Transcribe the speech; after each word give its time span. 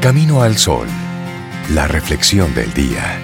Camino 0.00 0.42
al 0.42 0.56
Sol, 0.56 0.86
la 1.74 1.88
reflexión 1.88 2.54
del 2.54 2.72
día. 2.72 3.18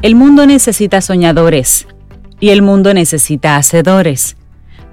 El 0.00 0.14
mundo 0.14 0.46
necesita 0.46 1.02
soñadores 1.02 1.86
y 2.40 2.48
el 2.48 2.62
mundo 2.62 2.94
necesita 2.94 3.56
hacedores, 3.56 4.38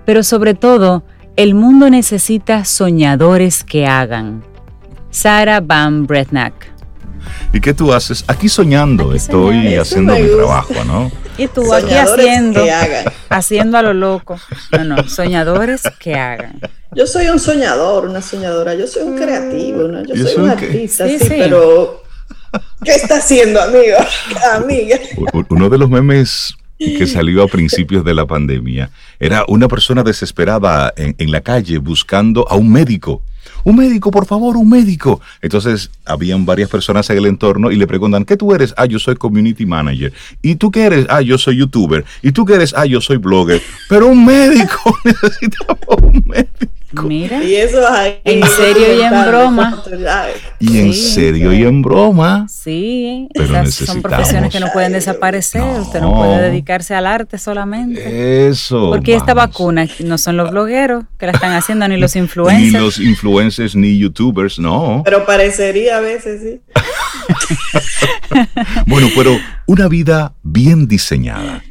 pero 0.05 0.23
sobre 0.23 0.55
todo, 0.55 1.05
el 1.37 1.55
mundo 1.55 1.89
necesita 1.89 2.65
soñadores 2.65 3.63
que 3.63 3.87
hagan. 3.87 4.43
Sarah 5.09 5.61
Van 5.61 6.05
Bretnack 6.05 6.72
¿Y 7.53 7.61
qué 7.61 7.73
tú 7.73 7.93
haces? 7.93 8.23
Aquí 8.27 8.49
soñando, 8.49 9.13
estoy 9.13 9.75
haciendo 9.75 10.15
mi 10.15 10.27
trabajo, 10.27 10.83
¿no? 10.85 11.11
Y 11.35 11.47
tú 11.47 11.73
aquí 11.73 11.95
haciendo, 11.95 12.63
haciendo 13.29 13.77
a 13.79 13.81
lo 13.81 13.93
loco. 13.93 14.39
No, 14.71 14.83
no, 14.83 15.09
soñadores 15.09 15.81
que 15.99 16.13
hagan. 16.13 16.59
Yo 16.95 17.07
soy 17.07 17.27
un 17.27 17.39
soñador, 17.39 18.05
una 18.05 18.21
soñadora, 18.21 18.75
yo 18.75 18.85
soy 18.85 19.03
un 19.03 19.17
creativo, 19.17 19.87
¿no? 19.87 20.03
yo, 20.03 20.15
soy, 20.15 20.43
un 20.43 20.49
artista, 20.51 21.07
sí, 21.07 21.17
pero 21.27 22.03
¿qué 22.83 22.91
está 22.91 23.17
haciendo, 23.17 23.59
amigo? 23.59 23.97
Amiga. 24.53 24.99
Uno 25.49 25.69
de 25.69 25.77
los 25.79 25.89
memes 25.89 26.55
que 26.77 27.07
salió 27.07 27.43
a 27.43 27.47
principios 27.47 28.03
de 28.03 28.13
la 28.13 28.25
pandemia 28.25 28.91
era 29.19 29.45
una 29.47 29.67
persona 29.67 30.03
desesperada 30.03 30.93
en, 30.95 31.15
en 31.17 31.31
la 31.31 31.41
calle 31.41 31.77
buscando 31.77 32.47
a 32.49 32.55
un 32.55 32.71
médico 32.71 33.23
un 33.63 33.75
médico, 33.75 34.11
por 34.11 34.25
favor, 34.25 34.57
un 34.57 34.69
médico. 34.69 35.21
Entonces, 35.41 35.89
habían 36.05 36.45
varias 36.45 36.69
personas 36.69 37.09
en 37.09 37.17
el 37.17 37.25
entorno 37.25 37.71
y 37.71 37.75
le 37.75 37.87
preguntan, 37.87 38.25
¿qué 38.25 38.37
tú 38.37 38.53
eres? 38.53 38.73
Ah, 38.77 38.85
yo 38.85 38.99
soy 38.99 39.15
community 39.15 39.65
manager. 39.65 40.13
¿Y 40.41 40.55
tú 40.55 40.71
qué 40.71 40.83
eres? 40.83 41.05
Ah, 41.09 41.21
yo 41.21 41.37
soy 41.37 41.57
youtuber. 41.57 42.05
¿Y 42.21 42.31
tú 42.31 42.45
qué 42.45 42.55
eres? 42.55 42.73
Ah, 42.75 42.85
yo 42.85 43.01
soy 43.01 43.17
blogger. 43.17 43.61
Pero 43.89 44.07
un 44.07 44.25
médico, 44.25 44.97
necesitamos 45.03 45.97
un 46.01 46.23
médico. 46.25 46.73
Mira. 47.01 47.43
Y 47.43 47.55
eso 47.55 47.87
hay 47.89 48.19
en 48.23 48.45
serio 48.45 48.95
y 48.95 49.01
en 49.01 49.25
broma. 49.25 49.83
Y 50.59 50.79
en 50.79 50.93
serio 50.93 51.53
y 51.53 51.63
en 51.63 51.81
broma. 51.81 52.45
Sí, 52.49 53.27
Pero 53.33 53.61
esas 53.61 53.73
son 53.73 54.01
profesiones 54.01 54.51
que 54.51 54.59
no 54.59 54.67
pueden 54.71 54.93
desaparecer. 54.93 55.63
Usted 55.79 56.01
no 56.01 56.13
puede 56.13 56.41
dedicarse 56.41 56.93
al 56.93 57.07
arte 57.07 57.37
solamente. 57.37 58.47
Eso. 58.47 58.89
Porque 58.91 59.15
esta 59.15 59.33
vacuna 59.33 59.87
no 60.03 60.17
son 60.17 60.37
los 60.37 60.51
blogueros 60.51 61.05
que 61.17 61.25
la 61.25 61.31
están 61.31 61.53
haciendo, 61.53 61.87
ni 61.87 61.97
los 61.97 62.15
influencers. 62.15 62.73
Ni 62.73 62.79
los 62.79 62.99
influencers, 62.99 63.32
ni 63.75 63.97
youtubers, 63.97 64.59
no. 64.59 65.01
Pero 65.05 65.25
parecería 65.25 65.97
a 65.97 66.01
veces, 66.01 66.41
sí. 66.41 66.61
bueno, 68.87 69.09
pero 69.15 69.37
una 69.67 69.87
vida 69.87 70.33
bien 70.43 70.87
diseñada 70.87 71.63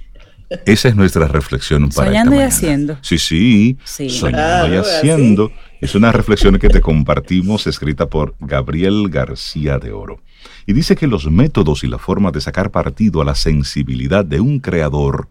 esa 0.67 0.89
es 0.89 0.97
nuestra 0.97 1.29
reflexión 1.29 1.89
para 1.91 2.09
Soñando 2.09 2.37
y 2.37 2.41
haciendo. 2.41 2.99
Sí, 3.01 3.19
sí, 3.19 3.77
Soñando 4.11 4.75
y 4.75 4.77
haciendo. 4.77 5.53
Es 5.81 5.95
una 5.95 6.13
reflexión 6.13 6.59
que 6.59 6.69
te 6.69 6.81
compartimos 6.81 7.67
escrita 7.67 8.07
por 8.07 8.35
Gabriel 8.41 9.09
García 9.09 9.79
de 9.79 9.93
Oro. 9.93 10.21
Y 10.67 10.73
dice 10.73 10.95
que 10.95 11.07
los 11.07 11.31
métodos 11.31 11.83
y 11.85 11.89
la 11.89 11.99
forma 11.99 12.31
de 12.31 12.41
sacar 12.41 12.71
partido 12.71 13.21
a 13.21 13.25
la 13.25 13.35
sensibilidad 13.35 14.25
de 14.25 14.41
un 14.41 14.61
creador 14.61 15.29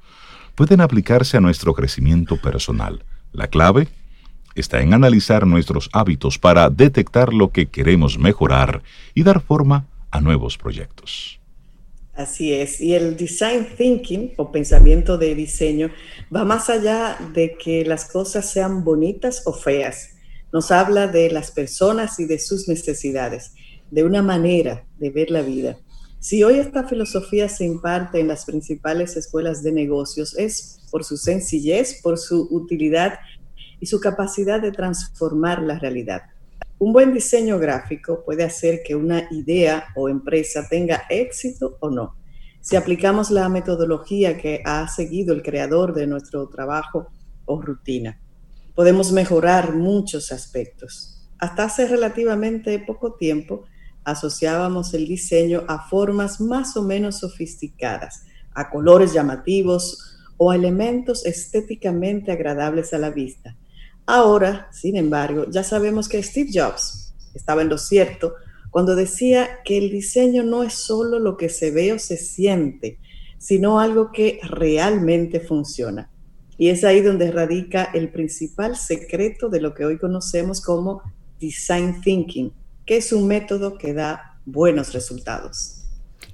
pueden 0.55 0.81
aplicarse 0.81 1.37
a 1.37 1.41
nuestro 1.41 1.73
crecimiento 1.73 2.37
personal. 2.37 3.03
La 3.31 3.47
clave 3.47 3.87
está 4.55 4.81
en 4.81 4.93
analizar 4.93 5.45
nuestros 5.47 5.89
hábitos 5.93 6.37
para 6.37 6.69
detectar 6.69 7.33
lo 7.33 7.51
que 7.51 7.67
queremos 7.67 8.17
mejorar 8.17 8.83
y 9.13 9.23
dar 9.23 9.41
forma 9.41 9.87
a 10.11 10.21
nuevos 10.21 10.57
proyectos. 10.57 11.39
Así 12.13 12.53
es, 12.53 12.81
y 12.81 12.93
el 12.93 13.15
design 13.15 13.67
thinking 13.77 14.33
o 14.35 14.51
pensamiento 14.51 15.17
de 15.17 15.33
diseño 15.33 15.89
va 16.33 16.43
más 16.43 16.69
allá 16.69 17.17
de 17.33 17.55
que 17.57 17.85
las 17.85 18.05
cosas 18.05 18.51
sean 18.51 18.83
bonitas 18.83 19.43
o 19.45 19.53
feas. 19.53 20.09
Nos 20.51 20.71
habla 20.71 21.07
de 21.07 21.31
las 21.31 21.51
personas 21.51 22.19
y 22.19 22.25
de 22.25 22.37
sus 22.37 22.67
necesidades, 22.67 23.53
de 23.89 24.03
una 24.03 24.21
manera 24.21 24.83
de 24.99 25.09
ver 25.09 25.31
la 25.31 25.41
vida. 25.41 25.77
Si 26.19 26.43
hoy 26.43 26.59
esta 26.59 26.87
filosofía 26.87 27.49
se 27.49 27.65
imparte 27.65 28.19
en 28.19 28.27
las 28.27 28.45
principales 28.45 29.15
escuelas 29.15 29.63
de 29.63 29.71
negocios 29.71 30.37
es 30.37 30.81
por 30.91 31.03
su 31.03 31.17
sencillez, 31.17 31.99
por 32.03 32.19
su 32.19 32.47
utilidad 32.51 33.19
y 33.81 33.87
su 33.87 33.99
capacidad 33.99 34.61
de 34.61 34.71
transformar 34.71 35.61
la 35.61 35.77
realidad. 35.77 36.21
Un 36.77 36.93
buen 36.93 37.13
diseño 37.13 37.59
gráfico 37.59 38.23
puede 38.23 38.43
hacer 38.43 38.81
que 38.85 38.95
una 38.95 39.27
idea 39.31 39.87
o 39.95 40.07
empresa 40.07 40.65
tenga 40.69 41.03
éxito 41.09 41.77
o 41.81 41.89
no. 41.89 42.15
Si 42.61 42.75
aplicamos 42.75 43.31
la 43.31 43.49
metodología 43.49 44.37
que 44.37 44.61
ha 44.65 44.87
seguido 44.87 45.33
el 45.33 45.41
creador 45.41 45.93
de 45.93 46.07
nuestro 46.07 46.47
trabajo 46.47 47.07
o 47.45 47.61
rutina, 47.61 48.19
podemos 48.75 49.11
mejorar 49.11 49.75
muchos 49.75 50.31
aspectos. 50.31 51.27
Hasta 51.39 51.63
hace 51.63 51.87
relativamente 51.87 52.77
poco 52.79 53.15
tiempo 53.15 53.65
asociábamos 54.03 54.93
el 54.93 55.07
diseño 55.07 55.63
a 55.67 55.87
formas 55.87 56.39
más 56.39 56.77
o 56.77 56.83
menos 56.83 57.19
sofisticadas, 57.19 58.25
a 58.53 58.69
colores 58.69 59.13
llamativos 59.13 60.17
o 60.37 60.51
a 60.51 60.55
elementos 60.55 61.25
estéticamente 61.25 62.31
agradables 62.31 62.93
a 62.93 62.97
la 62.97 63.11
vista. 63.11 63.55
Ahora, 64.05 64.67
sin 64.71 64.97
embargo, 64.97 65.45
ya 65.49 65.63
sabemos 65.63 66.09
que 66.09 66.21
Steve 66.21 66.49
Jobs 66.53 67.13
estaba 67.33 67.61
en 67.61 67.69
lo 67.69 67.77
cierto 67.77 68.35
cuando 68.69 68.95
decía 68.95 69.59
que 69.65 69.77
el 69.77 69.91
diseño 69.91 70.43
no 70.43 70.63
es 70.63 70.73
solo 70.73 71.19
lo 71.19 71.37
que 71.37 71.49
se 71.49 71.71
ve 71.71 71.93
o 71.93 71.99
se 71.99 72.17
siente, 72.17 72.99
sino 73.37 73.79
algo 73.79 74.11
que 74.11 74.39
realmente 74.43 75.39
funciona. 75.39 76.09
Y 76.57 76.69
es 76.69 76.83
ahí 76.83 77.01
donde 77.01 77.31
radica 77.31 77.85
el 77.93 78.09
principal 78.09 78.75
secreto 78.75 79.49
de 79.49 79.61
lo 79.61 79.73
que 79.73 79.85
hoy 79.85 79.97
conocemos 79.97 80.61
como 80.61 81.01
design 81.39 82.01
thinking, 82.01 82.53
que 82.85 82.97
es 82.97 83.11
un 83.11 83.27
método 83.27 83.77
que 83.77 83.93
da 83.93 84.39
buenos 84.45 84.93
resultados. 84.93 85.81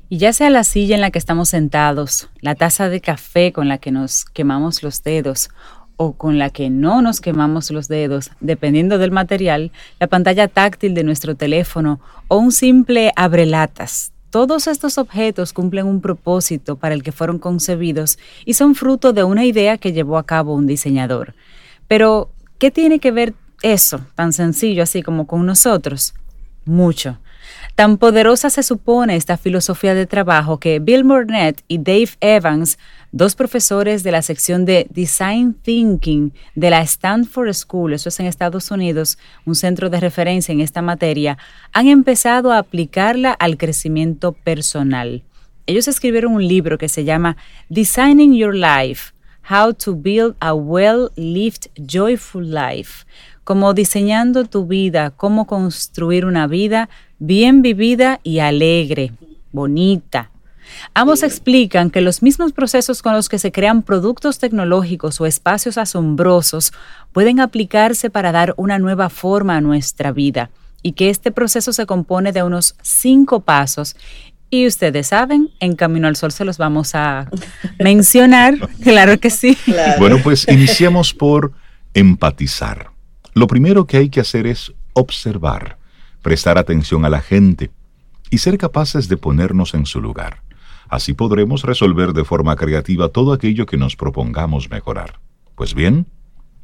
Y 0.10 0.20
ya 0.20 0.32
sea 0.32 0.50
la 0.50 0.64
silla 0.64 0.96
en 0.96 1.02
la 1.02 1.12
que 1.12 1.20
estamos 1.20 1.50
sentados, 1.50 2.30
la 2.42 2.56
taza 2.56 2.88
de 2.88 3.02
café 3.02 3.52
con 3.52 3.68
la 3.68 3.78
que 3.78 3.92
nos 3.92 4.26
quemamos 4.26 4.84
los 4.84 5.04
dedos 5.04 5.50
o 5.98 6.14
con 6.14 6.38
la 6.38 6.52
que 6.52 6.70
no 6.70 7.02
nos 7.02 7.20
quemamos 7.20 7.72
los 7.72 7.88
dedos, 7.88 8.32
dependiendo 8.40 8.98
del 8.98 9.12
material, 9.12 9.72
la 10.00 10.08
pantalla 10.08 10.48
táctil 10.48 10.94
de 10.94 11.04
nuestro 11.04 11.36
teléfono 11.36 12.00
o 12.28 12.38
un 12.38 12.52
simple 12.52 13.12
abrelatas. 13.16 14.12
Todos 14.30 14.68
estos 14.68 14.98
objetos 14.98 15.54
cumplen 15.54 15.88
un 15.88 16.02
propósito 16.02 16.76
para 16.76 16.94
el 16.94 17.02
que 17.02 17.12
fueron 17.12 17.40
concebidos 17.40 18.20
y 18.46 18.54
son 18.54 18.76
fruto 18.76 19.12
de 19.12 19.24
una 19.24 19.46
idea 19.46 19.78
que 19.78 19.94
llevó 19.94 20.18
a 20.18 20.26
cabo 20.26 20.54
un 20.54 20.68
diseñador. 20.68 21.34
Pero, 21.88 22.30
¿qué 22.60 22.70
tiene 22.70 23.00
que 23.00 23.12
ver 23.12 23.34
eso, 23.64 24.02
tan 24.16 24.34
sencillo 24.34 24.84
así 24.84 25.02
como 25.02 25.26
con 25.26 25.46
nosotros? 25.46 26.14
Mucho. 26.66 27.18
Tan 27.78 28.00
poderosa 28.00 28.50
se 28.50 28.64
supone 28.64 29.16
esta 29.16 29.38
filosofía 29.38 29.94
de 29.94 30.08
trabajo 30.08 30.60
que 30.60 30.80
Bill 30.80 31.06
Murnett 31.06 31.62
y 31.68 31.78
Dave 31.78 32.10
Evans 32.22 32.80
dos 33.12 33.36
profesores 33.36 34.02
de 34.02 34.12
la 34.12 34.24
sección 34.24 34.66
de 34.66 34.88
Design 34.90 35.54
Thinking 35.54 36.34
de 36.56 36.72
la 36.72 36.82
Stanford 36.82 37.54
School, 37.54 37.94
eso 37.94 38.10
es 38.10 38.20
en 38.20 38.26
Estados 38.26 38.72
Unidos, 38.72 39.20
un 39.46 39.54
centro 39.54 39.92
de 39.92 40.00
referencia 40.00 40.52
en 40.52 40.62
esta 40.62 40.82
materia, 40.82 41.38
han 41.72 41.88
empezado 41.88 42.52
a 42.52 42.58
aplicarla 42.58 43.32
al 43.32 43.58
crecimiento 43.58 44.32
personal. 44.32 45.22
Ellos 45.68 45.88
escribieron 45.88 46.34
un 46.34 46.48
libro 46.48 46.80
que 46.80 46.90
se 46.90 47.04
llama 47.04 47.38
Designing 47.70 48.34
Your 48.34 48.56
Life, 48.56 49.14
How 49.52 49.76
to 49.76 49.96
Build 49.96 50.36
a 50.40 50.56
Well-Lived 50.56 51.70
Joyful 51.76 52.50
Life, 52.50 53.06
como 53.44 53.76
diseñando 53.76 54.46
tu 54.46 54.66
vida, 54.66 55.12
cómo 55.12 55.46
construir 55.46 56.26
una 56.26 56.48
vida 56.48 56.90
bien 57.20 57.62
vivida 57.62 58.20
y 58.24 58.40
alegre, 58.40 59.12
bonita, 59.52 60.32
Ambos 60.94 61.24
explican 61.24 61.90
que 61.90 62.02
los 62.02 62.22
mismos 62.22 62.54
procesos 62.54 63.02
con 63.02 63.14
los 63.14 63.30
que 63.30 63.40
se 63.40 63.52
crean 63.52 63.84
productos 63.84 64.40
tecnológicos 64.40 65.20
o 65.22 65.26
espacios 65.26 65.78
asombrosos 65.78 66.74
pueden 67.12 67.40
aplicarse 67.40 68.10
para 68.10 68.32
dar 68.32 68.54
una 68.58 68.80
nueva 68.80 69.10
forma 69.10 69.58
a 69.58 69.62
nuestra 69.62 70.12
vida 70.12 70.50
y 70.82 70.94
que 70.94 71.10
este 71.10 71.32
proceso 71.32 71.74
se 71.74 71.86
compone 71.86 72.32
de 72.32 72.44
unos 72.44 72.76
cinco 72.82 73.42
pasos. 73.42 73.96
Y 74.50 74.66
ustedes 74.66 75.08
saben, 75.08 75.50
en 75.60 75.76
Camino 75.76 76.08
al 76.08 76.16
Sol 76.16 76.32
se 76.32 76.46
los 76.46 76.58
vamos 76.58 76.96
a 76.96 77.30
mencionar, 77.80 78.56
claro 78.82 79.20
que 79.20 79.30
sí. 79.30 79.58
Bueno, 80.00 80.20
pues 80.24 80.48
iniciamos 80.48 81.14
por 81.14 81.52
empatizar. 81.94 82.92
Lo 83.34 83.48
primero 83.48 83.86
que 83.86 83.98
hay 83.98 84.10
que 84.10 84.22
hacer 84.22 84.48
es 84.48 84.74
observar, 84.94 85.78
prestar 86.22 86.58
atención 86.58 87.06
a 87.06 87.10
la 87.10 87.22
gente 87.22 87.72
y 88.30 88.40
ser 88.40 88.58
capaces 88.58 89.08
de 89.08 89.18
ponernos 89.18 89.74
en 89.74 89.86
su 89.86 90.02
lugar. 90.02 90.44
Así 90.90 91.14
podremos 91.14 91.64
resolver 91.64 92.14
de 92.14 92.24
forma 92.24 92.56
creativa 92.56 93.10
todo 93.10 93.34
aquello 93.34 93.66
que 93.66 93.78
nos 93.78 93.96
propongamos 93.96 94.70
mejorar. 94.70 95.20
Pues 95.56 95.74
bien, 95.74 96.08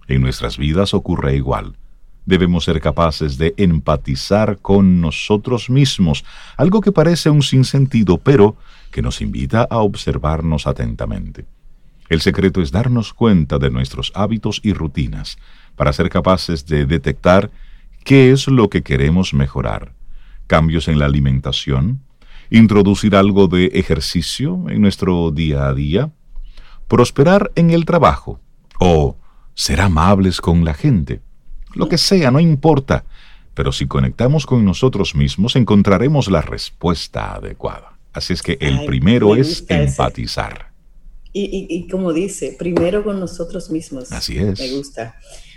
en 0.08 0.22
nuestras 0.22 0.58
vidas 0.58 0.94
ocurre 0.94 1.36
igual 1.36 1.78
debemos 2.26 2.66
ser 2.66 2.80
capaces 2.80 3.38
de 3.38 3.54
empatizar 3.58 4.60
con 4.60 5.02
nosotros 5.02 5.70
mismos, 5.70 6.24
algo 6.58 6.82
que 6.82 6.92
parece 6.92 7.30
un 7.30 7.42
sinsentido, 7.42 8.18
pero 8.18 8.56
que 8.92 9.02
nos 9.02 9.22
invita 9.22 9.68
a 9.70 9.80
observarnos 9.80 10.68
atentamente. 10.68 11.46
El 12.10 12.22
secreto 12.22 12.62
es 12.62 12.72
darnos 12.72 13.14
cuenta 13.14 13.58
de 13.60 13.70
nuestros 13.70 14.12
hábitos 14.16 14.60
y 14.64 14.74
rutinas 14.74 15.38
para 15.76 15.94
ser 15.94 16.10
capaces 16.10 16.66
de 16.66 16.86
detectar 16.86 17.50
qué 18.04 18.32
es 18.32 18.48
lo 18.48 18.70
que 18.70 18.84
queremos 18.84 19.34
mejorar. 19.34 19.94
Cambios 20.48 20.88
en 20.88 21.00
la 21.00 21.06
alimentación, 21.06 22.02
introducir 22.50 23.16
algo 23.16 23.48
de 23.48 23.68
ejercicio 23.68 24.66
en 24.70 24.82
nuestro 24.82 25.32
día 25.32 25.68
a 25.68 25.74
día, 25.74 26.12
prosperar 26.88 27.52
en 27.56 27.72
el 27.72 27.86
trabajo 27.86 28.40
o 28.80 29.18
ser 29.56 29.82
amables 29.82 30.42
con 30.42 30.66
la 30.66 30.74
gente 30.74 31.22
lo 31.74 31.90
que 31.90 31.98
sea, 31.98 32.32
no 32.32 32.40
importa. 32.40 33.06
Pero 33.54 33.72
si 33.72 33.88
conectamos 33.88 34.46
con 34.46 34.66
nosotros 34.66 35.16
mismos, 35.16 35.56
encontraremos 35.56 36.30
la 36.30 36.42
respuesta 36.42 37.36
adecuada. 37.36 37.98
Así 38.12 38.34
es 38.34 38.42
que 38.42 38.58
el 38.60 38.86
primero 38.86 39.36
es 39.36 39.66
empatizar. 39.70 40.72
Y, 41.36 41.88
como 41.90 42.14
dice, 42.14 42.56
primero 42.58 43.04
con 43.04 43.20
nosotros 43.20 43.72
mismos. 43.72 44.12
Así 44.12 44.38
es. 44.38 44.60
Me 44.60 44.72
gusta. 44.72 45.16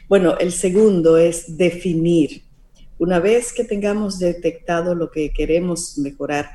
Bueno, 0.08 0.38
el 0.38 0.52
segundo 0.52 1.16
es 1.16 1.56
definir. 1.56 2.44
Una 2.96 3.18
vez 3.18 3.52
que 3.52 3.64
tengamos 3.64 4.20
detectado 4.20 4.94
lo 4.94 5.10
que 5.10 5.32
queremos 5.32 5.98
mejorar, 5.98 6.48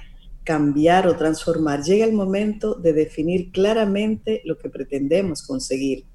cambiar 0.45 1.05
o 1.05 1.17
transformar, 1.17 1.83
llega 1.83 2.05
el 2.05 2.13
momento 2.13 2.75
de 2.75 2.93
definir 2.93 3.51
claramente 3.51 4.41
lo 4.45 4.57
que 4.57 4.69
pretendemos 4.69 5.45
conseguir 5.45 6.05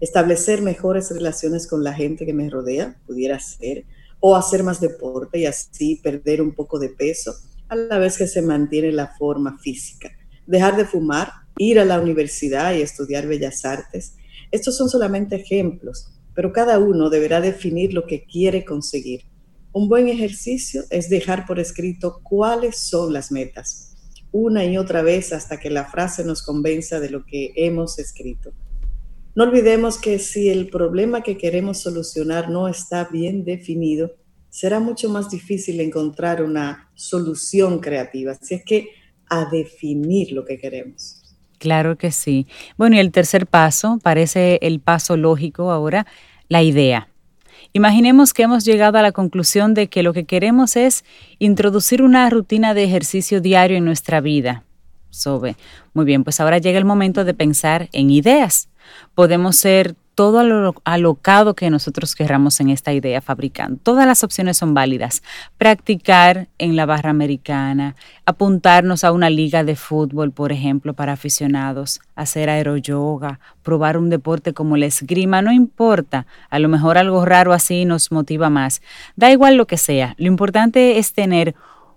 establecer 0.00 0.62
mejores 0.62 1.12
relaciones 1.12 1.68
con 1.68 1.84
la 1.84 1.92
gente 1.92 2.26
que 2.26 2.32
me 2.32 2.50
rodea, 2.50 2.98
pudiera 3.06 3.38
ser, 3.38 3.84
o 4.18 4.34
hacer 4.34 4.64
más 4.64 4.80
deporte 4.80 5.38
y 5.38 5.46
así 5.46 6.00
perder 6.02 6.42
un 6.42 6.56
poco 6.56 6.80
de 6.80 6.88
peso, 6.88 7.32
a 7.68 7.76
la 7.76 7.98
vez 7.98 8.18
que 8.18 8.26
se 8.26 8.42
mantiene 8.42 8.90
la 8.90 9.14
forma 9.16 9.58
física. 9.58 10.10
Dejar 10.44 10.76
de 10.76 10.86
fumar, 10.86 11.30
ir 11.56 11.78
a 11.78 11.84
la 11.84 12.00
universidad 12.00 12.74
y 12.74 12.82
estudiar 12.82 13.28
bellas 13.28 13.64
artes. 13.64 14.16
Estos 14.50 14.76
son 14.76 14.88
solamente 14.88 15.36
ejemplos, 15.36 16.19
pero 16.34 16.52
cada 16.52 16.78
uno 16.78 17.10
deberá 17.10 17.40
definir 17.40 17.92
lo 17.92 18.06
que 18.06 18.24
quiere 18.24 18.64
conseguir. 18.64 19.22
Un 19.72 19.88
buen 19.88 20.08
ejercicio 20.08 20.84
es 20.90 21.08
dejar 21.08 21.46
por 21.46 21.60
escrito 21.60 22.20
cuáles 22.22 22.78
son 22.78 23.12
las 23.12 23.30
metas, 23.30 23.96
una 24.32 24.64
y 24.64 24.76
otra 24.76 25.02
vez 25.02 25.32
hasta 25.32 25.58
que 25.58 25.70
la 25.70 25.84
frase 25.84 26.24
nos 26.24 26.42
convenza 26.42 27.00
de 27.00 27.10
lo 27.10 27.24
que 27.24 27.52
hemos 27.56 27.98
escrito. 27.98 28.52
No 29.34 29.44
olvidemos 29.44 29.96
que 29.98 30.18
si 30.18 30.48
el 30.48 30.68
problema 30.68 31.22
que 31.22 31.38
queremos 31.38 31.78
solucionar 31.78 32.50
no 32.50 32.66
está 32.66 33.04
bien 33.04 33.44
definido, 33.44 34.16
será 34.48 34.80
mucho 34.80 35.08
más 35.08 35.30
difícil 35.30 35.80
encontrar 35.80 36.42
una 36.42 36.90
solución 36.94 37.78
creativa. 37.78 38.32
Así 38.32 38.56
es 38.56 38.64
que 38.64 38.88
a 39.28 39.48
definir 39.48 40.32
lo 40.32 40.44
que 40.44 40.58
queremos. 40.58 41.19
Claro 41.60 41.98
que 41.98 42.10
sí. 42.10 42.46
Bueno, 42.78 42.96
y 42.96 43.00
el 43.00 43.12
tercer 43.12 43.46
paso, 43.46 43.98
parece 44.02 44.58
el 44.62 44.80
paso 44.80 45.18
lógico 45.18 45.70
ahora, 45.70 46.06
la 46.48 46.62
idea. 46.62 47.08
Imaginemos 47.74 48.32
que 48.32 48.44
hemos 48.44 48.64
llegado 48.64 48.96
a 48.96 49.02
la 49.02 49.12
conclusión 49.12 49.74
de 49.74 49.88
que 49.88 50.02
lo 50.02 50.14
que 50.14 50.24
queremos 50.24 50.74
es 50.76 51.04
introducir 51.38 52.00
una 52.00 52.30
rutina 52.30 52.72
de 52.72 52.84
ejercicio 52.84 53.42
diario 53.42 53.76
en 53.76 53.84
nuestra 53.84 54.22
vida. 54.22 54.64
Sobe. 55.10 55.54
Muy 55.92 56.06
bien, 56.06 56.24
pues 56.24 56.40
ahora 56.40 56.56
llega 56.56 56.78
el 56.78 56.86
momento 56.86 57.26
de 57.26 57.34
pensar 57.34 57.90
en 57.92 58.10
ideas. 58.10 58.70
Podemos 59.14 59.56
ser 59.56 59.96
todo 60.20 60.44
lo 60.44 60.74
alocado 60.84 61.54
que 61.54 61.70
nosotros 61.70 62.14
querramos 62.14 62.60
en 62.60 62.68
esta 62.68 62.92
idea 62.92 63.22
fabricando. 63.22 63.80
Todas 63.82 64.06
las 64.06 64.22
opciones 64.22 64.58
son 64.58 64.74
válidas. 64.74 65.22
Practicar 65.56 66.48
en 66.58 66.76
la 66.76 66.84
barra 66.84 67.08
americana, 67.08 67.96
apuntarnos 68.26 69.02
a 69.02 69.12
una 69.12 69.30
liga 69.30 69.64
de 69.64 69.76
fútbol, 69.76 70.30
por 70.30 70.52
ejemplo, 70.52 70.92
para 70.92 71.14
aficionados, 71.14 72.02
hacer 72.16 72.50
aeroyoga, 72.50 73.40
probar 73.62 73.96
un 73.96 74.10
deporte 74.10 74.52
como 74.52 74.76
la 74.76 74.84
esgrima, 74.84 75.40
no 75.40 75.52
importa. 75.52 76.26
A 76.50 76.58
lo 76.58 76.68
mejor 76.68 76.98
algo 76.98 77.24
raro 77.24 77.54
así 77.54 77.86
nos 77.86 78.12
motiva 78.12 78.50
más. 78.50 78.82
Da 79.16 79.32
igual 79.32 79.56
lo 79.56 79.66
que 79.66 79.78
sea. 79.78 80.14
Lo 80.18 80.26
importante 80.26 80.98
es 80.98 81.14
tener 81.14 81.54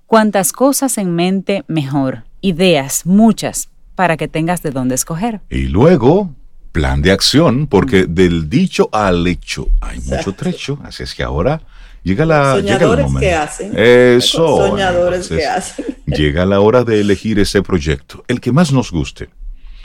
cuantas 0.07 0.53
cosas 0.53 0.97
en 0.97 1.13
mente 1.13 1.65
mejor. 1.67 2.23
Ideas, 2.39 3.05
muchas, 3.05 3.69
para 3.95 4.15
que 4.15 4.29
tengas 4.29 4.63
de 4.63 4.71
dónde 4.71 4.95
escoger. 4.95 5.41
Y 5.49 5.63
luego 5.63 6.29
plan 6.73 7.01
de 7.01 7.11
acción, 7.11 7.67
porque 7.67 8.05
del 8.05 8.49
dicho 8.49 8.89
al 8.91 9.25
hecho 9.27 9.69
hay 9.79 10.01
mucho 10.01 10.33
trecho, 10.33 10.79
así 10.83 11.03
es 11.03 11.15
que 11.15 11.23
ahora 11.23 11.61
llega 12.03 12.25
la 12.25 12.55
soñadores 12.55 13.05
que 13.17 13.33
hacen. 13.33 13.71
Eso 13.77 14.67
soñadores 14.67 15.29
que 15.29 15.45
hacen. 15.45 15.85
llega 16.05 16.45
la 16.45 16.59
hora 16.59 16.83
de 16.83 16.99
elegir 16.99 17.39
ese 17.39 17.61
proyecto 17.61 18.25
el 18.27 18.41
que 18.41 18.51
más 18.51 18.73
nos 18.73 18.91
guste. 18.91 19.29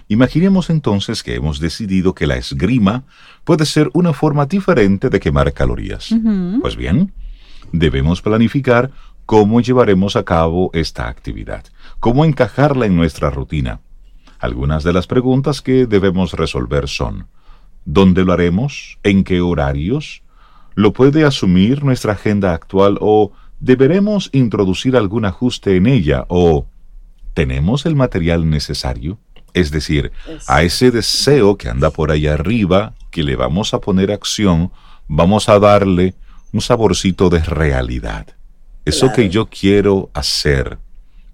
Imaginemos 0.09 0.71
entonces 0.71 1.23
que 1.23 1.35
hemos 1.35 1.61
decidido 1.61 2.15
que 2.15 2.27
la 2.27 2.37
esgrima 2.37 3.05
puede 3.45 3.67
ser 3.67 3.91
una 3.93 4.15
forma 4.15 4.47
diferente 4.47 5.11
de 5.11 5.21
quemar 5.21 5.53
calorías. 5.53 6.09
Pues 6.63 6.75
bien 6.75 7.13
debemos 7.71 8.23
planificar 8.23 8.91
cómo 9.27 9.61
llevaremos 9.61 10.17
a 10.17 10.25
cabo 10.25 10.71
esta 10.73 11.07
actividad 11.07 11.65
cómo 12.01 12.25
encajarla 12.25 12.87
en 12.87 12.97
nuestra 12.97 13.31
rutina 13.31 13.81
algunas 14.39 14.85
de 14.85 14.93
las 14.93 15.07
preguntas 15.07 15.63
que 15.63 15.87
debemos 15.87 16.33
resolver 16.33 16.89
son, 16.89 17.27
¿dónde 17.85 18.25
lo 18.25 18.33
haremos? 18.33 18.99
¿En 19.03 19.25
qué 19.25 19.41
horarios? 19.41 20.23
¿Lo 20.75 20.93
puede 20.93 21.25
asumir 21.25 21.85
nuestra 21.85 22.13
agenda 22.13 22.55
actual 22.55 22.99
o 23.01 23.33
deberemos 23.61 24.31
introducir 24.33 24.97
algún 24.97 25.25
ajuste 25.25 25.77
en 25.77 25.87
ella 25.87 26.25
o 26.29 26.67
tenemos 27.35 27.87
el 27.87 27.97
material 27.97 28.49
necesario? 28.49 29.19
Es 29.55 29.71
decir, 29.71 30.13
a 30.47 30.63
ese 30.63 30.91
deseo 30.91 31.57
que 31.57 31.69
anda 31.69 31.91
por 31.91 32.11
ahí 32.11 32.27
arriba, 32.27 32.95
que 33.11 33.23
le 33.23 33.35
vamos 33.35 33.75
a 33.75 33.81
poner 33.81 34.13
acción, 34.13 34.71
vamos 35.09 35.49
a 35.49 35.59
darle 35.59 36.15
un 36.53 36.61
saborcito 36.61 37.29
de 37.31 37.41
realidad. 37.41 38.27
Eso 38.85 39.13
que 39.13 39.29
yo 39.29 39.47
quiero 39.47 40.11
hacer. 40.15 40.79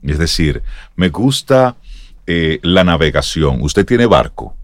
Es 0.02 0.18
decir, 0.18 0.62
me 0.96 1.08
gusta 1.08 1.76
eh, 2.26 2.58
la 2.62 2.84
navegación. 2.84 3.62
Usted 3.62 3.84
tiene 3.84 4.06
barco. 4.06 4.56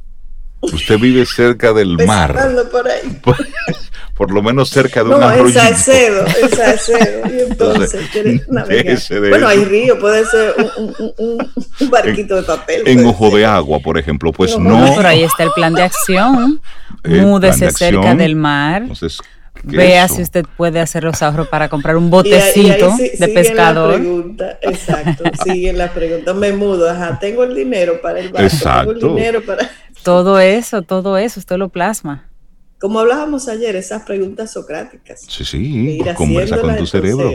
Usted 0.60 0.98
vive 0.98 1.24
cerca 1.24 1.72
del 1.72 1.96
mar. 2.06 2.36
Por, 2.70 2.88
ahí. 2.88 3.20
Por, 4.14 4.30
lo 4.30 4.42
menos 4.42 4.68
cerca 4.68 5.02
de 5.02 5.08
no, 5.08 5.16
una 5.16 5.34
en 5.34 5.50
Salcedo, 5.50 6.26
en 6.26 6.50
Salcedo. 6.50 7.22
Y 7.26 7.40
entonces, 7.50 7.94
entonces 8.14 9.20
Bueno, 9.30 9.48
hay 9.48 9.64
río, 9.64 9.98
puede 9.98 10.26
ser 10.26 10.54
un, 10.76 11.14
un, 11.16 11.90
barquito 11.90 12.36
de 12.36 12.42
papel. 12.42 12.82
En 12.84 13.06
ojo 13.06 13.34
de 13.34 13.46
agua, 13.46 13.78
por 13.80 13.96
ejemplo, 13.96 14.32
pues 14.32 14.58
no. 14.58 14.92
Pero 14.94 15.08
ahí 15.08 15.22
está 15.22 15.44
el 15.44 15.52
plan 15.52 15.72
de 15.72 15.82
acción. 15.82 16.60
Múdese 17.04 17.70
cerca 17.70 18.14
del 18.14 18.36
mar. 18.36 18.82
Entonces, 18.82 19.18
Vea 19.62 20.08
si 20.08 20.22
usted 20.22 20.44
puede 20.56 20.80
hacer 20.80 21.04
los 21.04 21.22
ahorros 21.22 21.48
para 21.48 21.68
comprar 21.68 21.96
un 21.96 22.10
botecito 22.10 22.94
de 22.96 23.28
pescador. 23.28 23.92
La 23.92 23.98
pregunta, 23.98 24.58
exacto, 24.62 25.24
sigue 25.44 25.72
la 25.72 25.92
pregunta. 25.92 26.34
Me 26.34 26.52
mudo, 26.52 26.88
ajá, 26.88 27.18
tengo 27.18 27.44
el 27.44 27.54
dinero 27.54 28.00
para 28.00 28.20
el 28.20 28.30
barco, 28.30 28.56
tengo 28.58 28.92
el 28.92 29.00
dinero 29.00 29.42
para... 29.44 29.70
Todo 30.02 30.40
eso, 30.40 30.80
todo 30.80 31.18
eso, 31.18 31.40
usted 31.40 31.56
lo 31.56 31.68
plasma. 31.68 32.30
Como 32.78 33.00
hablábamos 33.00 33.48
ayer, 33.48 33.76
esas 33.76 34.04
preguntas 34.04 34.50
socráticas. 34.50 35.20
Sí, 35.28 35.44
sí, 35.44 36.00
conversa 36.16 36.58
con 36.58 36.74
tu 36.76 36.86
cerebro. 36.86 37.30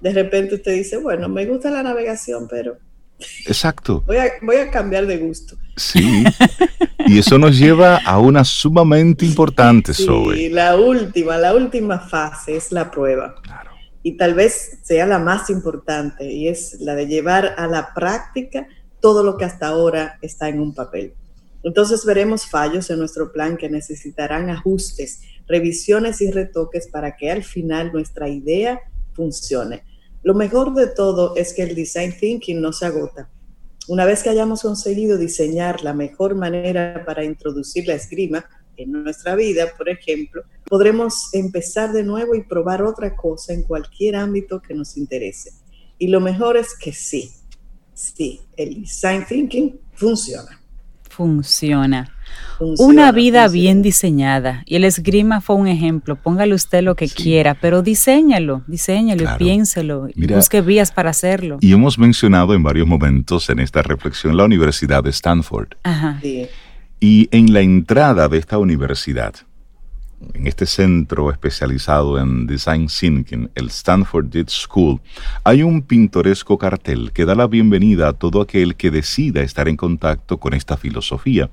De 0.00 0.12
repente 0.12 0.56
usted 0.56 0.74
dice, 0.74 0.98
bueno, 0.98 1.30
me 1.30 1.46
gusta 1.46 1.70
la 1.70 1.82
navegación, 1.82 2.46
pero 2.46 2.76
Exacto. 3.46 4.02
Voy 4.06 4.16
a, 4.16 4.32
voy 4.42 4.56
a, 4.56 4.70
cambiar 4.70 5.06
de 5.06 5.18
gusto. 5.18 5.56
Sí. 5.76 6.24
Y 7.06 7.18
eso 7.18 7.38
nos 7.38 7.58
lleva 7.58 7.96
a 7.98 8.18
una 8.18 8.44
sumamente 8.44 9.24
importante, 9.24 9.94
sí, 9.94 10.48
la 10.50 10.76
última, 10.76 11.36
la 11.38 11.54
última 11.54 12.00
fase 12.00 12.56
es 12.56 12.72
la 12.72 12.90
prueba. 12.90 13.36
Claro. 13.42 13.70
Y 14.02 14.16
tal 14.16 14.34
vez 14.34 14.78
sea 14.82 15.06
la 15.06 15.18
más 15.18 15.50
importante, 15.50 16.30
y 16.30 16.48
es 16.48 16.80
la 16.80 16.94
de 16.94 17.06
llevar 17.06 17.54
a 17.56 17.66
la 17.66 17.94
práctica 17.94 18.66
todo 19.00 19.22
lo 19.22 19.36
que 19.36 19.44
hasta 19.44 19.68
ahora 19.68 20.18
está 20.22 20.48
en 20.48 20.60
un 20.60 20.74
papel. 20.74 21.14
Entonces 21.62 22.04
veremos 22.04 22.46
fallos 22.46 22.90
en 22.90 22.98
nuestro 22.98 23.32
plan 23.32 23.56
que 23.56 23.68
necesitarán 23.68 24.50
ajustes, 24.50 25.22
revisiones 25.46 26.20
y 26.20 26.30
retoques 26.30 26.88
para 26.88 27.16
que 27.16 27.30
al 27.30 27.42
final 27.42 27.92
nuestra 27.92 28.28
idea 28.28 28.80
funcione. 29.14 29.82
Lo 30.28 30.34
mejor 30.34 30.74
de 30.74 30.88
todo 30.88 31.34
es 31.36 31.54
que 31.54 31.62
el 31.62 31.74
design 31.74 32.14
thinking 32.14 32.60
no 32.60 32.70
se 32.70 32.84
agota. 32.84 33.30
Una 33.86 34.04
vez 34.04 34.22
que 34.22 34.28
hayamos 34.28 34.60
conseguido 34.60 35.16
diseñar 35.16 35.82
la 35.82 35.94
mejor 35.94 36.34
manera 36.34 37.02
para 37.06 37.24
introducir 37.24 37.86
la 37.86 37.94
esgrima 37.94 38.44
en 38.76 38.92
nuestra 38.92 39.36
vida, 39.36 39.72
por 39.78 39.88
ejemplo, 39.88 40.42
podremos 40.66 41.32
empezar 41.32 41.94
de 41.94 42.02
nuevo 42.02 42.34
y 42.34 42.42
probar 42.42 42.82
otra 42.82 43.16
cosa 43.16 43.54
en 43.54 43.62
cualquier 43.62 44.16
ámbito 44.16 44.60
que 44.60 44.74
nos 44.74 44.98
interese. 44.98 45.52
Y 45.96 46.08
lo 46.08 46.20
mejor 46.20 46.58
es 46.58 46.76
que 46.78 46.92
sí, 46.92 47.30
sí, 47.94 48.42
el 48.54 48.82
design 48.82 49.24
thinking 49.26 49.80
funciona. 49.94 50.60
Funciona. 51.08 52.17
Una 52.60 53.12
vida 53.12 53.46
bien 53.48 53.82
diseñada. 53.82 54.62
Y 54.66 54.76
el 54.76 54.84
esgrima 54.84 55.40
fue 55.40 55.56
un 55.56 55.68
ejemplo. 55.68 56.16
Póngale 56.16 56.54
usted 56.54 56.82
lo 56.82 56.96
que 56.96 57.08
quiera, 57.08 57.54
pero 57.54 57.82
diseñalo, 57.82 58.62
diseñalo 58.66 59.22
y 59.22 59.38
piénselo. 59.38 60.08
busque 60.16 60.60
vías 60.60 60.90
para 60.90 61.10
hacerlo. 61.10 61.58
Y 61.60 61.72
hemos 61.72 61.98
mencionado 61.98 62.54
en 62.54 62.62
varios 62.62 62.86
momentos 62.86 63.48
en 63.50 63.60
esta 63.60 63.82
reflexión 63.82 64.36
la 64.36 64.44
Universidad 64.44 65.04
de 65.04 65.10
Stanford. 65.10 65.68
Ajá. 65.84 66.20
Y 67.00 67.28
en 67.30 67.52
la 67.52 67.60
entrada 67.60 68.28
de 68.28 68.38
esta 68.38 68.58
universidad, 68.58 69.34
en 70.34 70.46
este 70.46 70.66
centro 70.66 71.30
especializado 71.30 72.18
en 72.18 72.46
Design 72.46 72.88
Thinking, 72.88 73.50
el 73.54 73.68
Stanford 73.68 74.26
Did 74.26 74.48
School, 74.48 75.00
hay 75.44 75.62
un 75.62 75.82
pintoresco 75.82 76.58
cartel 76.58 77.12
que 77.12 77.24
da 77.24 77.34
la 77.34 77.46
bienvenida 77.46 78.08
a 78.08 78.12
todo 78.12 78.40
aquel 78.40 78.74
que 78.74 78.90
decida 78.90 79.42
estar 79.42 79.68
en 79.68 79.76
contacto 79.76 80.38
con 80.38 80.54
esta 80.54 80.76
filosofía. 80.76 81.50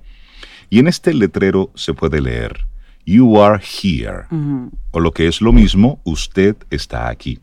Y 0.69 0.79
en 0.79 0.87
este 0.87 1.13
letrero 1.13 1.71
se 1.75 1.93
puede 1.93 2.21
leer, 2.21 2.65
You 3.05 3.39
are 3.41 3.61
here, 3.61 4.23
o 4.91 4.99
lo 4.99 5.11
que 5.11 5.27
es 5.27 5.41
lo 5.41 5.53
mismo, 5.53 5.99
usted 6.03 6.55
está 6.71 7.09
aquí. 7.09 7.39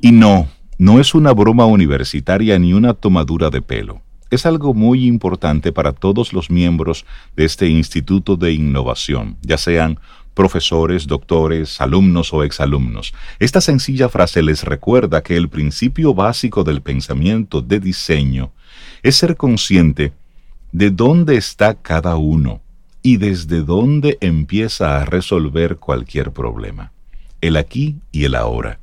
Y 0.00 0.12
no, 0.12 0.48
no 0.78 1.00
es 1.00 1.14
una 1.14 1.32
broma 1.32 1.66
universitaria 1.66 2.58
ni 2.58 2.72
una 2.72 2.94
tomadura 2.94 3.50
de 3.50 3.60
pelo 3.60 4.00
es 4.34 4.46
algo 4.46 4.74
muy 4.74 5.06
importante 5.06 5.72
para 5.72 5.92
todos 5.92 6.32
los 6.32 6.50
miembros 6.50 7.06
de 7.36 7.44
este 7.44 7.68
Instituto 7.68 8.36
de 8.36 8.52
Innovación, 8.52 9.36
ya 9.42 9.58
sean 9.58 10.00
profesores, 10.34 11.06
doctores, 11.06 11.80
alumnos 11.80 12.32
o 12.32 12.42
exalumnos. 12.42 13.14
Esta 13.38 13.60
sencilla 13.60 14.08
frase 14.08 14.42
les 14.42 14.64
recuerda 14.64 15.22
que 15.22 15.36
el 15.36 15.48
principio 15.48 16.12
básico 16.12 16.64
del 16.64 16.82
pensamiento 16.82 17.62
de 17.62 17.78
diseño 17.78 18.52
es 19.04 19.14
ser 19.16 19.36
consciente 19.36 20.12
de 20.74 20.90
dónde 20.90 21.36
está 21.36 21.74
cada 21.74 22.16
uno 22.16 22.60
y 23.00 23.18
desde 23.18 23.62
dónde 23.62 24.18
empieza 24.20 25.00
a 25.00 25.04
resolver 25.04 25.76
cualquier 25.76 26.32
problema. 26.32 26.90
El 27.40 27.56
aquí 27.56 28.00
y 28.10 28.24
el 28.24 28.34
ahora. 28.34 28.80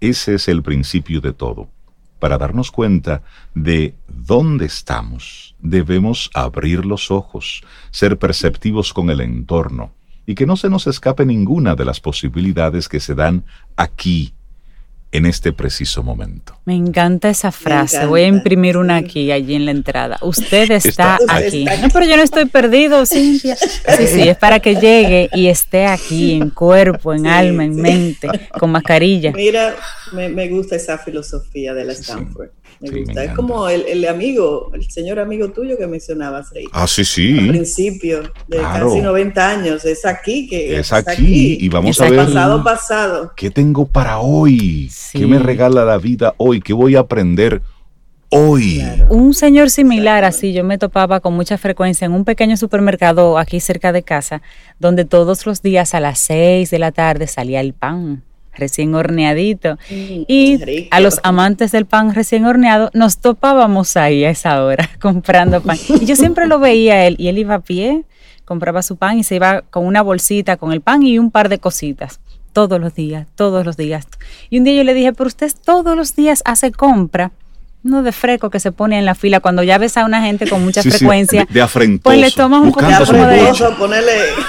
Ese 0.00 0.34
es 0.34 0.48
el 0.48 0.62
principio 0.62 1.22
de 1.22 1.32
todo 1.32 1.70
para 2.18 2.36
darnos 2.36 2.70
cuenta 2.70 3.22
de 3.54 3.94
dónde 4.06 4.66
estamos, 4.66 5.56
debemos 5.60 6.30
abrir 6.34 6.84
los 6.84 7.10
ojos, 7.10 7.62
ser 7.90 8.18
perceptivos 8.18 8.92
con 8.92 9.08
el 9.08 9.22
entorno 9.22 9.94
y 10.26 10.34
que 10.34 10.44
no 10.44 10.58
se 10.58 10.68
nos 10.68 10.86
escape 10.86 11.24
ninguna 11.24 11.74
de 11.74 11.86
las 11.86 12.00
posibilidades 12.00 12.86
que 12.86 13.00
se 13.00 13.14
dan 13.14 13.44
aquí 13.76 14.34
en 15.12 15.26
este 15.26 15.52
preciso 15.52 16.02
momento. 16.02 16.56
Me 16.64 16.74
encanta 16.74 17.30
esa 17.30 17.50
frase. 17.50 18.06
Voy 18.06 18.22
a 18.22 18.26
imprimir 18.28 18.76
una 18.76 18.96
aquí, 18.96 19.32
allí 19.32 19.56
en 19.56 19.64
la 19.64 19.72
entrada. 19.72 20.18
Usted 20.22 20.70
está, 20.70 21.18
aquí. 21.28 21.64
No, 21.64 21.88
pero 21.92 22.06
yo 22.06 22.16
no 22.16 22.22
estoy 22.22 22.44
perdido, 22.44 23.04
Cintia. 23.06 23.56
Sí, 23.56 24.06
sí, 24.06 24.28
es 24.28 24.36
para 24.36 24.60
que 24.60 24.76
llegue 24.76 25.28
y 25.32 25.48
esté 25.48 25.86
aquí, 25.86 26.34
en 26.34 26.50
cuerpo, 26.50 27.12
en 27.12 27.26
alma, 27.26 27.64
en 27.64 27.74
mente, 27.74 28.28
con 28.58 28.70
mascarilla. 28.70 29.32
Mira, 29.32 29.74
me, 30.12 30.28
me, 30.28 30.48
gusta 30.48 30.76
esa 30.76 30.98
filosofía 30.98 31.74
de 31.74 31.84
la 31.84 31.92
Stanford. 31.92 32.50
Me 32.80 33.00
gusta. 33.00 33.24
es 33.24 33.32
como 33.32 33.68
el, 33.68 33.82
el, 33.86 34.06
amigo, 34.06 34.70
el 34.74 34.90
señor 34.90 35.18
amigo 35.18 35.50
tuyo 35.50 35.76
que 35.76 35.86
mencionabas, 35.86 36.50
Rey. 36.50 36.64
Ah, 36.72 36.86
sí, 36.86 37.04
sí. 37.04 37.38
Al 37.38 37.48
principio, 37.48 38.22
de 38.48 38.58
casi 38.58 39.00
90 39.00 39.48
años. 39.48 39.84
Es 39.84 40.06
aquí 40.06 40.48
que. 40.48 40.78
Es, 40.78 40.92
aquí. 40.92 41.58
Y 41.60 41.68
vamos 41.68 42.00
a 42.00 42.08
ver. 42.08 42.26
Pasado, 42.26 42.64
pasado. 42.64 43.32
¿Qué 43.36 43.50
tengo 43.50 43.86
para 43.86 44.18
hoy? 44.18 44.90
¿Qué 45.12 45.26
me 45.26 45.38
regala 45.38 45.84
la 45.84 45.98
vida 45.98 46.34
hoy? 46.38 46.60
¿Qué 46.60 46.72
voy 46.72 46.96
a 46.96 47.00
aprender 47.00 47.60
hoy? 48.30 48.82
Un 49.08 49.34
señor 49.34 49.70
similar 49.70 50.24
así, 50.24 50.52
yo 50.52 50.64
me 50.64 50.78
topaba 50.78 51.20
con 51.20 51.34
mucha 51.34 51.58
frecuencia 51.58 52.06
en 52.06 52.12
un 52.12 52.24
pequeño 52.24 52.56
supermercado 52.56 53.38
aquí 53.38 53.60
cerca 53.60 53.92
de 53.92 54.02
casa, 54.02 54.40
donde 54.78 55.04
todos 55.04 55.46
los 55.46 55.62
días 55.62 55.94
a 55.94 56.00
las 56.00 56.18
6 56.20 56.70
de 56.70 56.78
la 56.78 56.92
tarde 56.92 57.26
salía 57.26 57.60
el 57.60 57.74
pan 57.74 58.22
recién 58.54 58.94
horneadito. 58.94 59.78
Mm, 59.90 60.22
y 60.28 60.88
a 60.90 61.00
los 61.00 61.20
amantes 61.22 61.72
del 61.72 61.86
pan 61.86 62.14
recién 62.14 62.44
horneado 62.44 62.90
nos 62.94 63.18
topábamos 63.18 63.96
ahí 63.96 64.24
a 64.24 64.30
esa 64.30 64.64
hora 64.64 64.88
comprando 65.00 65.60
pan. 65.62 65.78
Y 66.00 66.04
yo 66.04 66.16
siempre 66.16 66.46
lo 66.46 66.58
veía 66.58 67.06
él 67.06 67.16
y 67.18 67.28
él 67.28 67.38
iba 67.38 67.56
a 67.56 67.60
pie, 67.60 68.04
compraba 68.44 68.82
su 68.82 68.96
pan 68.96 69.18
y 69.18 69.24
se 69.24 69.36
iba 69.36 69.62
con 69.62 69.86
una 69.86 70.02
bolsita 70.02 70.56
con 70.56 70.72
el 70.72 70.80
pan 70.80 71.02
y 71.02 71.18
un 71.18 71.30
par 71.30 71.48
de 71.48 71.58
cositas. 71.58 72.20
Todos 72.52 72.80
los 72.80 72.94
días, 72.94 73.28
todos 73.36 73.64
los 73.64 73.76
días. 73.76 74.08
Y 74.48 74.58
un 74.58 74.64
día 74.64 74.74
yo 74.74 74.84
le 74.84 74.92
dije, 74.92 75.12
pero 75.12 75.28
usted 75.28 75.52
todos 75.64 75.96
los 75.96 76.16
días 76.16 76.42
hace 76.44 76.72
compra 76.72 77.30
no 77.82 78.02
de 78.02 78.12
freco 78.12 78.50
que 78.50 78.60
se 78.60 78.72
pone 78.72 78.98
en 78.98 79.04
la 79.04 79.14
fila 79.14 79.40
cuando 79.40 79.62
ya 79.62 79.78
ves 79.78 79.96
a 79.96 80.04
una 80.04 80.22
gente 80.22 80.48
con 80.48 80.62
mucha 80.62 80.82
frecuencia. 80.82 81.46
de, 81.48 81.62
afrentoso. 81.62 82.02
Pues 82.02 82.18
le 82.18 82.30
tomas 82.30 82.62
un 82.62 82.72
poquito 82.72 83.04
de 83.04 83.52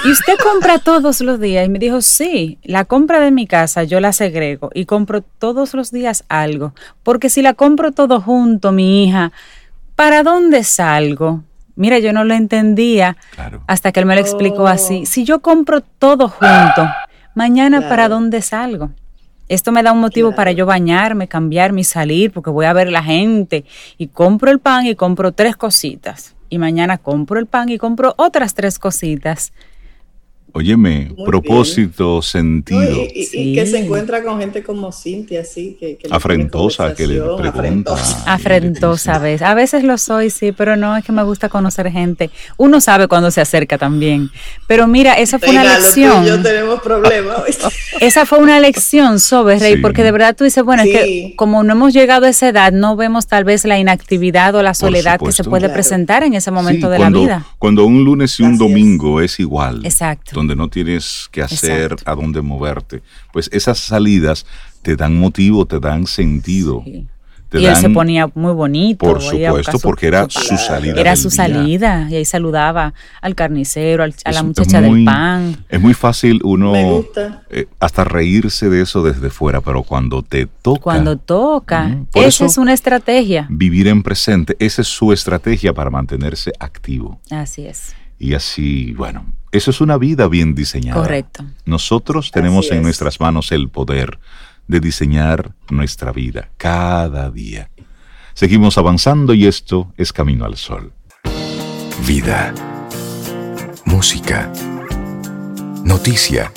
Y 0.04 0.10
usted 0.10 0.34
compra 0.42 0.78
todos 0.78 1.20
los 1.20 1.40
días. 1.40 1.66
Y 1.66 1.68
me 1.68 1.78
dijo, 1.78 2.02
sí, 2.02 2.58
la 2.62 2.84
compra 2.84 3.20
de 3.20 3.30
mi 3.30 3.46
casa 3.46 3.84
yo 3.84 4.00
la 4.00 4.12
segrego 4.12 4.70
y 4.74 4.84
compro 4.84 5.22
todos 5.22 5.74
los 5.74 5.90
días 5.90 6.24
algo. 6.28 6.74
Porque 7.02 7.30
si 7.30 7.42
la 7.42 7.54
compro 7.54 7.92
todo 7.92 8.20
junto, 8.20 8.72
mi 8.72 9.04
hija, 9.04 9.32
¿para 9.96 10.22
dónde 10.22 10.64
salgo? 10.64 11.42
Mira, 11.74 11.98
yo 11.98 12.12
no 12.12 12.24
lo 12.24 12.34
entendía 12.34 13.16
hasta 13.66 13.92
que 13.92 14.00
él 14.00 14.06
me 14.06 14.14
lo 14.14 14.20
explicó 14.20 14.66
así. 14.66 15.00
Oh. 15.02 15.06
Si 15.06 15.24
yo 15.24 15.40
compro 15.40 15.80
todo 15.80 16.28
junto, 16.28 16.86
mañana 17.34 17.88
¿para 17.88 18.08
dónde 18.08 18.42
salgo? 18.42 18.90
Esto 19.48 19.72
me 19.72 19.82
da 19.82 19.92
un 19.92 20.00
motivo 20.00 20.34
para 20.34 20.52
yo 20.52 20.66
bañarme, 20.66 21.28
cambiarme 21.28 21.82
y 21.82 21.84
salir, 21.84 22.32
porque 22.32 22.50
voy 22.50 22.66
a 22.66 22.72
ver 22.72 22.90
la 22.90 23.02
gente 23.02 23.64
y 23.98 24.08
compro 24.08 24.50
el 24.50 24.60
pan 24.60 24.86
y 24.86 24.94
compro 24.94 25.32
tres 25.32 25.56
cositas. 25.56 26.34
Y 26.48 26.58
mañana 26.58 26.98
compro 26.98 27.38
el 27.38 27.46
pan 27.46 27.68
y 27.68 27.78
compro 27.78 28.14
otras 28.18 28.54
tres 28.54 28.78
cositas. 28.78 29.52
Óyeme, 30.54 31.10
propósito, 31.24 32.20
sentido. 32.20 33.06
y, 33.14 33.54
que 33.54 33.66
se 33.66 33.78
encuentra 33.78 34.22
con 34.22 34.38
gente 34.38 34.62
como 34.62 34.92
Cintia, 34.92 35.40
así, 35.40 35.78
que, 35.80 35.98
afrentosa, 36.10 36.94
que 36.94 37.06
le 37.06 37.20
pregunta. 37.20 37.94
Afrentosa, 38.26 39.14
a 39.14 39.18
veces. 39.18 39.46
A 39.46 39.54
veces 39.54 39.82
lo 39.82 39.96
soy, 39.96 40.28
sí, 40.28 40.52
pero 40.52 40.76
no 40.76 40.94
es 40.94 41.04
que 41.04 41.12
me 41.12 41.22
gusta 41.22 41.48
conocer 41.48 41.90
gente. 41.90 42.30
Uno 42.58 42.82
sabe 42.82 43.08
cuando 43.08 43.30
se 43.30 43.40
acerca 43.40 43.78
también. 43.78 44.30
Pero 44.66 44.86
mira, 44.86 45.14
esa 45.14 45.38
fue 45.38 45.50
una 45.50 45.64
lección. 45.64 46.26
Yo 46.26 46.42
tenemos 46.42 46.82
problemas. 46.82 47.44
esa 48.00 48.26
fue 48.26 48.38
una 48.38 48.60
lección, 48.60 49.20
sobre 49.20 49.58
Rey, 49.58 49.78
porque 49.78 50.02
de 50.04 50.12
verdad 50.12 50.36
tú 50.36 50.44
dices, 50.44 50.62
bueno, 50.62 50.82
es 50.82 50.90
que 50.90 51.34
como 51.36 51.62
no 51.62 51.72
hemos 51.72 51.94
llegado 51.94 52.26
a 52.26 52.28
esa 52.28 52.50
edad, 52.50 52.72
no 52.72 52.94
vemos 52.94 53.26
tal 53.26 53.44
vez 53.44 53.64
la 53.64 53.78
inactividad 53.78 54.54
o 54.54 54.62
la 54.62 54.74
soledad 54.74 55.18
que 55.18 55.32
se 55.32 55.44
puede 55.44 55.70
presentar 55.70 56.24
en 56.24 56.34
ese 56.34 56.50
momento 56.50 56.90
de 56.90 56.98
la 56.98 57.08
vida. 57.08 57.46
Cuando 57.58 57.86
un 57.86 58.04
lunes 58.04 58.38
y 58.38 58.42
un 58.42 58.58
domingo 58.58 59.22
es 59.22 59.40
igual. 59.40 59.80
Exacto 59.84 60.41
donde 60.42 60.56
no 60.56 60.68
tienes 60.68 61.28
que 61.30 61.40
hacer 61.40 61.94
a 62.04 62.14
dónde 62.16 62.42
moverte. 62.42 63.02
Pues 63.32 63.48
esas 63.52 63.78
salidas 63.78 64.44
te 64.82 64.96
dan 64.96 65.16
motivo, 65.16 65.66
te 65.66 65.78
dan 65.78 66.08
sentido. 66.08 66.82
y 66.84 67.06
él 67.52 67.76
se 67.76 67.90
ponía 67.90 68.28
muy 68.34 68.52
bonito. 68.52 69.06
Por 69.06 69.22
supuesto, 69.22 69.78
porque 69.78 70.08
era 70.08 70.26
su, 70.28 70.56
salida. 70.56 71.00
Era 71.00 71.14
su 71.14 71.30
salida. 71.30 72.08
Y 72.10 72.16
ahí 72.16 72.24
saludaba 72.24 72.92
al 73.20 73.36
carnicero, 73.36 74.02
a 74.02 74.32
la 74.32 74.42
muchacha 74.42 74.80
del 74.80 75.04
pan. 75.04 75.64
Es 75.68 75.80
muy 75.80 75.94
fácil 75.94 76.40
uno 76.42 77.04
eh, 77.50 77.66
hasta 77.78 78.02
reírse 78.02 78.68
de 78.68 78.82
eso 78.82 79.04
desde 79.04 79.30
fuera, 79.30 79.60
pero 79.60 79.84
cuando 79.84 80.24
te 80.24 80.46
toca. 80.46 80.80
Cuando 80.80 81.18
toca. 81.18 81.98
esa 82.14 82.46
es 82.46 82.58
una 82.58 82.72
estrategia. 82.72 83.46
Vivir 83.48 83.86
en 83.86 84.02
presente, 84.02 84.56
esa 84.58 84.82
es 84.82 84.88
su 84.88 85.12
estrategia 85.12 85.72
para 85.72 85.90
mantenerse 85.90 86.50
activo. 86.58 87.20
Así 87.30 87.64
es. 87.64 87.94
Y 88.18 88.34
así, 88.34 88.92
bueno, 88.92 89.24
eso 89.52 89.70
es 89.70 89.80
una 89.80 89.98
vida 89.98 90.28
bien 90.28 90.54
diseñada. 90.54 91.00
Correcto. 91.00 91.44
Nosotros 91.66 92.30
tenemos 92.30 92.70
en 92.70 92.82
nuestras 92.82 93.20
manos 93.20 93.52
el 93.52 93.68
poder 93.68 94.18
de 94.66 94.80
diseñar 94.80 95.52
nuestra 95.70 96.10
vida 96.10 96.48
cada 96.56 97.30
día. 97.30 97.68
Seguimos 98.34 98.78
avanzando 98.78 99.34
y 99.34 99.46
esto 99.46 99.92
es 99.98 100.12
Camino 100.12 100.46
al 100.46 100.56
Sol. 100.56 100.92
Vida. 102.06 102.54
Música. 103.84 104.50
Noticia. 105.84 106.50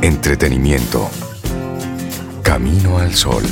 Entretenimiento. 0.00 1.10
Camino 2.42 2.98
al 2.98 3.14
Sol. 3.14 3.42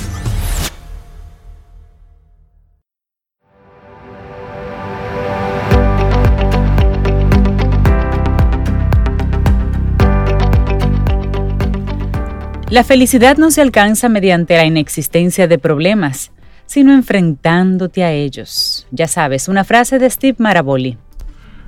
La 12.73 12.85
felicidad 12.85 13.37
no 13.37 13.51
se 13.51 13.61
alcanza 13.61 14.09
mediante 14.09 14.57
la 14.57 14.65
inexistencia 14.65 15.47
de 15.47 15.59
problemas, 15.59 16.33
sino 16.65 16.95
enfrentándote 16.95 18.03
a 18.03 18.13
ellos. 18.13 18.87
Ya 18.91 19.09
sabes, 19.09 19.49
una 19.49 19.63
frase 19.65 19.99
de 19.99 20.09
Steve 20.09 20.37
Maraboli. 20.39 20.97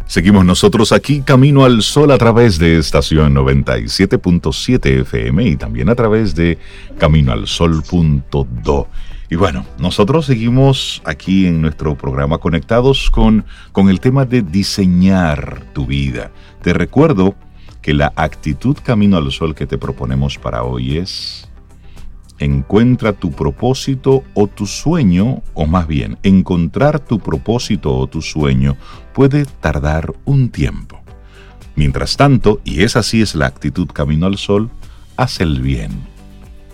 Seguimos 0.07 0.47
nosotros 0.47 0.93
aquí 0.93 1.21
Camino 1.21 1.67
al 1.67 1.83
Sol 1.83 2.11
a 2.11 2.17
través 2.17 2.59
de 2.59 2.79
estación 2.79 3.35
97.7 3.35 5.03
FM 5.03 5.45
y 5.45 5.57
también 5.57 5.91
a 5.91 5.95
través 5.95 6.35
de 6.35 6.57
caminoalsol.do. 6.97 8.89
Y 9.29 9.37
bueno, 9.37 9.67
nosotros 9.79 10.25
seguimos 10.25 11.03
aquí 11.05 11.47
en 11.47 11.61
nuestro 11.61 11.99
programa 11.99 12.39
conectados 12.39 13.11
con, 13.11 13.45
con 13.73 13.91
el 13.91 14.01
tema 14.01 14.25
de 14.25 14.41
diseñar 14.41 15.65
tu 15.75 15.85
vida. 15.85 16.31
Te 16.63 16.73
recuerdo 16.73 17.35
que 17.85 17.93
la 17.93 18.15
actitud 18.17 18.79
camino 18.83 19.19
al 19.19 19.31
sol 19.31 19.55
que 19.55 19.67
te 19.67 19.77
proponemos 19.77 20.39
para 20.39 20.63
hoy 20.63 20.97
es 20.97 21.51
encuentra 22.39 23.13
tu 23.13 23.31
propósito 23.31 24.25
o 24.33 24.47
tu 24.47 24.65
sueño, 24.65 25.43
o 25.53 25.67
más 25.67 25.87
bien, 25.87 26.17
encontrar 26.23 26.99
tu 26.99 27.19
propósito 27.19 27.95
o 27.95 28.07
tu 28.07 28.23
sueño 28.23 28.79
puede 29.13 29.45
tardar 29.45 30.15
un 30.25 30.49
tiempo. 30.49 30.99
Mientras 31.77 32.17
tanto, 32.17 32.63
y 32.65 32.85
esa 32.85 33.03
sí 33.03 33.21
es 33.21 33.35
la 33.35 33.49
actitud 33.49 33.89
camino 33.89 34.25
al 34.25 34.39
sol, 34.39 34.71
haz 35.19 35.43
el 35.43 35.61
bien. 35.61 35.91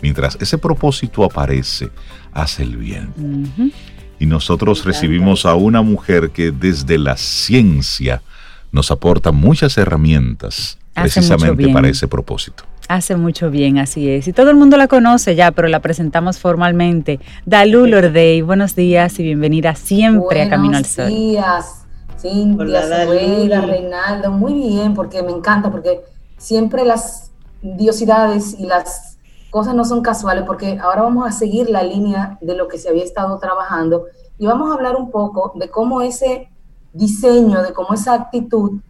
Mientras 0.03 0.39
ese 0.41 0.59
propósito 0.59 1.25
aparece, 1.25 1.91
haz 2.33 2.61
el 2.61 2.77
bien. 2.77 3.73
Y 4.21 4.27
nosotros 4.27 4.85
recibimos 4.85 5.45
a 5.45 5.57
una 5.57 5.83
mujer 5.83 6.31
que 6.31 6.53
desde 6.53 6.99
la 6.99 7.17
ciencia 7.17 8.23
nos 8.71 8.93
aporta 8.93 9.33
muchas 9.33 9.77
herramientas 9.77 10.79
precisamente 11.03 11.69
para 11.69 11.89
ese 11.89 12.09
propósito. 12.09 12.65
Hace 12.89 13.17
mucho 13.17 13.51
bien, 13.51 13.79
así 13.79 14.09
es. 14.09 14.27
Y 14.27 14.33
todo 14.33 14.51
el 14.51 14.57
mundo 14.57 14.77
la 14.77 14.89
conoce 14.89 15.37
ya, 15.37 15.53
pero 15.53 15.69
la 15.69 15.81
presentamos 15.81 16.39
formalmente. 16.39 17.21
Dalú 17.47 17.87
Lordey, 17.87 18.43
buenos 18.43 18.75
días 18.75 19.19
y 19.21 19.23
bienvenida 19.23 19.75
siempre 19.75 20.43
a 20.43 20.49
Camino 20.49 20.77
al 20.77 20.85
Sol. 20.85 21.05
Buenos 21.05 21.21
días, 21.21 21.87
Cintia, 22.21 23.61
Reinaldo. 23.61 24.33
Muy 24.33 24.55
bien, 24.55 24.95
porque 24.95 25.23
me 25.23 25.31
encanta, 25.31 25.71
porque 25.71 26.01
siempre 26.37 26.85
las 26.85 27.31
diosidades 27.63 28.57
y 28.59 28.67
las 28.67 29.19
cosas 29.51 29.75
no 29.75 29.85
son 29.85 30.03
casuales, 30.03 30.45
porque 30.47 30.79
ahora 30.81 31.03
vamos 31.03 31.29
a 31.29 31.33
seguir 31.33 31.71
la 31.71 31.83
línea 31.83 32.39
de 32.41 32.57
lo 32.57 32.69
que 32.69 32.79
se 32.79 32.89
había 32.89 33.05
estado 33.05 33.39
trabajando 33.39 34.07
y 34.39 34.47
vamos 34.47 34.71
a 34.71 34.75
hablar 34.75 34.97
un 34.97 35.11
poco 35.11 35.53
de 35.55 35.69
cómo 35.69 36.01
ese 36.01 36.49
diseño, 36.93 37.63
de 37.63 37.73
cómo 37.73 37.93
esa 37.93 38.15
actitud 38.15 38.81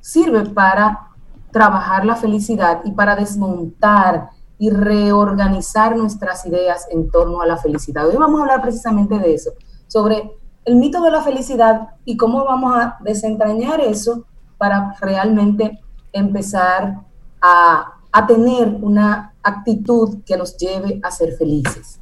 sirve 0.00 0.44
para 0.50 1.07
trabajar 1.50 2.04
la 2.04 2.16
felicidad 2.16 2.80
y 2.84 2.92
para 2.92 3.16
desmontar 3.16 4.30
y 4.58 4.70
reorganizar 4.70 5.96
nuestras 5.96 6.44
ideas 6.46 6.86
en 6.90 7.10
torno 7.10 7.40
a 7.40 7.46
la 7.46 7.56
felicidad. 7.56 8.06
Hoy 8.08 8.16
vamos 8.16 8.40
a 8.40 8.42
hablar 8.42 8.62
precisamente 8.62 9.18
de 9.18 9.34
eso, 9.34 9.52
sobre 9.86 10.38
el 10.64 10.76
mito 10.76 11.00
de 11.00 11.10
la 11.10 11.22
felicidad 11.22 11.90
y 12.04 12.16
cómo 12.16 12.44
vamos 12.44 12.74
a 12.76 12.98
desentrañar 13.00 13.80
eso 13.80 14.24
para 14.58 14.94
realmente 15.00 15.78
empezar 16.12 17.00
a, 17.40 17.94
tener 18.26 18.76
una 18.82 19.32
actitud 19.44 20.24
que 20.26 20.36
nos 20.36 20.56
lleve 20.56 21.00
a 21.04 21.10
ser 21.12 21.36
felices. 21.36 22.00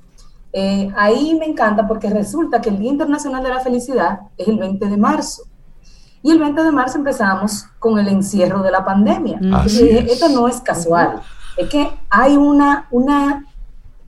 Eh, 0.51 0.91
ahí 0.97 1.37
me 1.39 1.45
encanta 1.45 1.87
porque 1.87 2.09
resulta 2.09 2.59
que 2.63 2.71
el 2.71 2.79
Día 2.79 2.91
Internacional 2.91 3.43
de 3.43 3.51
la 3.51 3.61
Felicidad 3.61 4.21
es 4.39 4.49
el 4.49 4.59
20 4.59 4.87
de 4.87 4.97
marzo. 4.97 5.43
Y 6.27 6.33
el 6.33 6.41
20 6.41 6.61
de 6.61 6.73
marzo 6.73 6.99
empezamos 6.99 7.67
con 7.79 8.01
el 8.01 8.09
encierro 8.09 8.61
de 8.61 8.73
la 8.73 8.85
pandemia. 8.85 9.39
Esto 9.65 10.29
no 10.29 10.49
es 10.49 10.61
casual. 10.61 11.23
Es 11.57 11.69
que 11.69 11.89
hay 12.11 12.37
una, 12.37 12.89
una, 12.91 13.47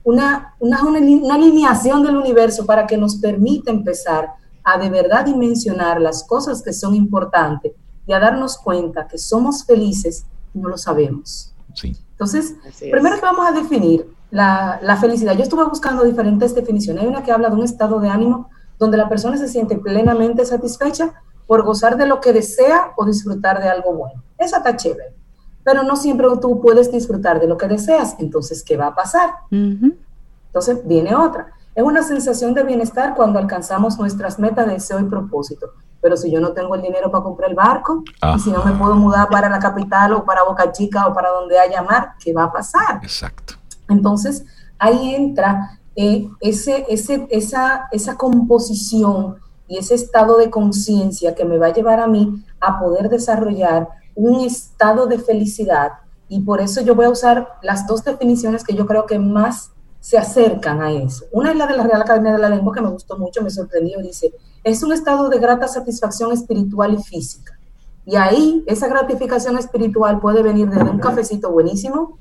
una, 0.03 0.53
una, 0.59 0.83
una 0.83 1.35
alineación 1.35 2.03
del 2.03 2.17
universo 2.17 2.65
para 2.65 2.85
que 2.85 2.97
nos 2.97 3.15
permita 3.15 3.71
empezar 3.71 4.31
a 4.65 4.77
de 4.77 4.89
verdad 4.89 5.23
dimensionar 5.23 6.01
las 6.01 6.25
cosas 6.25 6.61
que 6.61 6.73
son 6.73 6.93
importantes 6.93 7.71
y 8.05 8.11
a 8.11 8.19
darnos 8.19 8.57
cuenta 8.57 9.07
que 9.07 9.17
somos 9.17 9.63
felices 9.63 10.25
y 10.53 10.59
no 10.59 10.67
lo 10.67 10.77
sabemos. 10.77 11.53
Sí. 11.73 11.95
Entonces, 12.11 12.53
primero 12.91 13.15
que 13.15 13.21
vamos 13.21 13.47
a 13.47 13.53
definir 13.53 14.05
la, 14.29 14.77
la, 14.83 14.97
felicidad. 14.97 15.37
Yo 15.37 15.43
estuve 15.43 15.63
buscando 15.63 16.03
diferentes 16.03 16.53
definiciones. 16.53 17.01
Hay 17.01 17.07
una 17.07 17.23
que 17.23 17.31
habla 17.31 17.47
de 17.47 17.55
un 17.55 17.63
estado 17.63 17.97
de 18.01 18.09
ánimo 18.09 18.49
donde 18.77 18.97
la 18.97 19.07
persona 19.07 19.37
se 19.37 19.47
siente 19.47 19.77
plenamente 19.77 20.45
satisfecha 20.45 21.13
por 21.49 21.63
gozar 21.63 21.97
de 21.97 22.05
lo 22.05 22.21
que 22.21 22.31
desea 22.31 22.93
o 22.95 23.03
disfrutar 23.05 23.59
de 23.59 23.67
algo 23.67 23.91
bueno. 23.95 24.21
Esa 24.37 24.57
está 24.57 24.75
chévere. 24.75 25.15
Pero 25.63 25.81
no 25.81 25.95
siempre 25.95 26.27
tú 26.39 26.61
puedes 26.61 26.91
disfrutar 26.91 27.39
de 27.39 27.47
lo 27.47 27.57
que 27.57 27.67
deseas. 27.67 28.15
Entonces, 28.19 28.63
¿qué 28.63 28.77
va 28.77 28.85
a 28.85 28.95
pasar? 28.95 29.31
Entonces, 29.49 30.85
viene 30.85 31.15
otra. 31.15 31.51
Es 31.73 31.83
una 31.83 32.03
sensación 32.03 32.53
de 32.53 32.61
bienestar 32.61 33.15
cuando 33.15 33.39
alcanzamos 33.39 33.97
nuestras 33.97 34.37
metas, 34.37 34.67
de 34.67 34.73
deseo 34.73 34.99
y 34.99 35.05
propósito. 35.05 35.71
Pero 35.99 36.15
si 36.17 36.29
yo 36.29 36.39
no 36.39 36.51
tengo 36.51 36.75
el 36.75 36.83
dinero 36.83 37.09
para 37.09 37.23
comprar 37.23 37.49
el 37.49 37.55
barco, 37.55 38.03
y 38.35 38.39
si 38.39 38.51
no 38.51 38.63
me 38.63 38.73
puedo 38.73 38.93
mudar 38.93 39.27
para 39.29 39.49
la 39.49 39.57
capital 39.57 40.13
o 40.13 40.25
para 40.25 40.43
Boca 40.43 40.71
Chica 40.71 41.07
o 41.07 41.15
para 41.15 41.31
donde 41.31 41.57
haya 41.57 41.81
mar, 41.81 42.11
¿qué 42.23 42.31
va 42.31 42.43
a 42.43 42.51
pasar? 42.51 42.99
Exacto. 43.01 43.55
Entonces, 43.89 44.45
ahí 44.77 45.15
entra 45.15 45.79
eh, 45.95 46.29
ese, 46.41 46.85
ese, 46.89 47.27
esa, 47.31 47.87
esa 47.91 48.15
composición 48.17 49.37
y 49.69 49.77
ese 49.77 49.95
estado 49.95 50.37
de 50.37 50.49
conciencia 50.49 51.35
que 51.35 51.45
me 51.45 51.57
va 51.57 51.67
a 51.67 51.73
llevar 51.73 51.99
a 51.99 52.07
mí 52.07 52.43
a 52.59 52.79
poder 52.79 53.07
desarrollar 53.07 53.87
un 54.15 54.41
estado 54.41 55.05
de 55.05 55.19
felicidad. 55.19 55.91
Y 56.27 56.41
por 56.41 56.59
eso 56.59 56.81
yo 56.81 56.95
voy 56.95 57.05
a 57.05 57.11
usar 57.11 57.47
las 57.61 57.87
dos 57.87 58.03
definiciones 58.03 58.63
que 58.63 58.73
yo 58.75 58.85
creo 58.85 59.05
que 59.05 59.19
más 59.19 59.71
se 59.99 60.17
acercan 60.17 60.81
a 60.81 60.91
eso. 60.91 61.25
Una 61.31 61.51
es 61.51 61.57
la 61.57 61.67
de 61.67 61.77
la 61.77 61.83
Real 61.83 62.01
Academia 62.01 62.31
de 62.33 62.39
la 62.39 62.49
Lengua, 62.49 62.73
que 62.73 62.81
me 62.81 62.89
gustó 62.89 63.17
mucho, 63.17 63.43
me 63.43 63.49
sorprendió, 63.49 63.99
dice, 63.99 64.33
es 64.63 64.81
un 64.81 64.91
estado 64.91 65.29
de 65.29 65.39
grata 65.39 65.67
satisfacción 65.67 66.31
espiritual 66.31 66.95
y 66.95 67.03
física. 67.03 67.59
Y 68.05 68.15
ahí 68.15 68.63
esa 68.65 68.87
gratificación 68.87 69.57
espiritual 69.57 70.19
puede 70.19 70.41
venir 70.41 70.67
desde 70.67 70.89
un 70.89 70.97
cafecito 70.97 71.51
buenísimo 71.51 72.17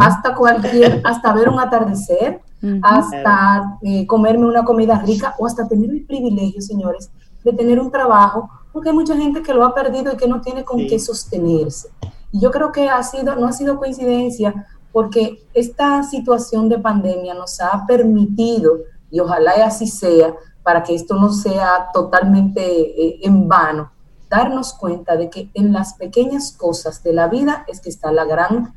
hasta 0.00 0.34
cualquier, 0.34 1.00
hasta 1.04 1.32
ver 1.32 1.48
un 1.48 1.58
atardecer, 1.58 2.42
hasta 2.82 3.78
eh, 3.82 4.06
comerme 4.06 4.46
una 4.46 4.64
comida 4.64 4.98
rica 5.00 5.34
o 5.38 5.46
hasta 5.46 5.66
tener 5.66 5.90
el 5.90 6.04
privilegio, 6.04 6.60
señores, 6.60 7.10
de 7.44 7.52
tener 7.52 7.80
un 7.80 7.90
trabajo, 7.90 8.50
porque 8.72 8.90
hay 8.90 8.94
mucha 8.94 9.16
gente 9.16 9.42
que 9.42 9.54
lo 9.54 9.64
ha 9.64 9.74
perdido 9.74 10.12
y 10.12 10.16
que 10.16 10.28
no 10.28 10.40
tiene 10.40 10.64
con 10.64 10.78
qué 10.86 10.98
sostenerse. 10.98 11.88
Y 12.32 12.40
yo 12.40 12.50
creo 12.50 12.70
que 12.70 12.88
ha 12.88 13.02
sido, 13.02 13.34
no 13.36 13.46
ha 13.46 13.52
sido 13.52 13.78
coincidencia 13.78 14.66
porque 14.92 15.46
esta 15.54 16.02
situación 16.02 16.68
de 16.68 16.78
pandemia 16.78 17.34
nos 17.34 17.60
ha 17.60 17.84
permitido, 17.86 18.80
y 19.10 19.20
ojalá 19.20 19.52
así 19.64 19.86
sea, 19.86 20.34
para 20.62 20.82
que 20.82 20.94
esto 20.94 21.14
no 21.14 21.32
sea 21.32 21.88
totalmente 21.92 22.60
eh, 22.62 23.20
en 23.22 23.48
vano, 23.48 23.90
darnos 24.28 24.74
cuenta 24.74 25.16
de 25.16 25.30
que 25.30 25.50
en 25.54 25.72
las 25.72 25.94
pequeñas 25.94 26.52
cosas 26.52 27.02
de 27.02 27.12
la 27.12 27.28
vida 27.28 27.64
es 27.66 27.80
que 27.80 27.88
está 27.88 28.12
la 28.12 28.24
gran 28.24 28.74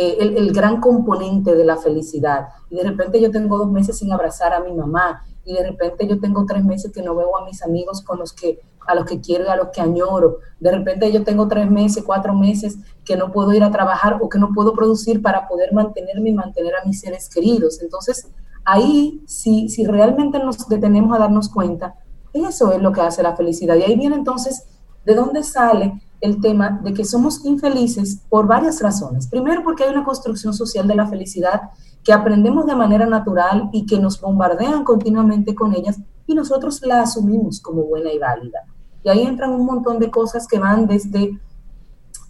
eh, 0.00 0.16
el, 0.20 0.52
gran 0.52 0.80
componente 0.80 1.56
de 1.56 1.64
la 1.64 1.76
felicidad. 1.76 2.50
Y 2.70 2.76
de 2.76 2.84
repente 2.84 3.20
yo 3.20 3.32
tengo 3.32 3.58
dos 3.58 3.68
meses 3.68 3.98
sin 3.98 4.12
abrazar 4.12 4.54
a 4.54 4.60
mi 4.60 4.72
mamá 4.72 5.24
y 5.44 5.54
de 5.54 5.70
repente 5.70 6.06
yo 6.06 6.20
tengo 6.20 6.46
tres 6.46 6.64
meses 6.64 6.92
que 6.92 7.02
no 7.02 7.16
veo 7.16 7.36
a 7.36 7.44
mis 7.44 7.64
amigos 7.64 8.00
con 8.02 8.20
los 8.20 8.32
que 8.32 8.60
a 8.86 8.94
los 8.94 9.06
que 9.06 9.20
quiero 9.20 9.50
a 9.50 9.56
los 9.56 9.70
que 9.70 9.80
añoro. 9.80 10.38
De 10.60 10.70
repente 10.70 11.10
yo 11.10 11.24
tengo 11.24 11.48
tres 11.48 11.68
meses, 11.68 12.04
cuatro 12.06 12.32
meses 12.32 12.78
que 13.04 13.16
no 13.16 13.32
puedo 13.32 13.52
ir 13.52 13.64
a 13.64 13.72
trabajar 13.72 14.20
o 14.22 14.28
que 14.28 14.38
no 14.38 14.50
puedo 14.54 14.72
producir 14.72 15.20
para 15.20 15.48
poder 15.48 15.72
mantenerme 15.72 16.30
y 16.30 16.34
mantener 16.34 16.74
a 16.76 16.86
mis 16.86 17.00
seres 17.00 17.28
queridos. 17.28 17.82
Entonces, 17.82 18.28
ahí, 18.64 19.24
si, 19.26 19.68
si 19.68 19.84
realmente 19.84 20.38
nos 20.38 20.68
detenemos 20.68 21.12
a 21.16 21.18
darnos 21.18 21.48
cuenta, 21.48 21.96
eso 22.32 22.70
es 22.70 22.80
lo 22.80 22.92
que 22.92 23.00
hace 23.00 23.24
la 23.24 23.34
felicidad. 23.34 23.74
Y 23.74 23.82
ahí 23.82 23.96
viene 23.96 24.14
entonces, 24.14 24.64
¿de 25.04 25.16
dónde 25.16 25.42
sale 25.42 26.00
el 26.20 26.40
tema 26.40 26.80
de 26.82 26.92
que 26.92 27.04
somos 27.04 27.44
infelices 27.44 28.20
por 28.28 28.46
varias 28.46 28.80
razones. 28.80 29.28
Primero, 29.28 29.62
porque 29.62 29.84
hay 29.84 29.90
una 29.90 30.04
construcción 30.04 30.52
social 30.52 30.88
de 30.88 30.94
la 30.94 31.06
felicidad 31.06 31.70
que 32.02 32.12
aprendemos 32.12 32.66
de 32.66 32.74
manera 32.74 33.06
natural 33.06 33.70
y 33.72 33.86
que 33.86 33.98
nos 33.98 34.20
bombardean 34.20 34.84
continuamente 34.84 35.54
con 35.54 35.74
ellas 35.74 35.98
y 36.26 36.34
nosotros 36.34 36.80
la 36.82 37.02
asumimos 37.02 37.60
como 37.60 37.82
buena 37.84 38.12
y 38.12 38.18
válida. 38.18 38.64
Y 39.02 39.08
ahí 39.08 39.22
entran 39.22 39.52
un 39.52 39.64
montón 39.64 39.98
de 39.98 40.10
cosas 40.10 40.46
que 40.46 40.58
van 40.58 40.86
desde, 40.86 41.38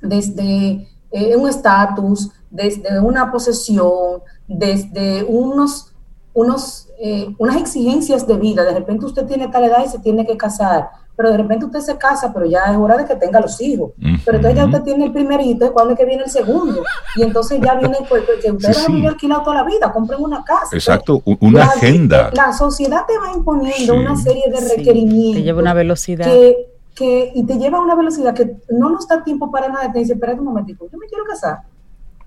desde 0.02 0.88
eh, 1.10 1.36
un 1.36 1.48
estatus, 1.48 2.30
desde 2.50 3.00
una 3.00 3.30
posesión, 3.30 4.22
desde 4.46 5.24
unos, 5.24 5.94
unos, 6.34 6.87
eh, 7.00 7.34
unas 7.38 7.56
exigencias 7.56 8.26
de 8.26 8.36
vida. 8.36 8.64
De 8.64 8.74
repente 8.74 9.06
usted 9.06 9.26
tiene 9.26 9.48
tal 9.48 9.64
edad 9.64 9.84
y 9.84 9.88
se 9.88 9.98
tiene 9.98 10.26
que 10.26 10.36
casar 10.36 10.90
pero 11.18 11.32
de 11.32 11.38
repente 11.38 11.64
usted 11.64 11.80
se 11.80 11.98
casa, 11.98 12.32
pero 12.32 12.46
ya 12.46 12.60
es 12.70 12.76
hora 12.76 12.96
de 12.96 13.04
que 13.04 13.16
tenga 13.16 13.40
los 13.40 13.60
hijos. 13.60 13.90
Pero 14.24 14.36
entonces 14.36 14.54
ya 14.54 14.66
usted 14.66 14.82
tiene 14.82 15.06
el 15.06 15.12
primerito, 15.12 15.66
¿y 15.66 15.70
cuándo 15.70 15.94
es 15.94 15.98
que 15.98 16.04
viene 16.04 16.22
el 16.22 16.30
segundo? 16.30 16.84
Y 17.16 17.22
entonces 17.24 17.60
ya 17.60 17.74
viene, 17.74 17.96
pues, 18.08 18.22
pues 18.24 18.38
que 18.40 18.52
usted 18.52 18.72
sí, 18.72 19.04
ha 19.04 19.08
alquilado 19.08 19.42
toda 19.42 19.56
la 19.56 19.64
vida, 19.64 19.92
compren 19.92 20.22
una 20.22 20.44
casa. 20.44 20.68
Exacto, 20.76 21.20
una 21.40 21.64
agenda. 21.64 22.30
La 22.34 22.52
sociedad 22.52 23.02
te 23.04 23.18
va 23.18 23.32
imponiendo 23.36 23.96
una 23.96 24.14
serie 24.14 24.44
de 24.48 24.76
requerimientos. 24.76 25.40
Te 25.40 25.42
lleva 25.42 25.60
una 25.60 25.74
velocidad. 25.74 26.24
Que, 26.24 26.68
que, 26.94 27.32
y 27.34 27.44
te 27.44 27.58
lleva 27.58 27.78
a 27.78 27.80
una 27.80 27.96
velocidad 27.96 28.32
que 28.32 28.54
no 28.70 28.90
nos 28.90 29.08
da 29.08 29.24
tiempo 29.24 29.50
para 29.50 29.68
nada. 29.68 29.90
Te 29.90 29.98
dice, 29.98 30.12
espérate 30.12 30.38
un 30.38 30.46
momentico, 30.46 30.86
yo 30.88 30.98
me 30.98 31.08
quiero 31.08 31.24
casar. 31.24 31.62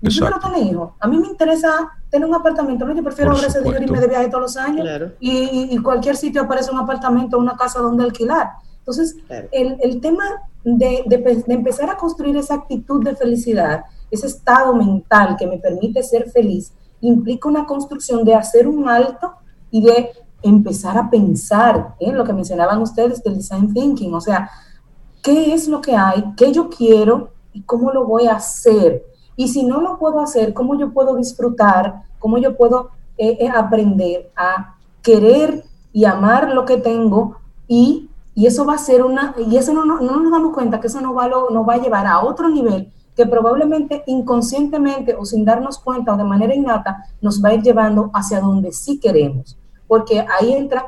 Yo 0.02 0.26
quiero 0.26 0.40
tener 0.40 0.66
hijos. 0.66 0.90
A 0.98 1.06
mí 1.06 1.18
me 1.18 1.28
interesa 1.28 1.90
tener 2.10 2.28
un 2.28 2.34
apartamento. 2.34 2.84
No, 2.84 2.94
yo 2.94 3.02
prefiero 3.04 3.30
ahorrar 3.30 3.48
ese 3.48 3.60
dinero 3.60 3.80
y 3.80 3.84
irme 3.84 4.00
de 4.00 4.08
viaje 4.08 4.28
todos 4.28 4.42
los 4.42 4.56
años. 4.56 4.86
Y, 5.20 5.68
y, 5.70 5.78
cualquier 5.78 6.16
sitio 6.16 6.42
aparece 6.42 6.72
un 6.72 6.78
apartamento 6.78 7.36
o 7.36 7.40
una 7.40 7.56
casa 7.56 7.80
donde 7.80 8.02
alquilar. 8.02 8.48
Entonces, 8.78 9.16
el, 9.52 9.78
el, 9.80 10.00
tema 10.00 10.24
de, 10.64 11.04
de, 11.06 11.44
de 11.46 11.54
empezar 11.54 11.88
a 11.88 11.96
construir 11.96 12.36
esa 12.36 12.54
actitud 12.54 13.02
de 13.04 13.14
felicidad, 13.14 13.84
ese 14.10 14.26
estado 14.26 14.74
mental 14.74 15.36
que 15.38 15.46
me 15.46 15.58
permite 15.58 16.02
ser 16.02 16.28
feliz, 16.30 16.72
implica 17.00 17.48
una 17.48 17.64
construcción 17.64 18.24
de 18.24 18.34
hacer 18.34 18.66
un 18.66 18.88
alto 18.88 19.34
y 19.70 19.82
de 19.82 20.10
empezar 20.42 20.98
a 20.98 21.08
pensar 21.08 21.94
en 22.00 22.16
lo 22.16 22.24
que 22.24 22.32
mencionaban 22.32 22.82
ustedes 22.82 23.22
del 23.22 23.36
design 23.36 23.72
thinking, 23.72 24.12
o 24.12 24.20
sea, 24.20 24.50
qué 25.22 25.54
es 25.54 25.68
lo 25.68 25.80
que 25.80 25.94
hay, 25.94 26.24
qué 26.36 26.52
yo 26.52 26.68
quiero 26.68 27.30
y 27.52 27.62
cómo 27.62 27.92
lo 27.92 28.04
voy 28.04 28.26
a 28.26 28.34
hacer. 28.34 29.04
Y 29.36 29.48
si 29.48 29.64
no 29.64 29.80
lo 29.80 29.98
puedo 29.98 30.20
hacer, 30.20 30.52
cómo 30.52 30.78
yo 30.78 30.92
puedo 30.92 31.16
disfrutar, 31.16 32.02
cómo 32.18 32.38
yo 32.38 32.56
puedo 32.56 32.90
eh, 33.18 33.38
eh, 33.40 33.48
aprender 33.48 34.30
a 34.36 34.76
querer 35.02 35.64
y 35.92 36.04
amar 36.04 36.52
lo 36.52 36.64
que 36.64 36.76
tengo 36.76 37.36
y, 37.68 38.08
y, 38.34 38.46
eso 38.46 38.64
va 38.64 38.74
a 38.74 38.78
ser 38.78 39.02
una, 39.02 39.34
y 39.36 39.56
eso 39.56 39.72
no, 39.72 39.84
no, 39.84 40.00
nos 40.00 40.32
damos 40.32 40.54
cuenta 40.54 40.80
que 40.80 40.86
eso 40.86 41.00
nos 41.00 41.16
va, 41.16 41.28
lo, 41.28 41.50
nos 41.50 41.68
va 41.68 41.74
a 41.74 41.82
llevar 41.82 42.06
a 42.06 42.24
otro 42.24 42.48
nivel 42.48 42.90
que 43.14 43.26
probablemente 43.26 44.02
inconscientemente 44.06 45.14
o 45.14 45.24
sin 45.24 45.44
darnos 45.44 45.78
cuenta 45.78 46.14
o 46.14 46.16
de 46.16 46.24
manera 46.24 46.54
innata 46.54 47.04
nos 47.20 47.42
va 47.44 47.50
a 47.50 47.54
ir 47.54 47.62
llevando 47.62 48.10
hacia 48.14 48.40
donde 48.40 48.72
sí 48.72 48.98
queremos, 48.98 49.58
porque 49.86 50.20
ahí 50.20 50.52
entra 50.52 50.86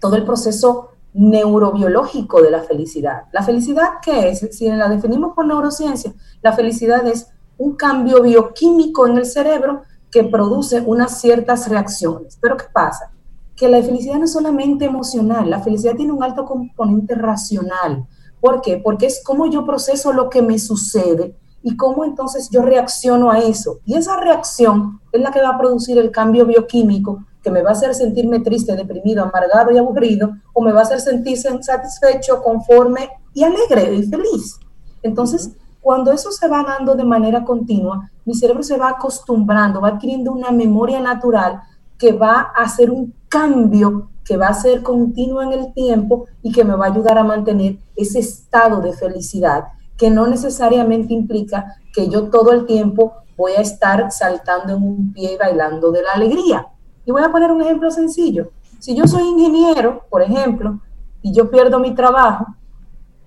todo 0.00 0.16
el 0.16 0.24
proceso 0.24 0.90
neurobiológico 1.14 2.42
de 2.42 2.50
la 2.50 2.62
felicidad. 2.62 3.22
¿La 3.32 3.42
felicidad 3.42 3.94
qué 4.02 4.30
es? 4.30 4.46
Si 4.50 4.68
la 4.68 4.88
definimos 4.88 5.34
por 5.34 5.46
neurociencia, 5.46 6.12
la 6.42 6.52
felicidad 6.52 7.06
es 7.06 7.32
un 7.58 7.76
cambio 7.76 8.22
bioquímico 8.22 9.06
en 9.06 9.18
el 9.18 9.26
cerebro 9.26 9.82
que 10.10 10.24
produce 10.24 10.80
unas 10.80 11.20
ciertas 11.20 11.68
reacciones. 11.68 12.38
Pero 12.40 12.56
¿qué 12.56 12.66
pasa? 12.72 13.10
Que 13.54 13.68
la 13.68 13.82
felicidad 13.82 14.16
no 14.16 14.24
es 14.24 14.32
solamente 14.32 14.84
emocional, 14.84 15.48
la 15.48 15.60
felicidad 15.60 15.96
tiene 15.96 16.12
un 16.12 16.22
alto 16.22 16.44
componente 16.44 17.14
racional. 17.14 18.06
¿Por 18.40 18.60
qué? 18.60 18.78
Porque 18.78 19.06
es 19.06 19.22
cómo 19.24 19.46
yo 19.46 19.64
proceso 19.64 20.12
lo 20.12 20.28
que 20.28 20.42
me 20.42 20.58
sucede 20.58 21.36
y 21.62 21.76
cómo 21.76 22.04
entonces 22.04 22.48
yo 22.50 22.62
reacciono 22.62 23.30
a 23.30 23.38
eso. 23.38 23.80
Y 23.84 23.94
esa 23.94 24.16
reacción 24.18 25.00
es 25.10 25.20
la 25.20 25.32
que 25.32 25.40
va 25.40 25.50
a 25.50 25.58
producir 25.58 25.98
el 25.98 26.10
cambio 26.10 26.46
bioquímico 26.46 27.24
que 27.46 27.52
me 27.52 27.62
va 27.62 27.70
a 27.70 27.72
hacer 27.74 27.94
sentirme 27.94 28.40
triste, 28.40 28.74
deprimido, 28.74 29.22
amargado 29.22 29.70
y 29.70 29.78
aburrido, 29.78 30.32
o 30.52 30.60
me 30.60 30.72
va 30.72 30.80
a 30.80 30.82
hacer 30.82 31.00
sentirse 31.00 31.48
satisfecho, 31.62 32.42
conforme 32.42 33.08
y 33.34 33.44
alegre 33.44 33.94
y 33.94 34.02
feliz. 34.02 34.58
Entonces, 35.00 35.52
cuando 35.86 36.10
eso 36.10 36.32
se 36.32 36.48
va 36.48 36.64
dando 36.64 36.96
de 36.96 37.04
manera 37.04 37.44
continua, 37.44 38.10
mi 38.24 38.34
cerebro 38.34 38.64
se 38.64 38.76
va 38.76 38.88
acostumbrando, 38.88 39.80
va 39.80 39.90
adquiriendo 39.90 40.32
una 40.32 40.50
memoria 40.50 40.98
natural 40.98 41.60
que 41.96 42.10
va 42.10 42.50
a 42.56 42.64
hacer 42.64 42.90
un 42.90 43.14
cambio 43.28 44.10
que 44.24 44.36
va 44.36 44.48
a 44.48 44.54
ser 44.54 44.82
continuo 44.82 45.42
en 45.42 45.52
el 45.52 45.72
tiempo 45.72 46.26
y 46.42 46.50
que 46.50 46.64
me 46.64 46.74
va 46.74 46.86
a 46.86 46.88
ayudar 46.90 47.18
a 47.18 47.22
mantener 47.22 47.78
ese 47.94 48.18
estado 48.18 48.80
de 48.80 48.94
felicidad, 48.94 49.66
que 49.96 50.10
no 50.10 50.26
necesariamente 50.26 51.14
implica 51.14 51.76
que 51.94 52.08
yo 52.08 52.30
todo 52.30 52.50
el 52.50 52.66
tiempo 52.66 53.12
voy 53.36 53.52
a 53.52 53.60
estar 53.60 54.10
saltando 54.10 54.74
en 54.74 54.82
un 54.82 55.12
pie 55.12 55.34
y 55.34 55.36
bailando 55.36 55.92
de 55.92 56.02
la 56.02 56.14
alegría. 56.14 56.66
Y 57.04 57.12
voy 57.12 57.22
a 57.22 57.30
poner 57.30 57.52
un 57.52 57.62
ejemplo 57.62 57.92
sencillo. 57.92 58.50
Si 58.80 58.96
yo 58.96 59.06
soy 59.06 59.22
ingeniero, 59.22 60.02
por 60.10 60.22
ejemplo, 60.22 60.80
y 61.22 61.32
yo 61.32 61.48
pierdo 61.48 61.78
mi 61.78 61.94
trabajo, 61.94 62.56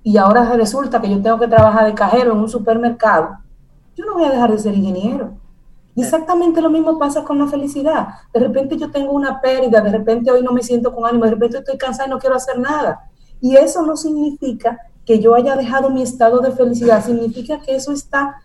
y 0.04 0.18
ahora 0.18 0.44
resulta 0.54 1.02
que 1.02 1.10
yo 1.10 1.22
tengo 1.22 1.40
que 1.40 1.48
trabajar 1.48 1.86
de 1.86 1.94
cajero 1.94 2.34
en 2.34 2.40
un 2.40 2.50
supermercado, 2.50 3.38
yo 3.96 4.06
no 4.06 4.14
voy 4.14 4.24
a 4.24 4.32
dejar 4.32 4.52
de 4.52 4.60
ser 4.60 4.76
ingeniero. 4.76 5.34
Exactamente 5.96 6.62
lo 6.62 6.70
mismo 6.70 6.98
pasa 6.98 7.24
con 7.24 7.38
la 7.40 7.48
felicidad. 7.48 8.08
De 8.34 8.40
repente 8.40 8.78
yo 8.78 8.90
tengo 8.90 9.12
una 9.12 9.42
pérdida, 9.42 9.82
de 9.82 9.92
repente 9.92 10.32
hoy 10.32 10.42
no 10.42 10.54
me 10.54 10.64
siento 10.64 10.96
con 10.96 11.06
ánimo, 11.06 11.26
de 11.26 11.32
repente 11.32 11.58
estoy 11.58 11.78
cansada 11.78 12.08
y 12.08 12.12
no 12.12 12.20
quiero 12.20 12.36
hacer 12.36 12.58
nada. 12.58 13.10
Y 13.42 13.58
eso 13.58 13.82
no 13.86 13.98
significa 13.98 14.80
que 15.06 15.20
yo 15.20 15.36
haya 15.36 15.56
dejado 15.56 15.90
mi 15.90 16.02
estado 16.02 16.40
de 16.40 16.52
felicidad, 16.52 17.04
significa 17.04 17.60
que 17.60 17.76
eso 17.76 17.92
está 17.92 18.38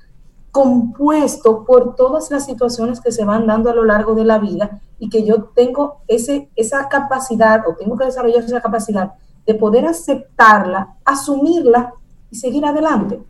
compuesto 0.51 1.65
por 1.65 1.95
todas 1.95 2.31
las 2.31 2.47
situaciones 2.47 3.01
que 3.01 3.13
se 3.13 3.25
van 3.25 3.47
dando 3.47 3.71
a 3.71 3.75
lo 3.75 3.85
largo 3.85 4.15
de 4.15 4.25
la 4.25 4.39
vida 4.39 4.81
y 4.99 5.09
que 5.09 5.25
yo 5.25 5.45
tengo 5.55 5.99
ese, 6.07 6.49
esa 6.57 6.89
capacidad 6.89 7.67
o 7.69 7.75
tengo 7.75 7.97
que 7.97 8.05
desarrollar 8.05 8.45
esa 8.45 8.61
capacidad 8.61 9.15
de 9.47 9.55
poder 9.55 9.87
aceptarla, 9.87 10.97
asumirla 11.05 11.95
y 12.31 12.37
seguir 12.37 12.65
adelante. 12.65 13.23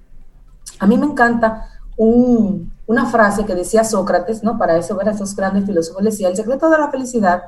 A 0.79 0.87
mí 0.87 0.97
me 0.97 1.07
encanta 1.07 1.69
una 1.97 3.07
frase 3.07 3.45
que 3.45 3.55
decía 3.55 3.85
Sócrates, 3.85 4.43
¿no? 4.43 4.59
Para 4.59 4.77
eso 4.77 4.97
ver 4.97 5.09
a 5.09 5.13
esos 5.13 5.37
grandes 5.37 5.65
filósofos, 5.65 6.03
decía, 6.03 6.29
el 6.29 6.37
secreto 6.37 6.69
de 6.69 6.79
la 6.79 6.91
felicidad 6.91 7.43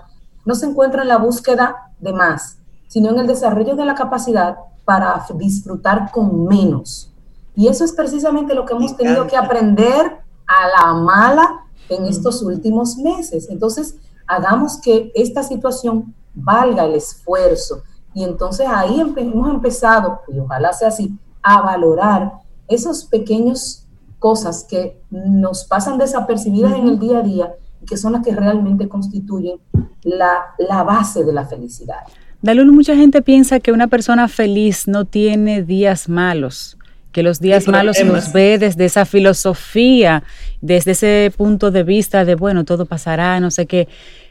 no 0.45 0.55
se 0.55 0.67
encuentra 0.67 1.03
en 1.03 1.09
la 1.09 1.19
búsqueda 1.19 1.93
de 1.99 2.13
más, 2.13 2.59
sino 2.87 3.11
en 3.11 3.19
el 3.19 3.27
desarrollo 3.27 3.75
de 3.75 3.85
la 3.85 3.95
capacidad 3.95 4.57
para 4.85 5.27
disfrutar 5.35 6.11
con 6.13 6.47
menos. 6.47 7.13
Y 7.57 7.69
eso 7.69 7.85
es 7.85 7.93
precisamente 7.93 8.55
lo 8.55 8.65
que 8.65 8.75
hemos 8.75 8.97
tenido 8.97 9.27
que 9.27 9.37
aprender 9.37 10.19
a 10.47 10.69
la 10.69 10.95
mala 10.95 11.65
en 11.89 12.05
estos 12.05 12.43
últimos 12.43 12.97
meses. 12.99 13.49
Entonces, 13.51 13.97
hagamos 14.27 14.79
que 14.79 15.11
esta 15.15 15.43
situación 15.43 16.15
valga 16.35 16.85
el 16.85 16.95
esfuerzo. 16.95 17.83
Y 18.17 18.25
entonces 18.25 18.67
ahí 18.67 18.99
hemos 18.99 19.51
empezado, 19.51 20.23
y 20.27 20.39
ojalá 20.39 20.73
sea 20.73 20.89
así, 20.89 21.13
a 21.43 21.61
valorar 21.61 22.33
esos 22.67 23.05
pequeños 23.05 23.85
cosas 24.19 24.67
que 24.69 24.99
nos 25.11 25.65
pasan 25.65 25.99
desapercibidas 25.99 26.73
en 26.73 26.89
el 26.89 26.99
día 26.99 27.19
a 27.19 27.23
día 27.23 27.55
y 27.83 27.85
que 27.85 27.99
son 27.99 28.15
las 28.15 28.25
que 28.25 28.35
realmente 28.35 28.89
constituyen 28.89 29.59
la, 30.03 30.47
la 30.59 30.83
base 30.83 31.25
de 31.25 31.33
la 31.35 31.45
felicidad. 31.45 31.99
Dalun, 32.41 32.75
mucha 32.75 32.97
gente 32.97 33.21
piensa 33.21 33.61
que 33.61 33.71
una 33.71 33.87
persona 33.87 34.29
feliz 34.29 34.89
no 34.89 35.05
tiene 35.05 35.63
días 35.63 36.09
malos 36.09 36.79
que 37.13 37.23
los 37.23 37.41
días 37.41 37.67
malos 37.67 37.97
nos 38.05 38.31
ve 38.31 38.59
desde 38.59 38.85
esa 38.85 39.07
filosofía, 39.07 40.23
desde 40.61 40.91
ese 40.91 41.33
punto 41.35 41.71
de 41.71 41.83
vista 41.83 42.27
de, 42.27 42.35
bueno, 42.35 42.67
todo 42.67 42.85
pasará, 42.85 43.41
no 43.41 43.51
sé 43.51 43.65
qué. 43.65 43.89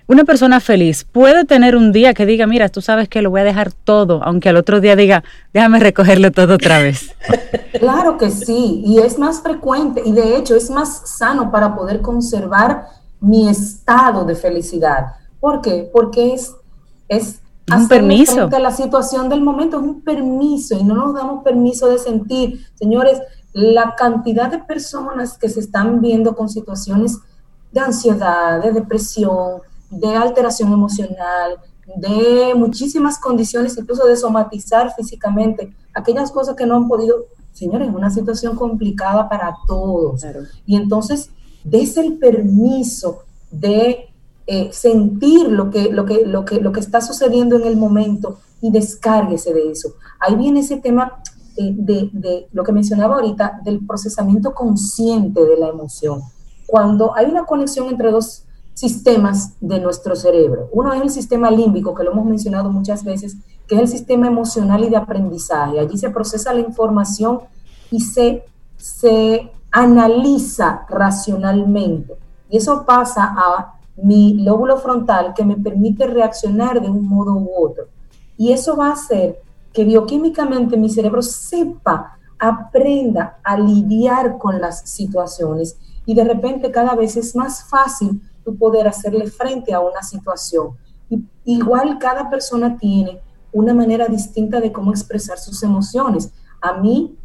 Una 0.07 0.23
persona 0.23 0.59
feliz 0.59 1.03
puede 1.03 1.45
tener 1.45 1.75
un 1.75 1.91
día 1.91 2.13
que 2.13 2.27
diga, 2.27 2.45
mira, 2.45 2.69
tú 2.69 2.79
sabes 2.81 3.09
que 3.09 3.23
lo 3.23 3.31
voy 3.31 3.41
a 3.41 3.43
dejar 3.43 3.71
todo, 3.71 4.21
aunque 4.23 4.49
al 4.49 4.57
otro 4.57 4.79
día 4.79 4.95
diga, 4.95 5.23
déjame 5.51 5.79
recogerlo 5.79 6.31
todo 6.31 6.55
otra 6.55 6.79
vez. 6.79 7.11
Claro 7.79 8.17
que 8.17 8.31
sí, 8.31 8.83
y 8.85 8.99
es 8.99 9.19
más 9.19 9.41
frecuente, 9.41 10.01
y 10.05 10.13
de 10.13 10.37
hecho 10.37 10.55
es 10.55 10.69
más 10.69 11.17
sano 11.17 11.51
para 11.51 11.75
poder 11.75 12.01
conservar 12.01 12.85
mi 13.19 13.49
estado 13.49 14.23
de 14.23 14.33
felicidad. 14.33 15.07
¿Por 15.41 15.61
qué? 15.61 15.89
Porque 15.91 16.33
es, 16.33 16.55
es 17.09 17.41
un 17.69 17.87
permiso. 17.89 18.49
la 18.49 18.71
situación 18.71 19.27
del 19.27 19.41
momento 19.41 19.77
es 19.77 19.83
un 19.83 20.01
permiso 20.01 20.77
y 20.79 20.83
no 20.85 20.95
nos 20.95 21.13
damos 21.15 21.43
permiso 21.43 21.89
de 21.89 21.97
sentir. 21.97 22.65
Señores, 22.75 23.21
la 23.51 23.93
cantidad 23.95 24.49
de 24.49 24.59
personas 24.59 25.37
que 25.37 25.49
se 25.49 25.59
están 25.59 25.99
viendo 25.99 26.35
con 26.35 26.47
situaciones 26.47 27.17
de 27.73 27.81
ansiedad, 27.81 28.63
de 28.63 28.71
depresión, 28.71 29.61
de 29.89 30.15
alteración 30.15 30.71
emocional, 30.73 31.57
de 31.95 32.53
muchísimas 32.55 33.19
condiciones, 33.19 33.77
incluso 33.77 34.05
de 34.05 34.17
somatizar 34.17 34.93
físicamente, 34.95 35.73
aquellas 35.93 36.31
cosas 36.31 36.55
que 36.55 36.65
no 36.65 36.75
han 36.75 36.87
podido, 36.87 37.25
señores, 37.53 37.89
es 37.89 37.95
una 37.95 38.09
situación 38.09 38.55
complicada 38.55 39.29
para 39.29 39.55
todos. 39.67 40.25
Y 40.65 40.75
entonces, 40.75 41.29
des 41.63 41.97
el 41.97 42.17
permiso 42.17 43.23
de 43.51 44.09
eh, 44.47 44.69
sentir 44.71 45.47
lo 45.49 45.69
que, 45.69 45.91
lo, 45.91 46.05
que, 46.05 46.25
lo, 46.25 46.45
que, 46.45 46.59
lo 46.59 46.71
que 46.71 46.79
está 46.79 47.01
sucediendo 47.01 47.55
en 47.55 47.65
el 47.65 47.77
momento 47.77 48.39
y 48.61 48.71
descárguese 48.71 49.53
de 49.53 49.71
eso. 49.71 49.93
Ahí 50.19 50.35
viene 50.35 50.61
ese 50.61 50.77
tema 50.77 51.21
eh, 51.57 51.71
de, 51.75 52.09
de, 52.13 52.47
lo 52.51 52.63
que 52.63 52.71
mencionaba 52.71 53.15
ahorita, 53.15 53.61
del 53.63 53.85
procesamiento 53.85 54.53
consciente 54.53 55.45
de 55.45 55.57
la 55.57 55.69
emoción. 55.69 56.21
Cuando 56.65 57.15
hay 57.15 57.25
una 57.25 57.45
conexión 57.45 57.87
entre 57.89 58.11
dos 58.11 58.44
sistemas 58.75 59.53
de 59.61 59.79
nuestro 59.79 60.15
cerebro. 60.15 60.67
Uno 60.73 60.93
es 60.93 61.01
el 61.01 61.09
sistema 61.09 61.49
límbico, 61.49 61.95
que 61.95 62.03
lo 62.03 62.11
hemos 62.11 62.25
mencionado 62.25 62.69
muchas 62.69 63.03
veces, 63.03 63.37
que 63.65 63.75
es 63.75 63.81
el 63.81 63.87
sistema 63.87 64.27
emocional 64.27 64.83
y 64.83 64.89
de 64.89 64.97
aprendizaje. 64.97 65.79
Allí 65.79 65.97
se 65.97 66.09
procesa 66.09 66.53
la 66.53 66.59
información 66.59 67.39
y 67.89 68.01
se, 68.01 68.43
se 68.75 69.49
analiza 69.71 70.85
racionalmente. 70.89 72.15
Y 72.49 72.57
eso 72.57 72.85
pasa 72.85 73.33
a 73.35 73.79
mi 73.95 74.43
lóbulo 74.43 74.77
frontal 74.77 75.33
que 75.33 75.45
me 75.45 75.55
permite 75.55 76.05
reaccionar 76.05 76.81
de 76.81 76.89
un 76.89 77.07
modo 77.07 77.33
u 77.33 77.49
otro. 77.65 77.85
Y 78.37 78.51
eso 78.51 78.75
va 78.75 78.89
a 78.89 78.93
hacer 78.93 79.39
que 79.71 79.85
bioquímicamente 79.85 80.75
mi 80.75 80.89
cerebro 80.89 81.21
sepa, 81.21 82.17
aprenda 82.37 83.37
a 83.41 83.57
lidiar 83.57 84.37
con 84.37 84.59
las 84.59 84.81
situaciones 84.89 85.77
y 86.05 86.13
de 86.13 86.25
repente 86.25 86.71
cada 86.71 86.93
vez 86.93 87.15
es 87.15 87.35
más 87.35 87.63
fácil 87.63 88.21
tu 88.45 88.55
poder 88.55 88.87
hacerle 88.87 89.27
frente 89.27 89.73
a 89.73 89.81
una 89.81 90.01
situación. 90.03 90.77
igual 91.43 91.99
cada 91.99 92.29
persona 92.29 92.77
tiene 92.77 93.21
una 93.51 93.73
manera 93.73 94.07
distinta 94.07 94.59
de 94.59 94.71
cómo 94.71 94.91
expresar 94.91 95.37
sus 95.37 95.63
emociones. 95.63 96.31
A 96.61 96.73
mí, 96.73 97.17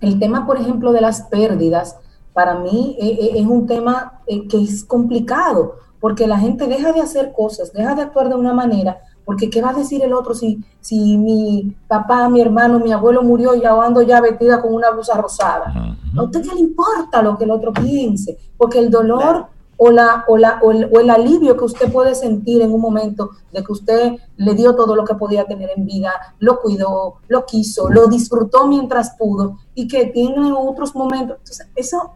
el 0.00 0.18
tema, 0.18 0.46
por 0.46 0.58
ejemplo, 0.58 0.92
de 0.92 1.00
las 1.00 1.22
pérdidas, 1.22 1.96
para 2.32 2.58
mí 2.58 2.96
eh, 2.98 3.18
eh, 3.20 3.30
es 3.36 3.46
un 3.46 3.66
tema 3.66 4.20
eh, 4.26 4.46
que 4.48 4.62
es 4.62 4.84
complicado, 4.84 5.76
porque 6.00 6.26
la 6.26 6.38
gente 6.38 6.66
deja 6.66 6.92
de 6.92 7.00
hacer 7.00 7.32
cosas, 7.32 7.72
deja 7.72 7.94
de 7.94 8.02
actuar 8.02 8.28
de 8.28 8.34
una 8.34 8.52
manera, 8.52 8.98
porque 9.24 9.50
¿qué 9.50 9.62
va 9.62 9.70
a 9.70 9.74
decir 9.74 10.02
el 10.02 10.12
otro 10.14 10.34
si, 10.34 10.64
si 10.80 11.16
mi 11.16 11.76
papá, 11.86 12.28
mi 12.28 12.40
hermano, 12.40 12.80
mi 12.80 12.92
abuelo 12.92 13.22
murió 13.22 13.54
y 13.54 13.62
yo 13.62 13.80
ando 13.80 14.02
ya 14.02 14.20
vestida 14.20 14.60
con 14.60 14.74
una 14.74 14.90
blusa 14.90 15.14
rosada? 15.14 15.72
¿A 16.16 16.22
usted 16.22 16.42
qué 16.42 16.54
le 16.54 16.60
importa 16.60 17.22
lo 17.22 17.38
que 17.38 17.44
el 17.44 17.52
otro 17.52 17.72
piense? 17.72 18.36
Porque 18.56 18.80
el 18.80 18.90
dolor 18.90 19.46
o, 19.84 19.90
la, 19.90 20.24
o, 20.28 20.38
la, 20.38 20.60
o, 20.62 20.70
el, 20.70 21.10
alivio 21.10 21.56
que 21.56 21.64
usted 21.64 21.90
puede 21.90 22.14
sentir 22.14 22.62
en 22.62 22.72
un 22.72 22.80
momento 22.80 23.30
de 23.52 23.64
que 23.64 23.72
usted 23.72 24.12
le 24.36 24.54
dio 24.54 24.76
todo 24.76 24.94
lo 24.94 25.04
que 25.04 25.16
podía 25.16 25.44
tener 25.44 25.70
en 25.76 25.84
vida, 25.84 26.12
lo 26.38 26.60
cuidó, 26.60 27.16
lo 27.26 27.44
quiso, 27.46 27.90
lo 27.90 28.06
disfrutó 28.06 28.68
mientras 28.68 29.16
pudo 29.18 29.58
y 29.74 29.88
que 29.88 30.06
tiene 30.06 30.52
otros 30.52 30.94
momentos. 30.94 31.38
Entonces, 31.38 31.66
eso, 31.74 32.12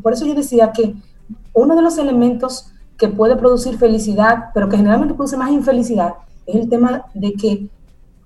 por 0.00 0.12
eso 0.12 0.26
yo 0.26 0.36
decía 0.36 0.70
que 0.70 0.94
uno 1.54 1.74
de 1.74 1.82
los 1.82 1.98
elementos 1.98 2.70
que 2.96 3.08
puede 3.08 3.34
producir 3.34 3.76
felicidad, 3.76 4.50
pero 4.54 4.68
que 4.68 4.76
generalmente 4.76 5.14
produce 5.14 5.36
más 5.36 5.50
infelicidad, 5.50 6.14
es 6.46 6.54
el 6.54 6.68
tema 6.68 7.06
de 7.14 7.32
que 7.32 7.68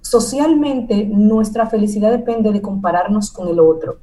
socialmente 0.02 1.06
nuestra 1.06 1.66
felicidad 1.66 2.10
depende 2.10 2.52
de 2.52 2.60
compararnos 2.60 3.30
con 3.30 3.48
el 3.48 3.58
otro. 3.58 4.00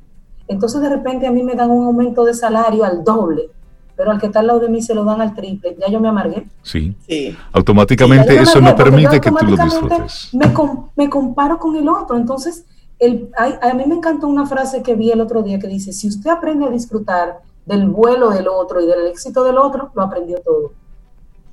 Entonces 0.47 0.81
de 0.81 0.89
repente 0.89 1.27
a 1.27 1.31
mí 1.31 1.43
me 1.43 1.53
dan 1.53 1.69
un 1.69 1.85
aumento 1.85 2.25
de 2.25 2.33
salario 2.33 2.83
al 2.83 3.03
doble 3.03 3.51
pero 3.95 4.11
al 4.11 4.19
que 4.19 4.27
está 4.27 4.39
al 4.39 4.47
lado 4.47 4.59
de 4.59 4.69
mí 4.69 4.81
se 4.81 4.93
lo 4.93 5.03
dan 5.03 5.21
al 5.21 5.33
triple, 5.33 5.75
ya 5.79 5.89
yo 5.89 5.99
me 5.99 6.07
amargué. 6.07 6.47
Sí. 6.63 6.95
Automáticamente 7.51 8.35
eso 8.39 8.59
no 8.61 8.75
permite 8.75 9.19
que 9.21 9.31
tú 9.31 9.45
lo 9.45 9.63
disfrutes. 9.63 10.29
Me, 10.33 10.51
me 10.95 11.09
comparo 11.09 11.57
con 11.57 11.75
el 11.75 11.87
otro, 11.87 12.17
entonces 12.17 12.65
el, 12.99 13.29
a, 13.37 13.73
mí 13.73 13.83
me 13.87 13.95
encantó 13.95 14.27
una 14.27 14.45
frase 14.45 14.81
que 14.81 14.95
vi 14.95 15.11
el 15.11 15.21
otro 15.21 15.43
día 15.43 15.59
que 15.59 15.67
dice, 15.67 15.91
si 15.91 16.07
usted 16.07 16.29
aprende 16.29 16.65
a 16.65 16.69
disfrutar 16.69 17.41
del 17.65 17.87
vuelo 17.89 18.29
del 18.29 18.47
otro 18.47 18.79
y 18.79 18.85
del 18.85 19.07
éxito 19.07 19.43
del 19.43 19.57
otro, 19.57 19.91
lo 19.93 20.01
aprendió 20.01 20.39
todo. 20.41 20.71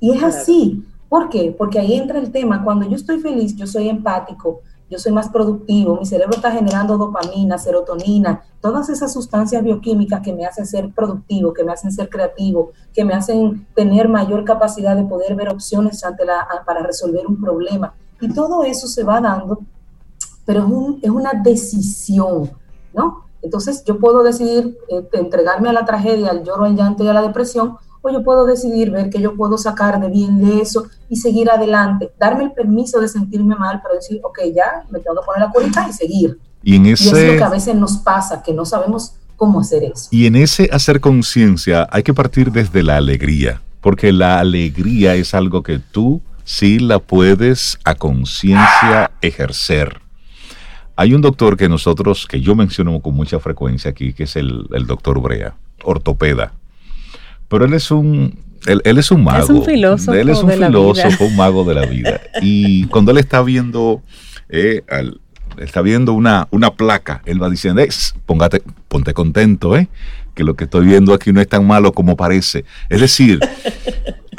Y 0.01 0.13
es 0.13 0.23
así. 0.23 0.85
¿Por 1.09 1.29
qué? 1.29 1.55
Porque 1.57 1.79
ahí 1.79 1.95
entra 1.95 2.19
el 2.19 2.31
tema, 2.33 2.65
cuando 2.65 2.89
yo 2.89 2.97
estoy 2.97 3.21
feliz, 3.21 3.55
yo 3.55 3.67
soy 3.67 3.89
empático, 3.89 4.63
yo 4.93 4.99
soy 4.99 5.11
más 5.11 5.31
productivo, 5.31 5.99
mi 5.99 6.05
cerebro 6.05 6.37
está 6.37 6.53
generando 6.53 6.99
dopamina, 6.99 7.57
serotonina, 7.57 8.43
todas 8.61 8.91
esas 8.91 9.11
sustancias 9.11 9.63
bioquímicas 9.63 10.21
que 10.21 10.35
me 10.35 10.45
hacen 10.45 10.67
ser 10.67 10.93
productivo, 10.93 11.55
que 11.55 11.65
me 11.65 11.73
hacen 11.73 11.91
ser 11.91 12.11
creativo, 12.11 12.73
que 12.93 13.03
me 13.03 13.15
hacen 13.15 13.67
tener 13.75 14.11
mayor 14.11 14.45
capacidad 14.45 14.95
de 14.95 15.05
poder 15.05 15.35
ver 15.35 15.49
opciones 15.49 16.05
ante 16.05 16.27
la, 16.27 16.47
para 16.67 16.83
resolver 16.83 17.27
un 17.27 17.41
problema. 17.41 17.95
Y 18.21 18.35
todo 18.35 18.65
eso 18.65 18.87
se 18.87 19.03
va 19.03 19.19
dando, 19.19 19.61
pero 20.45 20.61
es, 20.61 20.67
un, 20.67 21.01
es 21.01 21.11
una 21.11 21.33
decisión, 21.43 22.51
¿no? 22.93 23.25
Entonces 23.41 23.83
yo 23.85 23.99
puedo 23.99 24.23
decidir 24.23 24.77
eh, 24.89 25.09
entregarme 25.15 25.71
a 25.71 25.73
la 25.73 25.87
tragedia, 25.87 26.29
al 26.29 26.45
lloro, 26.45 26.65
al 26.65 26.77
llanto 26.77 27.03
y 27.03 27.09
a 27.09 27.15
la 27.15 27.23
depresión, 27.23 27.79
o 28.03 28.11
yo 28.11 28.23
puedo 28.23 28.45
decidir 28.45 28.91
ver 28.91 29.09
que 29.09 29.21
yo 29.21 29.35
puedo 29.35 29.57
sacar 29.57 30.01
de 30.01 30.09
bien 30.11 30.39
de 30.45 30.61
eso 30.61 30.87
y 31.09 31.17
seguir 31.17 31.51
adelante, 31.51 32.11
darme 32.19 32.45
el 32.45 32.53
permiso 32.53 33.01
de 33.01 33.09
sentirme 33.09 33.55
mal, 33.55 33.81
pero 33.83 33.95
decir, 33.95 34.21
ok, 34.23 34.41
ya 34.55 34.85
me 34.91 34.99
tengo 34.99 35.21
que 35.21 35.25
poner 35.25 35.43
la 35.43 35.51
curita 35.51 35.87
y 35.89 35.93
seguir. 35.93 36.39
Y, 36.65 36.77
en 36.77 36.87
ese, 36.87 37.05
es 37.07 37.33
lo 37.33 37.39
que 37.39 37.45
a 37.45 37.49
veces 37.49 37.75
nos 37.75 37.99
pasa, 37.99 38.43
que 38.43 38.53
no 38.53 38.65
sabemos 38.65 39.15
cómo 39.37 39.61
hacer 39.61 39.85
eso. 39.85 40.09
Y 40.11 40.27
en 40.27 40.37
ese 40.37 40.69
hacer 40.73 41.01
conciencia 41.01 41.89
hay 41.91 42.03
que 42.03 42.13
partir 42.13 42.51
desde 42.51 42.83
la 42.83 42.97
alegría, 42.97 43.63
porque 43.81 44.13
la 44.13 44.41
alegría 44.41 45.15
es 45.15 45.33
algo 45.33 45.63
que 45.63 45.79
tú 45.79 46.21
sí 46.45 46.81
la 46.81 46.99
puedes 46.99 47.79
a 47.85 47.95
conciencia 47.95 49.13
ejercer. 49.21 50.01
Hay 50.97 51.15
un 51.15 51.23
doctor 51.23 51.57
que 51.57 51.69
nosotros, 51.69 52.27
que 52.27 52.41
yo 52.41 52.55
menciono 52.55 53.01
con 53.01 53.15
mucha 53.15 53.39
frecuencia 53.39 53.93
aquí, 53.93 54.13
que 54.13 54.25
es 54.25 54.37
el, 54.37 54.67
el 54.73 54.87
doctor 54.87 55.21
Brea, 55.21 55.55
ortopeda 55.85 56.53
pero 57.53 57.67
él 57.67 57.75
es 57.75 57.91
un, 57.91 58.39
él, 58.65 58.81
es 58.85 59.11
un 59.11 59.25
mago. 59.25 59.45
Es 59.45 59.51
un 59.51 59.63
filósofo. 59.63 60.15
Él 60.15 60.31
es 60.31 60.43
un 60.43 60.51
filósofo, 60.51 61.27
un 61.27 61.37
mago 61.37 61.65
de 61.65 61.75
la 61.75 61.85
vida. 61.85 62.19
Y 62.41 62.87
cuando 62.87 63.11
él 63.11 63.19
está 63.19 63.43
viendo, 63.43 64.01
eh, 64.49 64.81
está 65.59 65.83
viendo 65.83 66.15
una, 66.15 66.49
una 66.51 66.73
placa, 66.73 67.21
él 67.27 67.43
va 67.43 67.51
diciendo, 67.51 67.83
póngate, 68.25 68.63
ponte 68.89 69.13
contento, 69.13 69.77
¿eh? 69.77 69.91
que 70.35 70.45
lo 70.45 70.57
que 70.57 70.65
estoy 70.65 70.87
viendo 70.87 71.13
aquí 71.13 71.31
no 71.31 71.43
es 71.43 71.49
tan 71.49 71.67
malo 71.67 71.93
como 71.93 72.17
parece. 72.17 72.65
Es 72.89 73.03
decir, 73.03 73.39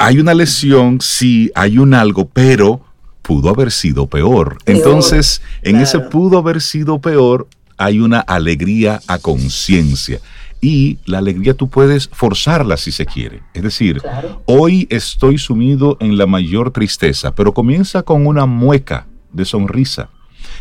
hay 0.00 0.18
una 0.18 0.34
lesión, 0.34 1.00
sí, 1.00 1.52
hay 1.54 1.78
un 1.78 1.94
algo, 1.94 2.28
pero 2.28 2.80
pudo 3.22 3.48
haber 3.48 3.70
sido 3.70 4.08
peor. 4.08 4.58
Entonces, 4.66 5.40
en 5.62 5.76
ese 5.76 6.00
pudo 6.00 6.38
haber 6.38 6.60
sido 6.60 7.00
peor, 7.00 7.46
hay 7.76 8.00
una 8.00 8.18
alegría 8.18 9.00
a 9.06 9.18
conciencia 9.18 10.20
y 10.64 10.98
la 11.04 11.18
alegría 11.18 11.52
tú 11.52 11.68
puedes 11.68 12.08
forzarla 12.08 12.78
si 12.78 12.90
se 12.90 13.04
quiere. 13.04 13.42
Es 13.52 13.62
decir, 13.62 14.00
hoy 14.46 14.86
estoy 14.88 15.36
sumido 15.36 15.98
en 16.00 16.16
la 16.16 16.24
mayor 16.26 16.70
tristeza, 16.70 17.34
pero 17.34 17.52
comienza 17.52 18.02
con 18.02 18.26
una 18.26 18.46
mueca 18.46 19.06
de 19.30 19.44
sonrisa. 19.44 20.08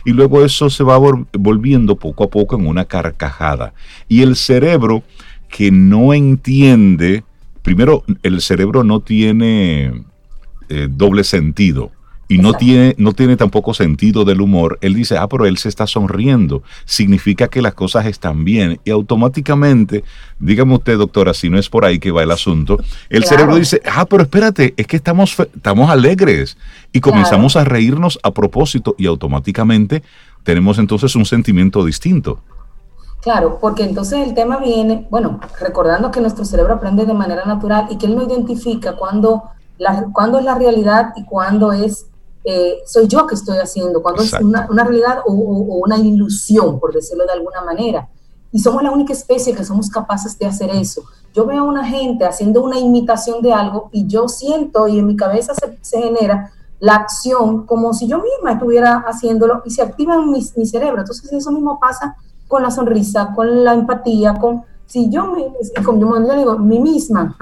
Y 0.03 0.11
luego 0.11 0.43
eso 0.43 0.69
se 0.69 0.83
va 0.83 0.97
volviendo 0.97 1.95
poco 1.95 2.25
a 2.25 2.29
poco 2.29 2.57
en 2.57 2.67
una 2.67 2.83
carcajada. 2.83 3.73
Y 4.09 4.23
el 4.23 4.35
cerebro 4.35 5.03
que 5.47 5.71
no 5.71 6.13
entiende, 6.13 7.23
primero, 7.61 8.03
el 8.23 8.41
cerebro 8.41 8.83
no 8.83 8.99
tiene 8.99 10.03
eh, 10.67 10.89
doble 10.91 11.23
sentido 11.23 11.91
y 12.27 12.37
no 12.37 12.53
tiene, 12.53 12.95
no 12.97 13.13
tiene 13.13 13.37
tampoco 13.37 13.73
sentido 13.73 14.23
del 14.25 14.41
humor, 14.41 14.77
él 14.81 14.93
dice, 14.93 15.17
ah, 15.17 15.27
pero 15.27 15.45
él 15.45 15.57
se 15.57 15.69
está 15.69 15.85
sonriendo, 15.87 16.63
significa 16.85 17.47
que 17.47 17.61
las 17.61 17.73
cosas 17.73 18.05
están 18.05 18.43
bien. 18.43 18.79
Y 18.85 18.91
automáticamente, 18.91 20.03
dígame 20.39 20.75
usted, 20.75 20.97
doctora, 20.97 21.33
si 21.33 21.49
no 21.49 21.59
es 21.59 21.69
por 21.69 21.85
ahí 21.85 21.99
que 21.99 22.11
va 22.11 22.23
el 22.23 22.31
asunto, 22.31 22.77
el 23.09 23.25
cerebro 23.25 23.55
dice, 23.55 23.81
ah, 23.85 24.05
pero 24.05 24.23
espérate, 24.23 24.73
es 24.77 24.87
que 24.87 24.95
estamos, 24.95 25.37
estamos 25.39 25.89
alegres. 25.89 26.57
Y 26.91 27.01
comenzamos 27.01 27.55
a 27.55 27.63
reírnos 27.63 28.19
a 28.23 28.31
propósito 28.31 28.95
y 28.97 29.05
automáticamente 29.05 30.03
tenemos 30.43 30.77
entonces 30.79 31.15
un 31.15 31.25
sentimiento 31.25 31.83
distinto. 31.85 32.39
Claro, 33.21 33.57
porque 33.61 33.83
entonces 33.83 34.27
el 34.27 34.33
tema 34.33 34.57
viene, 34.57 35.07
bueno, 35.09 35.39
recordando 35.59 36.11
que 36.11 36.19
nuestro 36.19 36.43
cerebro 36.43 36.73
aprende 36.73 37.05
de 37.05 37.13
manera 37.13 37.45
natural 37.45 37.87
y 37.89 37.97
que 37.97 38.05
él 38.05 38.15
no 38.15 38.23
identifica 38.23 38.97
cuando, 38.97 39.43
la, 39.77 40.07
cuando 40.11 40.39
es 40.39 40.45
la 40.45 40.55
realidad 40.55 41.13
y 41.15 41.23
cuando 41.23 41.71
es 41.71 42.07
eh, 42.43 42.79
soy 42.85 43.07
yo 43.07 43.25
que 43.25 43.35
estoy 43.35 43.57
haciendo, 43.57 44.01
cuando 44.01 44.21
es 44.21 44.33
una, 44.33 44.67
realidad 44.67 45.19
o, 45.25 45.31
una 45.31 45.97
ilusión, 45.97 46.79
por 46.79 46.93
decirlo 46.93 47.25
de 47.25 47.31
alguna 47.31 47.61
manera. 47.61 48.09
Y 48.51 48.59
somos 48.59 48.83
la 48.83 48.91
única 48.91 49.13
especie 49.13 49.55
que 49.55 49.63
somos 49.63 49.89
capaces 49.89 50.37
de 50.37 50.45
hacer 50.45 50.69
eso. 50.69 51.03
Yo 51.33 51.45
veo 51.45 51.61
a 51.61 51.63
una 51.63 51.85
gente 51.85 52.25
haciendo 52.25 52.61
una 52.61 52.77
imitación 52.77 53.41
de 53.41 53.53
algo 53.53 53.89
y 53.91 54.07
yo 54.07 54.27
siento 54.27 54.87
y 54.87 54.99
en 54.99 55.07
mi 55.07 55.15
cabeza 55.15 55.53
se, 55.55 55.99
genera 55.99 56.51
la 56.79 56.95
acción 56.95 57.65
como 57.65 57.93
si 57.93 58.07
yo 58.07 58.19
misma 58.19 58.51
estuviera 58.51 59.03
haciéndolo 59.07 59.63
y 59.65 59.71
se 59.71 59.81
activa 59.81 60.17
mi, 60.19 60.45
mi 60.55 60.65
cerebro. 60.65 60.99
Entonces 61.01 61.31
eso 61.31 61.51
mismo 61.51 61.79
pasa 61.79 62.15
con 62.47 62.61
la 62.61 62.69
sonrisa, 62.69 63.33
con 63.33 63.63
la 63.63 63.73
empatía, 63.73 64.35
con 64.35 64.63
si 64.85 65.09
yo 65.09 65.25
me, 65.27 65.43
como 65.83 66.17
yo 66.27 66.37
digo, 66.37 66.59
mi 66.59 66.79
misma, 66.79 67.35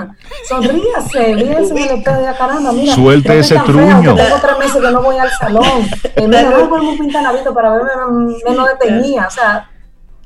sonríase, 0.48 1.36
mírense 1.36 1.74
en 1.74 1.98
el 1.98 2.04
de 2.04 2.34
caramba, 2.38 2.72
mira, 2.72 2.96
suelte 2.96 3.40
ese 3.40 3.60
truño. 3.60 4.16
tengo 4.16 4.38
tres 4.42 4.58
meses 4.60 4.82
que 4.82 4.92
no 4.92 5.02
voy 5.02 5.18
al 5.18 5.30
salón, 5.32 5.82
eh, 6.16 6.28
no 6.28 6.68
voy 6.68 6.80
a 6.80 6.90
un 6.90 6.98
pintanavito 6.98 7.54
para 7.54 7.74
verme 7.74 8.36
menos 8.46 8.68
detenida, 8.68 9.28
o 9.28 9.32
sea. 9.32 9.68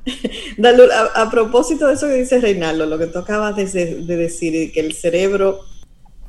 A, 0.64 1.24
a, 1.24 1.32
propósito 1.32 1.88
de 1.88 1.96
eso 1.96 2.06
que 2.06 2.14
dice 2.14 2.40
Reinaldo, 2.40 2.86
lo 2.86 3.00
que 3.00 3.08
tú 3.08 3.18
acabas 3.18 3.56
de, 3.56 3.66
de 3.66 4.16
decir, 4.16 4.72
que 4.72 4.80
el 4.80 4.94
cerebro 4.94 5.62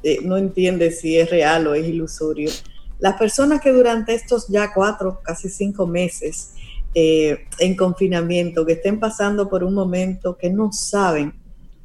eh, 0.03 0.21
no 0.23 0.37
entiende 0.37 0.93
si 0.93 1.19
es 1.19 1.29
real 1.29 1.67
o 1.67 1.75
es 1.75 1.87
ilusorio. 1.87 2.51
Las 2.99 3.19
personas 3.19 3.61
que 3.61 3.73
durante 3.73 4.15
estos 4.15 4.49
ya 4.49 4.73
cuatro, 4.73 5.21
casi 5.23 5.51
cinco 5.51 5.87
meses, 5.87 6.53
eh, 6.99 7.45
en 7.59 7.77
confinamiento, 7.77 8.65
que 8.65 8.73
estén 8.73 8.99
pasando 8.99 9.51
por 9.51 9.63
un 9.63 9.75
momento 9.75 10.39
que 10.39 10.49
no 10.49 10.73
saben 10.73 11.35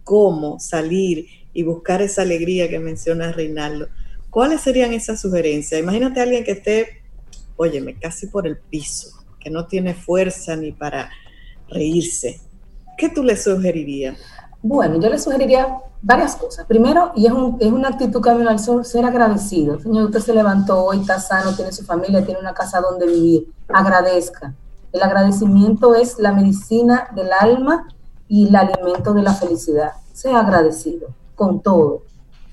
cómo 0.06 0.58
salir 0.58 1.26
y 1.52 1.63
buscar 1.63 2.02
esa 2.02 2.21
alegría 2.21 2.69
que 2.69 2.80
menciona 2.80 3.34
Reinaldo, 3.34 3.89
¿cuáles 4.30 4.62
serían 4.62 4.93
esas 4.93 5.19
sugerencias? 5.19 5.82
Imagínate 5.82 6.21
a 6.21 6.24
alguien 6.24 6.45
que 6.45 6.52
esté, 6.52 7.04
óyeme, 7.58 8.00
casi 8.00 8.28
por 8.28 8.47
el 8.47 8.58
piso, 8.58 9.10
que 9.38 9.50
no 9.50 9.67
tiene 9.67 9.95
fuerza 9.95 10.56
ni 10.56 10.71
para 10.71 11.10
reírse. 11.67 12.39
¿Qué 12.97 13.10
tú 13.10 13.21
le 13.21 13.36
sugerirías? 13.36 14.17
Bueno, 14.62 14.97
yo 15.02 15.10
le 15.10 15.19
sugeriría 15.19 15.76
varias 16.02 16.38
cosas. 16.38 16.65
Primero, 16.67 17.12
y 17.17 17.26
es, 17.26 17.34
es 17.60 17.69
una 17.69 17.89
actitud 17.89 18.21
camino 18.21 18.50
al 18.50 18.60
sol, 18.60 18.86
ser 18.86 19.04
agradecido. 19.04 19.78
Señor, 19.78 20.06
usted 20.06 20.21
se 20.21 20.34
levantó 20.34 20.86
hoy, 20.86 21.02
está 21.02 21.19
sano, 21.19 21.54
tiene 21.54 21.74
su 21.74 21.84
familia, 21.84 22.24
tiene 22.24 22.39
una 22.39 22.54
casa 22.54 22.80
donde 22.80 23.08
vivir. 23.08 23.47
Agradezca. 23.67 24.56
El 24.91 25.04
agradecimiento 25.04 25.95
es 25.95 26.19
la 26.19 26.34
medicina 26.34 27.08
del 27.15 27.32
alma 27.32 27.88
y 28.27 28.47
el 28.47 28.56
alimento 28.56 29.13
de 29.13 29.21
la 29.21 29.34
felicidad. 29.34 29.93
Sea 30.13 30.39
agradecido 30.39 31.10
con 31.36 31.62
todo. 31.62 32.04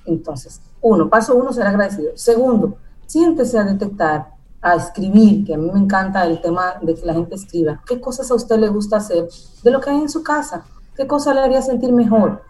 Entonces, 0.05 0.61
uno, 0.81 1.09
paso 1.09 1.35
uno, 1.35 1.51
ser 1.51 1.67
agradecido. 1.67 2.11
Segundo, 2.15 2.77
siéntese 3.05 3.57
a 3.57 3.63
detectar, 3.63 4.29
a 4.61 4.75
escribir, 4.75 5.45
que 5.45 5.53
a 5.53 5.57
mí 5.57 5.69
me 5.71 5.79
encanta 5.79 6.25
el 6.25 6.41
tema 6.41 6.75
de 6.81 6.95
que 6.95 7.05
la 7.05 7.13
gente 7.13 7.35
escriba. 7.35 7.81
¿Qué 7.85 7.99
cosas 7.99 8.31
a 8.31 8.35
usted 8.35 8.57
le 8.57 8.69
gusta 8.69 8.97
hacer 8.97 9.27
de 9.63 9.71
lo 9.71 9.81
que 9.81 9.89
hay 9.89 9.97
en 9.97 10.09
su 10.09 10.23
casa? 10.23 10.65
¿Qué 10.95 11.07
cosa 11.07 11.33
le 11.33 11.41
haría 11.41 11.61
sentir 11.61 11.91
mejor? 11.91 12.43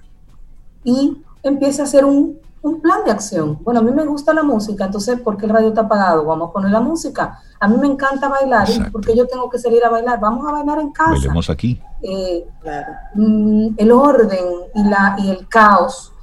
Y 0.83 1.23
empieza 1.43 1.83
a 1.83 1.85
hacer 1.85 2.05
un, 2.05 2.39
un 2.61 2.81
plan 2.81 3.03
de 3.05 3.11
acción. 3.11 3.59
Bueno, 3.63 3.79
a 3.79 3.83
mí 3.83 3.91
me 3.91 4.05
gusta 4.05 4.33
la 4.33 4.43
música, 4.43 4.85
entonces, 4.85 5.19
¿por 5.21 5.37
qué 5.37 5.45
el 5.45 5.51
radio 5.51 5.69
está 5.69 5.81
apagado? 5.81 6.25
Vamos 6.25 6.49
a 6.49 6.53
poner 6.53 6.71
la 6.71 6.81
música. 6.81 7.39
A 7.59 7.67
mí 7.67 7.77
me 7.77 7.87
encanta 7.87 8.27
bailar, 8.27 8.67
porque 8.91 9.15
yo 9.15 9.27
tengo 9.27 9.49
que 9.49 9.59
salir 9.59 9.83
a 9.83 9.89
bailar. 9.89 10.19
Vamos 10.19 10.47
a 10.47 10.51
bailar 10.51 10.79
en 10.79 10.91
casa. 10.91 11.11
Bailemos 11.11 11.49
aquí. 11.49 11.81
Eh, 12.01 12.45
mm, 13.15 13.69
el 13.77 13.91
orden 13.91 14.45
y, 14.75 14.83
la, 14.83 15.15
y 15.19 15.29
el 15.29 15.47
caos 15.47 16.13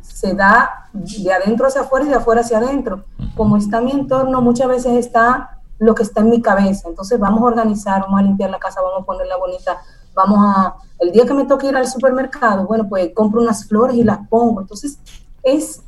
se 0.00 0.34
da 0.34 0.88
de 0.92 1.32
adentro 1.32 1.66
hacia 1.66 1.82
afuera 1.82 2.06
y 2.06 2.08
de 2.08 2.14
afuera 2.14 2.40
hacia 2.40 2.58
adentro. 2.58 3.04
Como 3.36 3.56
está 3.56 3.80
mi 3.80 3.92
entorno, 3.92 4.40
muchas 4.40 4.68
veces 4.68 4.92
está 4.96 5.58
lo 5.78 5.94
que 5.94 6.02
está 6.02 6.20
en 6.20 6.30
mi 6.30 6.40
cabeza. 6.40 6.88
Entonces 6.88 7.18
vamos 7.18 7.42
a 7.42 7.46
organizar, 7.46 8.02
vamos 8.02 8.20
a 8.20 8.22
limpiar 8.22 8.50
la 8.50 8.58
casa, 8.58 8.80
vamos 8.80 9.02
a 9.02 9.04
ponerla 9.04 9.36
bonita, 9.36 9.78
vamos 10.14 10.38
a... 10.40 10.76
El 11.00 11.12
día 11.12 11.26
que 11.26 11.34
me 11.34 11.44
toque 11.44 11.66
ir 11.66 11.76
al 11.76 11.88
supermercado, 11.88 12.66
bueno, 12.66 12.88
pues 12.88 13.10
compro 13.14 13.42
unas 13.42 13.66
flores 13.66 13.96
y 13.96 14.04
las 14.04 14.26
pongo. 14.28 14.60
Entonces 14.60 14.98
es 15.44 15.82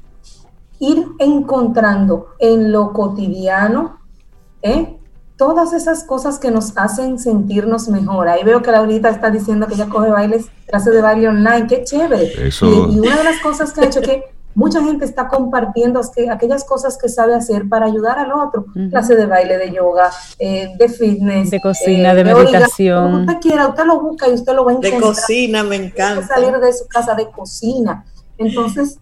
ir 0.78 1.06
encontrando 1.18 2.28
en 2.38 2.72
lo 2.72 2.92
cotidiano 2.92 3.98
¿eh? 4.62 4.96
todas 5.36 5.72
esas 5.72 6.04
cosas 6.04 6.38
que 6.38 6.50
nos 6.50 6.76
hacen 6.76 7.18
sentirnos 7.18 7.88
mejor. 7.88 8.28
Ahí 8.28 8.42
veo 8.42 8.62
que 8.62 8.72
Laurita 8.72 9.10
está 9.10 9.30
diciendo 9.30 9.66
que 9.66 9.74
ella 9.74 9.86
coge 9.86 10.10
bailes, 10.10 10.46
clases 10.66 10.94
de 10.94 11.00
baile 11.00 11.28
online, 11.28 11.66
qué 11.68 11.84
chévere. 11.84 12.32
Y, 12.62 12.98
una 12.98 13.16
de 13.16 13.24
las 13.24 13.40
cosas 13.40 13.72
que 13.72 13.82
ha 13.82 13.84
hecho 13.84 14.00
que 14.00 14.24
mucha 14.54 14.82
gente 14.82 15.04
está 15.04 15.28
compartiendo 15.28 16.00
que 16.14 16.30
aquellas 16.30 16.64
cosas 16.64 16.96
que 16.96 17.10
sabe 17.10 17.34
hacer 17.34 17.68
para 17.68 17.84
ayudar 17.84 18.18
al 18.18 18.32
otro. 18.32 18.64
Clase 18.90 19.14
de 19.14 19.26
baile, 19.26 19.58
de 19.58 19.72
yoga, 19.72 20.10
eh, 20.38 20.70
de 20.78 20.88
fitness. 20.88 21.50
De 21.50 21.60
cocina, 21.60 22.14
de, 22.14 22.24
meditación. 22.24 23.14
usted 23.20 23.40
quiera, 23.40 23.68
usted 23.68 23.84
lo 23.84 24.00
busca 24.00 24.28
y 24.28 24.32
usted 24.32 24.54
lo 24.54 24.64
va 24.64 24.70
a 24.70 24.74
encontrar. 24.74 24.94
De 24.94 25.00
cocina, 25.00 25.62
me 25.62 25.76
encanta. 25.76 26.26
Salir 26.26 26.56
de 26.58 26.72
su 26.72 26.86
casa 26.86 27.14
de 27.14 27.30
cocina. 27.30 28.06
Entonces, 28.38 28.98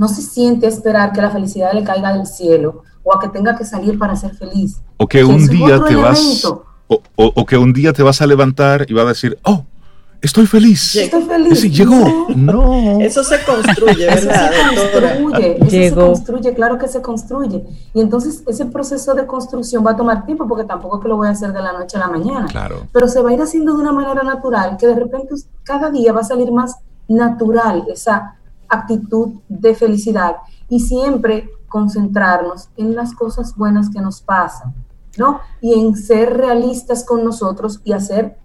no 0.00 0.08
se 0.08 0.22
siente 0.22 0.66
esperar 0.66 1.12
que 1.12 1.20
la 1.20 1.28
felicidad 1.28 1.74
le 1.74 1.84
caiga 1.84 2.14
del 2.14 2.26
cielo 2.26 2.84
o 3.02 3.14
a 3.14 3.20
que 3.20 3.28
tenga 3.28 3.54
que 3.54 3.66
salir 3.66 3.98
para 3.98 4.16
ser 4.16 4.34
feliz. 4.34 4.80
O 4.96 5.06
que, 5.06 5.22
un 5.22 5.46
día 5.46 5.78
te 5.84 5.94
vas 5.94 6.42
o, 6.86 7.46
que 7.46 7.58
un 7.58 7.74
día 7.74 7.92
te 7.92 8.02
vas 8.02 8.22
a 8.22 8.26
levantar 8.26 8.86
y 8.88 8.94
vas 8.94 9.04
a 9.04 9.08
decir, 9.08 9.38
"Oh, 9.44 9.62
estoy 10.22 10.46
feliz." 10.46 10.96
Estoy 10.96 11.22
feliz. 11.24 11.62
llegó. 11.70 12.28
No. 12.34 12.98
Eso 12.98 13.22
se 13.22 13.44
construye, 13.44 14.06
¿verdad? 14.06 14.50
Eso 14.72 14.80
se 14.80 14.90
construye, 14.90 15.58
eso 15.60 15.70
se 15.70 15.94
construye, 15.94 16.54
claro 16.54 16.78
que 16.78 16.88
se 16.88 17.02
construye. 17.02 17.62
Y 17.92 18.00
entonces 18.00 18.42
ese 18.46 18.64
proceso 18.64 19.12
de 19.12 19.26
construcción 19.26 19.84
va 19.86 19.90
a 19.90 19.96
tomar 19.96 20.24
tiempo 20.24 20.48
porque 20.48 20.64
tampoco 20.64 20.96
es 20.96 21.02
que 21.02 21.08
lo 21.08 21.16
voy 21.18 21.28
a 21.28 21.32
hacer 21.32 21.52
de 21.52 21.60
la 21.60 21.74
noche 21.74 21.98
a 21.98 22.00
la 22.00 22.08
mañana. 22.08 22.46
Claro. 22.46 22.86
Pero 22.90 23.06
se 23.06 23.20
va 23.20 23.28
a 23.28 23.32
ir 23.34 23.42
haciendo 23.42 23.74
de 23.74 23.82
una 23.82 23.92
manera 23.92 24.22
natural 24.22 24.78
que 24.78 24.86
de 24.86 24.94
repente 24.94 25.34
cada 25.62 25.90
día 25.90 26.14
va 26.14 26.22
a 26.22 26.24
salir 26.24 26.50
más 26.50 26.76
natural 27.06 27.84
esa 27.92 28.39
actitud 28.70 29.40
de 29.48 29.74
felicidad 29.74 30.36
y 30.68 30.80
siempre 30.80 31.50
concentrarnos 31.68 32.68
en 32.76 32.94
las 32.94 33.14
cosas 33.14 33.54
buenas 33.56 33.90
que 33.90 34.00
nos 34.00 34.20
pasan, 34.22 34.74
¿no? 35.18 35.40
Y 35.60 35.78
en 35.78 35.96
ser 35.96 36.36
realistas 36.36 37.04
con 37.04 37.24
nosotros 37.24 37.80
y 37.84 37.92
hacer 37.92 38.38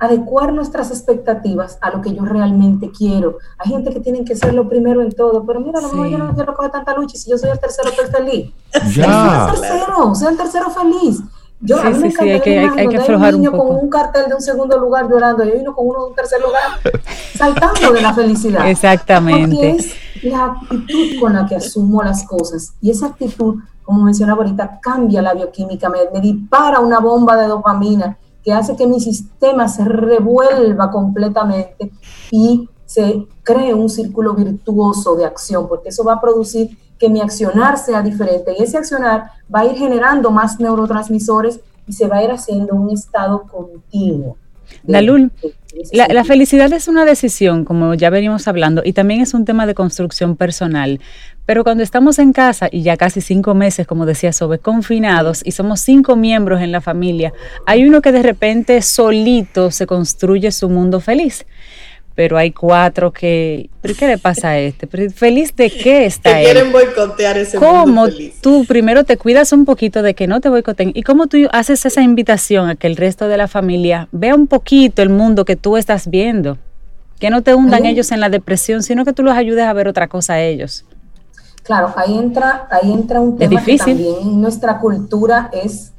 adecuar 0.00 0.54
nuestras 0.54 0.90
expectativas 0.90 1.78
a 1.82 1.90
lo 1.90 2.00
que 2.00 2.14
yo 2.14 2.24
realmente 2.24 2.90
quiero. 2.90 3.36
Hay 3.58 3.70
gente 3.70 3.92
que 3.92 4.00
tiene 4.00 4.24
que 4.24 4.34
ser 4.34 4.54
lo 4.54 4.66
primero 4.66 5.02
en 5.02 5.12
todo, 5.12 5.44
pero 5.46 5.60
mira, 5.60 5.78
a 5.78 5.82
lo 5.82 5.88
mejor 5.88 6.08
yo 6.08 6.18
no 6.18 6.34
quiero 6.34 6.54
coger 6.54 6.70
tanta 6.70 6.96
lucha 6.96 7.16
y 7.16 7.20
si 7.20 7.30
yo 7.30 7.36
soy 7.36 7.50
el 7.50 7.60
tercero, 7.60 7.90
estoy 7.90 8.06
feliz. 8.06 8.52
Ya. 8.94 9.52
Soy 9.52 9.54
el 9.54 9.60
tercero, 9.60 10.14
soy 10.14 10.28
el 10.28 10.36
tercero 10.38 10.70
feliz. 10.70 11.20
Yo 11.62 11.76
sí, 11.76 11.86
a 11.86 11.90
mí 11.90 11.98
me 11.98 12.10
sí, 12.10 12.28
hay 12.28 12.40
que, 12.40 12.58
hay, 12.58 12.88
que 12.88 12.96
aflojar 12.96 13.34
un, 13.34 13.42
niño 13.42 13.52
con 13.52 13.76
un 13.76 13.90
cartel 13.90 14.28
de 14.28 14.34
un 14.34 14.40
segundo 14.40 14.78
lugar 14.78 15.08
llorando 15.10 15.44
y 15.44 15.50
uno 15.50 15.74
con 15.74 15.88
uno 15.88 16.04
de 16.04 16.10
un 16.10 16.14
tercer 16.14 16.40
lugar 16.40 16.62
saltando 17.36 17.92
de 17.92 18.00
la 18.00 18.14
felicidad. 18.14 18.66
Exactamente. 18.68 19.54
Porque 19.54 19.70
es 19.70 20.24
la 20.24 20.44
actitud 20.46 21.20
con 21.20 21.34
la 21.34 21.46
que 21.46 21.56
asumo 21.56 22.02
las 22.02 22.24
cosas 22.24 22.72
y 22.80 22.90
esa 22.90 23.06
actitud, 23.06 23.56
como 23.82 24.04
mencionaba 24.04 24.42
ahorita, 24.42 24.80
cambia 24.80 25.20
la 25.20 25.34
bioquímica, 25.34 25.90
me, 25.90 25.98
me 26.12 26.20
dispara 26.20 26.80
una 26.80 26.98
bomba 26.98 27.36
de 27.36 27.46
dopamina 27.46 28.16
que 28.42 28.52
hace 28.52 28.74
que 28.74 28.86
mi 28.86 29.00
sistema 29.00 29.68
se 29.68 29.84
revuelva 29.84 30.90
completamente 30.90 31.90
y 32.30 32.68
se 32.90 33.24
cree 33.44 33.72
un 33.72 33.88
círculo 33.88 34.34
virtuoso 34.34 35.14
de 35.14 35.24
acción, 35.24 35.68
porque 35.68 35.90
eso 35.90 36.02
va 36.02 36.14
a 36.14 36.20
producir 36.20 36.76
que 36.98 37.08
mi 37.08 37.20
accionar 37.20 37.78
sea 37.78 38.02
diferente 38.02 38.52
y 38.58 38.64
ese 38.64 38.78
accionar 38.78 39.30
va 39.54 39.60
a 39.60 39.66
ir 39.66 39.76
generando 39.76 40.32
más 40.32 40.58
neurotransmisores 40.58 41.60
y 41.86 41.92
se 41.92 42.08
va 42.08 42.16
a 42.16 42.24
ir 42.24 42.32
haciendo 42.32 42.74
un 42.74 42.90
estado 42.90 43.42
continuo. 43.42 44.36
Dalul, 44.82 45.30
la, 45.92 46.08
la, 46.08 46.24
felicidad 46.24 46.72
es 46.72 46.88
una 46.88 47.04
decisión, 47.04 47.64
como 47.64 47.94
ya 47.94 48.10
venimos 48.10 48.48
hablando, 48.48 48.82
y 48.84 48.92
también 48.92 49.20
es 49.20 49.34
un 49.34 49.44
tema 49.44 49.66
de 49.66 49.74
construcción 49.74 50.34
personal. 50.34 51.00
Pero 51.46 51.62
cuando 51.62 51.84
estamos 51.84 52.18
en 52.18 52.32
casa 52.32 52.68
y 52.70 52.82
ya 52.82 52.96
casi 52.96 53.20
cinco 53.20 53.54
meses, 53.54 53.86
como 53.86 54.04
decía 54.04 54.32
Sobe, 54.32 54.58
confinados 54.58 55.42
y 55.44 55.52
somos 55.52 55.80
cinco 55.80 56.16
miembros 56.16 56.60
en 56.60 56.72
la 56.72 56.80
familia, 56.80 57.32
hay 57.66 57.84
uno 57.84 58.02
que 58.02 58.10
de 58.10 58.22
repente 58.22 58.82
solito 58.82 59.70
se 59.70 59.86
construye 59.86 60.50
su 60.50 60.68
mundo 60.68 60.98
feliz 60.98 61.46
pero 62.20 62.36
hay 62.36 62.50
cuatro 62.50 63.14
que, 63.14 63.70
¿pero 63.80 63.94
qué 63.98 64.06
le 64.06 64.18
pasa 64.18 64.50
a 64.50 64.58
este? 64.58 64.86
¿Feliz 65.08 65.56
de 65.56 65.70
qué 65.70 66.04
está 66.04 66.36
que 66.36 66.42
quieren 66.42 66.70
boicotear 66.70 67.38
ese 67.38 67.56
¿Cómo 67.56 68.08
tú 68.42 68.66
primero 68.66 69.04
te 69.04 69.16
cuidas 69.16 69.54
un 69.54 69.64
poquito 69.64 70.02
de 70.02 70.12
que 70.12 70.26
no 70.26 70.42
te 70.42 70.50
boicoteen? 70.50 70.92
¿Y 70.94 71.02
cómo 71.02 71.28
tú 71.28 71.38
haces 71.50 71.86
esa 71.86 72.02
invitación 72.02 72.68
a 72.68 72.74
que 72.74 72.88
el 72.88 72.96
resto 72.96 73.26
de 73.26 73.38
la 73.38 73.48
familia 73.48 74.06
vea 74.12 74.34
un 74.34 74.48
poquito 74.48 75.00
el 75.00 75.08
mundo 75.08 75.46
que 75.46 75.56
tú 75.56 75.78
estás 75.78 76.10
viendo? 76.10 76.58
Que 77.18 77.30
no 77.30 77.40
te 77.40 77.54
hundan 77.54 77.86
ellos 77.86 78.12
en 78.12 78.20
la 78.20 78.28
depresión, 78.28 78.82
sino 78.82 79.06
que 79.06 79.14
tú 79.14 79.22
los 79.22 79.34
ayudes 79.34 79.64
a 79.64 79.72
ver 79.72 79.88
otra 79.88 80.06
cosa 80.06 80.34
a 80.34 80.42
ellos. 80.42 80.84
Claro, 81.62 81.94
ahí 81.96 82.18
entra, 82.18 82.68
ahí 82.70 82.92
entra 82.92 83.22
un 83.22 83.38
tema 83.38 83.64
que 83.64 83.78
también 83.78 84.16
en 84.20 84.42
nuestra 84.42 84.78
cultura 84.78 85.48
es 85.54 85.92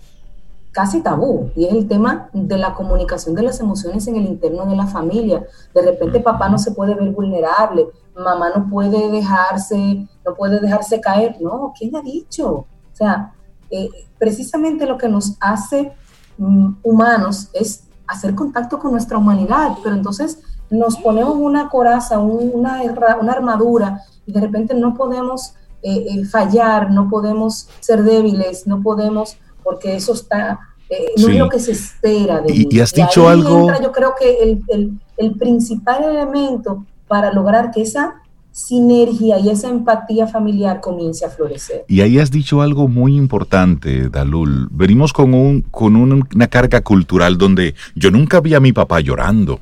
casi 0.71 1.01
tabú 1.01 1.51
y 1.55 1.65
es 1.65 1.73
el 1.73 1.87
tema 1.87 2.29
de 2.33 2.57
la 2.57 2.73
comunicación 2.73 3.35
de 3.35 3.43
las 3.43 3.59
emociones 3.59 4.07
en 4.07 4.15
el 4.15 4.25
interno 4.25 4.65
de 4.65 4.75
la 4.75 4.87
familia. 4.87 5.45
De 5.73 5.81
repente 5.81 6.19
papá 6.19 6.49
no 6.49 6.57
se 6.57 6.71
puede 6.71 6.95
ver 6.95 7.11
vulnerable, 7.11 7.87
mamá 8.15 8.49
no 8.55 8.69
puede 8.69 9.09
dejarse, 9.11 10.07
no 10.25 10.35
puede 10.35 10.59
dejarse 10.59 11.01
caer. 11.01 11.37
No, 11.41 11.73
¿quién 11.77 11.95
ha 11.95 12.01
dicho? 12.01 12.49
O 12.49 12.67
sea, 12.93 13.33
eh, 13.69 13.89
precisamente 14.17 14.85
lo 14.85 14.97
que 14.97 15.09
nos 15.09 15.37
hace 15.39 15.93
mm, 16.37 16.75
humanos 16.83 17.49
es 17.53 17.83
hacer 18.07 18.35
contacto 18.35 18.79
con 18.79 18.91
nuestra 18.91 19.17
humanidad, 19.17 19.77
pero 19.83 19.95
entonces 19.95 20.39
nos 20.69 20.97
ponemos 20.97 21.35
una 21.35 21.69
coraza, 21.69 22.19
una, 22.19 22.81
una 23.19 23.31
armadura 23.31 24.01
y 24.25 24.31
de 24.31 24.39
repente 24.39 24.73
no 24.73 24.93
podemos 24.93 25.53
eh, 25.83 26.05
eh, 26.09 26.25
fallar, 26.25 26.91
no 26.91 27.09
podemos 27.09 27.67
ser 27.79 28.03
débiles, 28.03 28.67
no 28.67 28.81
podemos 28.81 29.37
porque 29.63 29.95
eso 29.95 30.13
está, 30.13 30.59
eh, 30.89 31.13
no 31.17 31.29
es 31.29 31.37
lo 31.37 31.49
que 31.49 31.59
se 31.59 31.71
espera 31.71 32.41
de 32.41 32.53
y, 32.53 32.67
Y 32.69 32.79
has 32.79 32.93
dicho 32.93 33.27
algo... 33.27 33.71
yo 33.81 33.91
creo 33.91 34.13
que 34.19 34.59
el, 34.67 34.99
principal 35.37 36.03
elemento 36.03 36.85
para 37.07 37.31
lograr 37.31 37.71
que 37.71 37.81
esa 37.81 38.15
sinergia 38.51 39.39
y 39.39 39.49
esa 39.49 39.69
empatía 39.69 40.27
familiar 40.27 40.81
comience 40.81 41.23
a 41.23 41.29
florecer. 41.29 41.85
Y 41.87 42.01
ahí 42.01 42.19
has 42.19 42.31
dicho 42.31 42.61
algo 42.61 42.87
muy 42.87 43.15
importante, 43.15 44.09
Dalul. 44.09 44.67
Venimos 44.71 45.13
con, 45.13 45.33
un, 45.33 45.61
con 45.61 45.95
una 45.95 46.47
carga 46.47 46.81
cultural 46.81 47.37
donde 47.37 47.75
yo 47.95 48.11
nunca 48.11 48.41
vi 48.41 48.55
a 48.55 48.59
mi 48.59 48.73
papá 48.73 48.99
llorando. 48.99 49.61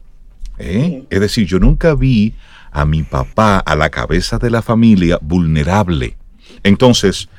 ¿eh? 0.57 1.03
Es 1.09 1.19
decir, 1.19 1.45
yo 1.45 1.59
nunca 1.59 1.93
vi 1.93 2.33
a 2.71 2.85
mi 2.85 3.03
papá 3.03 3.59
a 3.59 3.75
la 3.75 3.89
cabeza 3.89 4.39
de 4.39 4.49
la 4.49 4.62
familia 4.62 5.19
vulnerable. 5.21 6.15
Entonces, 6.63 7.29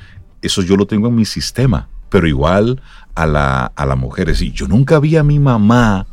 eso 0.42 0.62
yo 0.62 0.76
lo 0.76 0.86
tengo 0.86 1.08
en 1.08 1.16
mi 1.16 1.24
sistema 1.24 1.88
pero 2.10 2.28
igual 2.28 2.82
a 3.14 3.26
la, 3.26 3.72
a 3.74 3.86
la 3.86 3.96
mujer. 3.96 4.28
Es 4.28 4.38
decir, 4.38 4.52
yo 4.52 4.68
nunca 4.68 4.98
vi 4.98 5.16
a 5.16 5.22
mi 5.22 5.38
mamá 5.38 6.06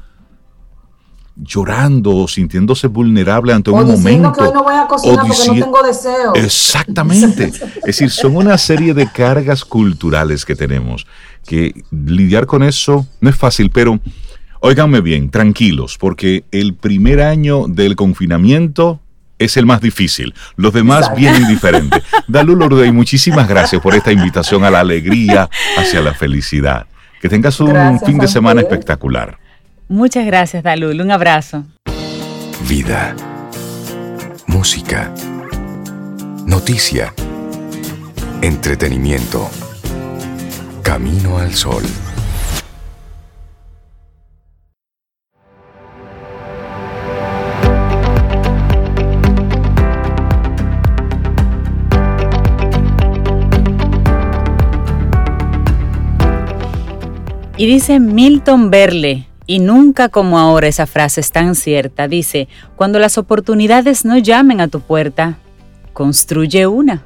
llorando, 1.35 2.27
sintiéndose 2.27 2.87
vulnerable 2.87 3.53
ante 3.53 3.69
un 3.69 3.85
momento. 3.85 4.33
que 4.33 4.41
hoy 4.41 4.53
no 4.53 4.63
voy 4.63 4.75
a 4.75 4.87
cocinar 4.87 5.27
porque 5.27 5.47
no 5.47 5.53
tengo 5.53 5.83
deseo. 5.83 6.33
Exactamente. 6.35 7.45
es 7.45 7.83
decir, 7.83 8.09
son 8.09 8.35
una 8.35 8.57
serie 8.57 8.93
de 8.93 9.11
cargas 9.11 9.63
culturales 9.63 10.45
que 10.45 10.55
tenemos, 10.55 11.05
que 11.45 11.83
lidiar 11.91 12.45
con 12.45 12.63
eso 12.63 13.05
no 13.21 13.29
es 13.29 13.35
fácil, 13.35 13.69
pero 13.69 13.99
óiganme 14.61 15.01
bien, 15.01 15.29
tranquilos, 15.29 15.97
porque 15.97 16.45
el 16.51 16.73
primer 16.73 17.21
año 17.21 17.67
del 17.67 17.95
confinamiento 17.95 18.99
es 19.39 19.57
el 19.57 19.65
más 19.65 19.81
difícil. 19.81 20.33
Los 20.55 20.73
demás 20.73 21.13
vienen 21.15 21.47
diferentes. 21.47 22.03
Dalul 22.27 22.85
y 22.85 22.91
muchísimas 22.91 23.47
gracias 23.47 23.81
por 23.81 23.95
esta 23.95 24.11
invitación 24.11 24.63
a 24.63 24.69
la 24.69 24.79
alegría, 24.79 25.49
hacia 25.77 26.01
la 26.01 26.13
felicidad. 26.13 26.87
Que 27.21 27.29
tengas 27.29 27.59
un 27.59 27.99
fin 27.99 28.17
de 28.17 28.27
semana 28.27 28.61
espectacular. 28.61 29.39
Muchas 29.87 30.25
gracias, 30.25 30.63
Dalul. 30.63 31.01
Un 31.01 31.11
abrazo. 31.11 31.65
Vida. 32.67 33.15
Música. 34.47 35.13
Noticia. 36.45 37.13
Entretenimiento. 38.41 39.49
Camino 40.83 41.39
al 41.39 41.53
sol. 41.53 41.83
Y 57.59 57.65
dice 57.65 57.99
Milton 57.99 58.69
Berle, 58.69 59.27
y 59.47 59.57
nunca 59.57 60.09
como 60.09 60.37
ahora 60.37 60.67
esa 60.67 60.85
frase 60.85 61.21
es 61.21 61.31
tan 61.31 61.55
cierta, 61.55 62.07
dice, 62.07 62.47
cuando 62.75 62.99
las 62.99 63.17
oportunidades 63.17 64.05
no 64.05 64.19
llamen 64.19 64.61
a 64.61 64.67
tu 64.67 64.81
puerta, 64.81 65.39
construye 65.91 66.67
una. 66.67 67.03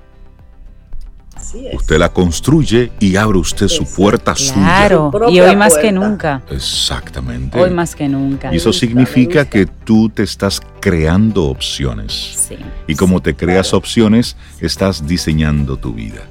Usted 1.73 1.97
la 1.97 2.09
construye 2.09 2.91
y 2.99 3.15
abre 3.15 3.37
usted 3.37 3.67
su 3.67 3.85
puerta 3.85 4.35
suya. 4.35 4.53
Claro, 4.53 5.11
y 5.29 5.39
hoy 5.39 5.55
más 5.55 5.77
que 5.77 5.91
nunca. 5.91 6.41
Exactamente. 6.49 7.59
Hoy 7.59 7.69
más 7.69 7.95
que 7.95 8.07
nunca. 8.09 8.53
Y 8.53 8.57
eso 8.57 8.73
significa 8.73 9.45
que 9.45 9.65
tú 9.65 10.09
te 10.09 10.23
estás 10.23 10.61
creando 10.79 11.45
opciones. 11.45 12.47
Sí. 12.49 12.57
Y 12.87 12.95
como 12.95 13.21
te 13.21 13.35
creas 13.35 13.73
opciones, 13.73 14.35
estás 14.59 15.07
diseñando 15.07 15.77
tu 15.77 15.93
vida. 15.93 16.21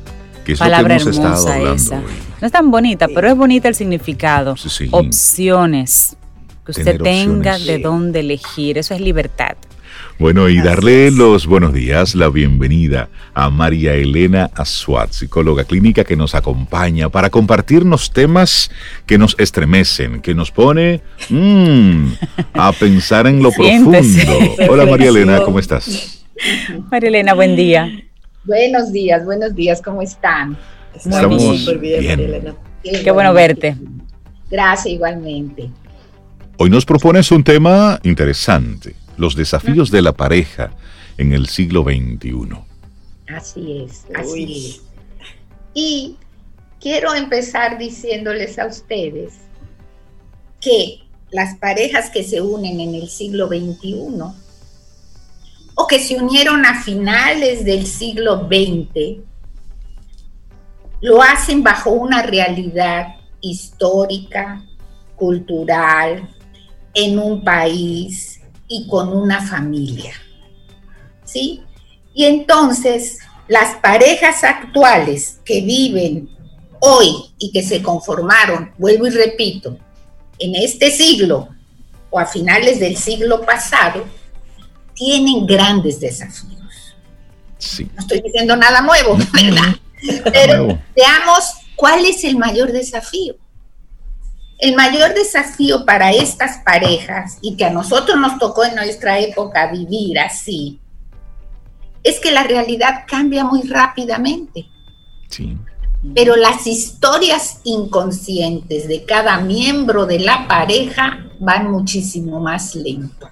Que 0.50 0.54
es 0.54 0.58
Palabra 0.58 0.98
lo 0.98 1.04
que 1.04 1.10
hemos 1.10 1.16
estado 1.16 1.48
hablando 1.48 1.74
esa. 1.74 1.98
Hoy. 1.98 2.04
No 2.40 2.46
es 2.46 2.52
tan 2.52 2.70
bonita, 2.72 3.06
pero 3.14 3.28
es 3.28 3.36
bonita 3.36 3.68
el 3.68 3.76
significado. 3.76 4.56
Sí, 4.56 4.88
Opciones. 4.90 6.16
Que 6.64 6.72
usted 6.72 7.00
tenga 7.00 7.56
de 7.56 7.78
dónde 7.78 8.18
elegir. 8.18 8.76
Eso 8.76 8.92
es 8.92 9.00
libertad. 9.00 9.54
Bueno, 10.18 10.48
y 10.48 10.60
darle 10.60 11.12
los 11.12 11.46
buenos 11.46 11.72
días, 11.72 12.16
la 12.16 12.28
bienvenida 12.30 13.10
a 13.32 13.48
María 13.48 13.94
Elena 13.94 14.50
Azuat, 14.56 15.12
psicóloga 15.12 15.62
clínica 15.62 16.02
que 16.02 16.16
nos 16.16 16.34
acompaña 16.34 17.08
para 17.10 17.30
compartirnos 17.30 18.10
temas 18.10 18.72
que 19.06 19.18
nos 19.18 19.36
estremecen, 19.38 20.20
que 20.20 20.34
nos 20.34 20.50
pone 20.50 21.00
mmm, 21.28 22.06
a 22.54 22.72
pensar 22.72 23.28
en 23.28 23.40
lo 23.40 23.52
profundo. 23.56 23.98
Hola 24.68 24.84
María 24.84 25.10
Elena, 25.10 25.42
¿cómo 25.42 25.60
estás? 25.60 26.24
María 26.90 27.08
Elena, 27.08 27.34
buen 27.34 27.54
día. 27.54 28.09
Buenos 28.44 28.92
días, 28.92 29.24
buenos 29.24 29.54
días, 29.54 29.82
¿cómo 29.82 30.00
están? 30.02 30.56
Estamos 30.94 31.80
bien, 31.80 31.80
bien. 31.80 32.20
Elena. 32.20 32.54
Qué, 32.82 33.02
Qué 33.02 33.10
bueno 33.10 33.34
verte. 33.34 33.76
Gracias 34.50 34.94
igualmente. 34.94 35.70
Hoy 36.56 36.70
nos 36.70 36.84
propones 36.84 37.30
un 37.30 37.44
tema 37.44 38.00
interesante 38.02 38.94
los 39.16 39.36
desafíos 39.36 39.90
de 39.90 40.02
la 40.02 40.12
pareja 40.12 40.72
en 41.18 41.34
el 41.34 41.46
siglo 41.46 41.84
XXI. 41.84 42.56
Así 43.28 43.82
es, 43.82 44.06
así 44.14 44.66
es. 44.66 44.82
Y 45.74 46.16
quiero 46.80 47.14
empezar 47.14 47.78
diciéndoles 47.78 48.58
a 48.58 48.66
ustedes 48.66 49.34
que 50.60 51.00
las 51.30 51.56
parejas 51.56 52.10
que 52.10 52.24
se 52.24 52.40
unen 52.40 52.80
en 52.80 52.94
el 52.94 53.08
siglo 53.08 53.48
XXI 53.48 54.06
o 55.80 55.86
que 55.86 55.98
se 55.98 56.16
unieron 56.16 56.66
a 56.66 56.82
finales 56.82 57.64
del 57.64 57.86
siglo 57.86 58.46
XX, 58.48 59.22
lo 61.00 61.22
hacen 61.22 61.62
bajo 61.62 61.88
una 61.88 62.20
realidad 62.20 63.14
histórica, 63.40 64.62
cultural, 65.16 66.28
en 66.92 67.18
un 67.18 67.42
país, 67.42 68.40
y 68.68 68.86
con 68.88 69.08
una 69.08 69.40
familia. 69.40 70.12
¿Sí? 71.24 71.62
Y 72.12 72.26
entonces 72.26 73.18
las 73.48 73.76
parejas 73.76 74.44
actuales 74.44 75.40
que 75.46 75.62
viven 75.62 76.28
hoy 76.78 77.32
y 77.38 77.52
que 77.52 77.62
se 77.62 77.80
conformaron, 77.80 78.72
vuelvo 78.76 79.06
y 79.06 79.10
repito, 79.10 79.78
en 80.38 80.56
este 80.56 80.90
siglo 80.90 81.48
o 82.10 82.18
a 82.18 82.26
finales 82.26 82.80
del 82.80 82.98
siglo 82.98 83.40
pasado, 83.46 84.04
tienen 85.00 85.46
grandes 85.46 85.98
desafíos. 85.98 86.94
Sí. 87.56 87.90
No 87.94 88.00
estoy 88.00 88.20
diciendo 88.20 88.54
nada 88.54 88.82
nuevo, 88.82 89.16
¿verdad? 89.32 89.76
Pero 90.30 90.78
veamos 90.94 91.44
cuál 91.74 92.04
es 92.04 92.22
el 92.24 92.36
mayor 92.36 92.70
desafío. 92.70 93.34
El 94.58 94.76
mayor 94.76 95.14
desafío 95.14 95.86
para 95.86 96.10
estas 96.10 96.58
parejas, 96.58 97.38
y 97.40 97.56
que 97.56 97.64
a 97.64 97.70
nosotros 97.70 98.18
nos 98.18 98.38
tocó 98.38 98.64
en 98.64 98.74
nuestra 98.74 99.18
época 99.18 99.72
vivir 99.72 100.18
así, 100.18 100.78
es 102.02 102.20
que 102.20 102.30
la 102.30 102.42
realidad 102.42 103.04
cambia 103.08 103.42
muy 103.42 103.62
rápidamente. 103.62 104.66
Sí. 105.30 105.56
Pero 106.14 106.36
las 106.36 106.66
historias 106.66 107.60
inconscientes 107.64 108.86
de 108.86 109.06
cada 109.06 109.40
miembro 109.40 110.04
de 110.04 110.18
la 110.18 110.46
pareja 110.46 111.26
van 111.38 111.70
muchísimo 111.70 112.38
más 112.40 112.74
lento. 112.74 113.30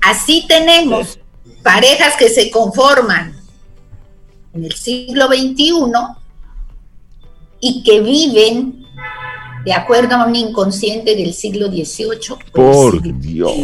Así 0.00 0.46
tenemos 0.48 1.18
parejas 1.62 2.14
que 2.16 2.28
se 2.28 2.50
conforman 2.50 3.36
en 4.54 4.64
el 4.64 4.72
siglo 4.72 5.26
XXI 5.28 5.82
y 7.60 7.82
que 7.82 8.00
viven 8.00 8.86
de 9.64 9.72
acuerdo 9.72 10.16
a 10.16 10.24
un 10.26 10.34
inconsciente 10.34 11.14
del 11.14 11.34
siglo 11.34 11.68
XVIII. 11.68 12.38
Por 12.52 13.02
Dios. 13.20 13.52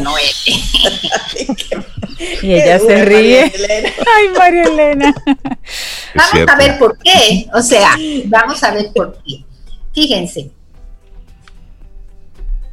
y 2.42 2.52
ella 2.52 2.78
se 2.78 3.04
ríe. 3.04 3.44
Ay, 3.44 4.28
María 4.36 4.64
Elena. 4.64 5.14
Vamos 6.14 6.48
a 6.48 6.56
ver 6.56 6.78
por 6.78 6.98
qué. 6.98 7.48
O 7.54 7.62
sea, 7.62 7.96
vamos 8.26 8.62
a 8.62 8.72
ver 8.72 8.92
por 8.92 9.18
qué. 9.24 9.44
Fíjense. 9.94 10.50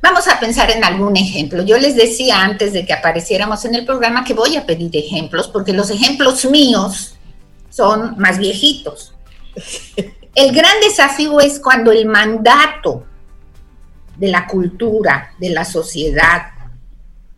Vamos 0.02 0.28
a 0.28 0.40
pensar 0.40 0.72
en 0.72 0.84
algún 0.84 1.16
ejemplo. 1.16 1.64
Yo 1.64 1.78
les 1.78 1.96
decía 1.96 2.42
antes 2.42 2.74
de 2.74 2.86
que 2.86 2.94
apareciéramos 2.94 3.64
en 3.66 3.76
el 3.76 3.86
programa 3.86 4.24
que 4.24 4.34
voy 4.34 4.56
a 4.56 4.66
pedir 4.66 4.96
ejemplos, 4.98 5.48
porque 5.48 5.74
los 5.74 5.92
ejemplos 5.92 6.44
míos 6.46 7.16
son 7.70 8.18
más 8.18 8.40
viejitos. 8.40 9.14
El 10.34 10.56
gran 10.56 10.80
desafío 10.82 11.40
es 11.40 11.60
cuando 11.60 11.92
el 11.92 12.08
mandato 12.08 13.06
de 14.18 14.30
la 14.30 14.48
cultura, 14.48 15.34
de 15.40 15.50
la 15.50 15.66
sociedad, 15.66 16.48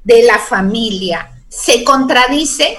de 0.03 0.23
la 0.23 0.39
familia, 0.39 1.31
se 1.49 1.83
contradice 1.83 2.77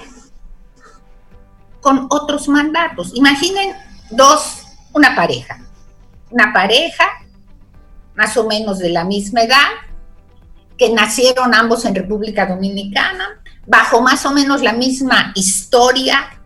con 1.81 2.07
otros 2.11 2.49
mandatos. 2.49 3.13
Imaginen 3.15 3.75
dos, 4.11 4.63
una 4.93 5.15
pareja, 5.15 5.59
una 6.31 6.53
pareja 6.53 7.24
más 8.15 8.37
o 8.37 8.47
menos 8.47 8.79
de 8.79 8.91
la 8.91 9.05
misma 9.05 9.43
edad, 9.43 9.69
que 10.79 10.91
nacieron 10.91 11.55
ambos 11.55 11.85
en 11.85 11.95
República 11.95 12.47
Dominicana, 12.47 13.41
bajo 13.67 14.01
más 14.01 14.25
o 14.27 14.33
menos 14.33 14.63
la 14.63 14.73
misma 14.73 15.33
historia, 15.35 16.39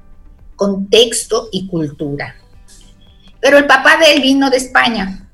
contexto 0.57 1.49
y 1.53 1.67
cultura. 1.67 2.35
Pero 3.41 3.59
el 3.59 3.67
papá 3.67 3.97
de 3.97 4.13
él 4.13 4.23
vino 4.23 4.51
de 4.51 4.57
España, 4.57 5.29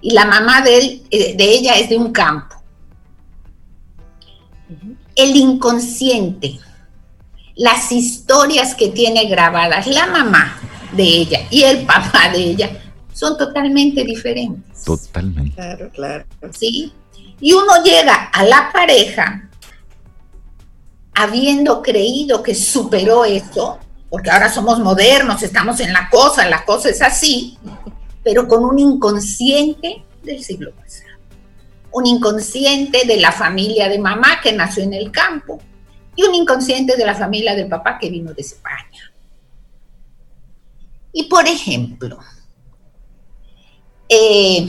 y 0.00 0.12
la 0.12 0.24
mamá 0.24 0.62
de, 0.62 0.78
él, 0.78 1.02
eh, 1.10 1.36
de 1.36 1.44
ella 1.44 1.74
es 1.74 1.90
de 1.90 1.96
un 1.96 2.12
campo. 2.12 2.56
El 5.14 5.36
inconsciente, 5.36 6.58
las 7.56 7.92
historias 7.92 8.74
que 8.74 8.88
tiene 8.88 9.26
grabadas 9.26 9.86
la 9.86 10.06
mamá 10.06 10.58
de 10.92 11.02
ella 11.02 11.40
y 11.50 11.62
el 11.62 11.84
papá 11.84 12.30
de 12.32 12.38
ella 12.38 12.70
son 13.20 13.36
totalmente 13.36 14.02
diferentes. 14.02 14.82
Totalmente. 14.82 15.54
Claro, 15.54 15.90
claro. 15.90 16.24
¿Sí? 16.58 16.90
Y 17.38 17.52
uno 17.52 17.84
llega 17.84 18.14
a 18.14 18.42
la 18.44 18.70
pareja 18.72 19.50
habiendo 21.12 21.82
creído 21.82 22.42
que 22.42 22.54
superó 22.54 23.26
eso, 23.26 23.78
porque 24.08 24.30
ahora 24.30 24.50
somos 24.50 24.78
modernos, 24.78 25.42
estamos 25.42 25.80
en 25.80 25.92
la 25.92 26.08
cosa, 26.08 26.48
la 26.48 26.64
cosa 26.64 26.88
es 26.88 27.02
así, 27.02 27.58
pero 28.24 28.48
con 28.48 28.64
un 28.64 28.78
inconsciente 28.78 30.02
del 30.22 30.42
siglo 30.42 30.72
pasado. 30.72 31.10
Un 31.92 32.06
inconsciente 32.06 33.06
de 33.06 33.18
la 33.18 33.32
familia 33.32 33.90
de 33.90 33.98
mamá 33.98 34.40
que 34.42 34.54
nació 34.54 34.82
en 34.82 34.94
el 34.94 35.10
campo 35.10 35.60
y 36.16 36.22
un 36.22 36.34
inconsciente 36.34 36.96
de 36.96 37.04
la 37.04 37.14
familia 37.14 37.54
del 37.54 37.68
papá 37.68 37.98
que 37.98 38.08
vino 38.08 38.32
de 38.32 38.40
España. 38.40 39.12
Y 41.12 41.24
por 41.24 41.46
ejemplo, 41.46 42.18
eh, 44.10 44.68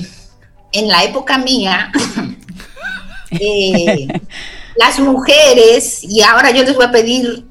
en 0.71 0.87
la 0.87 1.03
época 1.03 1.37
mía, 1.39 1.91
eh, 3.31 4.07
las 4.75 4.99
mujeres, 4.99 6.03
y 6.03 6.21
ahora 6.21 6.51
yo 6.51 6.63
les 6.63 6.75
voy 6.75 6.85
a 6.85 6.91
pedir 6.91 7.45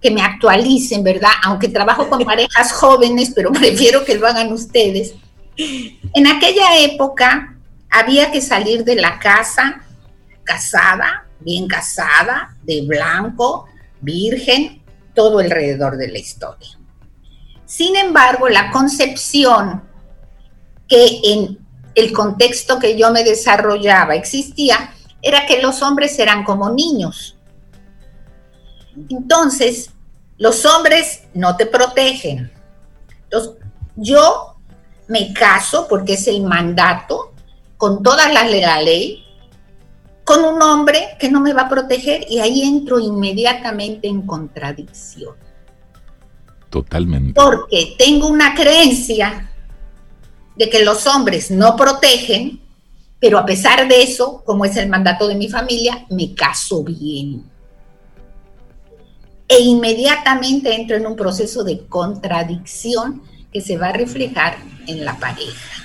que 0.00 0.10
me 0.10 0.22
actualicen, 0.22 1.04
¿verdad? 1.04 1.30
Aunque 1.44 1.68
trabajo 1.68 2.08
con 2.08 2.24
parejas 2.24 2.72
jóvenes, 2.72 3.32
pero 3.34 3.52
prefiero 3.52 4.04
que 4.04 4.16
lo 4.16 4.26
hagan 4.26 4.52
ustedes. 4.52 5.14
En 5.56 6.26
aquella 6.26 6.78
época 6.78 7.56
había 7.90 8.30
que 8.30 8.40
salir 8.40 8.84
de 8.84 8.96
la 8.96 9.18
casa 9.18 9.82
casada, 10.42 11.26
bien 11.40 11.68
casada, 11.68 12.56
de 12.62 12.82
blanco, 12.82 13.66
virgen, 14.00 14.82
todo 15.14 15.40
alrededor 15.40 15.96
de 15.96 16.08
la 16.08 16.18
historia. 16.18 16.78
Sin 17.66 17.96
embargo, 17.96 18.48
la 18.48 18.70
concepción 18.70 19.82
que 20.88 21.20
en 21.24 21.58
el 21.94 22.12
contexto 22.12 22.78
que 22.78 22.96
yo 22.96 23.10
me 23.10 23.24
desarrollaba 23.24 24.14
existía 24.14 24.92
era 25.22 25.46
que 25.46 25.60
los 25.60 25.82
hombres 25.82 26.18
eran 26.18 26.44
como 26.44 26.70
niños. 26.70 27.36
Entonces, 29.08 29.90
los 30.38 30.64
hombres 30.64 31.22
no 31.34 31.56
te 31.56 31.66
protegen. 31.66 32.52
Entonces, 33.24 33.54
yo 33.96 34.56
me 35.08 35.32
caso 35.32 35.86
porque 35.88 36.14
es 36.14 36.28
el 36.28 36.42
mandato, 36.42 37.32
con 37.76 38.02
todas 38.02 38.32
las 38.32 38.50
de 38.50 38.60
la 38.60 38.80
ley, 38.80 39.24
con 40.24 40.44
un 40.44 40.60
hombre 40.62 41.16
que 41.18 41.30
no 41.30 41.40
me 41.40 41.52
va 41.52 41.62
a 41.62 41.68
proteger 41.68 42.26
y 42.28 42.40
ahí 42.40 42.62
entro 42.62 42.98
inmediatamente 42.98 44.08
en 44.08 44.22
contradicción. 44.22 45.34
Totalmente. 46.68 47.40
Porque 47.40 47.94
tengo 47.98 48.26
una 48.26 48.54
creencia 48.54 49.50
de 50.56 50.70
que 50.70 50.84
los 50.84 51.06
hombres 51.06 51.50
no 51.50 51.76
protegen, 51.76 52.60
pero 53.20 53.38
a 53.38 53.46
pesar 53.46 53.88
de 53.88 54.02
eso, 54.02 54.42
como 54.44 54.64
es 54.64 54.76
el 54.76 54.88
mandato 54.88 55.28
de 55.28 55.34
mi 55.34 55.48
familia, 55.48 56.06
me 56.10 56.34
caso 56.34 56.82
bien. 56.82 57.44
E 59.48 59.60
inmediatamente 59.60 60.74
entro 60.74 60.96
en 60.96 61.06
un 61.06 61.16
proceso 61.16 61.62
de 61.62 61.86
contradicción 61.86 63.22
que 63.52 63.60
se 63.60 63.78
va 63.78 63.88
a 63.88 63.92
reflejar 63.92 64.56
en 64.86 65.04
la 65.04 65.16
pareja. 65.18 65.82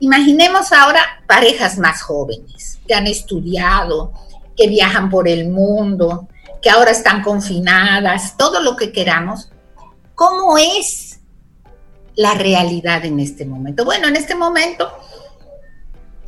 Imaginemos 0.00 0.72
ahora 0.72 1.22
parejas 1.28 1.78
más 1.78 2.02
jóvenes 2.02 2.80
que 2.88 2.94
han 2.94 3.06
estudiado, 3.06 4.12
que 4.56 4.66
viajan 4.66 5.10
por 5.10 5.28
el 5.28 5.48
mundo, 5.48 6.28
que 6.60 6.70
ahora 6.70 6.90
están 6.90 7.22
confinadas, 7.22 8.36
todo 8.36 8.60
lo 8.60 8.74
que 8.76 8.92
queramos. 8.92 9.50
¿Cómo 10.14 10.58
es 10.58 11.01
la 12.16 12.34
realidad 12.34 13.04
en 13.04 13.20
este 13.20 13.44
momento? 13.44 13.84
Bueno, 13.84 14.08
en 14.08 14.16
este 14.16 14.34
momento, 14.34 14.90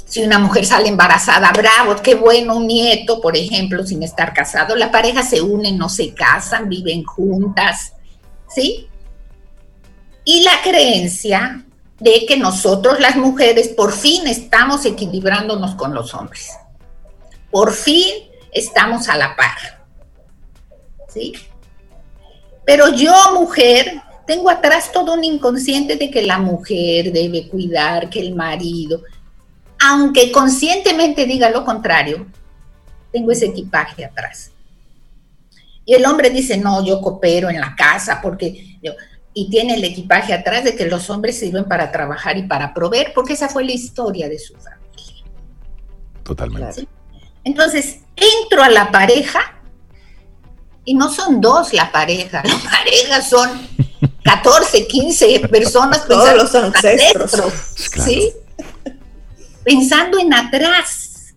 si 0.06 0.22
una 0.22 0.38
mujer 0.38 0.64
sale 0.64 0.88
embarazada, 0.88 1.52
bravo, 1.52 1.96
qué 2.02 2.14
bueno, 2.14 2.56
un 2.56 2.66
nieto, 2.66 3.20
por 3.20 3.36
ejemplo, 3.36 3.84
sin 3.84 4.02
estar 4.02 4.32
casado, 4.32 4.76
la 4.76 4.90
pareja 4.90 5.22
se 5.22 5.40
une, 5.40 5.72
no 5.72 5.88
se 5.88 6.14
casan, 6.14 6.68
viven 6.68 7.04
juntas, 7.04 7.94
¿sí? 8.48 8.88
Y 10.24 10.42
la 10.42 10.62
creencia 10.62 11.64
de 11.98 12.26
que 12.26 12.36
nosotros 12.36 13.00
las 13.00 13.16
mujeres 13.16 13.68
por 13.68 13.92
fin 13.92 14.26
estamos 14.26 14.84
equilibrándonos 14.84 15.74
con 15.74 15.94
los 15.94 16.14
hombres. 16.14 16.50
Por 17.50 17.72
fin 17.72 18.12
estamos 18.52 19.08
a 19.08 19.16
la 19.16 19.36
par. 19.36 19.84
¿Sí? 21.08 21.34
Pero 22.64 22.88
yo, 22.90 23.12
mujer, 23.34 24.02
tengo 24.26 24.50
atrás 24.50 24.90
todo 24.92 25.14
un 25.14 25.24
inconsciente 25.24 25.96
de 25.96 26.10
que 26.10 26.22
la 26.22 26.38
mujer 26.38 27.12
debe 27.12 27.48
cuidar, 27.48 28.08
que 28.08 28.20
el 28.20 28.34
marido, 28.34 29.02
aunque 29.80 30.32
conscientemente 30.32 31.26
diga 31.26 31.50
lo 31.50 31.64
contrario, 31.64 32.26
tengo 33.12 33.30
ese 33.32 33.46
equipaje 33.46 34.04
atrás. 34.04 34.50
Y 35.84 35.94
el 35.94 36.06
hombre 36.06 36.30
dice, 36.30 36.56
no, 36.56 36.84
yo 36.84 37.00
coopero 37.00 37.50
en 37.50 37.60
la 37.60 37.74
casa 37.76 38.20
porque 38.22 38.78
yo, 38.82 38.92
y 39.34 39.50
tiene 39.50 39.74
el 39.74 39.84
equipaje 39.84 40.32
atrás 40.32 40.64
de 40.64 40.74
que 40.74 40.86
los 40.86 41.10
hombres 41.10 41.38
sirven 41.38 41.64
para 41.64 41.92
trabajar 41.92 42.38
y 42.38 42.44
para 42.44 42.72
proveer, 42.72 43.12
porque 43.14 43.34
esa 43.34 43.48
fue 43.48 43.64
la 43.64 43.72
historia 43.72 44.28
de 44.28 44.38
su 44.38 44.54
familia. 44.54 45.24
Totalmente. 46.22 46.88
Entonces, 47.42 47.98
entro 48.16 48.62
a 48.62 48.70
la 48.70 48.90
pareja 48.90 49.40
y 50.84 50.94
no 50.94 51.10
son 51.10 51.40
dos 51.40 51.72
la 51.74 51.90
pareja, 51.92 52.42
la 52.44 52.70
pareja 52.70 53.20
son 53.20 53.50
14, 54.24 54.86
15 54.86 55.40
personas 55.48 56.08
todos 56.08 56.34
los 56.34 56.54
ancestros, 56.54 57.32
¿sí? 57.76 58.32
Pensando 59.62 60.18
en 60.18 60.32
atrás. 60.32 61.34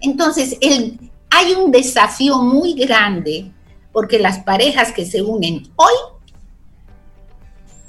Entonces, 0.00 0.56
el, 0.60 1.10
hay 1.28 1.52
un 1.54 1.72
desafío 1.72 2.38
muy 2.38 2.74
grande 2.74 3.50
porque 3.92 4.20
las 4.20 4.38
parejas 4.38 4.92
que 4.92 5.04
se 5.04 5.22
unen 5.22 5.68
hoy 5.74 5.94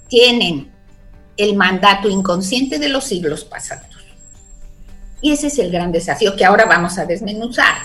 tienen 0.10 0.74
el 1.38 1.56
mandato 1.56 2.10
inconsciente 2.10 2.80
de 2.80 2.90
los 2.90 3.04
siglos 3.04 3.44
pasados. 3.44 3.86
Y 5.22 5.34
ese 5.34 5.48
es 5.48 5.60
el 5.60 5.72
gran 5.72 5.92
desafío 5.92 6.36
que 6.36 6.46
ahora 6.46 6.66
vamos 6.66 6.98
a 6.98 7.06
desmenuzar. 7.06 7.76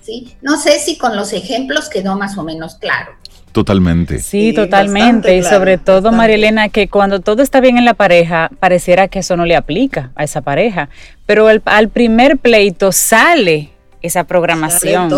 ¿Sí? 0.00 0.36
No 0.42 0.60
sé 0.60 0.78
si 0.78 0.96
con 0.96 1.16
los 1.16 1.32
ejemplos 1.32 1.88
quedó 1.88 2.16
más 2.16 2.38
o 2.38 2.44
menos 2.44 2.76
claro. 2.76 3.16
Totalmente. 3.56 4.18
Sí, 4.18 4.52
totalmente. 4.52 5.34
Y 5.34 5.42
sobre 5.42 5.78
todo, 5.78 6.12
María 6.12 6.34
Elena, 6.34 6.68
que 6.68 6.88
cuando 6.88 7.20
todo 7.20 7.42
está 7.42 7.60
bien 7.60 7.78
en 7.78 7.86
la 7.86 7.94
pareja, 7.94 8.50
pareciera 8.60 9.08
que 9.08 9.20
eso 9.20 9.34
no 9.34 9.46
le 9.46 9.56
aplica 9.56 10.10
a 10.14 10.24
esa 10.24 10.42
pareja. 10.42 10.90
Pero 11.24 11.48
al 11.48 11.88
primer 11.88 12.36
pleito 12.36 12.92
sale 12.92 13.70
esa 14.02 14.24
programación. 14.24 15.08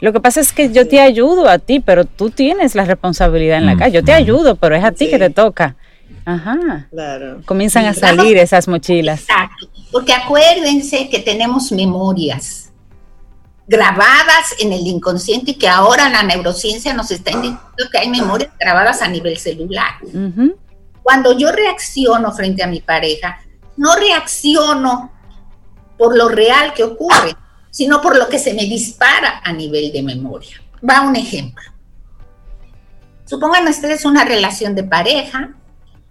Lo 0.00 0.12
que 0.14 0.20
pasa 0.20 0.40
es 0.40 0.54
que 0.54 0.72
yo 0.72 0.88
te 0.88 1.00
ayudo 1.00 1.50
a 1.50 1.58
ti, 1.58 1.80
pero 1.80 2.06
tú 2.06 2.30
tienes 2.30 2.74
la 2.74 2.86
responsabilidad 2.86 3.58
en 3.58 3.66
la 3.66 3.76
calle. 3.76 3.92
Yo 3.96 4.02
te 4.02 4.14
ayudo, 4.14 4.56
pero 4.56 4.74
es 4.74 4.84
a 4.84 4.92
ti 4.92 5.10
que 5.10 5.18
te 5.18 5.28
toca. 5.28 5.76
Ajá. 6.24 6.86
Claro. 6.90 7.42
Comienzan 7.44 7.84
a 7.84 7.92
salir 7.92 8.38
esas 8.38 8.68
mochilas. 8.68 9.20
Exacto. 9.20 9.68
Porque 9.90 10.14
acuérdense 10.14 11.10
que 11.10 11.18
tenemos 11.18 11.70
memorias 11.72 12.61
grabadas 13.66 14.54
en 14.58 14.72
el 14.72 14.86
inconsciente 14.86 15.52
y 15.52 15.54
que 15.54 15.68
ahora 15.68 16.08
la 16.08 16.22
neurociencia 16.22 16.92
nos 16.92 17.10
está 17.10 17.30
indicando 17.30 17.90
que 17.90 17.98
hay 17.98 18.08
memorias 18.08 18.50
grabadas 18.58 19.02
a 19.02 19.08
nivel 19.08 19.38
celular. 19.38 19.94
Cuando 21.02 21.36
yo 21.36 21.50
reacciono 21.52 22.32
frente 22.32 22.62
a 22.62 22.66
mi 22.66 22.80
pareja, 22.80 23.40
no 23.76 23.96
reacciono 23.96 25.12
por 25.96 26.16
lo 26.16 26.28
real 26.28 26.74
que 26.74 26.84
ocurre, 26.84 27.36
sino 27.70 28.00
por 28.00 28.16
lo 28.16 28.28
que 28.28 28.38
se 28.38 28.54
me 28.54 28.64
dispara 28.64 29.40
a 29.44 29.52
nivel 29.52 29.92
de 29.92 30.02
memoria. 30.02 30.60
Va 30.88 31.02
un 31.02 31.16
ejemplo. 31.16 31.62
Supongan 33.24 33.66
ustedes 33.68 34.04
una 34.04 34.24
relación 34.24 34.74
de 34.74 34.84
pareja, 34.84 35.54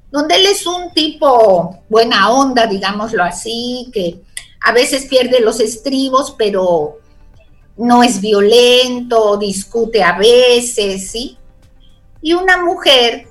donde 0.09 0.35
él 0.35 0.45
es 0.45 0.65
un 0.65 0.91
tipo 0.93 1.83
buena 1.87 2.31
onda, 2.31 2.65
digámoslo 2.65 3.23
así, 3.23 3.89
que 3.93 4.21
a 4.61 4.71
veces 4.71 5.05
pierde 5.05 5.39
los 5.39 5.59
estribos, 5.59 6.35
pero 6.37 7.00
no 7.81 8.03
es 8.03 8.21
violento, 8.21 9.37
discute 9.37 10.03
a 10.03 10.17
veces, 10.17 11.09
¿sí? 11.09 11.37
Y 12.21 12.33
una 12.33 12.63
mujer 12.63 13.27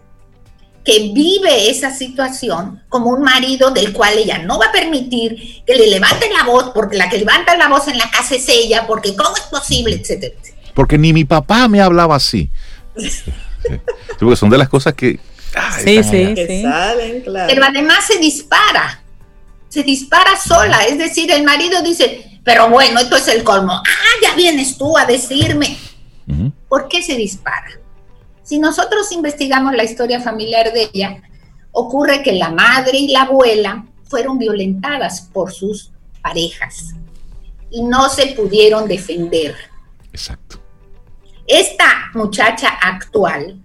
que 0.85 1.13
vive 1.15 1.71
esa 1.71 1.95
situación 1.95 2.83
como 2.89 3.11
un 3.11 3.23
marido 3.23 3.71
del 3.71 3.93
cual 3.93 4.19
ella 4.19 4.39
no 4.39 4.59
va 4.59 4.67
a 4.67 4.73
permitir 4.73 5.63
que 5.65 5.77
le 5.77 5.87
levante 5.87 6.29
la 6.37 6.45
voz, 6.45 6.71
porque 6.75 6.97
la 6.97 7.09
que 7.09 7.19
levanta 7.19 7.57
la 7.57 7.69
voz 7.69 7.87
en 7.87 7.99
la 7.99 8.11
casa 8.11 8.35
es 8.35 8.49
ella, 8.49 8.87
porque 8.89 9.15
cómo 9.15 9.37
es 9.37 9.43
posible, 9.43 9.95
etcétera, 9.97 10.35
Porque 10.75 10.99
ni 10.99 11.13
mi 11.13 11.25
papá 11.25 11.69
me 11.69 11.81
hablaba 11.81 12.17
así. 12.17 12.51
Porque 14.19 14.37
son 14.37 14.51
de 14.51 14.59
las 14.59 14.69
cosas 14.69 14.95
que... 14.95 15.21
sí, 15.85 16.03
sí, 16.03 16.35
sí. 16.35 16.63
Salen, 16.63 17.21
claro. 17.21 17.47
Pero 17.49 17.65
además 17.65 18.07
se 18.07 18.19
dispara, 18.19 19.03
se 19.71 19.85
dispara 19.85 20.37
sola, 20.37 20.85
es 20.85 20.99
decir, 20.99 21.31
el 21.31 21.45
marido 21.45 21.81
dice, 21.81 22.41
pero 22.45 22.69
bueno, 22.69 23.01
esto 23.01 23.17
es 23.17 23.29
el 23.29 23.45
colmo, 23.45 23.73
ah, 23.73 24.19
ya 24.21 24.35
vienes 24.35 24.77
tú 24.77 24.99
a 24.99 25.07
decirme. 25.07 25.79
¿Por 26.69 26.87
qué 26.89 27.03
se 27.03 27.17
dispara? 27.17 27.67
Si 28.43 28.59
nosotros 28.59 29.11
investigamos 29.13 29.75
la 29.75 29.85
historia 29.85 30.21
familiar 30.21 30.73
de 30.73 30.91
ella, 30.93 31.23
ocurre 31.73 32.23
que 32.23 32.33
la 32.33 32.51
madre 32.51 32.99
y 32.99 33.09
la 33.09 33.23
abuela 33.23 33.87
fueron 34.09 34.39
violentadas 34.39 35.23
por 35.33 35.53
sus 35.53 35.91
parejas 36.23 36.95
y 37.71 37.83
no 37.83 38.09
se 38.09 38.27
pudieron 38.29 38.89
defender. 38.89 39.57
Exacto. 40.13 40.61
Esta 41.47 42.11
muchacha 42.15 42.69
actual, 42.69 43.61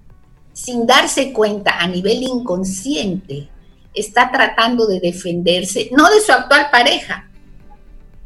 sin 0.53 0.85
darse 0.87 1.33
cuenta 1.33 1.79
a 1.79 1.87
nivel 1.87 2.23
inconsciente, 2.23 3.49
está 3.95 4.31
tratando 4.31 4.87
de 4.87 4.99
defenderse, 4.99 5.89
no 5.91 6.09
de 6.09 6.21
su 6.21 6.31
actual 6.31 6.67
pareja, 6.71 7.29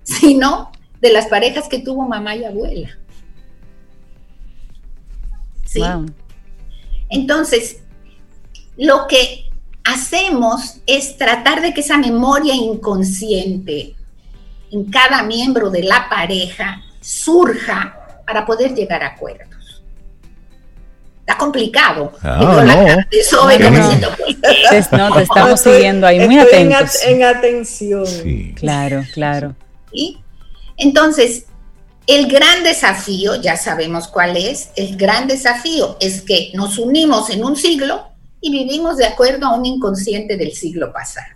sino 0.04 0.72
de 1.02 1.14
las 1.14 1.28
parejas 1.28 1.68
que 1.68 1.80
tuvo 1.80 2.08
mamá 2.08 2.36
y 2.36 2.46
abuela. 2.46 2.98
¿Sí? 5.66 5.82
Entonces, 7.10 7.82
lo 8.78 9.08
que 9.08 9.50
hacemos 9.84 10.82
es 10.86 11.18
tratar 11.18 11.62
de 11.62 11.74
que 11.74 11.82
esa 11.82 11.98
memoria 11.98 12.56
inconsciente 12.56 13.96
en 14.72 14.86
cada 14.92 15.24
miembro 15.24 15.70
de 15.70 15.84
la 15.84 16.08
pareja 16.10 16.82
surja 17.02 18.22
para 18.26 18.46
poder 18.46 18.76
llegar 18.76 19.04
a 19.04 19.08
acuerdos. 19.08 19.59
Está 21.30 21.38
complicado. 21.38 22.12
Ah, 22.24 22.40
no, 22.42 22.64
no. 22.64 22.98
no, 24.98 25.14
te 25.14 25.22
estamos 25.22 25.62
siguiendo 25.62 26.08
ahí 26.08 26.26
muy 26.26 26.40
atentos. 26.40 27.04
En, 27.06 27.24
atención. 27.24 28.04
Claro, 28.56 29.04
claro. 29.14 29.56
¿Y? 29.92 30.18
Entonces, 30.76 31.46
el 32.08 32.26
gran 32.26 32.64
desafío, 32.64 33.40
ya 33.40 33.58
sabemos 33.58 34.08
cuál 34.08 34.38
es, 34.38 34.72
el 34.76 34.98
gran 34.98 35.28
desafío 35.28 35.98
es 36.00 36.22
que 36.22 36.50
nos 36.56 36.80
unimos 36.80 37.30
en 37.30 37.46
un 37.46 37.56
siglo 37.56 38.08
y 38.42 38.50
vivimos 38.50 38.98
de 38.98 39.06
acuerdo 39.06 39.46
a 39.46 39.54
un 39.54 39.68
inconsciente 39.68 40.36
del 40.36 40.54
siglo 40.54 40.92
pasado. 40.92 41.28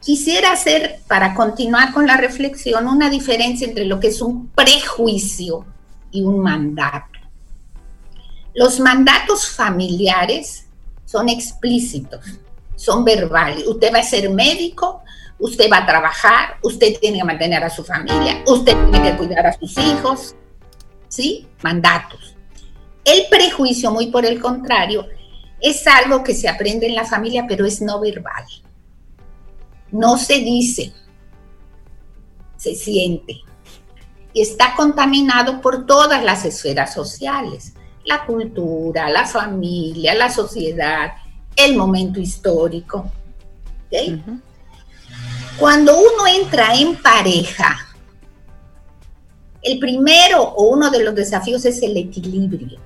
Quisiera 0.00 0.52
hacer, 0.52 1.00
para 1.08 1.34
continuar 1.34 1.92
con 1.92 2.06
la 2.06 2.16
reflexión, 2.16 2.86
una 2.86 3.10
diferencia 3.10 3.66
entre 3.66 3.84
lo 3.84 3.98
que 3.98 4.06
es 4.08 4.22
un 4.22 4.46
prejuicio 4.50 5.66
y 6.12 6.22
un 6.22 6.38
mandato. 6.38 7.17
Los 8.54 8.80
mandatos 8.80 9.48
familiares 9.48 10.66
son 11.04 11.28
explícitos, 11.28 12.24
son 12.76 13.04
verbales. 13.04 13.66
Usted 13.66 13.92
va 13.92 14.00
a 14.00 14.02
ser 14.02 14.30
médico, 14.30 15.02
usted 15.38 15.70
va 15.70 15.78
a 15.78 15.86
trabajar, 15.86 16.56
usted 16.62 16.98
tiene 17.00 17.18
que 17.18 17.24
mantener 17.24 17.62
a 17.62 17.70
su 17.70 17.84
familia, 17.84 18.42
usted 18.46 18.76
tiene 18.90 19.10
que 19.10 19.16
cuidar 19.16 19.46
a 19.46 19.52
sus 19.52 19.76
hijos, 19.78 20.34
¿sí? 21.08 21.48
Mandatos. 21.62 22.36
El 23.04 23.26
prejuicio, 23.30 23.90
muy 23.90 24.08
por 24.08 24.26
el 24.26 24.40
contrario, 24.40 25.06
es 25.60 25.86
algo 25.86 26.22
que 26.22 26.34
se 26.34 26.48
aprende 26.48 26.86
en 26.86 26.94
la 26.94 27.04
familia, 27.04 27.46
pero 27.48 27.64
es 27.64 27.80
no 27.80 28.00
verbal. 28.00 28.44
No 29.90 30.18
se 30.18 30.40
dice, 30.40 30.92
se 32.56 32.74
siente. 32.74 33.40
Y 34.34 34.42
está 34.42 34.74
contaminado 34.76 35.60
por 35.60 35.86
todas 35.86 36.22
las 36.22 36.44
esferas 36.44 36.92
sociales, 36.92 37.72
la 38.08 38.24
cultura, 38.24 39.10
la 39.10 39.26
familia, 39.26 40.14
la 40.14 40.30
sociedad, 40.30 41.12
el 41.54 41.76
momento 41.76 42.18
histórico. 42.18 43.12
Cuando 45.58 45.98
uno 45.98 46.26
entra 46.26 46.74
en 46.74 46.96
pareja, 46.96 47.76
el 49.60 49.78
primero 49.78 50.42
o 50.42 50.68
uno 50.68 50.90
de 50.90 51.04
los 51.04 51.14
desafíos 51.14 51.64
es 51.66 51.82
el 51.82 51.96
equilibrio. 51.96 52.78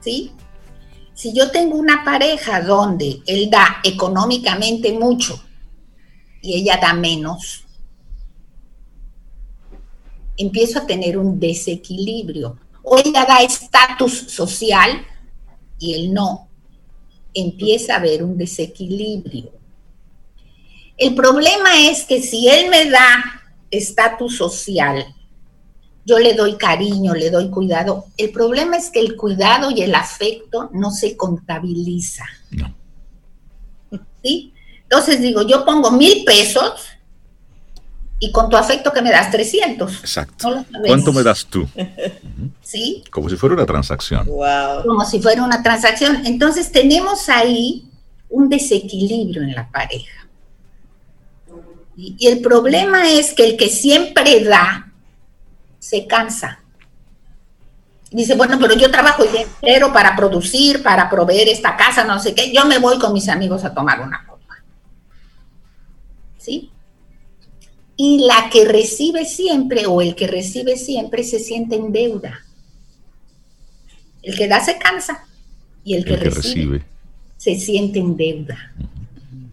¿Sí? 0.00 0.32
Si 1.14 1.32
yo 1.32 1.50
tengo 1.50 1.76
una 1.76 2.04
pareja 2.04 2.60
donde 2.60 3.20
él 3.26 3.50
da 3.50 3.80
económicamente 3.82 4.92
mucho 4.92 5.42
y 6.40 6.54
ella 6.54 6.78
da 6.80 6.92
menos, 6.92 7.64
empiezo 10.36 10.80
a 10.80 10.86
tener 10.86 11.18
un 11.18 11.38
desequilibrio. 11.38 12.58
O 12.82 12.98
ella 12.98 13.24
da 13.24 13.42
estatus 13.42 14.12
social 14.28 15.04
y 15.78 15.94
él 15.94 16.12
no. 16.12 16.48
Empieza 17.34 17.94
a 17.94 17.96
haber 17.96 18.22
un 18.22 18.36
desequilibrio. 18.36 19.50
El 20.96 21.14
problema 21.14 21.88
es 21.88 22.04
que 22.04 22.22
si 22.22 22.48
él 22.48 22.70
me 22.70 22.90
da 22.90 23.42
estatus 23.70 24.36
social, 24.36 25.14
yo 26.04 26.18
le 26.18 26.34
doy 26.34 26.56
cariño, 26.56 27.14
le 27.14 27.30
doy 27.30 27.50
cuidado. 27.50 28.06
El 28.16 28.30
problema 28.32 28.76
es 28.76 28.90
que 28.90 29.00
el 29.00 29.16
cuidado 29.16 29.70
y 29.70 29.82
el 29.82 29.94
afecto 29.94 30.70
no 30.72 30.90
se 30.90 31.16
contabiliza. 31.16 32.24
No. 32.50 32.74
¿Sí? 34.22 34.52
Entonces 34.82 35.20
digo, 35.20 35.42
yo 35.42 35.64
pongo 35.64 35.90
mil 35.90 36.24
pesos 36.24 36.74
y 38.22 38.30
con 38.30 38.48
tu 38.48 38.56
afecto 38.56 38.92
que 38.92 39.02
me 39.02 39.10
das 39.10 39.32
300. 39.32 39.98
Exacto. 39.98 40.64
¿Cuánto 40.86 41.12
me 41.12 41.24
das 41.24 41.44
tú? 41.44 41.68
¿Sí? 42.62 43.02
Como 43.10 43.28
si 43.28 43.34
fuera 43.34 43.56
una 43.56 43.66
transacción. 43.66 44.26
Wow. 44.26 44.84
Como 44.86 45.04
si 45.04 45.20
fuera 45.20 45.42
una 45.42 45.60
transacción. 45.60 46.24
Entonces 46.24 46.70
tenemos 46.70 47.28
ahí 47.28 47.84
un 48.28 48.48
desequilibrio 48.48 49.42
en 49.42 49.56
la 49.56 49.68
pareja. 49.68 50.28
Y, 51.96 52.28
el 52.28 52.40
problema 52.40 53.10
es 53.10 53.34
que 53.34 53.44
el 53.44 53.56
que 53.56 53.68
siempre 53.68 54.44
da, 54.44 54.92
se 55.80 56.06
cansa. 56.06 56.60
Dice, 58.12 58.36
bueno, 58.36 58.56
pero 58.60 58.76
yo 58.76 58.88
trabajo 58.88 59.24
el 59.24 59.34
entero 59.34 59.92
para 59.92 60.14
producir, 60.14 60.80
para 60.84 61.10
proveer 61.10 61.48
esta 61.48 61.76
casa, 61.76 62.04
no 62.04 62.20
sé 62.20 62.36
qué. 62.36 62.52
Yo 62.52 62.66
me 62.66 62.78
voy 62.78 63.00
con 63.00 63.12
mis 63.12 63.28
amigos 63.28 63.64
a 63.64 63.74
tomar 63.74 64.00
una 64.00 64.24
copa. 64.24 64.58
¿Sí? 66.38 66.70
Y 67.96 68.24
la 68.26 68.48
que 68.50 68.64
recibe 68.64 69.24
siempre 69.24 69.86
o 69.86 70.00
el 70.00 70.14
que 70.14 70.26
recibe 70.26 70.76
siempre 70.76 71.24
se 71.24 71.38
siente 71.38 71.76
en 71.76 71.92
deuda. 71.92 72.40
El 74.22 74.36
que 74.36 74.48
da 74.48 74.64
se 74.64 74.78
cansa 74.78 75.26
y 75.84 75.94
el 75.94 76.04
que, 76.04 76.16
recibe, 76.16 76.84
se 77.36 77.58
siente 77.58 77.98
en 77.98 78.16
deuda 78.16 78.72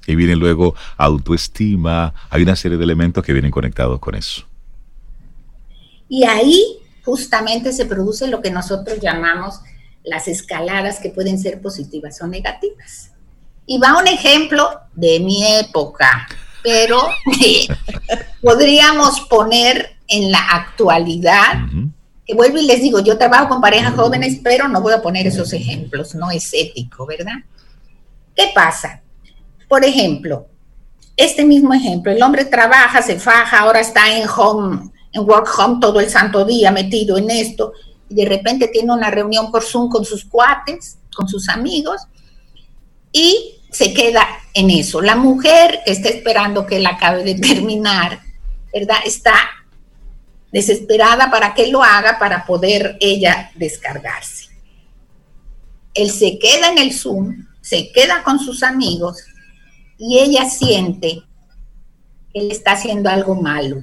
y 0.10 0.16
viene 0.16 0.36
luego 0.36 0.74
autoestima, 0.98 2.16
hay 2.32 2.42
una 2.42 2.56
serie 2.56 2.80
de 2.80 2.84
elementos 2.84 3.24
que 3.24 3.32
vienen 3.32 3.52
conectados 3.52 4.00
con 4.00 4.16
eso. 4.16 4.44
Y 6.08 6.24
ahí 6.24 6.80
justamente 7.06 7.72
se 7.72 7.86
produce 7.86 8.28
lo 8.28 8.42
que 8.42 8.50
nosotros 8.50 8.98
llamamos 9.00 9.60
las 10.04 10.28
escaladas 10.28 11.00
que 11.00 11.12
pueden 11.12 11.38
ser 11.38 11.62
positivas 11.62 12.20
o 12.24 12.28
negativas. 12.28 13.12
Y 13.68 13.78
va 13.78 14.00
un 14.00 14.08
ejemplo 14.08 14.68
de 14.96 15.20
mi 15.20 15.46
época, 15.60 16.28
pero 16.64 17.10
podríamos 18.42 19.22
poner 19.22 19.98
en 20.08 20.32
la 20.32 20.40
actualidad, 20.40 21.54
que 22.26 22.34
vuelvo 22.34 22.58
y 22.58 22.66
les 22.66 22.82
digo, 22.82 23.00
yo 23.00 23.18
trabajo 23.18 23.50
con 23.50 23.62
parejas 23.62 23.96
jóvenes, 23.96 24.40
pero 24.44 24.68
no 24.68 24.82
voy 24.82 24.94
a 24.94 25.02
poner 25.02 25.28
esos 25.28 25.54
ejemplos, 25.54 26.16
no 26.16 26.32
es 26.32 26.50
ético, 26.54 27.06
¿verdad? 27.06 27.38
¿Qué 28.36 28.52
pasa? 28.54 29.02
Por 29.68 29.84
ejemplo, 29.84 30.48
este 31.16 31.44
mismo 31.44 31.74
ejemplo, 31.74 32.12
el 32.12 32.24
hombre 32.24 32.46
trabaja, 32.46 33.02
se 33.02 33.20
faja, 33.20 33.60
ahora 33.60 33.80
está 33.80 34.16
en 34.16 34.28
home, 34.28 34.90
en 35.12 35.22
work 35.24 35.50
home 35.58 35.78
todo 35.82 36.00
el 36.00 36.10
santo 36.10 36.46
día 36.46 36.72
metido 36.72 37.18
en 37.18 37.30
esto, 37.30 37.74
y 38.10 38.16
de 38.16 38.26
repente 38.26 38.68
tiene 38.70 38.94
una 38.94 39.12
reunión 39.12 39.52
por 39.52 39.64
Zoom 39.64 39.90
con 39.90 40.06
sus 40.06 40.26
cuates, 40.26 40.98
con 41.16 41.28
sus 41.28 41.50
amigos, 41.50 42.02
y 43.12 43.59
se 43.72 43.94
queda 43.94 44.28
en 44.54 44.70
eso. 44.70 45.02
La 45.02 45.16
mujer 45.16 45.82
está 45.86 46.10
esperando 46.10 46.66
que 46.66 46.78
él 46.78 46.86
acabe 46.86 47.24
de 47.24 47.36
terminar, 47.36 48.22
¿verdad? 48.74 48.98
Está 49.06 49.36
desesperada 50.52 51.30
para 51.30 51.54
que 51.54 51.68
lo 51.68 51.84
haga 51.84 52.18
para 52.20 52.46
poder 52.46 52.98
ella 53.00 53.52
descargarse. 53.56 54.50
Él 55.94 56.10
se 56.10 56.40
queda 56.40 56.70
en 56.72 56.78
el 56.78 56.94
Zoom, 56.94 57.46
se 57.62 57.92
queda 57.92 58.24
con 58.24 58.40
sus 58.40 58.64
amigos 58.64 59.18
y 59.98 60.20
ella 60.20 60.50
siente 60.50 61.22
que 62.34 62.40
él 62.40 62.52
está 62.52 62.74
haciendo 62.74 63.10
algo 63.10 63.36
malo. 63.36 63.82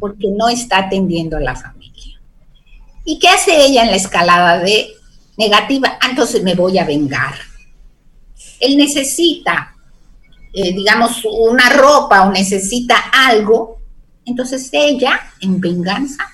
Porque 0.00 0.28
no 0.28 0.48
está 0.48 0.78
atendiendo 0.78 1.36
a 1.36 1.40
la 1.40 1.54
familia. 1.54 2.20
¿Y 3.04 3.18
qué 3.18 3.28
hace 3.28 3.64
ella 3.64 3.82
en 3.82 3.90
la 3.90 3.96
escalada 3.96 4.58
de 4.58 4.88
negativa? 5.36 5.98
Ah, 6.00 6.08
entonces 6.10 6.42
me 6.42 6.54
voy 6.54 6.78
a 6.78 6.84
vengar. 6.84 7.34
Él 8.62 8.76
necesita, 8.76 9.74
eh, 10.54 10.72
digamos, 10.72 11.22
una 11.24 11.68
ropa 11.70 12.22
o 12.22 12.30
necesita 12.30 12.96
algo. 13.12 13.78
Entonces 14.24 14.70
ella, 14.72 15.20
en 15.40 15.60
venganza, 15.60 16.24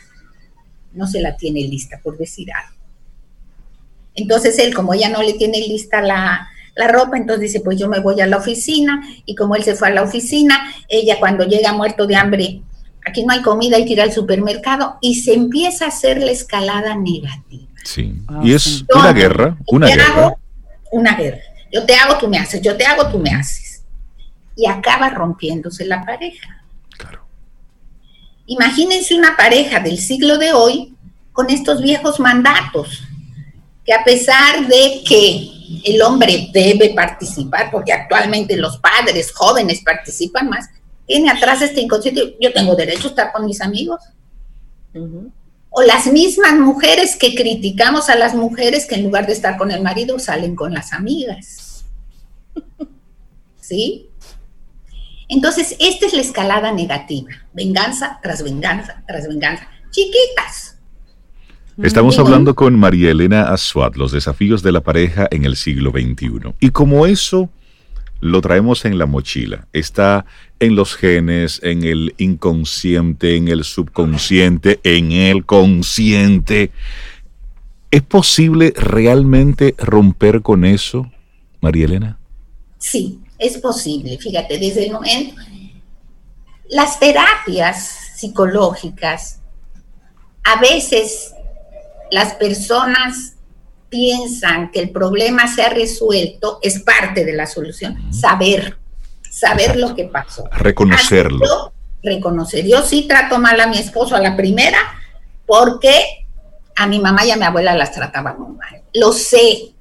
no 0.93 1.07
se 1.07 1.21
la 1.21 1.37
tiene 1.37 1.63
lista, 1.63 1.99
por 2.03 2.19
decir 2.19 2.53
algo. 2.53 2.77
Entonces 4.15 4.59
él, 4.59 4.75
como 4.75 4.93
ella 4.93 5.09
no 5.09 5.23
le 5.23 5.33
tiene 5.33 5.59
lista 5.59 6.03
la, 6.03 6.49
la 6.77 6.89
ropa, 6.89 7.17
entonces 7.17 7.53
dice, 7.53 7.61
pues 7.61 7.79
yo 7.79 7.89
me 7.89 8.01
voy 8.01 8.21
a 8.21 8.27
la 8.27 8.37
oficina 8.37 9.03
y 9.25 9.35
como 9.35 9.57
él 9.57 9.65
se 9.65 9.75
fue 9.75 9.89
a 9.89 9.93
la 9.93 10.03
oficina, 10.03 10.73
ella 10.89 11.17
cuando 11.19 11.45
llega 11.45 11.73
muerto 11.73 12.07
de 12.07 12.17
hambre, 12.17 12.61
aquí 13.07 13.25
no 13.25 13.33
hay 13.33 13.43
comida, 13.43 13.77
hay 13.77 13.87
que 13.87 13.95
ir 13.95 14.01
al 14.03 14.13
supermercado 14.13 14.99
y 15.01 15.17
se 15.17 15.35
empieza 15.35 15.87
a 15.87 15.89
hacer 15.89 16.19
la 16.19 16.31
escalada 16.31 16.95
negativa. 16.95 17.69
Sí, 17.85 18.21
ah, 18.29 18.41
y 18.45 18.53
es 18.53 18.85
una 18.95 19.13
guerra, 19.13 19.57
una 19.67 19.87
guerra. 19.89 20.35
una 20.93 21.17
guerra. 21.17 21.48
Yo 21.73 21.85
te 21.85 21.95
hago, 21.95 22.19
tú 22.19 22.29
me 22.29 22.39
haces, 22.39 22.61
yo 22.63 22.77
te 22.77 22.85
hago, 22.85 23.09
tú 23.09 23.19
me 23.19 23.31
haces. 23.31 23.85
Y 24.57 24.67
acaba 24.67 25.11
rompiéndose 25.11 25.85
la 25.85 26.05
pareja. 26.05 26.65
Claro. 26.97 27.27
Imagínense 28.47 29.15
una 29.15 29.37
pareja 29.37 29.81
del 29.81 29.99
siglo 29.99 30.39
de 30.39 30.53
hoy 30.53 30.95
con 31.33 31.51
estos 31.51 31.81
viejos 31.81 32.19
mandatos, 32.19 33.05
que 33.85 33.93
a 33.93 34.03
pesar 34.03 34.67
de 34.67 35.03
que 35.07 35.59
el 35.85 36.03
hombre 36.03 36.49
debe 36.53 36.95
participar, 36.95 37.71
porque 37.71 37.93
actualmente 37.93 38.57
los 38.57 38.79
padres 38.79 39.33
jóvenes 39.33 39.83
participan 39.85 40.49
más, 40.49 40.67
tiene 41.07 41.31
atrás 41.31 41.63
este 41.63 41.81
inconsciente, 41.81 42.37
yo 42.41 42.53
tengo 42.53 42.75
derecho 42.75 43.07
a 43.07 43.11
estar 43.11 43.33
con 43.33 43.47
mis 43.47 43.61
amigos. 43.61 44.01
O 45.79 45.83
las 45.83 46.09
mismas 46.09 46.55
mujeres 46.55 47.15
que 47.15 47.37
criticamos 47.37 48.09
a 48.09 48.17
las 48.17 48.35
mujeres 48.35 48.85
que 48.85 48.97
en 48.97 49.05
lugar 49.05 49.29
de 49.29 49.33
estar 49.33 49.57
con 49.57 49.71
el 49.71 49.81
marido 49.81 50.19
salen 50.19 50.57
con 50.57 50.75
las 50.75 50.93
amigas. 50.93 51.85
¿Sí? 53.61 54.09
Entonces, 55.29 55.77
esta 55.79 56.07
es 56.07 56.15
la 56.15 56.23
escalada 56.23 56.73
negativa, 56.73 57.31
venganza 57.53 58.19
tras 58.21 58.43
venganza 58.43 59.05
tras 59.07 59.29
venganza. 59.29 59.69
Chiquitas, 59.93 60.81
Estamos 61.81 62.19
hablando 62.19 62.57
con 62.57 62.77
María 62.77 63.13
Elena 63.13 63.53
Azuat, 63.53 63.95
los 63.95 64.11
desafíos 64.11 64.65
de 64.65 64.73
la 64.73 64.81
pareja 64.81 65.29
en 65.31 65.45
el 65.45 65.55
siglo 65.55 65.93
XXI. 65.93 66.55
Y 66.59 66.71
como 66.71 67.07
eso 67.07 67.51
lo 68.21 68.41
traemos 68.41 68.85
en 68.85 68.99
la 68.99 69.07
mochila, 69.07 69.69
está 69.73 70.25
en 70.59 70.75
los 70.75 70.95
genes, 70.97 71.61
en 71.63 71.85
el 71.85 72.15
inconsciente, 72.19 73.37
en 73.37 73.49
el 73.49 73.65
subconsciente, 73.65 74.81
en 74.83 75.13
el 75.13 75.45
consciente. 75.47 76.73
¿Es 77.91 78.03
posible 78.03 78.75
realmente 78.77 79.75
romper 79.79 80.43
con 80.43 80.65
eso, 80.65 81.11
María 81.61 81.87
Elena? 81.87 82.19
Sí, 82.79 83.21
es 83.39 83.59
posible. 83.59 84.19
Fíjate, 84.19 84.59
desde 84.59 84.87
el 84.87 84.93
momento... 84.93 85.35
Las 86.71 87.01
terapias 87.01 88.13
psicológicas 88.19 89.41
a 90.45 90.61
veces 90.61 91.33
las 92.11 92.35
personas 92.35 93.38
piensan 93.89 94.71
que 94.71 94.81
el 94.81 94.91
problema 94.91 95.53
se 95.53 95.63
ha 95.63 95.71
resuelto, 95.71 96.59
es 96.63 96.81
parte 96.81 97.25
de 97.25 97.33
la 97.33 97.47
solución. 97.47 98.13
Saber, 98.13 98.77
saber 99.31 99.77
lo 99.77 99.95
que 99.95 100.05
pasó. 100.05 100.49
Reconocerlo. 100.53 101.73
reconocer. 102.03 102.67
Yo 102.67 102.83
sí 102.83 103.07
trato 103.09 103.39
mal 103.39 103.61
a 103.61 103.67
mi 103.67 103.79
esposo 103.79 104.15
a 104.15 104.21
la 104.21 104.37
primera 104.37 104.79
porque 105.47 106.27
a 106.77 106.87
mi 106.87 107.01
mamá 107.01 107.25
y 107.25 107.31
a 107.31 107.37
mi 107.37 107.45
abuela 107.45 107.75
las 107.75 107.93
trataba 107.93 108.35
muy 108.35 108.57
mal. 108.57 108.83
Lo 108.95 109.13
sé. 109.13 109.73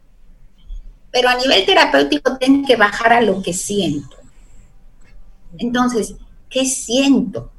Pero 1.12 1.30
a 1.30 1.36
nivel 1.36 1.66
terapéutico 1.66 2.38
tengo 2.38 2.68
que 2.68 2.76
bajar 2.76 3.14
a 3.14 3.22
lo 3.22 3.42
que 3.42 3.54
siento. 3.54 4.18
Entonces, 5.58 6.16
¿qué 6.50 6.66
siento? 6.66 7.52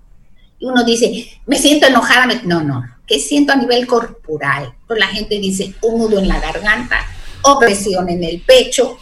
Y 0.58 0.66
uno 0.66 0.84
dice, 0.84 1.40
me 1.46 1.56
siento 1.56 1.86
enojada. 1.86 2.26
No, 2.44 2.62
no. 2.62 2.84
¿Qué 3.08 3.18
siento 3.18 3.54
a 3.54 3.56
nivel 3.56 3.86
corporal? 3.86 4.74
Pues 4.86 5.00
la 5.00 5.06
gente 5.06 5.38
dice 5.38 5.74
un 5.80 5.98
nudo 5.98 6.18
en 6.18 6.28
la 6.28 6.38
garganta, 6.38 6.98
opresión 7.42 8.08
en 8.10 8.22
el 8.22 8.42
pecho. 8.42 8.98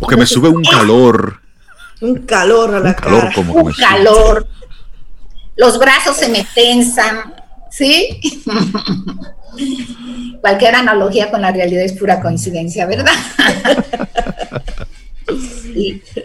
O 0.00 0.06
que 0.06 0.16
me 0.16 0.26
sube 0.26 0.48
un 0.48 0.64
calor. 0.64 1.40
Un 2.00 2.22
calor 2.22 2.74
a 2.74 2.80
la 2.80 2.96
cara. 2.96 3.30
un 3.36 3.72
calor. 3.72 4.48
Los 5.56 5.78
brazos 5.78 6.16
se 6.16 6.28
me 6.28 6.46
tensan, 6.54 7.34
¿sí? 7.70 8.18
Cualquier 10.40 10.76
analogía 10.76 11.30
con 11.30 11.42
la 11.42 11.52
realidad 11.52 11.82
es 11.82 11.92
pura 11.92 12.20
coincidencia, 12.20 12.86
¿verdad? 12.86 13.12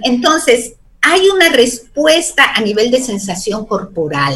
Entonces, 0.03 0.75
hay 1.01 1.27
una 1.27 1.49
respuesta 1.49 2.53
a 2.55 2.61
nivel 2.61 2.91
de 2.91 3.01
sensación 3.01 3.65
corporal. 3.65 4.33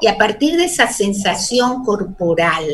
Y 0.00 0.06
a 0.06 0.18
partir 0.18 0.56
de 0.56 0.64
esa 0.64 0.92
sensación 0.92 1.84
corporal, 1.84 2.64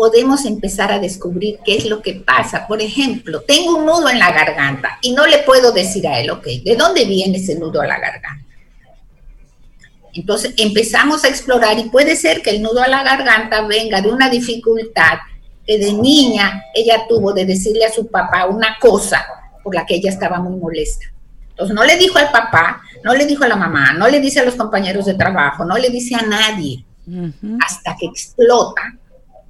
podemos 0.00 0.46
empezar 0.46 0.90
a 0.90 0.98
descubrir 0.98 1.58
qué 1.62 1.76
es 1.76 1.84
lo 1.84 2.00
que 2.00 2.14
pasa. 2.14 2.66
Por 2.66 2.80
ejemplo, 2.80 3.42
tengo 3.42 3.76
un 3.76 3.84
nudo 3.84 4.08
en 4.08 4.18
la 4.18 4.32
garganta 4.32 4.98
y 5.02 5.12
no 5.12 5.26
le 5.26 5.40
puedo 5.40 5.72
decir 5.72 6.08
a 6.08 6.18
él, 6.18 6.30
ok, 6.30 6.46
¿de 6.64 6.74
dónde 6.74 7.04
viene 7.04 7.36
ese 7.36 7.56
nudo 7.56 7.82
a 7.82 7.86
la 7.86 7.98
garganta? 7.98 8.46
Entonces 10.14 10.54
empezamos 10.56 11.22
a 11.24 11.28
explorar 11.28 11.78
y 11.78 11.90
puede 11.90 12.16
ser 12.16 12.40
que 12.40 12.48
el 12.48 12.62
nudo 12.62 12.82
a 12.82 12.88
la 12.88 13.02
garganta 13.02 13.60
venga 13.66 14.00
de 14.00 14.10
una 14.10 14.30
dificultad 14.30 15.18
que 15.66 15.78
de 15.78 15.92
niña 15.92 16.64
ella 16.74 17.04
tuvo 17.06 17.34
de 17.34 17.44
decirle 17.44 17.84
a 17.84 17.92
su 17.92 18.06
papá 18.06 18.46
una 18.46 18.78
cosa 18.80 19.24
por 19.62 19.74
la 19.74 19.84
que 19.84 19.96
ella 19.96 20.10
estaba 20.10 20.40
muy 20.40 20.58
molesta. 20.58 21.09
Entonces 21.60 21.76
no 21.76 21.84
le 21.84 21.98
dijo 21.98 22.16
al 22.16 22.30
papá, 22.30 22.80
no 23.04 23.12
le 23.12 23.26
dijo 23.26 23.44
a 23.44 23.48
la 23.48 23.56
mamá, 23.56 23.92
no 23.92 24.08
le 24.08 24.18
dice 24.18 24.40
a 24.40 24.44
los 24.44 24.54
compañeros 24.54 25.04
de 25.04 25.12
trabajo, 25.12 25.62
no 25.66 25.76
le 25.76 25.90
dice 25.90 26.14
a 26.14 26.22
nadie, 26.22 26.86
hasta 27.60 27.94
que 28.00 28.06
explota 28.06 28.80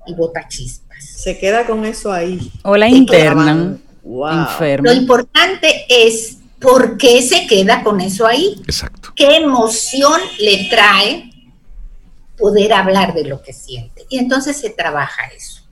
y 0.09 0.15
bota 0.15 0.49
chispas. 0.49 1.05
Se 1.05 1.39
queda 1.39 1.65
con 1.65 1.85
eso 1.85 2.13
ahí. 2.13 2.51
O 2.65 2.77
la 2.77 2.89
interna. 2.89 3.79
Wow. 4.03 4.47
Lo 4.83 4.93
importante 4.93 5.87
es 5.89 6.39
por 6.59 6.97
qué 6.97 7.23
se 7.23 7.47
queda 7.47 7.85
con 7.85 8.01
eso 8.01 8.27
ahí. 8.27 8.61
Exacto. 8.65 9.13
¿Qué 9.15 9.37
emoción 9.37 10.21
le 10.41 10.69
trae 10.69 11.31
poder 12.37 12.73
hablar 12.73 13.15
de 13.15 13.25
lo 13.25 13.41
que 13.41 13.53
siente? 13.53 14.05
Y 14.09 14.19
entonces 14.19 14.57
se 14.57 14.71
trabaja 14.71 15.29
eso. 15.37 15.63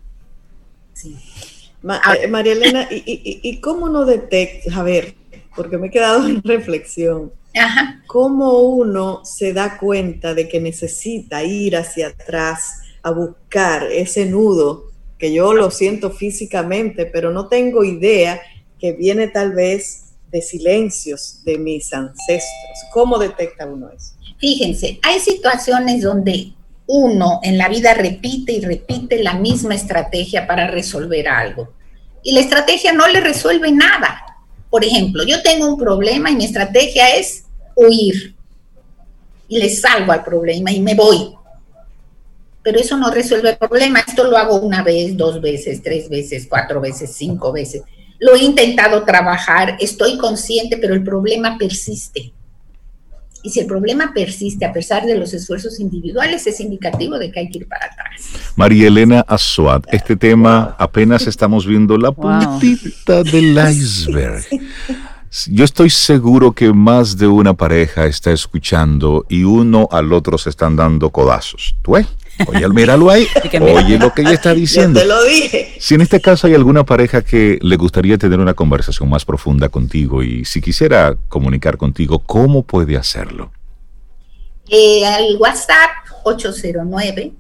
Eh, 1.83 2.29
María 2.29 2.53
Elena, 2.53 2.89
¿y, 2.91 3.61
cómo 3.61 3.89
no 3.89 4.05
detecta, 4.05 4.79
a 4.79 4.83
ver, 4.85 5.15
porque 5.59 5.77
me 5.77 5.89
he 5.89 5.91
quedado 5.91 6.27
en 6.29 6.41
reflexión. 6.45 7.33
¿Cómo 8.07 8.61
uno 8.61 9.25
se 9.25 9.53
da 9.53 9.77
cuenta 9.77 10.33
de 10.33 10.49
que 10.49 10.61
necesita 10.61 11.43
ir 11.43 11.77
hacia 11.77 12.09
atrás 12.09 12.83
a 13.03 13.11
buscar 13.11 13.83
ese 13.91 14.25
nudo 14.27 14.85
que 15.19 15.33
yo 15.33 15.53
lo 15.55 15.73
siento 15.73 16.13
físicamente, 16.13 17.05
pero 17.07 17.33
no 17.33 17.49
tengo 17.49 17.83
idea 17.83 18.41
que 18.79 18.93
viene 18.93 19.27
tal 19.27 19.53
vez 19.53 20.13
de 20.31 20.41
silencios 20.41 21.43
de 21.45 21.59
mis 21.59 21.93
ancestros? 21.93 22.79
¿Cómo 22.93 23.19
detecta 23.19 23.67
uno 23.67 23.91
eso? 23.91 24.15
Fíjense, 24.39 25.01
hay 25.03 25.19
situaciones 25.19 26.03
donde 26.03 26.53
uno 26.87 27.41
en 27.43 27.59
la 27.59 27.69
vida 27.69 27.95
repite 27.95 28.53
y 28.53 28.61
repite 28.61 29.21
la 29.25 29.35
misma 29.35 29.75
estrategia 29.75 30.47
para 30.47 30.69
resolver 30.69 31.27
algo. 31.27 31.75
Y 32.23 32.33
la 32.33 32.41
estrategia 32.41 32.93
no 32.93 33.09
le 33.09 33.21
resuelve 33.21 33.73
nada. 33.73 34.28
Por 34.71 34.85
ejemplo, 34.85 35.25
yo 35.25 35.43
tengo 35.43 35.67
un 35.67 35.79
problema 35.79 36.31
y 36.31 36.37
mi 36.37 36.45
estrategia 36.45 37.17
es 37.17 37.45
huir. 37.75 38.35
Y 39.49 39.59
le 39.59 39.71
salgo 39.71 40.13
al 40.13 40.25
problema 40.25 40.71
y 40.71 40.81
me 40.81 40.95
voy. 40.95 41.35
Pero 42.63 42.79
eso 42.79 42.97
no 42.97 43.11
resuelve 43.11 43.51
el 43.51 43.57
problema. 43.57 44.01
Esto 44.07 44.25
lo 44.25 44.37
hago 44.37 44.57
una 44.57 44.83
vez, 44.83 45.17
dos 45.17 45.41
veces, 45.41 45.83
tres 45.83 46.09
veces, 46.09 46.47
cuatro 46.49 46.81
veces, 46.81 47.15
cinco 47.15 47.51
veces. 47.51 47.83
Lo 48.19 48.35
he 48.35 48.43
intentado 48.43 49.05
trabajar, 49.05 49.77
estoy 49.81 50.19
consciente, 50.19 50.77
pero 50.77 50.93
el 50.93 51.05
problema 51.05 51.57
persiste. 51.57 52.33
Y 53.49 53.51
si 53.51 53.61
el 53.61 53.67
problema 53.67 54.13
persiste 54.13 54.67
a 54.67 54.75
pesar 54.75 55.07
de 55.07 55.17
los 55.17 55.33
esfuerzos 55.33 55.81
individuales, 55.81 56.47
es 56.47 56.61
indicativo 56.61 57.19
de 57.19 57.33
que 57.33 57.41
hay 57.41 57.49
que 57.49 57.61
ir 57.61 57.67
para 57.67 57.87
atrás. 57.87 58.53
María 58.57 58.89
Elena 58.89 59.25
Azuad, 59.27 59.85
este 59.91 60.17
tema 60.17 60.77
apenas 60.79 61.27
estamos 61.27 61.67
viendo 61.67 61.97
la 61.97 62.13
puntita 62.13 63.23
del 63.23 63.59
iceberg. 63.71 64.45
Yo 65.47 65.65
estoy 65.65 65.89
seguro 65.89 66.53
que 66.53 66.75
más 66.75 67.17
de 67.17 67.27
una 67.27 67.55
pareja 67.55 68.05
está 68.05 68.33
escuchando 68.33 69.25
y 69.31 69.45
uno 69.45 69.89
al 69.91 70.13
otro 70.13 70.37
se 70.37 70.51
están 70.51 70.77
dando 70.77 71.09
codazos. 71.09 71.75
¿Tú 71.81 71.93
ves? 71.93 72.07
Oye, 72.47 72.69
míralo 72.69 73.11
ahí. 73.11 73.27
Oye 73.61 73.99
lo 73.99 74.13
que 74.13 74.23
ella 74.23 74.33
está 74.33 74.55
diciendo. 74.55 75.01
te 75.01 75.07
lo 75.07 75.23
dije. 75.25 75.75
Si 75.79 75.95
en 75.95 76.01
este 76.01 76.21
caso 76.21 76.47
hay 76.47 76.55
alguna 76.55 76.85
pareja 76.85 77.23
que 77.23 77.59
le 77.61 77.77
gustaría 77.77 78.19
tener 78.19 78.39
una 78.39 78.55
conversación 78.55 79.09
más 79.09 79.25
profunda 79.25 79.69
contigo 79.69 80.23
y 80.23 80.45
si 80.45 80.61
quisiera 80.61 81.17
comunicar 81.29 81.77
contigo, 81.77 82.19
¿cómo 82.21 82.63
puede 82.63 82.97
hacerlo? 82.97 83.51
Eh, 84.69 85.07
al 85.07 85.37
WhatsApp 85.39 85.91
809 86.25 87.33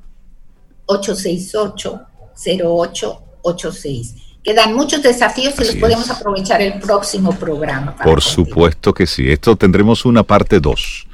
868 0.86 2.00
0886. 2.38 4.14
Quedan 4.42 4.74
muchos 4.74 5.02
desafíos 5.02 5.54
y 5.58 5.64
los 5.64 5.74
podemos 5.74 6.08
aprovechar 6.10 6.62
el 6.62 6.78
próximo 6.78 7.32
programa. 7.32 7.96
Por 7.96 8.22
supuesto 8.22 8.94
que 8.94 9.06
sí. 9.06 9.30
Esto 9.30 9.56
tendremos 9.56 10.04
una 10.04 10.22
parte 10.22 10.60
2, 10.60 11.06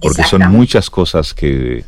porque 0.00 0.22
son 0.24 0.48
muchas 0.50 0.88
cosas 0.90 1.34
que 1.34 1.84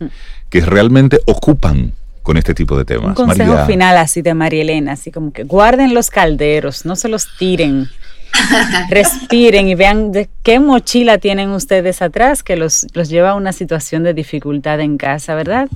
que 0.50 0.60
realmente 0.60 1.20
ocupan 1.26 1.92
con 2.22 2.36
este 2.36 2.54
tipo 2.54 2.76
de 2.76 2.84
temas. 2.84 3.18
Un 3.18 3.26
consejo 3.26 3.64
final 3.66 3.96
así 3.96 4.22
de 4.22 4.34
María 4.34 4.62
Elena, 4.62 4.92
así 4.92 5.10
como 5.10 5.32
que 5.32 5.44
guarden 5.44 5.94
los 5.94 6.10
calderos, 6.10 6.84
no 6.84 6.94
se 6.94 7.08
los 7.08 7.26
tiren, 7.38 7.88
respiren 8.90 9.68
y 9.68 9.74
vean 9.74 10.12
de 10.12 10.28
qué 10.42 10.60
mochila 10.60 11.18
tienen 11.18 11.50
ustedes 11.50 12.02
atrás 12.02 12.42
que 12.42 12.56
los, 12.56 12.86
los 12.92 13.08
lleva 13.08 13.30
a 13.30 13.34
una 13.34 13.52
situación 13.52 14.02
de 14.02 14.12
dificultad 14.14 14.80
en 14.80 14.98
casa, 14.98 15.34
¿verdad? 15.34 15.68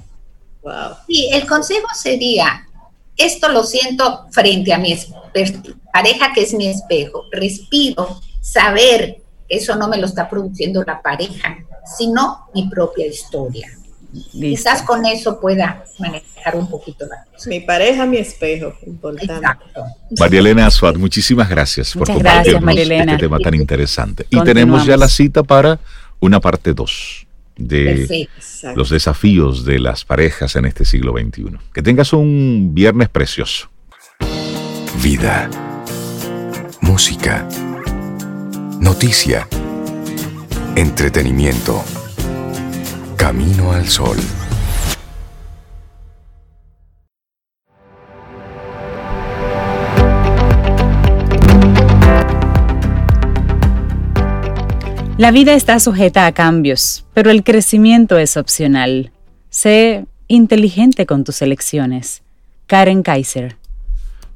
Wow. 0.62 0.96
Sí, 1.06 1.30
el 1.32 1.46
consejo 1.46 1.86
sería, 1.94 2.68
esto 3.16 3.48
lo 3.48 3.64
siento 3.64 4.26
frente 4.30 4.72
a 4.72 4.78
mi 4.78 4.94
pareja 5.92 6.32
que 6.34 6.42
es 6.42 6.52
mi 6.54 6.68
espejo, 6.68 7.24
respiro, 7.32 8.20
saber 8.40 9.22
eso 9.48 9.76
no 9.76 9.88
me 9.88 9.98
lo 9.98 10.06
está 10.06 10.28
produciendo 10.30 10.82
la 10.82 11.02
pareja, 11.02 11.58
sino 11.96 12.46
mi 12.54 12.68
propia 12.68 13.06
historia. 13.06 13.68
Quizás 14.32 14.82
con 14.82 15.06
eso 15.06 15.40
pueda 15.40 15.84
manejar 15.98 16.56
un 16.56 16.68
poquito 16.68 17.06
la 17.06 17.24
cosa. 17.24 17.48
Mi 17.48 17.60
pareja, 17.60 18.04
mi 18.04 18.18
espejo, 18.18 18.74
importante. 18.86 19.32
Exacto. 19.32 19.84
María 20.18 20.40
Elena 20.40 20.66
Azuad, 20.66 20.96
muchísimas 20.96 21.48
gracias 21.48 21.94
por 21.94 22.06
compartirnos 22.06 22.76
este 22.76 23.16
tema 23.16 23.38
tan 23.38 23.54
interesante. 23.54 24.26
Y 24.28 24.40
tenemos 24.42 24.84
ya 24.84 24.96
la 24.96 25.08
cita 25.08 25.42
para 25.42 25.80
una 26.20 26.40
parte 26.40 26.74
2 26.74 27.26
de 27.56 28.28
los 28.74 28.90
desafíos 28.90 29.64
de 29.64 29.78
las 29.78 30.04
parejas 30.04 30.56
en 30.56 30.66
este 30.66 30.84
siglo 30.84 31.12
XXI. 31.12 31.58
Que 31.72 31.82
tengas 31.82 32.12
un 32.12 32.70
viernes 32.74 33.08
precioso. 33.08 33.70
Vida. 35.02 35.48
Música. 36.80 37.48
Noticia. 38.80 39.48
Entretenimiento. 40.76 41.84
Camino 43.22 43.70
al 43.70 43.88
Sol. 43.88 44.16
La 55.18 55.30
vida 55.30 55.54
está 55.54 55.78
sujeta 55.78 56.26
a 56.26 56.32
cambios, 56.32 57.04
pero 57.14 57.30
el 57.30 57.44
crecimiento 57.44 58.18
es 58.18 58.36
opcional. 58.36 59.12
Sé 59.50 60.06
inteligente 60.26 61.06
con 61.06 61.22
tus 61.22 61.42
elecciones. 61.42 62.24
Karen 62.66 63.04
Kaiser. 63.04 63.61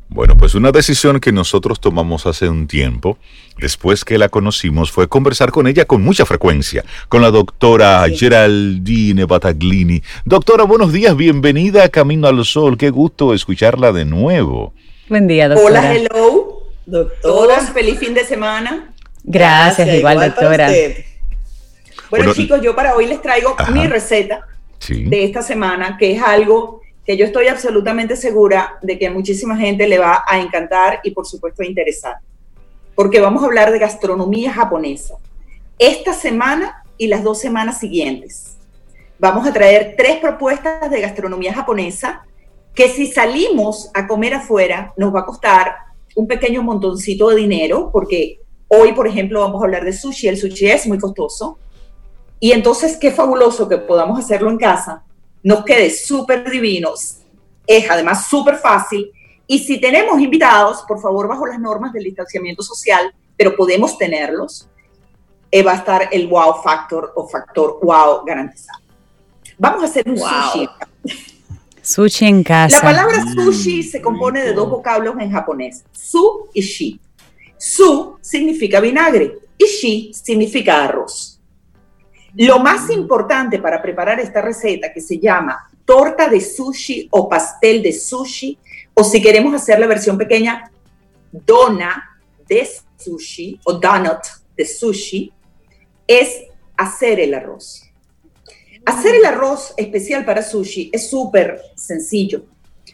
Bueno, 0.09 0.37
pues 0.37 0.55
una 0.55 0.71
decisión 0.71 1.19
que 1.19 1.33
nosotros 1.33 1.81
tomamos 1.81 2.27
hace 2.27 2.49
un 2.49 2.69
tiempo, 2.69 3.19
después 3.59 4.05
que 4.05 4.19
la 4.19 4.29
conocimos, 4.29 4.93
fue 4.93 5.09
conversar 5.09 5.51
con 5.51 5.67
ella 5.67 5.85
con 5.85 6.03
mucha 6.03 6.25
frecuencia, 6.25 6.85
con 7.09 7.23
la 7.23 7.31
doctora 7.31 8.07
Geraldine 8.09 9.25
Bataglini. 9.25 10.03
Doctora, 10.25 10.65
buenos 10.65 10.93
días, 10.93 11.17
bienvenida 11.17 11.85
a 11.85 11.89
Camino 11.89 12.29
al 12.29 12.45
Sol, 12.45 12.79
qué 12.79 12.91
gusto 12.91 13.35
escucharla 13.35 13.93
de 13.93 14.05
nuevo. 14.05 14.73
Buen 15.09 15.27
día, 15.27 15.49
doctora. 15.49 15.81
Hola, 15.81 15.95
hello, 15.95 16.63
doctora. 16.87 17.61
feliz 17.75 17.99
fin 17.99 18.15
de 18.15 18.25
semana. 18.25 18.95
Gracias, 19.25 19.93
igual, 19.93 20.21
doctora. 20.21 20.71
Bueno, 22.11 22.33
chicos, 22.33 22.61
yo 22.63 22.77
para 22.77 22.95
hoy 22.95 23.07
les 23.07 23.21
traigo 23.21 23.57
mi 23.73 23.87
receta 23.89 24.47
de 24.89 25.25
esta 25.25 25.43
semana, 25.43 25.97
que 25.99 26.13
es 26.13 26.23
algo 26.23 26.86
que 27.07 27.17
yo 27.17 27.25
estoy 27.25 27.47
absolutamente 27.47 28.17
segura 28.17 28.79
de 28.83 28.99
que 28.99 29.09
muchísima 29.09 29.57
gente 29.57 29.87
le 29.87 29.99
va 29.99 30.25
a 30.27 30.41
encantar 30.41 31.01
y 31.05 31.13
por 31.13 31.25
supuesto 31.25 31.63
a 31.63 31.67
interesar, 31.67 32.17
porque 32.97 33.21
vamos 33.21 33.43
a 33.43 33.47
hablar 33.47 33.71
de 33.71 33.79
gastronomía 33.79 34.53
japonesa. 34.53 35.15
Esta 35.79 36.13
semana 36.13 36.83
y 36.99 37.07
las 37.07 37.23
dos 37.23 37.39
semanas 37.39 37.79
siguientes. 37.79 38.57
Vamos 39.19 39.47
a 39.47 39.53
traer 39.53 39.95
tres 39.97 40.17
propuestas 40.17 40.91
de 40.91 41.01
gastronomía 41.01 41.55
japonesa 41.55 42.25
que 42.75 42.89
si 42.89 43.07
salimos 43.07 43.89
a 43.95 44.07
comer 44.07 44.35
afuera 44.35 44.93
nos 44.97 45.15
va 45.15 45.21
a 45.21 45.27
costar 45.27 45.77
un 46.17 46.27
pequeño 46.27 46.63
montoncito 46.63 47.29
de 47.29 47.37
dinero, 47.37 47.91
porque 47.93 48.41
hoy, 48.69 48.93
por 48.93 49.07
ejemplo, 49.07 49.41
vamos 49.41 49.63
a 49.63 49.67
hablar 49.67 49.85
de 49.85 49.93
sushi. 49.93 50.29
El 50.29 50.39
sushi 50.39 50.67
es 50.67 50.87
muy 50.87 50.99
costoso. 50.99 51.59
Y 52.41 52.53
entonces, 52.53 52.97
qué 52.97 53.11
fabuloso 53.11 53.69
que 53.69 53.79
podamos 53.79 54.19
hacerlo 54.19 54.51
en 54.51 54.59
casa 54.59 55.06
nos 55.47 55.65
quede 55.65 55.91
súper 55.91 56.51
divinos. 56.51 57.19
Es 57.65 57.89
además 57.89 58.27
súper 58.27 58.57
fácil. 58.57 59.13
Y 59.47 59.61
si 59.61 59.81
tenemos 59.81 60.21
invitados, 60.21 60.83
por 60.89 61.01
favor, 61.01 61.29
bajo 61.29 61.47
las 61.47 61.61
normas 61.61 61.93
del 61.93 62.03
distanciamiento 62.03 62.65
social, 62.65 63.15
pero 63.37 63.55
podemos 63.55 63.97
tenerlos, 63.97 64.69
eh, 65.53 65.63
va 65.63 65.71
a 65.71 65.77
estar 65.77 66.09
el 66.11 66.27
wow 66.27 66.61
factor 66.65 67.13
o 67.15 67.29
factor 67.29 67.79
wow 67.81 68.25
garantizado. 68.25 68.81
Vamos 69.57 69.85
a 69.85 69.87
hacer 69.87 70.11
un 70.11 70.19
sushi. 70.19 70.69
Sushi 71.81 72.27
en 72.27 72.43
casa. 72.43 72.79
La 72.79 72.83
palabra 72.83 73.25
sushi 73.33 73.85
se 73.85 74.03
compone 74.03 74.43
de 74.43 74.53
dos 74.53 74.69
vocablos 74.69 75.15
en 75.21 75.31
japonés, 75.31 75.85
su 75.93 76.49
y 76.55 76.61
shi. 76.61 77.01
Su 77.57 78.17
significa 78.21 78.81
vinagre 78.81 79.39
y 79.57 79.65
shi 79.65 80.13
significa 80.13 80.83
arroz. 80.83 81.36
Lo 82.37 82.59
más 82.59 82.91
importante 82.91 83.59
para 83.59 83.81
preparar 83.81 84.21
esta 84.21 84.43
receta, 84.43 84.93
que 84.93 85.01
se 85.01 85.19
llama 85.19 85.71
torta 85.85 86.29
de 86.29 86.41
sushi 86.41 87.09
o 87.11 87.29
pastel 87.29 87.83
de 87.83 87.93
sushi, 87.93 88.59
o 88.93 89.03
si 89.03 89.23
queremos 89.23 89.55
hacer 89.55 89.79
la 89.79 89.87
versión 89.87 90.19
pequeña, 90.19 90.71
dona 91.33 92.21
de 92.47 92.69
sushi 92.99 93.59
o 93.65 93.75
donut 93.75 94.21
de 94.57 94.67
sushi, 94.67 95.33
es 96.07 96.43
hacer 96.77 97.21
el 97.21 97.33
arroz. 97.33 97.83
Hacer 98.85 99.15
el 99.15 99.25
arroz 99.25 99.73
especial 99.77 100.25
para 100.25 100.43
sushi 100.43 100.91
es 100.93 101.09
súper 101.09 101.61
sencillo. 101.75 102.45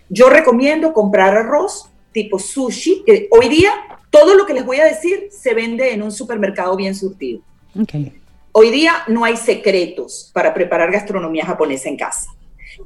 Yo 0.09 0.31
recomiendo 0.31 0.93
comprar 0.93 1.37
arroz 1.37 1.91
tipo 2.13 2.39
sushi, 2.39 3.03
que 3.05 3.29
hoy 3.31 3.49
día 3.49 3.73
todo 4.11 4.35
lo 4.35 4.47
que 4.47 4.55
les 4.55 4.65
voy 4.65 4.79
a 4.79 4.85
decir 4.85 5.29
se 5.31 5.53
vende 5.53 5.93
en 5.93 6.03
un 6.03 6.13
supermercado 6.13 6.77
bien 6.77 6.95
surtido. 6.95 7.41
Okay. 7.81 8.22
Hoy 8.55 8.71
día 8.71 9.05
no 9.09 9.25
hay 9.25 9.39
secretos 9.39 10.31
para 10.35 10.53
preparar 10.53 10.93
gastronomía 10.93 11.47
japonesa 11.47 11.89
en 11.89 11.97
casa. 11.97 12.31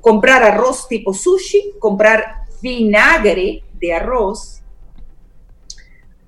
Comprar 0.00 0.44
arroz 0.44 0.86
tipo 0.86 1.12
sushi, 1.12 1.72
comprar 1.80 2.44
vinagre 2.62 3.64
de 3.74 3.92
arroz, 3.92 4.62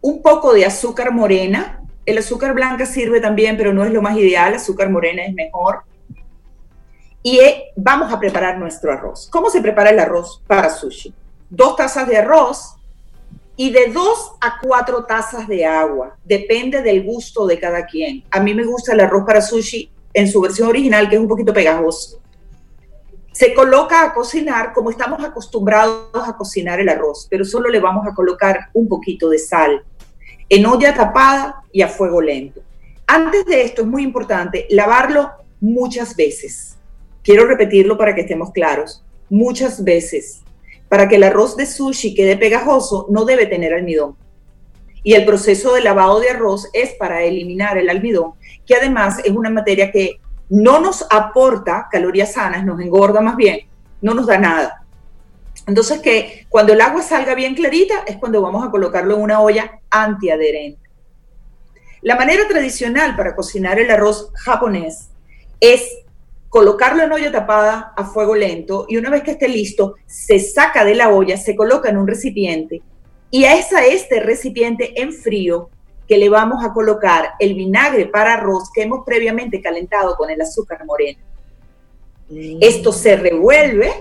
un 0.01 0.23
poco 0.23 0.53
de 0.53 0.67
azúcar 0.67 1.13
morena. 1.13 1.85
El 2.05 2.19
azúcar 2.19 2.53
blanca 2.53 2.85
sirve 2.85 3.21
también, 3.21 3.57
pero 3.57 3.73
no 3.73 3.85
es 3.85 3.93
lo 3.93 4.03
más 4.03 4.17
ideal. 4.17 4.55
Azúcar 4.55 4.91
morena 4.91 5.25
es 5.25 5.33
mejor. 5.33 5.83
Y 7.23 7.39
eh, 7.39 7.73
vamos 7.77 8.13
a 8.13 8.19
preparar 8.19 8.59
nuestro 8.59 8.93
arroz. 8.93 9.29
¿Cómo 9.31 9.51
se 9.51 9.61
prepara 9.61 9.91
el 9.91 10.01
arroz 10.01 10.43
para 10.49 10.71
sushi? 10.71 11.15
Dos 11.49 11.77
tazas 11.77 12.09
de 12.09 12.17
arroz, 12.17 12.75
y 13.61 13.71
de 13.71 13.89
dos 13.89 14.35
a 14.41 14.61
cuatro 14.63 15.05
tazas 15.05 15.49
de 15.49 15.67
agua. 15.67 16.17
Depende 16.25 16.81
del 16.81 17.03
gusto 17.03 17.45
de 17.45 17.59
cada 17.59 17.87
quien. 17.87 18.23
A 18.31 18.39
mí 18.39 18.55
me 18.55 18.65
gusta 18.65 18.93
el 18.93 19.01
arroz 19.01 19.25
para 19.27 19.43
sushi 19.43 19.91
en 20.15 20.29
su 20.29 20.41
versión 20.41 20.69
original, 20.69 21.09
que 21.09 21.17
es 21.17 21.21
un 21.21 21.27
poquito 21.27 21.53
pegajoso. 21.53 22.21
Se 23.33 23.53
coloca 23.55 24.05
a 24.05 24.15
cocinar 24.15 24.73
como 24.73 24.91
estamos 24.91 25.25
acostumbrados 25.25 26.07
a 26.13 26.37
cocinar 26.37 26.79
el 26.79 26.89
arroz, 26.89 27.27
pero 27.29 27.45
solo 27.45 27.69
le 27.69 27.81
vamos 27.81 28.07
a 28.07 28.15
colocar 28.15 28.69
un 28.75 28.87
poquito 28.87 29.29
de 29.29 29.41
sal 29.41 29.85
en 30.49 30.65
olla 30.65 30.95
tapada 30.95 31.63
y 31.73 31.83
a 31.83 31.89
fuego 31.89 32.21
lento. 32.21 32.61
Antes 33.09 33.45
de 33.45 33.63
esto 33.63 33.83
es 33.83 33.89
muy 33.89 34.05
importante 34.05 34.69
lavarlo 34.71 35.33
muchas 35.61 36.15
veces. 36.15 36.77
Quiero 37.25 37.45
repetirlo 37.45 37.99
para 37.99 38.15
que 38.15 38.21
estemos 38.21 38.53
claros. 38.53 39.03
Muchas 39.29 39.83
veces 39.83 40.43
para 40.89 41.09
que 41.09 41.17
el 41.17 41.25
arroz 41.25 41.57
de 41.57 41.67
sushi 41.67 42.15
quede 42.15 42.37
pegajoso, 42.37 43.07
no 43.11 43.25
debe 43.25 43.47
tener 43.47 43.75
almidón. 43.75 44.17
Y 45.03 45.15
el 45.15 45.25
proceso 45.25 45.75
de 45.75 45.83
lavado 45.83 46.21
de 46.21 46.31
arroz 46.31 46.69
es 46.73 46.95
para 46.95 47.23
eliminar 47.23 47.79
el 47.79 47.89
almidón, 47.89 48.33
que 48.67 48.75
además 48.75 49.21
es 49.25 49.31
una 49.31 49.51
materia 49.51 49.91
que 49.91 50.21
no 50.49 50.81
nos 50.81 51.07
aporta 51.11 51.89
calorías 51.91 52.33
sanas, 52.33 52.65
nos 52.65 52.81
engorda 52.81 53.21
más 53.21 53.37
bien, 53.37 53.61
no 54.01 54.15
nos 54.15 54.27
da 54.27 54.39
nada. 54.39 54.85
Entonces 55.67 56.01
que 56.01 56.47
cuando 56.49 56.73
el 56.73 56.81
agua 56.81 57.03
salga 57.03 57.35
bien 57.35 57.55
clarita 57.55 58.05
es 58.07 58.17
cuando 58.17 58.41
vamos 58.41 58.67
a 58.67 58.71
colocarlo 58.71 59.17
en 59.17 59.23
una 59.23 59.41
olla 59.41 59.81
antiadherente. 59.91 60.89
La 62.01 62.17
manera 62.17 62.47
tradicional 62.49 63.17
para 63.17 63.35
cocinar 63.35 63.79
el 63.79 63.91
arroz 63.91 64.31
japonés 64.35 65.11
es 65.61 65.99
colocarlo 66.49 67.03
en 67.03 67.13
olla 67.13 67.31
tapada 67.31 67.93
a 67.97 68.05
fuego 68.05 68.35
lento 68.35 68.87
y 68.89 68.97
una 68.97 69.11
vez 69.11 69.23
que 69.23 69.33
esté 69.33 69.49
listo, 69.49 69.97
se 70.07 70.39
saca 70.39 70.85
de 70.85 70.95
la 70.95 71.11
olla, 71.11 71.37
se 71.37 71.55
coloca 71.55 71.91
en 71.91 71.99
un 71.99 72.07
recipiente 72.07 72.83
y 73.31 73.45
a 73.45 73.55
esa, 73.57 73.85
este 73.85 74.21
recipiente 74.21 75.01
en 75.01 75.13
frío 75.13 75.69
que 76.07 76.17
le 76.17 76.31
vamos 76.31 76.65
a 76.65 76.73
colocar 76.73 77.33
el 77.39 77.55
vinagre 77.55 78.07
para 78.07 78.35
arroz 78.35 78.71
que 78.75 78.83
hemos 78.83 79.05
previamente 79.05 79.61
calentado 79.61 80.17
con 80.17 80.31
el 80.31 80.41
azúcar 80.41 80.85
moreno. 80.87 81.21
Mm. 82.31 82.59
Esto 82.63 82.93
se 82.93 83.17
revuelve, 83.17 83.93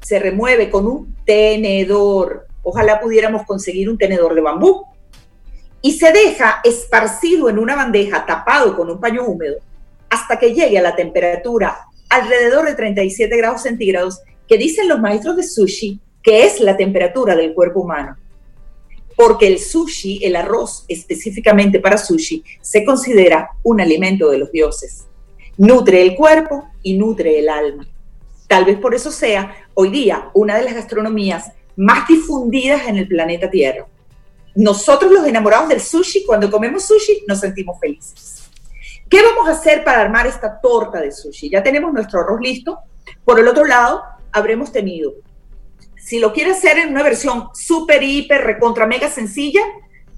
se 0.00 0.18
remueve 0.18 0.70
con 0.70 0.86
un 0.86 1.14
tenedor. 1.26 2.46
Ojalá 2.62 2.98
pudiéramos 2.98 3.44
conseguir 3.44 3.90
un 3.90 3.98
tenedor 3.98 4.34
de 4.34 4.40
bambú. 4.40 4.86
Y 5.82 5.92
se 5.92 6.12
deja 6.12 6.60
esparcido 6.64 7.50
en 7.50 7.58
una 7.58 7.76
bandeja 7.76 8.24
tapado 8.24 8.76
con 8.76 8.90
un 8.90 9.00
paño 9.00 9.24
húmedo 9.24 9.56
hasta 10.08 10.38
que 10.38 10.54
llegue 10.54 10.78
a 10.78 10.82
la 10.82 10.96
temperatura 10.96 11.86
alrededor 12.10 12.66
de 12.66 12.74
37 12.74 13.34
grados 13.36 13.62
centígrados, 13.62 14.20
que 14.46 14.58
dicen 14.58 14.88
los 14.88 15.00
maestros 15.00 15.36
de 15.36 15.44
sushi 15.44 16.00
que 16.22 16.44
es 16.44 16.60
la 16.60 16.76
temperatura 16.76 17.34
del 17.34 17.54
cuerpo 17.54 17.80
humano. 17.80 18.16
Porque 19.16 19.46
el 19.46 19.58
sushi, 19.58 20.20
el 20.24 20.36
arroz 20.36 20.84
específicamente 20.88 21.80
para 21.80 21.98
sushi, 21.98 22.44
se 22.60 22.84
considera 22.84 23.50
un 23.62 23.80
alimento 23.80 24.30
de 24.30 24.38
los 24.38 24.50
dioses. 24.52 25.06
Nutre 25.56 26.02
el 26.02 26.14
cuerpo 26.14 26.68
y 26.82 26.94
nutre 26.94 27.38
el 27.38 27.48
alma. 27.48 27.86
Tal 28.48 28.64
vez 28.64 28.78
por 28.78 28.94
eso 28.94 29.10
sea 29.10 29.54
hoy 29.74 29.90
día 29.90 30.30
una 30.34 30.56
de 30.56 30.64
las 30.64 30.74
gastronomías 30.74 31.52
más 31.76 32.08
difundidas 32.08 32.88
en 32.88 32.96
el 32.96 33.06
planeta 33.06 33.50
Tierra. 33.50 33.86
Nosotros 34.54 35.12
los 35.12 35.26
enamorados 35.26 35.68
del 35.68 35.80
sushi, 35.80 36.24
cuando 36.24 36.50
comemos 36.50 36.84
sushi, 36.84 37.24
nos 37.28 37.40
sentimos 37.40 37.78
felices. 37.78 38.39
¿Qué 39.10 39.20
vamos 39.24 39.48
a 39.48 39.58
hacer 39.58 39.82
para 39.82 40.02
armar 40.02 40.28
esta 40.28 40.60
torta 40.60 41.00
de 41.00 41.10
sushi? 41.10 41.50
Ya 41.50 41.64
tenemos 41.64 41.92
nuestro 41.92 42.20
arroz 42.20 42.40
listo. 42.40 42.78
Por 43.24 43.40
el 43.40 43.48
otro 43.48 43.64
lado, 43.64 44.04
habremos 44.30 44.70
tenido, 44.70 45.14
si 45.96 46.20
lo 46.20 46.32
quiere 46.32 46.52
hacer 46.52 46.78
en 46.78 46.90
una 46.90 47.02
versión 47.02 47.48
súper, 47.52 48.04
hiper, 48.04 48.42
recontra, 48.42 48.86
mega 48.86 49.10
sencilla, 49.10 49.62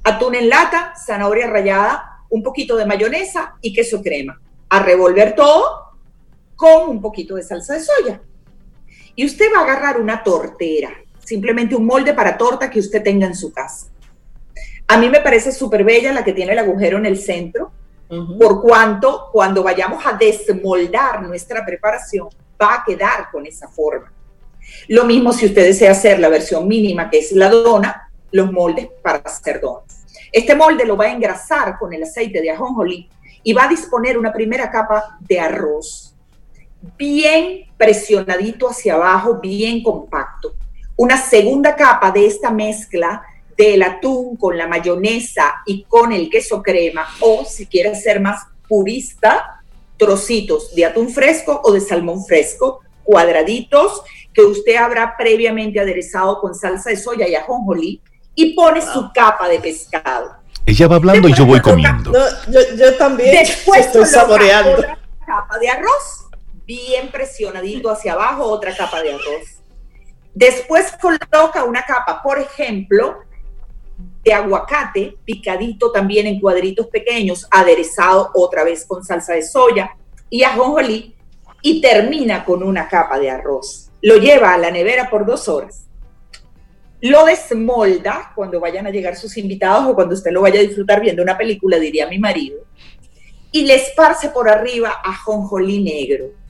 atún 0.04 0.34
en 0.34 0.50
lata, 0.50 0.92
zanahoria 1.06 1.46
rallada, 1.46 2.18
un 2.28 2.42
poquito 2.42 2.76
de 2.76 2.84
mayonesa 2.84 3.54
y 3.62 3.72
queso 3.72 4.02
crema. 4.02 4.38
A 4.68 4.82
revolver 4.82 5.34
todo 5.34 5.96
con 6.54 6.90
un 6.90 7.00
poquito 7.00 7.36
de 7.36 7.44
salsa 7.44 7.72
de 7.72 7.80
soya. 7.80 8.20
Y 9.14 9.24
usted 9.24 9.46
va 9.54 9.60
a 9.60 9.64
agarrar 9.64 9.98
una 9.98 10.22
tortera, 10.22 10.90
simplemente 11.24 11.74
un 11.74 11.86
molde 11.86 12.12
para 12.12 12.36
torta 12.36 12.68
que 12.68 12.80
usted 12.80 13.02
tenga 13.02 13.26
en 13.26 13.36
su 13.36 13.54
casa. 13.54 13.86
A 14.86 14.98
mí 14.98 15.08
me 15.08 15.20
parece 15.20 15.50
súper 15.50 15.82
bella 15.82 16.12
la 16.12 16.24
que 16.24 16.34
tiene 16.34 16.52
el 16.52 16.58
agujero 16.58 16.98
en 16.98 17.06
el 17.06 17.18
centro 17.18 17.72
por 18.38 18.60
cuanto 18.60 19.28
cuando 19.32 19.62
vayamos 19.62 20.04
a 20.06 20.12
desmoldar 20.12 21.22
nuestra 21.22 21.64
preparación 21.64 22.28
va 22.60 22.74
a 22.74 22.84
quedar 22.84 23.30
con 23.30 23.46
esa 23.46 23.68
forma. 23.68 24.12
Lo 24.88 25.04
mismo 25.04 25.32
si 25.32 25.46
usted 25.46 25.64
desea 25.64 25.92
hacer 25.92 26.18
la 26.18 26.28
versión 26.28 26.68
mínima, 26.68 27.10
que 27.10 27.18
es 27.18 27.32
la 27.32 27.48
dona, 27.48 28.10
los 28.30 28.52
moldes 28.52 28.88
para 29.02 29.18
hacer 29.18 29.60
donas. 29.60 30.04
Este 30.30 30.54
molde 30.54 30.84
lo 30.84 30.96
va 30.96 31.06
a 31.06 31.12
engrasar 31.12 31.78
con 31.78 31.92
el 31.92 32.02
aceite 32.02 32.40
de 32.40 32.50
ajonjolí 32.50 33.08
y 33.42 33.52
va 33.52 33.64
a 33.64 33.68
disponer 33.68 34.16
una 34.18 34.32
primera 34.32 34.70
capa 34.70 35.18
de 35.20 35.40
arroz 35.40 36.12
bien 36.98 37.66
presionadito 37.76 38.68
hacia 38.68 38.94
abajo, 38.94 39.38
bien 39.40 39.82
compacto. 39.82 40.54
una 40.94 41.16
segunda 41.16 41.74
capa 41.74 42.10
de 42.10 42.26
esta 42.26 42.50
mezcla 42.50 43.22
del 43.70 43.82
atún 43.82 44.36
con 44.36 44.58
la 44.58 44.66
mayonesa 44.66 45.62
y 45.66 45.84
con 45.84 46.12
el 46.12 46.28
queso 46.28 46.62
crema, 46.62 47.06
o 47.20 47.44
si 47.44 47.66
quieres 47.66 48.02
ser 48.02 48.20
más 48.20 48.42
purista, 48.68 49.62
trocitos 49.96 50.74
de 50.74 50.86
atún 50.86 51.10
fresco 51.10 51.60
o 51.62 51.72
de 51.72 51.80
salmón 51.80 52.24
fresco, 52.24 52.80
cuadraditos, 53.04 54.02
que 54.34 54.42
usted 54.42 54.76
habrá 54.76 55.16
previamente 55.16 55.78
aderezado 55.78 56.40
con 56.40 56.54
salsa 56.54 56.90
de 56.90 56.96
soya 56.96 57.28
y 57.28 57.34
ajonjolí, 57.34 58.00
y 58.34 58.54
pone 58.54 58.80
su 58.80 59.10
capa 59.14 59.48
de 59.48 59.60
pescado. 59.60 60.36
Ella 60.64 60.88
va 60.88 60.96
hablando 60.96 61.28
y 61.28 61.34
yo 61.34 61.44
voy 61.44 61.60
comiendo. 61.60 62.12
yo, 62.48 62.96
también 62.96 63.30
Después 63.30 63.86
estoy 63.86 64.06
saboreando. 64.06 64.78
Otra 64.78 64.98
capa 65.26 65.58
de 65.58 65.68
arroz, 65.68 66.28
bien 66.64 67.10
presionadito 67.10 67.90
hacia 67.90 68.14
abajo, 68.14 68.44
otra 68.44 68.74
capa 68.74 69.02
de 69.02 69.10
arroz. 69.10 69.60
Después 70.34 70.92
coloca 71.00 71.64
una 71.64 71.82
capa, 71.82 72.22
por 72.22 72.38
ejemplo, 72.38 73.18
de 74.24 74.32
aguacate 74.32 75.16
picadito 75.24 75.90
también 75.90 76.26
en 76.26 76.40
cuadritos 76.40 76.86
pequeños, 76.86 77.46
aderezado 77.50 78.30
otra 78.34 78.64
vez 78.64 78.84
con 78.86 79.04
salsa 79.04 79.34
de 79.34 79.42
soya 79.42 79.96
y 80.30 80.44
ajonjolí 80.44 81.14
y 81.62 81.80
termina 81.80 82.44
con 82.44 82.62
una 82.62 82.88
capa 82.88 83.18
de 83.18 83.30
arroz. 83.30 83.90
Lo 84.00 84.16
lleva 84.16 84.54
a 84.54 84.58
la 84.58 84.70
nevera 84.70 85.10
por 85.10 85.26
dos 85.26 85.48
horas. 85.48 85.86
Lo 87.00 87.24
desmolda 87.24 88.32
cuando 88.34 88.60
vayan 88.60 88.86
a 88.86 88.90
llegar 88.90 89.16
sus 89.16 89.36
invitados 89.36 89.86
o 89.86 89.94
cuando 89.94 90.14
usted 90.14 90.30
lo 90.30 90.42
vaya 90.42 90.60
a 90.60 90.62
disfrutar 90.62 91.00
viendo 91.00 91.22
una 91.22 91.36
película, 91.36 91.78
diría 91.78 92.06
mi 92.06 92.18
marido, 92.18 92.60
y 93.50 93.64
le 93.64 93.74
esparce 93.74 94.30
por 94.30 94.48
arriba 94.48 95.00
ajonjolí 95.04 95.82
negro 95.82 96.41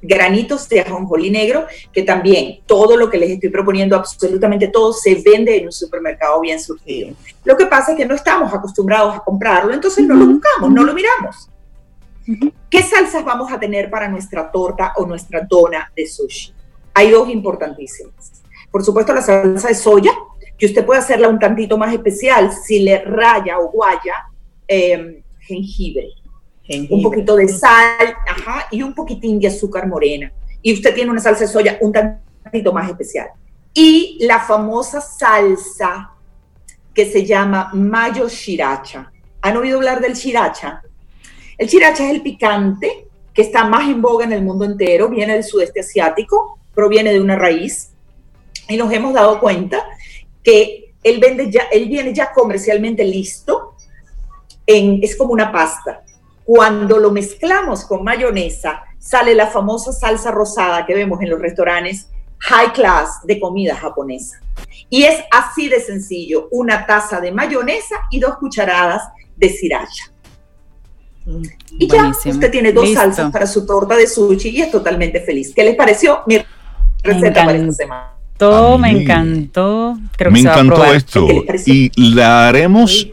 granitos 0.00 0.68
de 0.68 0.80
ajonjolí 0.80 1.30
negro, 1.30 1.66
que 1.92 2.02
también 2.02 2.60
todo 2.66 2.96
lo 2.96 3.10
que 3.10 3.18
les 3.18 3.30
estoy 3.30 3.48
proponiendo, 3.48 3.96
absolutamente 3.96 4.68
todo, 4.68 4.92
se 4.92 5.16
vende 5.16 5.56
en 5.56 5.66
un 5.66 5.72
supermercado 5.72 6.40
bien 6.40 6.60
surtido. 6.60 7.14
Lo 7.44 7.56
que 7.56 7.66
pasa 7.66 7.92
es 7.92 7.98
que 7.98 8.06
no 8.06 8.14
estamos 8.14 8.52
acostumbrados 8.52 9.16
a 9.16 9.20
comprarlo, 9.20 9.72
entonces 9.72 10.06
no 10.06 10.14
lo 10.14 10.26
buscamos, 10.26 10.70
no 10.70 10.84
lo 10.84 10.94
miramos. 10.94 11.48
¿Qué 12.68 12.82
salsas 12.82 13.24
vamos 13.24 13.50
a 13.50 13.58
tener 13.58 13.90
para 13.90 14.08
nuestra 14.08 14.50
torta 14.50 14.92
o 14.96 15.06
nuestra 15.06 15.46
dona 15.48 15.90
de 15.96 16.06
sushi? 16.06 16.52
Hay 16.94 17.10
dos 17.10 17.28
importantísimas. 17.30 18.42
Por 18.70 18.84
supuesto, 18.84 19.14
la 19.14 19.22
salsa 19.22 19.68
de 19.68 19.74
soya, 19.74 20.12
que 20.58 20.66
usted 20.66 20.84
puede 20.84 21.00
hacerla 21.00 21.28
un 21.28 21.38
tantito 21.38 21.78
más 21.78 21.92
especial 21.92 22.52
si 22.52 22.80
le 22.80 23.02
raya 23.02 23.58
o 23.58 23.70
guaya 23.70 24.14
eh, 24.66 25.22
jengibre 25.40 26.17
un 26.90 27.02
poquito 27.02 27.36
de 27.36 27.48
sal, 27.48 28.14
ajá, 28.26 28.66
y 28.70 28.82
un 28.82 28.94
poquitín 28.94 29.40
de 29.40 29.48
azúcar 29.48 29.86
morena. 29.86 30.32
Y 30.60 30.74
usted 30.74 30.94
tiene 30.94 31.10
una 31.10 31.20
salsa 31.20 31.44
de 31.44 31.48
soya 31.48 31.78
un 31.80 31.92
tantito 31.92 32.72
más 32.72 32.88
especial. 32.88 33.28
Y 33.72 34.18
la 34.20 34.40
famosa 34.40 35.00
salsa 35.00 36.10
que 36.94 37.10
se 37.10 37.24
llama 37.24 37.70
mayo 37.74 38.28
shiracha. 38.28 39.10
¿Han 39.40 39.56
oído 39.56 39.78
hablar 39.78 40.00
del 40.00 40.14
shiracha? 40.14 40.82
El 41.56 41.68
shiracha 41.68 42.04
es 42.04 42.10
el 42.10 42.22
picante 42.22 43.06
que 43.32 43.42
está 43.42 43.64
más 43.68 43.88
en 43.88 44.02
boga 44.02 44.24
en 44.24 44.32
el 44.32 44.42
mundo 44.42 44.64
entero, 44.64 45.08
viene 45.08 45.34
del 45.34 45.44
sudeste 45.44 45.80
asiático, 45.80 46.58
proviene 46.74 47.12
de 47.12 47.20
una 47.20 47.36
raíz, 47.36 47.92
y 48.68 48.76
nos 48.76 48.92
hemos 48.92 49.14
dado 49.14 49.38
cuenta 49.40 49.84
que 50.42 50.92
él, 51.02 51.20
vende 51.20 51.50
ya, 51.50 51.62
él 51.70 51.88
viene 51.88 52.12
ya 52.12 52.32
comercialmente 52.32 53.04
listo, 53.04 53.76
en, 54.66 54.98
es 55.02 55.16
como 55.16 55.32
una 55.32 55.50
pasta. 55.52 56.02
Cuando 56.48 56.98
lo 56.98 57.10
mezclamos 57.10 57.84
con 57.84 58.02
mayonesa, 58.02 58.82
sale 58.98 59.34
la 59.34 59.48
famosa 59.48 59.92
salsa 59.92 60.30
rosada 60.30 60.86
que 60.86 60.94
vemos 60.94 61.20
en 61.20 61.28
los 61.28 61.38
restaurantes 61.38 62.08
high 62.38 62.72
class 62.72 63.20
de 63.24 63.38
comida 63.38 63.76
japonesa. 63.76 64.40
Y 64.88 65.02
es 65.02 65.22
así 65.30 65.68
de 65.68 65.78
sencillo, 65.78 66.48
una 66.50 66.86
taza 66.86 67.20
de 67.20 67.32
mayonesa 67.32 67.96
y 68.10 68.18
dos 68.18 68.38
cucharadas 68.38 69.02
de 69.36 69.50
sriracha. 69.50 70.04
Y 71.78 71.86
ya 71.86 72.08
usted 72.08 72.50
tiene 72.50 72.72
dos 72.72 72.94
salsas 72.94 73.30
para 73.30 73.46
su 73.46 73.66
torta 73.66 73.94
de 73.94 74.06
sushi 74.06 74.48
y 74.48 74.62
es 74.62 74.70
totalmente 74.70 75.20
feliz. 75.20 75.52
¿Qué 75.54 75.62
les 75.62 75.76
pareció 75.76 76.22
mi 76.26 76.42
receta 77.02 77.44
para 77.44 77.58
esta 77.58 77.72
semana? 77.72 78.78
me 78.78 79.02
encantó. 79.02 79.98
me 80.30 80.40
encantó 80.40 80.82
esto. 80.86 81.28
Y 81.66 82.14
la 82.14 82.48
haremos, 82.48 83.06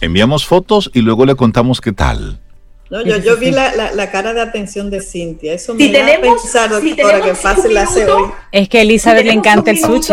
enviamos 0.00 0.46
fotos 0.46 0.92
y 0.94 1.00
luego 1.00 1.26
le 1.26 1.34
contamos 1.34 1.80
qué 1.80 1.90
tal. 1.90 2.38
No, 2.92 3.00
yo, 3.00 3.16
yo 3.16 3.38
vi 3.38 3.50
la, 3.50 3.90
la, 3.94 4.10
cara 4.10 4.34
de 4.34 4.42
atención 4.42 4.90
de 4.90 5.00
Cintia. 5.00 5.54
Eso 5.54 5.72
me 5.72 5.82
si 5.82 5.92
da 5.92 6.04
a 6.14 6.20
pensar, 6.20 6.68
doctora, 6.68 7.22
que 7.22 7.34
fácil 7.34 7.74
hace 7.78 8.04
hoy. 8.04 8.30
Es 8.52 8.68
que 8.68 8.80
a 8.80 8.82
Elizabeth 8.82 9.24
le 9.24 9.32
encanta 9.32 9.70
el 9.70 9.78
sushi. 9.78 10.12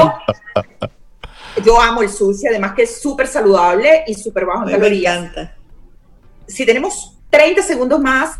Yo 1.66 1.82
amo 1.82 2.04
el 2.04 2.10
sushi, 2.10 2.48
además 2.48 2.76
que 2.76 2.84
es 2.84 3.02
súper 3.02 3.28
saludable 3.28 4.06
y 4.08 4.14
súper 4.14 4.46
bajo 4.46 4.64
en 4.64 4.72
calorías. 4.72 5.20
Me 5.20 5.28
encanta. 5.28 5.58
Si 6.48 6.66
tenemos 6.66 7.18
30 7.30 7.64
segundos 7.64 8.00
más, 8.00 8.38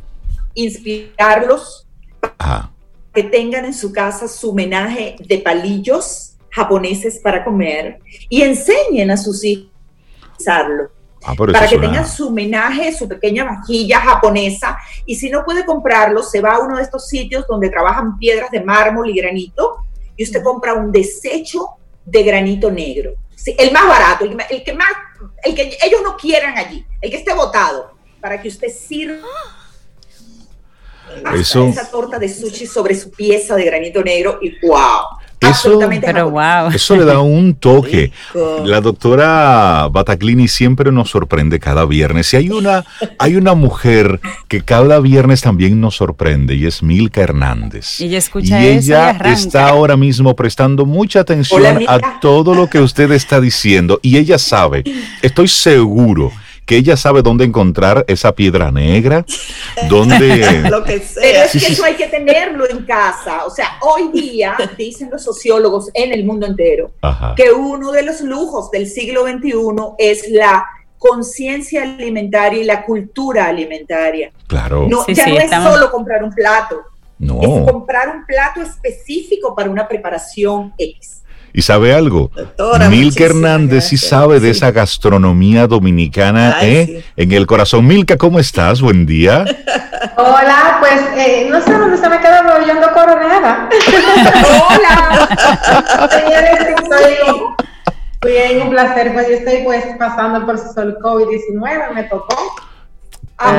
inspirarlos 0.54 1.86
que 3.14 3.24
tengan 3.24 3.66
en 3.66 3.74
su 3.74 3.92
casa 3.92 4.30
su 4.30 4.54
menaje 4.54 5.18
de 5.20 5.40
palillos 5.40 6.36
japoneses 6.50 7.20
para 7.22 7.44
comer 7.44 8.00
y 8.30 8.44
enseñen 8.44 9.12
a 9.12 9.18
sus 9.18 9.44
hijos 9.44 9.70
a 10.22 10.38
usarlo 10.40 10.99
Ah, 11.24 11.36
para 11.36 11.68
que 11.68 11.78
tenga 11.78 12.06
su 12.06 12.28
homenaje, 12.30 12.94
su 12.94 13.08
pequeña 13.08 13.44
vajilla 13.44 14.00
japonesa. 14.00 14.78
Y 15.06 15.16
si 15.16 15.30
no 15.30 15.44
puede 15.44 15.66
comprarlo, 15.66 16.24
se 16.24 16.40
va 16.40 16.56
a 16.56 16.60
uno 16.60 16.78
de 16.78 16.84
estos 16.84 17.08
sitios 17.08 17.46
donde 17.48 17.70
trabajan 17.70 18.18
piedras 18.18 18.50
de 18.52 18.62
mármol 18.62 19.10
y 19.10 19.20
granito 19.20 19.80
y 20.16 20.24
usted 20.24 20.44
compra 20.44 20.74
un 20.74 20.92
desecho 20.92 21.68
de 22.06 22.24
granito 22.24 22.72
negro. 22.72 23.14
el 23.46 23.72
más 23.72 23.88
barato, 23.88 24.26
el, 24.26 24.64
que 24.64 24.74
más, 24.74 24.92
el 25.44 25.56
que 25.56 25.78
ellos 25.82 26.02
no 26.04 26.18
quieran 26.18 26.58
allí, 26.58 26.86
el 27.02 27.10
que 27.10 27.18
esté 27.18 27.34
botado, 27.34 27.92
para 28.20 28.42
que 28.42 28.50
usted 28.50 28.68
sirva 28.70 29.28
Eso... 31.34 31.68
esa 31.68 31.90
torta 31.90 32.20
de 32.20 32.30
sushi 32.30 32.68
sobre 32.68 32.96
su 32.96 33.12
pieza 33.12 33.56
de 33.56 33.64
granito 33.64 34.04
negro 34.04 34.40
y 34.42 34.60
wow. 34.66 35.19
Eso, 35.40 35.80
eso 36.74 36.96
le 36.96 37.06
da 37.06 37.20
un 37.20 37.56
toque. 37.56 38.12
La 38.66 38.82
doctora 38.82 39.88
Bataclini 39.90 40.48
siempre 40.48 40.92
nos 40.92 41.10
sorprende 41.10 41.60
cada 41.60 41.86
viernes. 41.86 42.34
Y 42.34 42.38
hay 42.38 42.50
una, 42.50 42.86
hay 43.18 43.36
una 43.36 43.54
mujer 43.54 44.20
que 44.48 44.62
cada 44.62 45.00
viernes 45.00 45.42
también 45.42 45.80
nos 45.80 45.96
sorprende 45.96 46.56
y 46.56 46.66
es 46.66 46.84
Milka 46.84 47.22
Hernández. 47.22 48.02
Y 48.02 48.06
ella 48.06 48.18
escucha 48.18 48.62
y 48.62 48.68
ella 48.68 49.12
está 49.26 49.70
ahora 49.70 49.96
mismo 49.96 50.36
prestando 50.36 50.86
mucha 50.86 51.22
atención 51.22 51.84
a 51.88 52.20
todo 52.20 52.54
lo 52.54 52.70
que 52.70 52.80
usted 52.80 53.12
está 53.12 53.40
diciendo. 53.40 54.00
Y 54.02 54.18
ella 54.18 54.38
sabe, 54.38 54.84
estoy 55.22 55.48
seguro 55.48 56.32
que 56.70 56.78
ella 56.78 56.96
sabe 56.96 57.24
dónde 57.24 57.46
encontrar 57.46 58.06
esa 58.08 58.36
piedra 58.36 58.70
negra, 58.72 59.26
dónde... 59.90 60.62
Lo 60.70 60.84
que 60.84 61.00
sea. 61.00 61.24
Pero 61.24 61.40
es 61.46 61.52
que 61.52 61.74
eso 61.74 61.84
hay 61.84 61.96
que 61.96 62.06
tenerlo 62.06 62.70
en 62.70 62.86
casa. 62.86 63.44
O 63.46 63.50
sea, 63.50 63.80
hoy 63.82 64.12
día, 64.14 64.56
dicen 64.78 65.10
los 65.10 65.24
sociólogos 65.24 65.90
en 65.96 66.14
el 66.14 66.24
mundo 66.26 66.46
entero, 66.46 66.92
que 67.36 67.52
uno 67.52 67.92
de 67.92 68.04
los 68.04 68.22
lujos 68.22 68.70
del 68.70 68.86
siglo 68.86 69.24
XXI 69.24 69.52
es 69.98 70.30
la 70.30 70.64
conciencia 71.00 71.82
alimentaria 71.82 72.62
y 72.62 72.66
la 72.66 72.86
cultura 72.86 73.48
alimentaria. 73.48 74.32
Claro. 74.46 74.86
No, 74.88 75.08
ya 75.08 75.26
no 75.26 75.40
es 75.40 75.50
solo 75.50 75.90
comprar 75.90 76.24
un 76.24 76.30
plato. 76.30 76.82
No. 77.18 77.42
Es 77.42 77.72
comprar 77.72 78.16
un 78.16 78.28
plato 78.28 78.62
específico 78.62 79.56
para 79.56 79.72
una 79.72 79.88
preparación 79.88 80.72
X. 80.78 81.19
¿Y 81.54 81.62
sabe 81.62 81.94
algo? 81.94 82.32
Milka 82.90 83.26
Hernández 83.26 83.86
sí 83.86 83.98
sabe 83.98 84.40
de 84.40 84.52
esa 84.52 84.72
gastronomía 84.72 85.68
dominicana 85.68 86.58
¿eh? 86.62 87.04
en 87.16 87.32
el 87.32 87.48
corazón. 87.48 87.88
Milka, 87.88 88.18
¿cómo 88.18 88.40
estás? 88.40 88.82
Buen 88.82 89.06
día. 89.06 89.46
Hola, 90.18 90.78
pues 90.80 91.02
eh, 91.18 91.48
no 91.50 91.60
sé 91.62 91.74
dónde 91.74 91.98
se 91.98 92.08
me 92.08 92.20
queda 92.20 92.58
oyendo 92.62 92.88
coronada. 92.94 93.70
Hola. 94.70 96.10
Señores, 96.12 96.76
soy 96.88 98.32
bien, 98.32 98.62
un 98.62 98.70
placer. 98.70 99.14
Pues 99.14 99.28
yo 99.28 99.36
estoy 99.36 99.64
pues 99.64 99.86
pasando 99.98 100.40
el 100.40 100.46
proceso 100.46 100.80
del 100.82 100.96
COVID-19, 100.98 101.94
me 101.94 102.04
tocó. 102.04 102.36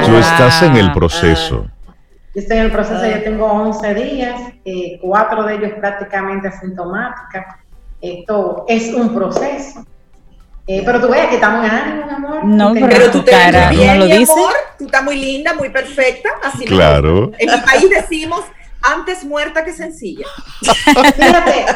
Tú 0.06 0.16
estás 0.16 0.62
en 0.62 0.76
el 0.76 0.92
proceso. 0.92 1.66
Yo 2.34 2.42
estoy 2.42 2.58
en 2.58 2.64
el 2.64 2.70
proceso, 2.70 3.04
yo 3.04 3.22
tengo 3.24 3.46
11 3.46 3.94
días, 3.94 4.40
eh, 4.64 5.00
cuatro 5.02 5.42
de 5.44 5.56
ellos 5.56 5.72
prácticamente 5.80 6.46
asintomáticas. 6.46 7.56
Esto 8.00 8.64
es 8.68 8.92
un 8.94 9.14
proceso. 9.14 9.84
Eh, 10.66 10.82
pero 10.84 11.00
tú 11.00 11.08
ves 11.08 11.26
que 11.28 11.34
estamos 11.34 11.64
en 11.64 11.70
ánimo, 11.70 12.06
mi 12.06 12.12
amor. 12.12 12.44
No, 12.44 12.72
pero, 12.74 13.10
tu 13.10 13.24
cara 13.24 13.70
bien, 13.70 13.98
no 13.98 14.06
lo 14.06 14.16
dice. 14.16 14.32
Amor, 14.32 14.52
tú 14.78 14.84
estás 14.84 15.02
muy 15.02 15.16
linda, 15.16 15.54
muy 15.54 15.68
perfecta. 15.70 16.28
Así 16.44 16.64
claro. 16.64 17.32
En 17.38 17.50
mi 17.50 17.60
país 17.60 17.90
decimos 17.90 18.44
antes 18.82 19.24
muerta 19.24 19.64
que 19.64 19.72
sencilla. 19.72 20.26
Fíjate, 21.16 21.66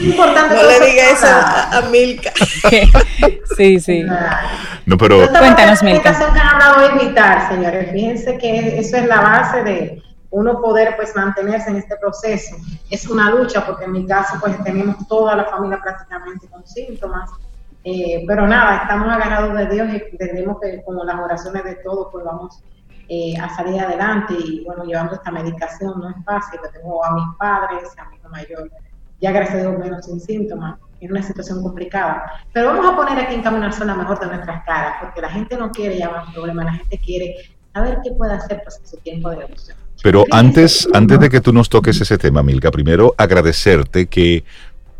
importante. 0.00 0.54
No 0.56 0.62
le 0.62 0.90
digas 0.90 1.12
eso 1.12 1.26
a, 1.26 1.82
Milka. 1.90 2.32
sí, 3.56 3.80
sí. 3.80 4.04
No, 4.86 4.98
pero 4.98 5.28
cuéntanos, 5.30 5.82
Milka. 5.82 6.16
que 6.18 6.24
han 6.24 6.48
hablado 6.48 6.80
de 6.80 7.02
evitar, 7.02 7.48
señores. 7.48 7.92
Fíjense 7.92 8.38
que 8.38 8.78
eso 8.78 8.96
es 8.96 9.06
la 9.06 9.20
base 9.20 9.62
de 9.62 10.02
uno 10.34 10.60
poder 10.60 10.96
pues 10.96 11.14
mantenerse 11.14 11.70
en 11.70 11.76
este 11.76 11.96
proceso. 11.96 12.56
Es 12.90 13.08
una 13.08 13.30
lucha 13.30 13.64
porque 13.64 13.84
en 13.84 13.92
mi 13.92 14.06
caso 14.06 14.36
pues 14.40 14.62
tenemos 14.64 15.06
toda 15.06 15.36
la 15.36 15.44
familia 15.44 15.78
prácticamente 15.80 16.48
con 16.48 16.66
síntomas, 16.66 17.30
eh, 17.84 18.24
pero 18.26 18.46
nada, 18.46 18.78
estamos 18.78 19.08
agarrados 19.08 19.56
de 19.56 19.66
Dios 19.68 19.88
y 19.92 20.02
entendemos 20.10 20.58
que 20.60 20.82
como 20.82 21.04
las 21.04 21.20
oraciones 21.20 21.62
de 21.62 21.76
todos 21.76 22.08
pues 22.10 22.24
vamos 22.24 22.60
eh, 23.08 23.36
a 23.38 23.48
salir 23.54 23.80
adelante 23.80 24.34
y 24.34 24.64
bueno, 24.64 24.84
llevando 24.84 25.14
esta 25.14 25.30
medicación 25.30 26.00
no 26.00 26.10
es 26.10 26.16
fácil, 26.24 26.58
tengo 26.72 27.04
a 27.04 27.14
mis 27.14 27.36
padres, 27.38 27.90
a 27.96 28.08
mi 28.08 28.16
hijo 28.16 28.28
mayor, 28.28 28.70
ya 29.20 29.30
gracias 29.30 29.58
a 29.58 29.68
Dios 29.68 29.78
menos 29.78 30.04
sin 30.04 30.20
síntomas, 30.20 30.80
es 31.00 31.10
una 31.10 31.22
situación 31.22 31.62
complicada. 31.62 32.24
Pero 32.52 32.68
vamos 32.68 32.92
a 32.92 32.96
poner 32.96 33.24
aquí 33.24 33.34
en 33.34 33.42
Camino 33.42 33.66
al 33.66 33.86
la 33.86 33.94
mejor 33.94 34.18
de 34.18 34.26
nuestras 34.26 34.64
caras, 34.64 34.94
porque 35.00 35.20
la 35.20 35.30
gente 35.30 35.56
no 35.56 35.70
quiere 35.70 35.96
llamar 35.96 36.24
problema, 36.32 36.64
la 36.64 36.72
gente 36.72 36.98
quiere 36.98 37.36
saber 37.72 38.00
qué 38.02 38.10
puede 38.12 38.32
hacer 38.32 38.62
pues, 38.64 38.80
en 38.80 38.86
su 38.86 38.96
tiempo 38.96 39.30
de 39.30 39.36
devoción. 39.36 39.83
Pero 40.04 40.26
antes, 40.30 40.86
antes 40.92 41.18
de 41.18 41.30
que 41.30 41.40
tú 41.40 41.50
nos 41.54 41.70
toques 41.70 41.98
ese 41.98 42.18
tema, 42.18 42.42
Milka, 42.42 42.70
primero 42.70 43.14
agradecerte 43.16 44.04
que 44.04 44.44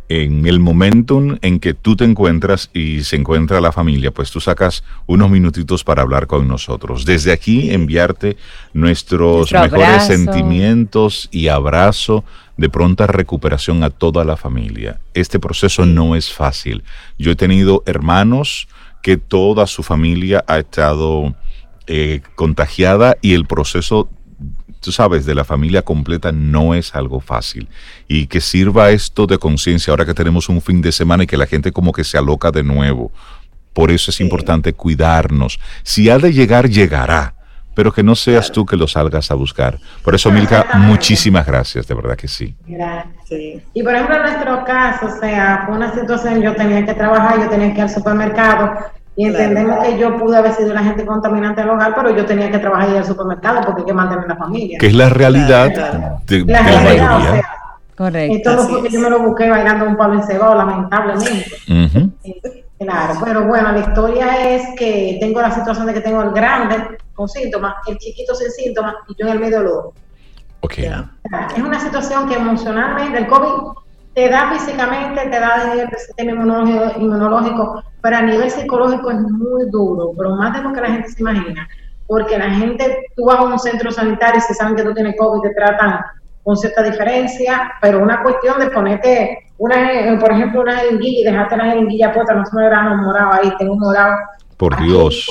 en 0.08 0.46
el 0.46 0.60
momento 0.60 1.22
en 1.42 1.60
que 1.60 1.74
tú 1.74 1.94
te 1.94 2.04
encuentras 2.04 2.70
y 2.72 3.04
se 3.04 3.16
encuentra 3.16 3.60
la 3.60 3.70
familia, 3.70 4.12
pues 4.12 4.30
tú 4.30 4.40
sacas 4.40 4.82
unos 5.04 5.30
minutitos 5.30 5.84
para 5.84 6.00
hablar 6.00 6.26
con 6.26 6.48
nosotros. 6.48 7.04
Desde 7.04 7.32
aquí 7.32 7.70
enviarte 7.70 8.38
nuestros 8.72 9.52
mejores 9.52 10.06
sentimientos 10.06 11.28
y 11.30 11.48
abrazo 11.48 12.24
de 12.56 12.70
pronta 12.70 13.06
recuperación 13.06 13.84
a 13.84 13.90
toda 13.90 14.24
la 14.24 14.38
familia. 14.38 15.00
Este 15.12 15.38
proceso 15.38 15.84
no 15.84 16.16
es 16.16 16.32
fácil. 16.32 16.82
Yo 17.18 17.32
he 17.32 17.36
tenido 17.36 17.82
hermanos 17.84 18.68
que 19.02 19.18
toda 19.18 19.66
su 19.66 19.82
familia 19.82 20.42
ha 20.46 20.60
estado 20.60 21.34
eh, 21.88 22.22
contagiada 22.36 23.18
y 23.20 23.34
el 23.34 23.44
proceso 23.44 24.08
tú 24.84 24.92
sabes, 24.92 25.26
de 25.26 25.34
la 25.34 25.44
familia 25.44 25.82
completa 25.82 26.30
no 26.30 26.74
es 26.74 26.94
algo 26.94 27.20
fácil. 27.20 27.68
Y 28.06 28.26
que 28.26 28.40
sirva 28.40 28.90
esto 28.90 29.26
de 29.26 29.38
conciencia 29.38 29.90
ahora 29.90 30.04
que 30.04 30.14
tenemos 30.14 30.48
un 30.48 30.60
fin 30.60 30.82
de 30.82 30.92
semana 30.92 31.24
y 31.24 31.26
que 31.26 31.36
la 31.36 31.46
gente 31.46 31.72
como 31.72 31.92
que 31.92 32.04
se 32.04 32.18
aloca 32.18 32.50
de 32.50 32.62
nuevo. 32.62 33.10
Por 33.72 33.90
eso 33.90 34.10
es 34.10 34.20
importante 34.20 34.72
cuidarnos. 34.72 35.58
Si 35.82 36.08
ha 36.10 36.18
de 36.18 36.32
llegar, 36.32 36.68
llegará. 36.68 37.34
Pero 37.74 37.92
que 37.92 38.04
no 38.04 38.14
seas 38.14 38.52
tú 38.52 38.64
que 38.64 38.76
lo 38.76 38.86
salgas 38.86 39.32
a 39.32 39.34
buscar. 39.34 39.80
Por 40.04 40.14
eso, 40.14 40.30
Milka, 40.30 40.64
muchísimas 40.74 41.44
gracias, 41.44 41.88
de 41.88 41.94
verdad 41.94 42.14
que 42.14 42.28
sí. 42.28 42.54
Gracias. 42.68 43.62
Y 43.74 43.82
por 43.82 43.92
ejemplo, 43.92 44.14
en 44.14 44.22
nuestro 44.22 44.64
caso, 44.64 45.06
o 45.06 45.20
sea, 45.20 45.64
fue 45.66 45.74
una 45.74 45.92
situación, 45.92 46.40
yo 46.40 46.54
tenía 46.54 46.86
que 46.86 46.94
trabajar, 46.94 47.40
yo 47.40 47.48
tenía 47.48 47.70
que 47.70 47.78
ir 47.78 47.82
al 47.82 47.90
supermercado, 47.90 48.78
y 49.16 49.26
entendemos 49.26 49.84
que 49.84 49.98
yo 49.98 50.16
pude 50.18 50.36
haber 50.36 50.54
sido 50.54 50.74
la 50.74 50.82
gente 50.82 51.06
contaminante 51.06 51.60
del 51.60 51.70
hogar, 51.70 51.94
pero 51.94 52.16
yo 52.16 52.24
tenía 52.26 52.50
que 52.50 52.58
trabajar 52.58 52.88
en 52.88 52.96
el 52.96 53.04
supermercado 53.04 53.60
porque 53.62 53.82
hay 53.82 53.86
que 53.86 53.92
mantener 53.92 54.26
la 54.26 54.36
familia. 54.36 54.78
Que 54.78 54.88
es 54.88 54.94
la 54.94 55.08
realidad 55.08 55.70
de, 56.26 56.44
la, 56.44 56.62
mayoría. 56.62 57.42
Correcto. 57.96 58.36
Esto 58.36 58.56
no 58.56 58.68
porque 58.68 58.90
yo 58.90 59.00
me 59.00 59.10
lo 59.10 59.20
busqué 59.20 59.48
bailando 59.48 59.86
un 59.86 59.96
palo 59.96 60.14
encebado, 60.14 60.56
lamentablemente. 60.56 61.46
Eh, 61.68 62.64
claro, 62.78 63.14
pero 63.24 63.46
bueno, 63.46 63.70
la 63.70 63.78
historia 63.78 64.52
es 64.52 64.62
que 64.76 65.16
tengo 65.20 65.40
la 65.40 65.52
situación 65.52 65.86
de 65.86 65.94
que 65.94 66.00
tengo 66.00 66.20
el 66.22 66.32
grande 66.32 66.98
con 67.14 67.28
síntomas, 67.28 67.76
el 67.86 67.96
chiquito 67.98 68.34
sin 68.34 68.50
síntomas 68.50 68.96
y 69.08 69.14
yo 69.16 69.26
en 69.26 69.32
el 69.32 69.38
medio 69.38 69.58
de 69.58 69.64
los 69.64 69.74
dos. 69.74 69.94
Okay. 70.60 70.90
Es 71.54 71.62
una 71.62 71.78
situación 71.78 72.28
que 72.28 72.34
emocionalmente, 72.34 73.18
el 73.18 73.26
COVID 73.26 73.83
te 74.14 74.28
da 74.28 74.52
físicamente, 74.52 75.28
te 75.28 75.40
da 75.40 75.72
el 75.72 75.88
sistema 75.98 76.32
inmunológico, 76.96 77.82
pero 78.00 78.16
a 78.16 78.22
nivel 78.22 78.50
psicológico 78.50 79.10
es 79.10 79.20
muy 79.20 79.68
duro, 79.70 80.12
pero 80.16 80.36
más 80.36 80.54
de 80.54 80.62
lo 80.62 80.72
que 80.72 80.80
la 80.80 80.88
gente 80.88 81.08
se 81.08 81.20
imagina, 81.20 81.68
porque 82.06 82.38
la 82.38 82.50
gente, 82.50 83.06
tú 83.16 83.24
vas 83.24 83.38
a 83.38 83.42
un 83.42 83.58
centro 83.58 83.90
sanitario 83.90 84.38
y 84.38 84.42
se 84.42 84.54
saben 84.54 84.76
que 84.76 84.84
tú 84.84 84.94
tienes 84.94 85.16
COVID, 85.18 85.42
te 85.42 85.54
tratan 85.54 86.00
con 86.44 86.56
cierta 86.56 86.82
diferencia, 86.82 87.72
pero 87.80 88.00
una 88.00 88.22
cuestión 88.22 88.60
de 88.60 88.70
ponerte, 88.70 89.38
una, 89.58 90.18
por 90.20 90.30
ejemplo, 90.30 90.60
una 90.60 90.76
jeringuilla 90.76 91.20
y 91.20 91.24
dejarte 91.24 91.56
la 91.56 91.64
jeringuilla 91.64 92.12
puesta, 92.12 92.34
no 92.34 92.44
se 92.44 92.54
me 92.54 92.62
verá 92.62 92.82
morado 92.94 93.32
ahí, 93.32 93.52
tengo 93.58 93.72
un 93.72 93.80
morado. 93.80 94.14
Por 94.58 94.76
Dios. 94.80 95.28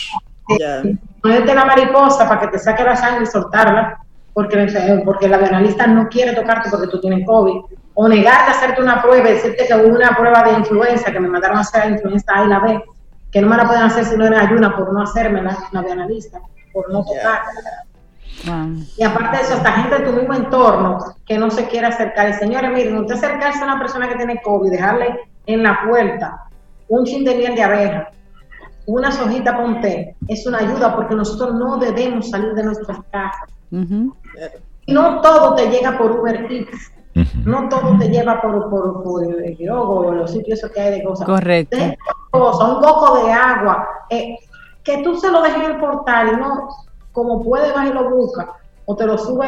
Ponerte 1.22 1.56
la 1.56 1.66
mariposa 1.66 2.28
para 2.28 2.42
que 2.42 2.48
te 2.48 2.60
saque 2.60 2.84
la 2.84 2.98
sangre 2.98 3.24
y 3.24 3.28
soltarla, 3.28 3.98
porque, 4.34 5.02
porque 5.06 5.28
el 5.28 5.34
analista 5.36 5.88
no 5.88 6.10
quiere 6.10 6.34
tocarte 6.34 6.70
porque 6.70 6.88
tú 6.88 7.00
tienes 7.00 7.26
COVID 7.26 7.62
o 7.96 8.08
negarte 8.08 8.52
a 8.52 8.56
hacerte 8.56 8.82
una 8.82 9.02
prueba 9.02 9.30
y 9.30 9.34
decirte 9.34 9.68
que 9.68 9.76
hubo 9.76 9.96
una 9.96 10.16
prueba 10.16 10.44
de 10.44 10.54
influenza 10.54 11.12
que 11.12 11.20
me 11.20 11.28
mandaron 11.28 11.58
a 11.58 11.62
hacer 11.62 11.86
la 11.86 11.92
influenza 11.92 12.32
A 12.36 12.46
y 12.46 12.48
la 12.48 12.60
B, 12.60 12.84
que 13.32 13.42
no 13.42 13.48
me 13.48 13.58
la 13.58 13.68
pueden 13.68 13.84
hacer 13.84 14.06
si 14.06 14.18
no 14.18 14.26
en 14.26 14.34
ayuna 14.34 14.76
por 14.76 14.94
no 14.94 15.02
hacerme 15.02 15.42
la, 15.42 15.58
la 15.72 15.80
analista, 15.80 16.40
por 16.72 16.92
no 16.92 17.04
tocar. 17.04 17.42
Y 18.98 19.04
aparte 19.04 19.38
de 19.38 19.44
eso, 19.44 19.54
esta 19.54 19.72
gente 19.72 20.00
de 20.00 20.06
tu 20.06 20.14
mismo 20.14 20.34
entorno 20.34 20.98
que 21.26 21.38
no 21.38 21.50
se 21.50 21.68
quiere 21.68 21.88
acercar. 21.88 22.30
Y 22.30 22.34
señores, 22.34 22.72
miren, 22.72 22.98
usted 22.98 23.16
acercarse 23.16 23.62
a 23.62 23.66
una 23.66 23.80
persona 23.80 24.10
que 24.10 24.16
tiene 24.16 24.42
COVID, 24.42 24.72
dejarle 24.72 25.20
en 25.46 25.64
la 25.64 25.82
puerta 25.88 26.44
un 26.88 27.06
chin 27.06 27.24
de 27.24 27.36
miel 27.36 27.56
de 27.56 27.64
abeja, 27.64 28.10
una 28.86 29.12
sojita 29.12 29.56
con 29.56 29.82
té, 29.82 30.16
es 30.28 30.46
una 30.46 30.60
ayuda 30.60 30.96
porque 30.96 31.16
nosotros 31.16 31.56
no 31.56 31.78
debemos 31.78 32.30
salir 32.30 32.54
de 32.54 32.64
nuestras 32.64 33.00
casas. 33.12 33.50
Y 34.86 34.94
no 34.94 35.22
todo 35.22 35.56
te 35.56 35.70
llega 35.70 35.98
por 35.98 36.12
Uber 36.12 36.52
Eats. 36.52 36.92
No 37.46 37.70
todo 37.70 37.98
te 38.00 38.10
lleva 38.10 38.42
por, 38.42 38.70
por, 38.70 39.04
por 39.04 39.24
el 39.24 39.70
o 39.70 40.12
los 40.12 40.32
sitios 40.32 40.62
que 40.74 40.82
hay 40.82 41.00
de 41.00 41.04
cosas. 41.04 41.26
Correcto. 41.26 41.78
un 42.32 42.82
coco 42.82 43.26
de 43.26 43.32
agua. 43.32 43.88
Eh, 44.10 44.36
que 44.84 45.04
tú 45.04 45.16
se 45.16 45.32
lo 45.32 45.42
dejes 45.42 45.64
en 45.64 45.72
el 45.72 45.78
portal 45.78 46.34
y 46.34 46.36
no, 46.38 46.70
como 47.12 47.44
puede, 47.44 47.72
vas 47.72 47.90
y 47.90 47.94
lo 47.94 48.10
busca 48.10 48.54
o 48.86 48.96
te 48.98 49.06
lo 49.06 49.18
sube 49.18 49.46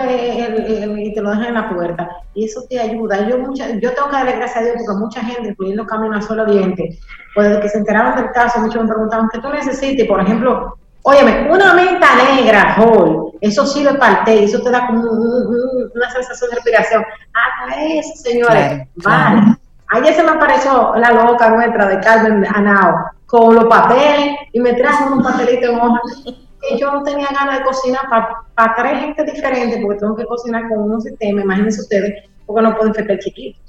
y 0.97 1.13
te 1.13 1.22
lo 1.22 1.32
dejas 1.32 1.47
en 1.47 1.53
la 1.55 1.70
puerta. 1.70 2.09
Y 2.34 2.45
eso 2.45 2.63
te 2.70 2.80
ayuda. 2.80 3.28
Yo 3.28 3.38
mucha, 3.39 3.70
yo 3.80 3.93
tengo 3.93 4.07
que 4.07 4.16
darle 4.16 4.38
gracias 4.38 4.57
a 4.57 4.63
Dios 4.63 4.76
porque 4.86 4.99
mucha 4.99 5.22
gente, 5.22 5.49
incluyendo 5.49 5.86
Camino 5.86 6.16
al 6.16 6.24
Solo 6.24 6.43
Oriente, 6.43 6.97
pues 7.34 7.49
desde 7.49 7.61
que 7.61 7.70
se 7.70 7.78
enteraron 7.80 8.16
del 8.16 8.32
caso, 8.32 8.59
muchos 8.59 8.82
me 8.84 8.88
preguntaban, 8.88 9.28
¿qué 9.34 9.39
tú 9.39 9.49
necesitas? 9.49 10.07
Por 10.07 10.22
ejemplo, 10.22 10.78
Óyeme, 11.07 11.51
una 11.51 11.76
menta 11.76 12.07
negra, 12.16 12.76
Hall, 12.80 13.24
eso 13.41 13.65
sirve 13.65 13.93
para 13.95 14.19
el 14.19 14.25
té, 14.25 14.43
eso 14.43 14.61
te 14.61 14.71
da 14.71 14.88
como 14.88 15.03
una 15.03 16.11
sensación 16.11 16.49
de 16.49 16.55
respiración. 16.55 17.03
Hasta 17.33 17.83
eso, 17.83 18.15
señores, 18.15 18.88
vale. 18.95 19.57
Ayer 19.89 20.13
se 20.15 20.23
me 20.23 20.31
apareció 20.31 20.95
la 20.95 21.11
loca 21.11 21.49
nuestra 21.49 21.88
de 21.88 21.99
Carmen 21.99 22.45
Anao 22.53 23.05
con 23.27 23.55
los 23.55 23.65
papeles 23.65 24.36
y 24.51 24.59
me 24.59 24.73
trajo 24.73 25.13
un 25.13 25.23
papelito 25.23 25.71
en 25.71 25.79
hoja. 25.79 26.01
Y 26.71 26.79
yo 26.79 26.91
no 26.91 27.03
tenía 27.03 27.27
ganas 27.27 27.59
de 27.59 27.63
cocinar 27.63 28.09
para 28.09 28.75
tres 28.75 28.99
gente 28.99 29.23
diferentes 29.23 29.79
porque 29.81 29.99
tengo 29.99 30.15
que 30.15 30.25
cocinar 30.25 30.67
con 30.67 30.91
un 30.91 31.01
sistema, 31.01 31.41
imagínense 31.41 31.81
ustedes, 31.81 32.23
porque 32.45 32.61
no 32.63 32.75
puedo 32.75 32.88
infectar 32.88 33.19
chiquitos. 33.19 33.61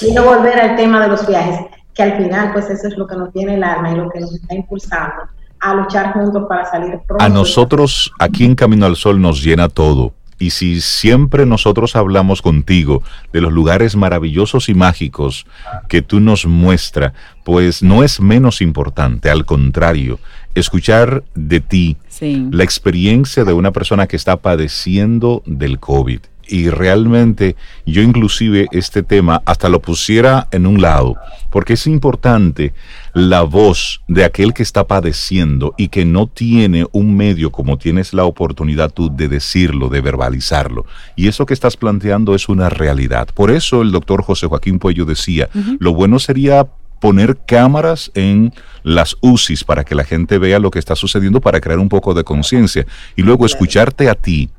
Y 0.00 0.12
no 0.12 0.24
volver 0.24 0.58
al 0.58 0.76
tema 0.76 1.02
de 1.02 1.08
los 1.08 1.26
viajes 1.26 1.60
que 1.94 2.02
al 2.02 2.16
final 2.16 2.52
pues 2.52 2.70
eso 2.70 2.88
es 2.88 2.96
lo 2.96 3.06
que 3.06 3.16
nos 3.16 3.32
tiene 3.32 3.54
el 3.54 3.64
alma 3.64 3.90
y 3.92 3.96
lo 3.96 4.08
que 4.08 4.20
nos 4.20 4.34
está 4.34 4.54
impulsando 4.54 5.24
a 5.60 5.74
luchar 5.74 6.12
juntos 6.12 6.44
para 6.48 6.64
salir 6.64 6.98
pronto. 7.06 7.24
A 7.24 7.28
nosotros 7.28 8.12
aquí 8.18 8.44
en 8.44 8.54
Camino 8.54 8.86
al 8.86 8.96
Sol 8.96 9.20
nos 9.20 9.42
llena 9.42 9.68
todo. 9.68 10.14
Y 10.38 10.50
si 10.50 10.80
siempre 10.80 11.44
nosotros 11.44 11.94
hablamos 11.96 12.40
contigo 12.40 13.02
de 13.30 13.42
los 13.42 13.52
lugares 13.52 13.94
maravillosos 13.94 14.70
y 14.70 14.74
mágicos 14.74 15.46
que 15.86 16.00
tú 16.00 16.18
nos 16.18 16.46
muestras, 16.46 17.12
pues 17.44 17.82
no 17.82 18.02
es 18.02 18.22
menos 18.22 18.62
importante, 18.62 19.28
al 19.28 19.44
contrario, 19.44 20.18
escuchar 20.54 21.24
de 21.34 21.60
ti 21.60 21.98
la 22.22 22.64
experiencia 22.64 23.44
de 23.44 23.52
una 23.52 23.70
persona 23.70 24.06
que 24.06 24.16
está 24.16 24.38
padeciendo 24.38 25.42
del 25.44 25.78
COVID 25.78 26.20
y 26.50 26.68
realmente 26.68 27.56
yo 27.86 28.02
inclusive 28.02 28.66
este 28.72 29.02
tema 29.02 29.40
hasta 29.46 29.68
lo 29.68 29.80
pusiera 29.80 30.48
en 30.50 30.66
un 30.66 30.82
lado, 30.82 31.16
porque 31.50 31.74
es 31.74 31.86
importante 31.86 32.74
la 33.14 33.42
voz 33.42 34.02
de 34.08 34.24
aquel 34.24 34.52
que 34.52 34.62
está 34.62 34.86
padeciendo 34.86 35.74
y 35.78 35.88
que 35.88 36.04
no 36.04 36.26
tiene 36.26 36.86
un 36.92 37.16
medio 37.16 37.52
como 37.52 37.78
tienes 37.78 38.12
la 38.12 38.24
oportunidad 38.24 38.90
tú 38.90 39.14
de 39.14 39.28
decirlo, 39.28 39.88
de 39.88 40.00
verbalizarlo. 40.00 40.86
Y 41.16 41.28
eso 41.28 41.46
que 41.46 41.54
estás 41.54 41.76
planteando 41.76 42.34
es 42.34 42.48
una 42.48 42.68
realidad. 42.68 43.28
Por 43.32 43.50
eso 43.50 43.82
el 43.82 43.92
doctor 43.92 44.22
José 44.22 44.46
Joaquín 44.48 44.78
Puello 44.78 45.04
decía, 45.04 45.48
lo 45.78 45.94
bueno 45.94 46.18
sería 46.18 46.66
poner 47.00 47.38
cámaras 47.46 48.10
en 48.14 48.52
las 48.82 49.16
UCIs 49.20 49.64
para 49.64 49.84
que 49.84 49.94
la 49.94 50.04
gente 50.04 50.38
vea 50.38 50.58
lo 50.58 50.70
que 50.70 50.78
está 50.78 50.96
sucediendo 50.96 51.40
para 51.40 51.60
crear 51.60 51.78
un 51.78 51.88
poco 51.88 52.12
de 52.12 52.24
conciencia 52.24 52.86
y 53.16 53.22
luego 53.22 53.46
escucharte 53.46 54.08
a 54.08 54.14
ti 54.14 54.50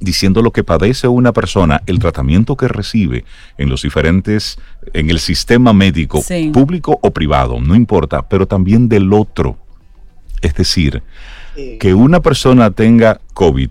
diciendo 0.00 0.42
lo 0.42 0.50
que 0.50 0.64
padece 0.64 1.06
una 1.06 1.32
persona, 1.32 1.82
el 1.86 1.98
tratamiento 1.98 2.56
que 2.56 2.68
recibe 2.68 3.24
en 3.58 3.68
los 3.68 3.82
diferentes, 3.82 4.58
en 4.92 5.10
el 5.10 5.20
sistema 5.20 5.72
médico, 5.72 6.22
público 6.52 6.98
o 7.02 7.10
privado, 7.10 7.60
no 7.60 7.74
importa, 7.74 8.28
pero 8.28 8.46
también 8.46 8.88
del 8.88 9.12
otro. 9.12 9.58
Es 10.40 10.54
decir, 10.54 11.02
que 11.78 11.94
una 11.94 12.20
persona 12.20 12.70
tenga 12.70 13.20
COVID, 13.34 13.68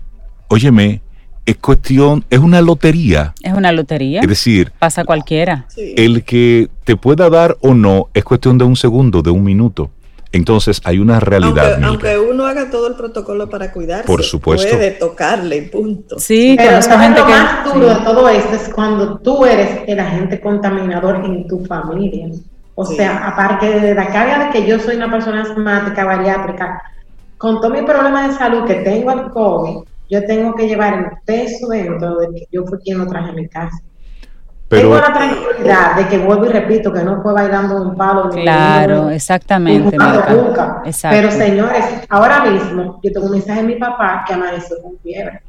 óyeme, 0.48 1.02
es 1.46 1.56
cuestión, 1.56 2.24
es 2.30 2.38
una 2.38 2.60
lotería. 2.60 3.34
Es 3.42 3.52
una 3.52 3.72
lotería. 3.72 4.20
Es 4.20 4.28
decir, 4.28 4.72
pasa 4.78 5.04
cualquiera. 5.04 5.66
El 5.76 6.22
que 6.22 6.68
te 6.84 6.96
pueda 6.96 7.28
dar 7.28 7.56
o 7.60 7.74
no 7.74 8.08
es 8.14 8.22
cuestión 8.22 8.56
de 8.56 8.64
un 8.64 8.76
segundo, 8.76 9.22
de 9.22 9.30
un 9.30 9.42
minuto. 9.42 9.90
Entonces 10.32 10.80
hay 10.84 10.98
una 10.98 11.18
realidad. 11.18 11.82
Aunque, 11.82 12.16
uno 12.18 12.46
haga 12.46 12.70
todo 12.70 12.86
el 12.86 12.94
protocolo 12.94 13.48
para 13.48 13.72
cuidarse, 13.72 14.06
por 14.06 14.22
supuesto. 14.22 14.76
puede 14.76 14.92
tocarle, 14.92 15.62
punto. 15.62 16.18
Sí, 16.18 16.54
pero 16.56 16.78
lo 16.80 17.26
más 17.26 17.64
duro 17.64 17.88
de 17.88 18.04
todo 18.04 18.28
esto 18.28 18.54
es 18.54 18.68
cuando 18.72 19.18
tú 19.18 19.44
eres 19.44 19.80
el 19.86 19.98
agente 19.98 20.40
contaminador 20.40 21.24
en 21.24 21.46
tu 21.48 21.64
familia. 21.64 22.28
O 22.76 22.86
sea, 22.86 23.28
aparte 23.28 23.80
de 23.80 23.94
la 23.94 24.06
carga 24.06 24.46
de 24.46 24.50
que 24.50 24.66
yo 24.66 24.78
soy 24.78 24.96
una 24.96 25.10
persona 25.10 25.42
asmática, 25.42 26.04
bariátrica, 26.04 26.80
con 27.36 27.60
todo 27.60 27.70
mi 27.70 27.82
problema 27.82 28.28
de 28.28 28.34
salud 28.34 28.64
que 28.64 28.76
tengo 28.76 29.10
el 29.10 29.30
COVID, 29.30 29.84
yo 30.08 30.24
tengo 30.26 30.54
que 30.54 30.66
llevar 30.66 30.94
el 30.94 31.06
peso 31.24 31.68
dentro 31.68 32.16
de 32.16 32.28
que 32.28 32.46
yo 32.50 32.64
fui 32.64 32.78
quien 32.78 32.98
lo 32.98 33.06
traje 33.06 33.30
a 33.30 33.32
mi 33.32 33.48
casa. 33.48 33.82
Tengo 34.70 34.94
la 34.94 35.12
tranquilidad 35.12 35.96
de 35.96 36.06
que 36.06 36.18
vuelvo 36.18 36.46
y 36.46 36.50
repito 36.50 36.92
que 36.92 37.02
no 37.02 37.20
fue 37.22 37.32
bailando 37.32 37.82
un 37.82 37.96
palo. 37.96 38.30
Claro, 38.30 39.10
exactamente. 39.10 39.96
Nunca. 39.96 40.82
Pero 41.10 41.30
señores, 41.32 41.84
ahora 42.08 42.44
mismo 42.44 43.00
yo 43.02 43.12
tengo 43.12 43.26
un 43.26 43.32
mensaje 43.32 43.62
de 43.62 43.66
mi 43.66 43.74
papá 43.74 44.24
que 44.24 44.34
amaneció 44.34 44.76
con 44.80 44.96
fiebre. 45.02 45.42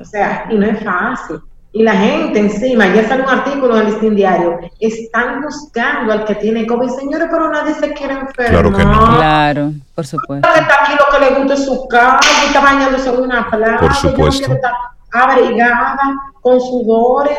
O 0.00 0.04
sea, 0.04 0.44
y 0.50 0.58
no 0.58 0.66
es 0.66 0.84
fácil. 0.84 1.40
Y 1.72 1.82
la 1.82 1.92
gente 1.92 2.38
encima, 2.38 2.86
ya 2.86 3.08
sale 3.08 3.22
un 3.22 3.28
artículo 3.30 3.76
en 3.76 3.86
el 3.86 3.92
listín 3.92 4.14
diario, 4.14 4.58
están 4.78 5.42
buscando 5.42 6.12
al 6.12 6.24
que 6.24 6.34
tiene 6.36 6.66
COVID. 6.66 6.88
Señores, 6.90 7.28
pero 7.30 7.50
nadie 7.50 7.74
se 7.74 7.92
quiere 7.92 8.14
enfermar. 8.14 8.50
Claro 8.50 8.72
que 8.72 8.84
no. 8.84 9.16
Claro, 9.16 9.72
por 9.94 10.06
supuesto. 10.06 10.48
Está 10.48 10.82
aquí 10.82 10.92
lo 10.92 11.18
que 11.18 11.24
le 11.24 11.38
gusta 11.38 11.56
su 11.56 11.88
casa, 11.88 12.20
está 12.46 12.60
bañándose 12.60 13.08
en 13.08 13.20
una 13.20 13.50
playa. 13.50 13.78
Por 13.78 13.94
supuesto. 13.94 14.52
Está 14.52 14.72
abrigada, 15.12 15.98
con 16.42 16.60
sudores 16.60 17.38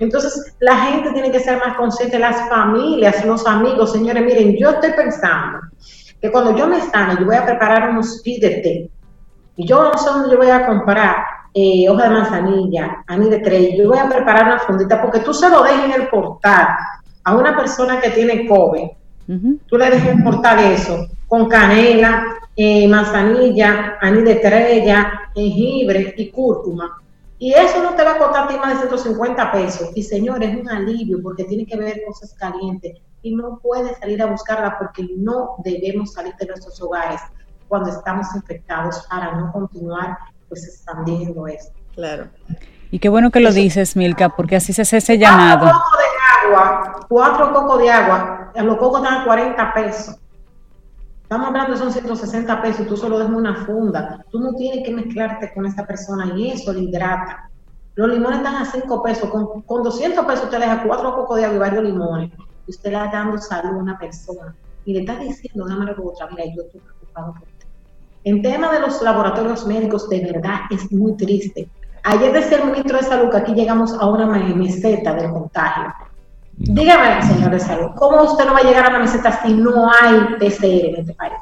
entonces, 0.00 0.54
la 0.60 0.76
gente 0.76 1.12
tiene 1.12 1.30
que 1.30 1.40
ser 1.40 1.58
más 1.58 1.76
consciente, 1.76 2.18
las 2.18 2.48
familias, 2.48 3.24
los 3.24 3.46
amigos, 3.46 3.92
señores, 3.92 4.24
miren, 4.24 4.56
yo 4.56 4.70
estoy 4.70 4.92
pensando 4.92 5.60
que 6.20 6.30
cuando 6.30 6.56
yo 6.56 6.66
me 6.66 6.80
sane, 6.80 7.16
yo 7.20 7.26
voy 7.26 7.36
a 7.36 7.44
preparar 7.44 7.90
unos 7.90 8.22
té 8.22 8.90
Y 9.56 9.66
yo 9.66 9.82
no 9.82 9.98
sé 9.98 10.08
dónde 10.08 10.30
yo 10.30 10.38
voy 10.38 10.50
a 10.50 10.66
comprar 10.66 11.16
eh, 11.52 11.88
hoja 11.88 12.04
de 12.04 12.10
manzanilla, 12.10 13.04
anís 13.06 13.30
de 13.30 13.38
tres, 13.40 13.76
yo 13.76 13.88
voy 13.88 13.98
a 13.98 14.08
preparar 14.08 14.46
una 14.46 14.58
fundita, 14.58 15.02
porque 15.02 15.20
tú 15.20 15.34
se 15.34 15.48
lo 15.48 15.62
dejas 15.62 15.84
en 15.84 16.02
el 16.02 16.08
portal 16.08 16.68
a 17.24 17.36
una 17.36 17.56
persona 17.56 18.00
que 18.00 18.10
tiene 18.10 18.46
COVID, 18.46 18.88
tú 19.66 19.76
le 19.76 19.90
dejas 19.90 20.22
portal 20.22 20.60
eso, 20.60 21.06
con 21.26 21.48
canela, 21.48 22.24
eh, 22.54 22.86
manzanilla, 22.88 23.98
anís 24.00 24.24
de 24.24 24.32
estrella, 24.32 25.30
jengibre 25.34 26.14
y 26.16 26.30
cúrcuma 26.30 27.02
y 27.38 27.52
eso 27.52 27.82
no 27.82 27.94
te 27.94 28.04
va 28.04 28.12
a 28.12 28.18
costar 28.18 28.46
más 28.58 28.80
de 28.80 28.88
150 28.88 29.52
pesos. 29.52 29.90
Y 29.94 30.02
señores, 30.02 30.50
es 30.50 30.60
un 30.60 30.70
alivio 30.70 31.18
porque 31.22 31.44
tiene 31.44 31.66
que 31.66 31.76
ver 31.76 32.02
cosas 32.06 32.34
calientes 32.34 32.96
y 33.22 33.34
no 33.34 33.58
puedes 33.62 33.98
salir 33.98 34.22
a 34.22 34.26
buscarla 34.26 34.78
porque 34.78 35.06
no 35.16 35.56
debemos 35.64 36.12
salir 36.12 36.34
de 36.36 36.46
nuestros 36.46 36.80
hogares 36.80 37.20
cuando 37.68 37.90
estamos 37.90 38.26
infectados 38.34 39.06
para 39.10 39.32
no 39.32 39.52
continuar 39.52 40.16
pues 40.48 40.66
expandiendo 40.66 41.46
esto. 41.46 41.74
Claro. 41.94 42.28
Y 42.90 42.98
qué 42.98 43.08
bueno 43.08 43.30
que 43.30 43.40
lo 43.40 43.52
dices, 43.52 43.96
Milka, 43.96 44.30
porque 44.30 44.56
así 44.56 44.72
se 44.72 44.82
hace 44.82 44.98
ese 44.98 45.18
llamado. 45.18 45.66
Cuatro 45.66 45.80
cocos 45.80 45.98
de 45.98 46.48
agua, 46.48 47.06
cuatro 47.08 47.52
cocos 47.52 47.78
de 47.80 47.90
agua, 47.90 48.52
los 48.54 48.76
cocos 48.78 49.02
dan 49.02 49.24
40 49.24 49.74
pesos. 49.74 50.16
Estamos 51.26 51.48
hablando 51.48 51.72
de 51.72 51.78
son 51.78 51.90
160 51.90 52.62
pesos, 52.62 52.86
tú 52.86 52.96
solo 52.96 53.18
dejas 53.18 53.34
una 53.34 53.66
funda. 53.66 54.24
Tú 54.30 54.38
no 54.38 54.54
tienes 54.54 54.86
que 54.86 54.94
mezclarte 54.94 55.52
con 55.52 55.66
esta 55.66 55.84
persona 55.84 56.32
y 56.36 56.52
eso 56.52 56.72
le 56.72 56.82
hidrata. 56.82 57.50
Los 57.96 58.10
limones 58.10 58.38
están 58.38 58.54
a 58.54 58.64
5 58.64 59.02
pesos. 59.02 59.28
Con, 59.30 59.62
con 59.62 59.82
200 59.82 60.24
pesos 60.24 60.44
usted 60.44 60.60
deja 60.60 60.84
cuatro 60.84 61.16
cocos 61.16 61.38
de 61.38 61.46
agua 61.46 61.56
y 61.56 61.58
varios 61.58 61.82
limones. 61.82 62.30
Y 62.68 62.70
usted 62.70 62.92
le 62.92 63.04
está 63.04 63.10
dando 63.10 63.38
salud 63.38 63.72
a 63.72 63.76
una 63.76 63.98
persona. 63.98 64.54
Y 64.84 64.92
le 64.92 65.00
está 65.00 65.16
diciendo 65.16 65.64
una 65.64 65.74
manera 65.74 66.00
u 66.00 66.10
otra, 66.10 66.28
mira, 66.30 66.44
yo 66.44 66.62
estoy 66.62 66.80
preocupado 66.80 67.32
por 67.32 67.42
ti. 67.42 67.66
En 68.22 68.40
tema 68.40 68.70
de 68.70 68.78
los 68.78 69.02
laboratorios 69.02 69.66
médicos, 69.66 70.08
de 70.08 70.20
verdad 70.20 70.60
es 70.70 70.92
muy 70.92 71.16
triste. 71.16 71.68
Ayer 72.04 72.32
decía 72.32 72.58
el 72.58 72.70
ministro 72.70 72.98
de 72.98 73.02
Salud 73.02 73.30
que 73.30 73.38
aquí 73.38 73.52
llegamos 73.52 73.92
a 73.94 74.06
una 74.06 74.26
meseta 74.26 75.12
del 75.12 75.32
contagio. 75.32 75.92
Dígame, 76.58 77.22
señor 77.22 77.50
de 77.50 77.60
salud, 77.60 77.90
¿cómo 77.96 78.22
usted 78.22 78.46
no 78.46 78.54
va 78.54 78.60
a 78.60 78.62
llegar 78.62 78.86
a 78.86 78.92
la 78.92 78.98
meseta 79.00 79.42
si 79.42 79.52
no 79.52 79.90
hay 79.90 80.36
PCR 80.38 80.86
en 80.86 80.96
este 80.96 81.12
país? 81.12 81.34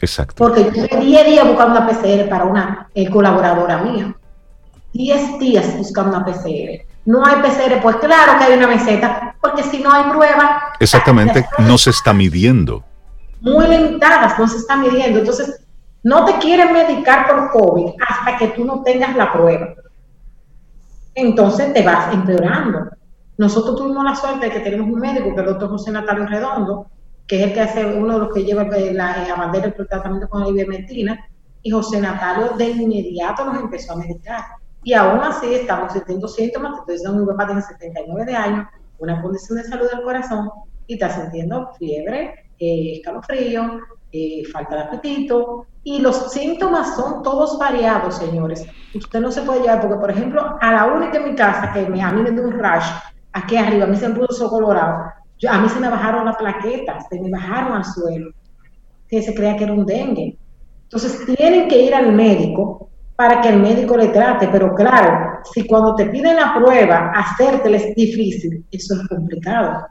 Exacto. 0.00 0.34
Porque 0.36 0.64
yo 0.74 0.84
estoy 0.84 1.06
10 1.06 1.26
días 1.26 1.46
buscando 1.46 1.78
una 1.78 1.86
PCR 1.86 2.28
para 2.28 2.44
una 2.44 2.88
eh, 2.94 3.08
colaboradora 3.08 3.78
mía. 3.78 4.14
10 4.94 5.38
días 5.38 5.76
buscando 5.76 6.16
una 6.16 6.24
PCR. 6.24 6.86
No 7.04 7.24
hay 7.24 7.36
PCR, 7.36 7.80
pues 7.82 7.96
claro 7.96 8.38
que 8.38 8.44
hay 8.44 8.56
una 8.56 8.66
meseta, 8.66 9.36
porque 9.40 9.62
si 9.62 9.80
no 9.80 9.92
hay 9.92 10.04
prueba. 10.10 10.72
Exactamente, 10.80 11.46
no 11.58 11.76
se 11.76 11.90
está 11.90 12.12
midiendo. 12.12 12.82
Muy 13.40 13.66
limitadas, 13.66 14.38
no 14.38 14.48
se 14.48 14.56
está 14.58 14.76
midiendo. 14.76 15.18
Entonces, 15.18 15.64
no 16.02 16.24
te 16.24 16.38
quieren 16.38 16.72
medicar 16.72 17.28
por 17.28 17.50
COVID 17.50 17.92
hasta 18.08 18.36
que 18.38 18.48
tú 18.48 18.64
no 18.64 18.82
tengas 18.82 19.14
la 19.16 19.32
prueba. 19.32 19.68
Entonces 21.14 21.72
te 21.72 21.82
vas 21.82 22.12
empeorando. 22.12 22.90
Nosotros 23.38 23.76
tuvimos 23.76 24.04
la 24.04 24.14
suerte 24.14 24.46
de 24.46 24.52
que 24.52 24.60
tenemos 24.60 24.88
un 24.88 25.00
médico, 25.00 25.24
que 25.24 25.30
es 25.30 25.38
el 25.38 25.46
doctor 25.46 25.70
José 25.70 25.90
Natalio 25.90 26.26
Redondo, 26.26 26.86
que 27.26 27.36
es 27.40 27.48
el 27.48 27.54
que 27.54 27.60
hace 27.60 27.86
uno 27.86 28.14
de 28.14 28.18
los 28.20 28.34
que 28.34 28.44
lleva 28.44 28.64
la, 28.64 29.26
la 29.26 29.34
bandera 29.36 29.68
del 29.68 29.88
tratamiento 29.88 30.28
con 30.28 30.42
la 30.42 30.48
ivermectina, 30.48 31.18
y 31.62 31.70
José 31.70 32.00
Natalio 32.00 32.50
de 32.58 32.70
inmediato 32.70 33.44
nos 33.44 33.60
empezó 33.60 33.92
a 33.92 33.96
medicar. 33.96 34.44
Y 34.84 34.94
aún 34.94 35.20
así 35.20 35.54
estamos 35.54 35.92
sintiendo 35.92 36.28
síntomas, 36.28 36.80
entonces 36.80 37.12
mi 37.12 37.24
papá 37.24 37.46
tiene 37.46 37.62
79 37.62 38.24
de 38.24 38.36
años, 38.36 38.66
una 38.98 39.22
condición 39.22 39.58
de 39.58 39.64
salud 39.64 39.88
del 39.90 40.02
corazón, 40.02 40.50
y 40.86 40.94
está 40.94 41.10
sintiendo 41.10 41.70
fiebre, 41.78 42.50
eh, 42.58 42.94
escalofrío, 42.96 43.80
eh, 44.10 44.42
falta 44.52 44.76
de 44.76 44.82
apetito, 44.82 45.66
y 45.84 46.00
los 46.00 46.32
síntomas 46.32 46.96
son 46.96 47.22
todos 47.22 47.58
variados, 47.58 48.16
señores. 48.16 48.66
Usted 48.94 49.20
no 49.20 49.32
se 49.32 49.42
puede 49.42 49.60
llevar, 49.62 49.80
porque 49.80 49.96
por 49.96 50.10
ejemplo, 50.10 50.56
a 50.60 50.72
la 50.72 50.86
única 50.86 51.18
en 51.18 51.30
mi 51.30 51.34
casa 51.34 51.72
que 51.72 51.88
me, 51.88 52.02
a 52.02 52.12
mí 52.12 52.22
me 52.22 52.30
dio 52.30 52.42
un 52.42 52.58
rash, 52.58 52.90
aquí 53.32 53.56
arriba, 53.56 53.84
a 53.84 53.88
mí 53.88 53.96
se 53.96 54.08
me 54.08 54.14
puso 54.14 54.48
colorado. 54.48 55.12
Yo, 55.38 55.50
a 55.50 55.60
mí 55.60 55.68
se 55.68 55.80
me 55.80 55.88
bajaron 55.88 56.24
las 56.24 56.36
plaquetas, 56.36 57.06
se 57.08 57.20
me 57.20 57.30
bajaron 57.30 57.72
al 57.72 57.84
suelo, 57.84 58.30
que 59.08 59.22
se 59.22 59.34
creía 59.34 59.56
que 59.56 59.64
era 59.64 59.72
un 59.72 59.86
dengue. 59.86 60.36
Entonces 60.84 61.24
tienen 61.36 61.68
que 61.68 61.82
ir 61.82 61.94
al 61.94 62.12
médico 62.12 62.90
para 63.16 63.40
que 63.40 63.48
el 63.48 63.60
médico 63.60 63.96
le 63.96 64.08
trate, 64.08 64.48
pero 64.48 64.74
claro, 64.74 65.40
si 65.52 65.66
cuando 65.66 65.94
te 65.94 66.06
piden 66.06 66.36
la 66.36 66.54
prueba, 66.54 67.12
hacértela 67.14 67.76
es 67.76 67.94
difícil, 67.94 68.64
eso 68.70 68.94
es 68.94 69.08
complicado. 69.08 69.86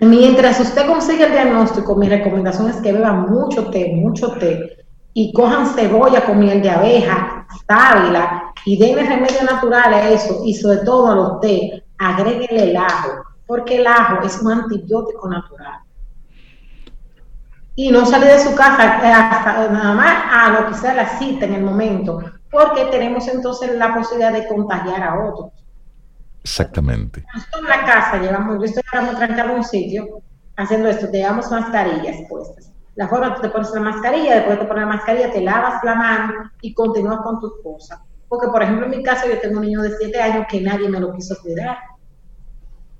Mientras 0.00 0.60
usted 0.60 0.86
consigue 0.86 1.24
el 1.24 1.32
diagnóstico, 1.32 1.96
mi 1.96 2.08
recomendación 2.08 2.70
es 2.70 2.76
que 2.76 2.92
beba 2.92 3.12
mucho 3.12 3.70
té, 3.70 3.92
mucho 3.94 4.32
té, 4.32 4.84
y 5.14 5.32
cojan 5.32 5.66
cebolla 5.66 6.24
con 6.24 6.38
miel 6.38 6.60
de 6.60 6.70
abeja, 6.70 7.46
sábila, 7.66 8.45
y 8.66 8.76
denle 8.76 9.04
remedio 9.04 9.44
natural 9.44 9.94
a 9.94 10.10
eso, 10.10 10.42
y 10.44 10.52
sobre 10.52 10.78
todo 10.78 11.12
a 11.12 11.14
los 11.14 11.40
té, 11.40 11.84
agréguenle 11.96 12.70
el 12.70 12.76
ajo, 12.76 13.24
porque 13.46 13.76
el 13.76 13.86
ajo 13.86 14.26
es 14.26 14.42
un 14.42 14.50
antibiótico 14.50 15.28
natural. 15.28 15.80
Y 17.76 17.92
no 17.92 18.04
salir 18.04 18.26
de 18.26 18.40
su 18.40 18.56
casa 18.56 18.98
eh, 19.06 19.12
hasta 19.12 19.68
nada 19.68 19.94
más 19.94 20.14
a 20.32 20.50
lo 20.50 20.68
que 20.68 20.74
sea 20.74 20.94
la 20.94 21.16
cita 21.16 21.46
en 21.46 21.54
el 21.54 21.62
momento, 21.62 22.20
porque 22.50 22.86
tenemos 22.86 23.28
entonces 23.28 23.76
la 23.76 23.94
posibilidad 23.94 24.32
de 24.32 24.48
contagiar 24.48 25.00
a 25.00 25.24
otros. 25.24 25.52
Exactamente. 26.42 27.24
Nosotros 27.34 27.62
en 27.62 27.68
la 27.68 27.84
casa 27.84 28.18
llevamos, 28.18 28.58
yo 28.58 28.64
estoy 28.64 28.82
ahora 28.92 29.16
trancado 29.16 29.50
en 29.50 29.56
un 29.58 29.64
sitio 29.64 30.22
haciendo 30.56 30.88
esto, 30.88 31.08
llevamos 31.12 31.50
mascarillas 31.52 32.16
puestas 32.28 32.72
la 32.96 33.08
forma 33.08 33.34
que 33.34 33.42
te 33.42 33.50
pones 33.50 33.70
la 33.72 33.80
mascarilla, 33.80 34.36
después 34.36 34.58
de 34.58 34.64
poner 34.64 34.84
la 34.84 34.94
mascarilla, 34.94 35.30
te 35.30 35.42
lavas 35.42 35.84
la 35.84 35.94
mano 35.94 36.50
y 36.62 36.72
continúas 36.72 37.20
con 37.20 37.38
tus 37.38 37.52
cosas. 37.62 38.00
Porque, 38.28 38.48
por 38.48 38.62
ejemplo, 38.62 38.86
en 38.86 38.90
mi 38.90 39.02
caso, 39.02 39.26
yo 39.28 39.38
tengo 39.40 39.58
un 39.58 39.66
niño 39.66 39.82
de 39.82 39.96
7 39.96 40.20
años 40.20 40.46
que 40.48 40.60
nadie 40.60 40.88
me 40.88 41.00
lo 41.00 41.12
quiso 41.12 41.36
cuidar. 41.40 41.78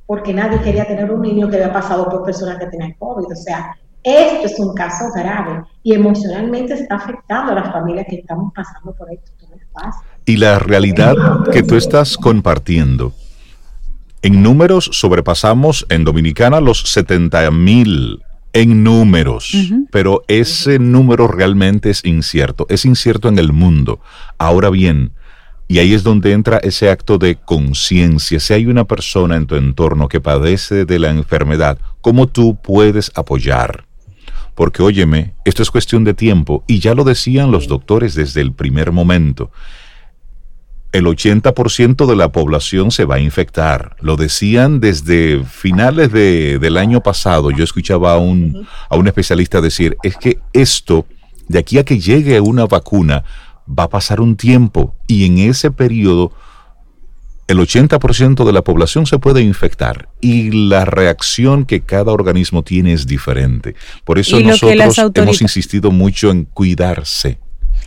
Porque 0.07 0.32
nadie 0.32 0.61
quería 0.61 0.86
tener 0.86 1.11
un 1.11 1.20
niño 1.20 1.48
que 1.48 1.57
había 1.57 1.73
pasado 1.73 2.09
por 2.09 2.24
personas 2.24 2.59
que 2.59 2.66
tenían 2.66 2.93
COVID. 2.93 3.27
O 3.32 3.36
sea, 3.36 3.74
esto 4.03 4.47
es 4.47 4.59
un 4.61 4.73
caso 4.73 5.07
grave 5.12 5.65
y 5.82 5.94
emocionalmente 5.94 6.74
está 6.74 6.94
afectando 6.94 7.53
a 7.53 7.57
las 7.57 7.73
familias 7.73 8.07
que 8.09 8.16
estamos 8.16 8.53
pasando 8.55 8.94
por 8.94 9.12
esto. 9.12 9.32
Y 10.24 10.36
la 10.36 10.59
realidad 10.59 11.15
que 11.53 11.62
tú 11.62 11.77
estás 11.77 12.16
compartiendo. 12.16 13.12
En 14.23 14.43
números 14.43 14.90
sobrepasamos 14.93 15.86
en 15.89 16.05
Dominicana 16.05 16.61
los 16.61 16.90
70 16.93 17.51
mil 17.53 18.23
en 18.56 18.82
números, 18.82 19.52
pero 19.90 20.24
ese 20.28 20.78
número 20.78 21.28
realmente 21.28 21.90
es 21.90 22.02
incierto, 22.06 22.66
es 22.70 22.86
incierto 22.86 23.28
en 23.28 23.38
el 23.38 23.52
mundo. 23.52 24.00
Ahora 24.38 24.70
bien, 24.70 25.12
y 25.68 25.78
ahí 25.78 25.92
es 25.92 26.02
donde 26.02 26.32
entra 26.32 26.56
ese 26.62 26.88
acto 26.88 27.18
de 27.18 27.36
conciencia. 27.36 28.40
Si 28.40 28.54
hay 28.54 28.64
una 28.64 28.84
persona 28.84 29.36
en 29.36 29.46
tu 29.46 29.56
entorno 29.56 30.08
que 30.08 30.22
padece 30.22 30.86
de 30.86 30.98
la 30.98 31.10
enfermedad, 31.10 31.78
¿cómo 32.00 32.28
tú 32.28 32.56
puedes 32.56 33.12
apoyar? 33.14 33.84
Porque 34.54 34.82
óyeme, 34.82 35.34
esto 35.44 35.62
es 35.62 35.70
cuestión 35.70 36.04
de 36.04 36.14
tiempo 36.14 36.64
y 36.66 36.78
ya 36.78 36.94
lo 36.94 37.04
decían 37.04 37.50
los 37.50 37.68
doctores 37.68 38.14
desde 38.14 38.40
el 38.40 38.52
primer 38.52 38.90
momento. 38.90 39.50
El 40.97 41.05
80% 41.05 42.06
de 42.06 42.16
la 42.16 42.32
población 42.32 42.90
se 42.90 43.05
va 43.05 43.16
a 43.16 43.20
infectar. 43.20 43.97
Lo 44.01 44.16
decían 44.16 44.81
desde 44.81 45.44
finales 45.44 46.10
del 46.10 46.77
año 46.77 47.02
pasado. 47.02 47.51
Yo 47.51 47.64
escuchaba 47.64 48.14
a 48.14 48.18
un, 48.18 48.66
a 48.89 48.97
un 48.97 49.06
especialista 49.06 49.60
decir, 49.60 49.97
es 50.02 50.16
que 50.16 50.39
esto, 50.52 51.06
de 51.48 51.59
aquí 51.59 51.78
a 51.78 51.85
que 51.85 51.98
llegue 51.98 52.40
una 52.40 52.66
vacuna, 52.66 53.24
va 53.68 53.85
a 53.85 53.90
pasar 53.90 54.20
un 54.20 54.36
tiempo 54.36 54.94
y 55.06 55.27
en 55.27 55.39
ese 55.39 55.70
periodo 55.70 56.32
el 57.47 57.59
80% 57.59 58.44
de 58.44 58.52
la 58.52 58.62
población 58.62 59.06
se 59.06 59.18
puede 59.18 59.43
infectar 59.43 60.09
y 60.20 60.68
la 60.68 60.85
reacción 60.85 61.64
que 61.64 61.81
cada 61.81 62.12
organismo 62.12 62.62
tiene 62.62 62.93
es 62.93 63.06
diferente. 63.06 63.74
Por 64.05 64.18
eso 64.18 64.40
nosotros 64.40 64.98
hemos 65.14 65.43
insistido 65.43 65.90
mucho 65.90 66.31
en 66.31 66.44
cuidarse. 66.44 67.39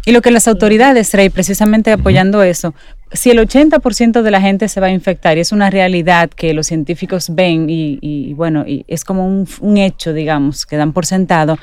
Y 0.06 0.12
lo 0.12 0.22
que 0.22 0.32
las 0.32 0.48
autoridades, 0.48 1.14
Rey, 1.14 1.30
precisamente 1.30 1.92
apoyando 1.92 2.42
eso, 2.42 2.74
si 3.12 3.32
el 3.32 3.40
80% 3.40 4.22
de 4.22 4.32
la 4.32 4.42
gente 4.42 4.68
se 4.68 4.80
va 4.80 4.88
a 4.88 4.92
infectar 4.92 5.38
y 5.38 5.42
es 5.42 5.52
una 5.52 5.70
realidad 5.70 6.30
que 6.30 6.54
los 6.54 6.68
científicos 6.68 7.28
ven 7.32 7.68
y, 7.70 8.34
bueno, 8.34 8.66
y 8.68 8.86
es 8.88 9.04
como 9.04 9.28
un, 9.28 9.78
hecho, 9.78 10.14
digamos, 10.14 10.66
que 10.66 10.78
dan 10.78 10.94
por 10.94 11.06
sentado, 11.06 11.58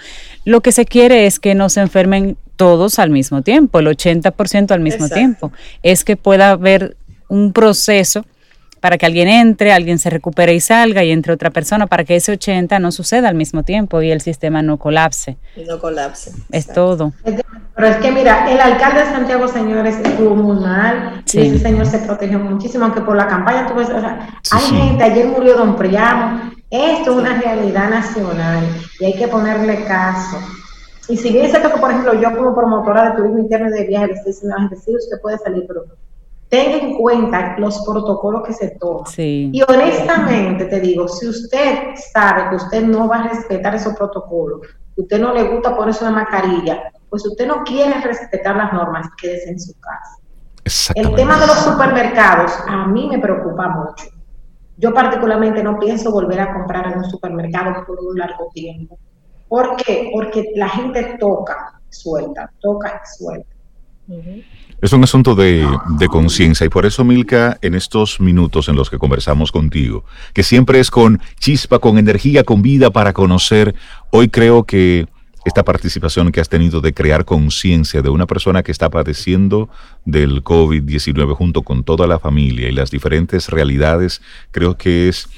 lo 0.44 0.60
que 0.60 0.73
se 0.73 0.85
quiere 0.85 1.27
es 1.27 1.39
que 1.39 1.55
no 1.55 1.68
se 1.68 1.81
enfermen 1.81 2.36
todos 2.56 2.98
al 2.98 3.10
mismo 3.10 3.43
tiempo, 3.43 3.78
el 3.78 3.86
80% 3.86 4.73
al 4.73 4.81
mismo 4.81 5.09
tiempo. 5.09 5.52
Es 5.82 6.05
que 6.05 6.16
pueda 6.16 6.51
haber 6.51 6.97
un 7.28 7.52
proceso 7.52 8.24
para 8.81 8.98
que 8.98 9.07
alguien 9.07 9.28
entre, 9.28 9.73
alguien 9.73 9.98
se 9.98 10.11
recupere 10.11 10.55
y 10.55 10.61
salga 10.61 11.03
y 11.03 11.11
entre 11.11 11.32
otra 11.32 11.51
persona 11.51 11.86
para 11.86 12.05
que 12.05 12.16
ese 12.16 12.32
80 12.32 12.78
no 12.78 12.93
suceda 12.93 13.28
al 13.28 13.35
mismo 13.35 13.62
tiempo 13.62 14.03
y 14.03 14.11
el 14.11 14.20
sistema 14.20 14.62
no 14.62 14.77
colapse. 14.77 15.36
no 15.66 15.78
colapse. 15.78 16.32
Es 16.51 16.66
todo. 16.66 17.12
Pero 17.24 17.89
es 17.89 17.97
que 17.97 18.11
mira, 18.11 18.51
el 18.51 18.61
alcalde 18.61 19.01
de 19.01 19.07
Santiago, 19.07 19.48
señores, 19.48 19.97
estuvo 20.03 20.35
muy 20.35 20.59
mal 20.61 21.23
y 21.31 21.39
ese 21.39 21.59
señor 21.59 21.86
se 21.86 21.98
protegió 21.98 22.39
muchísimo, 22.39 22.85
aunque 22.85 23.03
por 23.03 23.16
la 23.16 23.27
campaña 23.27 23.66
tuve, 23.66 23.82
o 23.82 23.86
sea, 23.86 24.40
hay 24.51 24.65
gente, 24.65 25.05
ayer 25.05 25.27
murió 25.27 25.57
Don 25.57 25.77
Priamo, 25.77 26.53
esto 26.70 27.11
es 27.11 27.16
una 27.16 27.40
realidad 27.40 27.90
nacional 27.90 28.66
y 28.98 29.05
hay 29.05 29.15
que 29.15 29.28
ponerle 29.28 29.85
caso. 29.85 30.39
Y 31.09 31.16
si 31.16 31.31
bien 31.31 31.44
es 31.44 31.51
cierto 31.53 31.73
que, 31.73 31.78
por 31.78 31.90
ejemplo, 31.90 32.15
yo 32.20 32.36
como 32.36 32.55
promotora 32.55 33.11
de 33.11 33.16
turismo 33.16 33.39
interno 33.39 33.69
y 33.69 33.73
de 33.73 33.86
viajes, 33.86 34.09
le 34.09 34.15
estoy 34.15 34.32
diciendo 34.32 34.57
a 34.57 34.62
la 34.62 34.69
gente, 34.69 34.85
sí, 34.85 34.97
usted 34.97 35.20
puede 35.20 35.39
salir, 35.39 35.65
pero 35.69 35.85
tenga 36.48 36.78
en 36.78 36.97
cuenta 36.97 37.56
los 37.59 37.85
protocolos 37.85 38.43
que 38.47 38.52
se 38.52 38.70
toman. 38.78 39.05
Y 39.16 39.60
honestamente 39.62 40.66
te 40.66 40.81
digo, 40.81 41.09
si 41.09 41.28
usted 41.28 41.94
sabe 42.12 42.51
que 42.51 42.56
usted 42.56 42.82
no 42.82 43.09
va 43.09 43.24
a 43.24 43.28
respetar 43.28 43.74
esos 43.74 43.94
protocolos, 43.94 44.60
que 44.94 45.02
usted 45.02 45.20
no 45.20 45.35
le 45.35 45.44
gusta 45.44 45.77
ponerse 45.77 46.05
una 46.05 46.14
mascarilla, 46.14 46.93
pues 47.10 47.27
usted 47.27 47.47
no 47.47 47.64
quiere 47.64 48.01
respetar 48.01 48.56
las 48.56 48.73
normas, 48.73 49.09
quédese 49.20 49.51
en 49.51 49.60
su 49.60 49.73
casa. 49.81 50.93
El 50.94 51.14
tema 51.14 51.39
de 51.39 51.47
los 51.47 51.59
supermercados 51.59 52.52
a 52.66 52.86
mí 52.86 53.09
me 53.09 53.18
preocupa 53.18 53.68
mucho. 53.68 54.06
Yo 54.78 54.93
particularmente 54.93 55.62
no 55.62 55.78
pienso 55.78 56.10
volver 56.10 56.40
a 56.40 56.52
comprar 56.52 56.93
en 56.93 56.98
un 56.98 57.05
supermercado 57.05 57.85
por 57.86 57.98
un 58.01 58.18
largo 58.18 58.48
tiempo. 58.52 58.98
¿Por 59.48 59.77
qué? 59.77 60.10
Porque 60.12 60.52
la 60.56 60.68
gente 60.68 61.16
toca, 61.20 61.81
suelta, 61.89 62.51
toca 62.60 63.01
Es 64.80 64.92
un 64.92 65.02
asunto 65.02 65.34
de, 65.34 65.66
conciencia 66.10 66.66
y 66.66 66.68
por 66.68 66.86
eso, 66.86 67.04
Milka, 67.04 67.58
en 67.62 67.74
estos 67.74 68.20
minutos 68.20 68.68
en 68.68 68.76
los 68.76 68.90
que 68.90 68.98
conversamos 68.98 69.50
contigo, 69.50 70.04
que 70.32 70.42
siempre 70.42 70.80
es 70.80 70.90
con 70.90 71.20
chispa, 71.40 71.78
con 71.78 71.98
energía, 71.98 72.44
con 72.44 72.62
vida 72.62 72.90
para 72.90 73.12
conocer, 73.12 73.74
hoy 74.10 74.28
creo 74.28 74.64
que 74.64 75.06
esta 75.44 75.64
participación 75.64 76.32
que 76.32 76.40
has 76.40 76.48
tenido 76.48 76.80
de 76.80 76.92
crear 76.92 77.24
conciencia 77.24 78.02
de 78.02 78.10
una 78.10 78.26
persona 78.26 78.62
que 78.62 78.72
está 78.72 78.90
padeciendo 78.90 79.68
del 80.04 80.42
COVID-19 80.42 81.34
junto 81.34 81.62
con 81.62 81.84
toda 81.84 82.06
la 82.06 82.18
familia 82.18 82.68
y 82.68 82.72
las 82.72 82.90
diferentes 82.90 83.48
realidades, 83.48 84.20
creo 84.50 84.76
que 84.76 85.08
es 85.08 85.28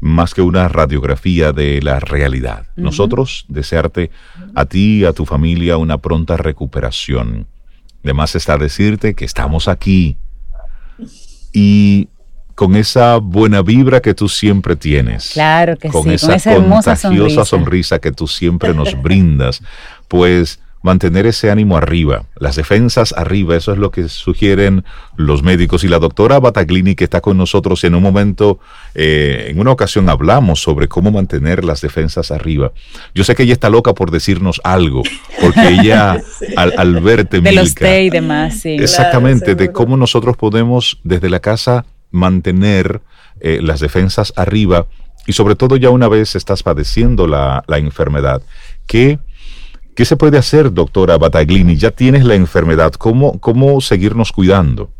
más 0.00 0.34
que 0.34 0.42
una 0.42 0.68
radiografía 0.68 1.52
de 1.52 1.82
la 1.82 2.00
realidad. 2.00 2.66
Nosotros 2.76 3.44
desearte 3.48 4.10
a 4.54 4.66
ti 4.66 5.00
y 5.00 5.04
a 5.04 5.12
tu 5.12 5.26
familia 5.26 5.78
una 5.78 5.98
pronta 5.98 6.36
recuperación 6.36 7.48
Además 8.06 8.36
está 8.36 8.56
decirte 8.56 9.14
que 9.14 9.24
estamos 9.24 9.66
aquí 9.66 10.16
y 11.52 12.08
con 12.54 12.76
esa 12.76 13.16
buena 13.16 13.62
vibra 13.62 14.00
que 14.00 14.14
tú 14.14 14.28
siempre 14.28 14.76
tienes. 14.76 15.30
Claro 15.30 15.76
que 15.76 15.88
con 15.88 16.04
sí, 16.04 16.14
esa, 16.14 16.28
con 16.28 16.72
esa 16.72 16.94
contagiosa 16.94 17.44
sonrisa. 17.44 17.98
que 17.98 18.12
tú 18.12 18.28
siempre 18.28 18.72
nos 18.72 19.02
brindas, 19.02 19.60
pues 20.06 20.60
mantener 20.86 21.26
ese 21.26 21.50
ánimo 21.50 21.76
arriba, 21.76 22.26
las 22.36 22.56
defensas 22.56 23.12
arriba, 23.12 23.56
eso 23.56 23.72
es 23.72 23.78
lo 23.78 23.90
que 23.90 24.08
sugieren 24.08 24.84
los 25.16 25.42
médicos. 25.42 25.82
Y 25.84 25.88
la 25.88 25.98
doctora 25.98 26.38
Bataglini, 26.38 26.94
que 26.94 27.04
está 27.04 27.20
con 27.20 27.36
nosotros 27.36 27.82
en 27.84 27.96
un 27.96 28.02
momento, 28.02 28.60
eh, 28.94 29.48
en 29.50 29.60
una 29.60 29.72
ocasión 29.72 30.08
hablamos 30.08 30.62
sobre 30.62 30.86
cómo 30.86 31.10
mantener 31.10 31.64
las 31.64 31.80
defensas 31.80 32.30
arriba. 32.30 32.72
Yo 33.14 33.24
sé 33.24 33.34
que 33.34 33.42
ella 33.42 33.52
está 33.52 33.68
loca 33.68 33.94
por 33.94 34.12
decirnos 34.12 34.60
algo, 34.62 35.02
porque 35.40 35.68
ella, 35.68 36.22
al, 36.56 37.00
verte, 37.00 37.40
De 37.40 37.52
los 37.52 37.74
té 37.74 38.04
y 38.04 38.10
demás, 38.10 38.60
sí. 38.60 38.76
Exactamente, 38.78 39.56
de 39.56 39.72
cómo 39.72 39.96
nosotros 39.96 40.36
podemos 40.36 41.00
desde 41.02 41.28
la 41.28 41.40
casa 41.40 41.84
mantener 42.12 43.02
eh, 43.40 43.58
las 43.60 43.80
defensas 43.80 44.32
arriba 44.36 44.86
y 45.26 45.32
sobre 45.32 45.56
todo 45.56 45.76
ya 45.76 45.90
una 45.90 46.06
vez 46.06 46.36
estás 46.36 46.62
padeciendo 46.62 47.26
la, 47.26 47.64
la 47.66 47.78
enfermedad, 47.78 48.40
que 48.86 49.18
¿Qué 49.96 50.04
se 50.04 50.14
puede 50.14 50.36
hacer, 50.36 50.70
doctora 50.70 51.16
Bataglini? 51.16 51.74
Ya 51.74 51.90
tienes 51.90 52.22
la 52.22 52.34
enfermedad. 52.34 52.92
¿Cómo, 52.92 53.40
cómo 53.40 53.80
seguirnos 53.80 54.30
cuidando? 54.30 54.90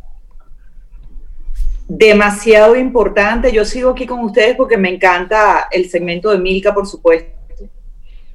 Demasiado 1.87 2.75
importante. 2.75 3.51
Yo 3.51 3.63
sigo 3.63 3.91
aquí 3.91 4.07
con 4.07 4.21
ustedes 4.21 4.55
porque 4.55 4.75
me 4.75 4.89
encanta 4.89 5.67
el 5.71 5.87
segmento 5.87 6.31
de 6.31 6.39
Milka, 6.39 6.73
por 6.73 6.87
supuesto. 6.87 7.29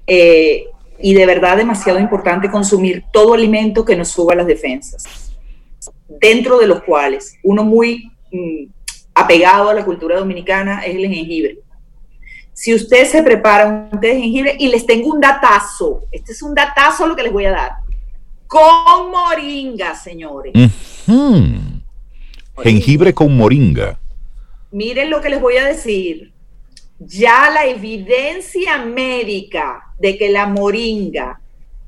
Eh, 0.07 0.67
y 1.01 1.15
de 1.15 1.27
verdad 1.27 1.57
demasiado 1.57 1.99
importante 1.99 2.49
consumir 2.49 3.07
todo 3.13 3.35
alimento 3.35 3.85
que 3.85 3.97
nos 3.97 4.11
suba 4.11 4.37
las 4.37 4.47
defensas, 4.47 5.33
dentro 6.09 6.61
de 6.61 6.69
los 6.69 6.85
cuales 6.85 7.39
uno 7.43 7.65
muy 7.65 8.13
mm, 8.31 8.67
apegado 9.15 9.69
a 9.69 9.75
la 9.75 9.85
cultura 9.85 10.17
dominicana 10.17 10.83
es 10.85 10.95
el 10.95 11.09
jengibre 11.09 11.62
si 12.53 12.75
usted 12.75 13.07
se 13.07 13.23
prepara 13.23 13.67
un 13.67 14.01
té 14.01 14.09
de 14.09 14.21
jengibre 14.21 14.57
y 14.59 14.69
les 14.69 14.87
tengo 14.87 15.13
un 15.13 15.21
datazo, 15.21 16.03
este 16.11 16.33
es 16.33 16.43
un 16.43 16.55
datazo 16.55 17.07
lo 17.07 17.17
que 17.17 17.23
les 17.23 17.33
voy 17.33 17.47
a 17.47 17.53
dar, 17.53 17.73
con 18.47 19.11
moringa, 19.11 19.95
señores. 19.95 20.53
Jengibre 22.63 23.15
con 23.15 23.37
moringa. 23.37 23.99
Miren 24.71 25.11
lo 25.11 25.21
que 25.21 25.31
les 25.31 25.41
voy 25.41 25.57
a 25.57 25.65
decir. 25.65 26.33
Ya 26.99 27.51
la 27.51 27.67
evidencia 27.67 28.79
médica 28.85 29.95
de 29.99 30.17
que 30.17 30.31
la 30.31 30.47
moringa 30.47 31.41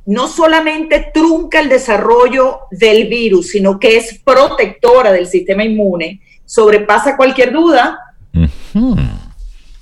no 0.07 0.29
solamente 0.29 1.11
trunca 1.15 1.61
el 1.61 1.69
desarrollo 1.69 2.61
del 2.71 3.09
virus, 3.09 3.49
sino 3.49 3.79
que 3.79 3.97
es 3.97 4.21
protectora 4.25 5.13
del 5.13 5.27
sistema 5.27 5.65
inmune, 5.65 6.21
sobrepasa 6.45 7.17
cualquier 7.17 7.53
duda. 7.53 7.99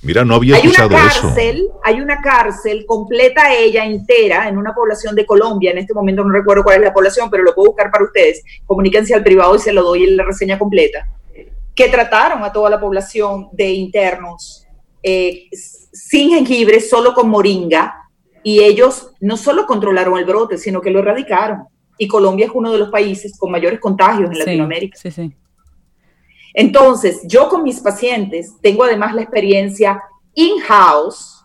Mira, 0.03 0.25
no 0.25 0.35
había 0.35 0.57
hay 0.57 0.67
una 0.67 0.89
cárcel, 0.89 1.69
Hay 1.81 2.01
una 2.01 2.21
cárcel 2.21 2.85
completa 2.85 3.53
ella 3.53 3.85
entera 3.85 4.49
en 4.49 4.57
una 4.57 4.73
población 4.73 5.15
de 5.15 5.25
Colombia. 5.25 5.71
En 5.71 5.77
este 5.77 5.93
momento 5.93 6.23
no 6.23 6.33
recuerdo 6.33 6.63
cuál 6.63 6.77
es 6.77 6.83
la 6.83 6.93
población, 6.93 7.29
pero 7.29 7.43
lo 7.43 7.55
puedo 7.55 7.69
buscar 7.69 7.89
para 7.89 8.03
ustedes. 8.03 8.43
Comuníquense 8.65 9.15
al 9.15 9.23
privado 9.23 9.55
y 9.55 9.59
se 9.59 9.71
lo 9.71 9.81
doy 9.81 10.03
en 10.03 10.17
la 10.17 10.25
reseña 10.25 10.59
completa. 10.59 11.07
Que 11.73 11.87
trataron 11.87 12.43
a 12.43 12.51
toda 12.51 12.69
la 12.69 12.81
población 12.81 13.47
de 13.53 13.71
internos 13.71 14.67
eh, 15.01 15.47
sin 15.51 16.31
jengibre, 16.31 16.81
solo 16.81 17.13
con 17.13 17.29
moringa. 17.29 17.95
Y 18.43 18.59
ellos 18.59 19.11
no 19.21 19.37
solo 19.37 19.65
controlaron 19.65 20.17
el 20.17 20.25
brote, 20.25 20.57
sino 20.57 20.81
que 20.81 20.91
lo 20.91 20.99
erradicaron. 20.99 21.63
Y 21.97 22.09
Colombia 22.09 22.47
es 22.47 22.51
uno 22.53 22.73
de 22.73 22.77
los 22.77 22.89
países 22.89 23.37
con 23.37 23.49
mayores 23.49 23.79
contagios 23.79 24.29
en 24.29 24.39
Latinoamérica. 24.39 24.97
Sí, 24.99 25.11
sí. 25.11 25.33
Entonces, 26.53 27.21
yo 27.23 27.49
con 27.49 27.63
mis 27.63 27.79
pacientes 27.79 28.53
tengo 28.61 28.83
además 28.83 29.15
la 29.15 29.21
experiencia 29.21 30.01
in-house, 30.35 31.43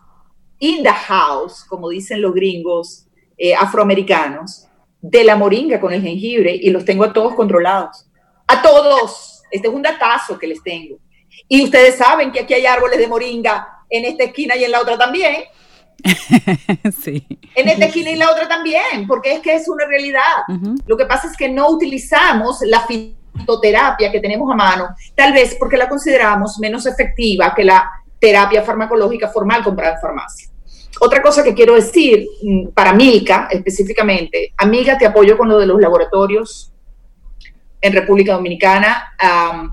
in 0.59 0.83
the 0.83 0.91
house, 0.91 1.63
como 1.65 1.89
dicen 1.89 2.21
los 2.21 2.33
gringos 2.33 3.07
eh, 3.37 3.55
afroamericanos, 3.55 4.67
de 5.01 5.23
la 5.23 5.35
moringa 5.35 5.79
con 5.79 5.93
el 5.93 6.01
jengibre 6.01 6.53
y 6.53 6.69
los 6.69 6.85
tengo 6.85 7.05
a 7.05 7.13
todos 7.13 7.33
controlados. 7.35 8.05
A 8.47 8.61
todos. 8.61 9.41
Este 9.49 9.67
es 9.67 9.73
un 9.73 9.81
datazo 9.81 10.37
que 10.37 10.47
les 10.47 10.61
tengo. 10.61 10.97
Y 11.47 11.63
ustedes 11.63 11.95
saben 11.95 12.31
que 12.31 12.41
aquí 12.41 12.53
hay 12.53 12.65
árboles 12.65 12.99
de 12.99 13.07
moringa 13.07 13.67
en 13.89 14.05
esta 14.05 14.25
esquina 14.25 14.55
y 14.55 14.63
en 14.63 14.71
la 14.71 14.81
otra 14.81 14.97
también. 14.97 15.43
sí. 17.03 17.25
En 17.55 17.69
esta 17.69 17.85
esquina 17.85 18.09
y 18.09 18.13
en 18.13 18.19
la 18.19 18.31
otra 18.31 18.47
también, 18.47 19.07
porque 19.07 19.33
es 19.33 19.39
que 19.39 19.55
es 19.55 19.67
una 19.67 19.85
realidad. 19.85 20.43
Lo 20.85 20.97
que 20.97 21.05
pasa 21.05 21.27
es 21.27 21.35
que 21.35 21.49
no 21.49 21.69
utilizamos 21.69 22.59
la 22.61 22.81
fitoterapia 23.37 24.11
que 24.11 24.19
tenemos 24.19 24.51
a 24.51 24.55
mano, 24.55 24.89
tal 25.15 25.33
vez 25.33 25.55
porque 25.59 25.77
la 25.77 25.89
consideramos 25.89 26.59
menos 26.59 26.85
efectiva 26.85 27.53
que 27.55 27.63
la 27.63 27.89
terapia 28.19 28.63
farmacológica 28.63 29.29
formal 29.29 29.63
comprada 29.63 29.95
en 29.95 30.01
farmacia. 30.01 30.49
Otra 31.01 31.21
cosa 31.21 31.43
que 31.43 31.53
quiero 31.53 31.75
decir 31.75 32.27
mm, 32.41 32.69
para 32.69 32.93
Milka 32.93 33.47
específicamente, 33.51 34.53
amiga, 34.57 34.97
te 34.97 35.05
apoyo 35.05 35.37
con 35.37 35.47
lo 35.47 35.57
de 35.57 35.65
los 35.65 35.79
laboratorios. 35.79 36.71
en 37.81 37.93
República 37.93 38.33
Dominicana. 38.33 39.13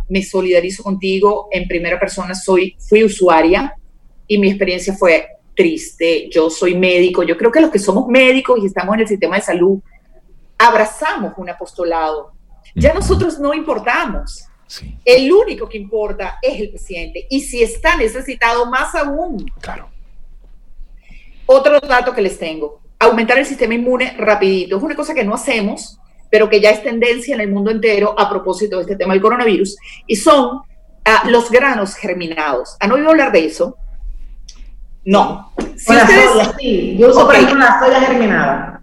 me 0.08 0.22
solidarizo 0.22 0.84
contigo 0.84 1.48
en 1.50 1.66
primera 1.66 1.98
persona. 1.98 2.36
Soy, 2.36 2.76
fui 2.78 3.02
usuaria 3.02 3.74
y 4.28 4.38
mi 4.38 4.48
experiencia 4.48 4.94
fue 4.94 5.26
triste. 5.56 6.28
Yo 6.30 6.48
soy 6.48 6.76
médico. 6.76 7.24
Yo 7.24 7.36
creo 7.36 7.50
que 7.50 7.60
los 7.60 7.70
que 7.70 7.80
somos 7.80 8.06
médicos 8.06 8.60
y 8.62 8.66
estamos 8.66 8.94
en 8.94 9.00
el 9.00 9.08
sistema 9.08 9.34
de 9.34 9.42
salud 9.42 9.80
abrazamos 10.58 11.32
un 11.36 11.50
apostolado. 11.50 12.32
Ya 12.76 12.92
nosotros 12.92 13.38
no 13.40 13.54
importamos. 13.54 14.44
El 15.04 15.32
único 15.32 15.68
que 15.68 15.78
importa 15.78 16.38
es 16.42 16.60
el 16.60 16.70
paciente. 16.70 17.26
Y 17.30 17.40
si 17.40 17.62
está 17.62 17.96
necesitado, 17.96 18.66
más 18.66 18.94
aún. 18.94 19.50
Claro. 19.60 19.88
Otro 21.46 21.80
dato 21.80 22.14
que 22.14 22.20
les 22.20 22.38
tengo. 22.38 22.80
Aumentar 22.98 23.38
el 23.38 23.46
sistema 23.46 23.74
inmune 23.74 24.14
rapidito. 24.18 24.76
Es 24.76 24.82
una 24.82 24.94
cosa 24.94 25.14
que 25.14 25.24
no 25.24 25.34
hacemos, 25.34 25.98
pero 26.30 26.50
que 26.50 26.60
ya 26.60 26.70
es 26.70 26.82
tendencia 26.82 27.34
en 27.34 27.40
el 27.40 27.50
mundo 27.50 27.70
entero 27.70 28.14
a 28.18 28.28
propósito 28.28 28.76
de 28.76 28.82
este 28.82 28.96
tema 28.96 29.14
del 29.14 29.22
coronavirus. 29.22 29.76
Y 30.06 30.16
son 30.16 30.60
ah, 31.06 31.22
los 31.28 31.50
granos 31.50 31.94
germinados. 31.94 32.76
¿Han 32.80 32.92
oído 32.92 33.08
hablar 33.08 33.32
de 33.32 33.46
eso? 33.46 33.78
No. 35.04 35.52
Si 35.76 35.94
sí. 36.58 36.96
Yo 36.98 37.08
uso, 37.08 37.24
por 37.24 37.36
ejemplo, 37.36 37.58
la 37.58 37.80
soya 37.80 38.00
germinada. 38.00 38.82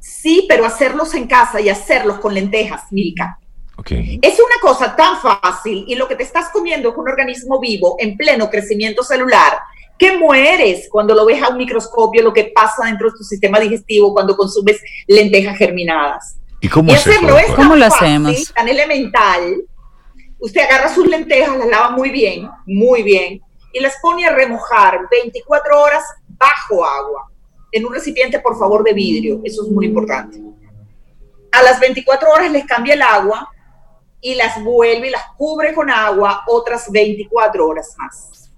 Sí, 0.00 0.46
pero 0.48 0.64
hacerlos 0.64 1.14
en 1.14 1.26
casa 1.26 1.60
y 1.60 1.68
hacerlos 1.68 2.18
con 2.18 2.34
lentejas, 2.34 2.84
Milka. 2.90 3.38
Es 3.86 4.38
una 4.38 4.60
cosa 4.60 4.96
tan 4.96 5.20
fácil 5.20 5.84
y 5.86 5.94
lo 5.94 6.08
que 6.08 6.16
te 6.16 6.24
estás 6.24 6.50
comiendo 6.50 6.90
es 6.90 6.96
un 6.96 7.08
organismo 7.08 7.60
vivo 7.60 7.96
en 8.00 8.16
pleno 8.16 8.50
crecimiento 8.50 9.02
celular 9.02 9.58
que 9.98 10.16
mueres 10.16 10.88
cuando 10.90 11.14
lo 11.14 11.26
ves 11.26 11.42
a 11.42 11.48
un 11.48 11.58
microscopio, 11.58 12.22
lo 12.22 12.32
que 12.32 12.52
pasa 12.54 12.86
dentro 12.86 13.10
de 13.10 13.18
tu 13.18 13.24
sistema 13.24 13.58
digestivo 13.58 14.12
cuando 14.12 14.36
consumes 14.36 14.80
lentejas 15.06 15.56
germinadas. 15.56 16.38
¿Y 16.60 16.68
cómo, 16.68 16.92
hacerlo 16.92 17.38
es 17.38 17.50
¿Cómo 17.52 17.76
lo 17.76 17.86
hacemos? 17.86 18.52
Tan 18.54 18.68
elemental. 18.68 19.62
Usted 20.38 20.62
agarra 20.62 20.94
sus 20.94 21.06
lentejas, 21.06 21.56
las 21.56 21.68
lava 21.68 21.90
muy 21.90 22.10
bien, 22.10 22.48
muy 22.66 23.02
bien, 23.02 23.40
y 23.72 23.80
las 23.80 23.94
pone 24.00 24.24
a 24.24 24.32
remojar 24.32 25.00
24 25.10 25.80
horas 25.80 26.04
bajo 26.28 26.84
agua, 26.84 27.30
en 27.72 27.86
un 27.86 27.92
recipiente, 27.92 28.40
por 28.40 28.58
favor, 28.58 28.82
de 28.84 28.92
vidrio. 28.92 29.40
Eso 29.44 29.64
es 29.64 29.70
muy 29.70 29.86
importante. 29.86 30.40
A 31.52 31.62
las 31.62 31.80
24 31.80 32.30
horas 32.30 32.50
les 32.50 32.64
cambia 32.66 32.94
el 32.94 33.02
agua 33.02 33.48
y 34.20 34.34
las 34.34 34.62
vuelve 34.62 35.08
y 35.08 35.10
las 35.10 35.26
cubre 35.36 35.74
con 35.74 35.90
agua 35.90 36.44
otras 36.46 36.90
24 36.90 37.66
horas 37.66 37.94
más. 37.98 38.50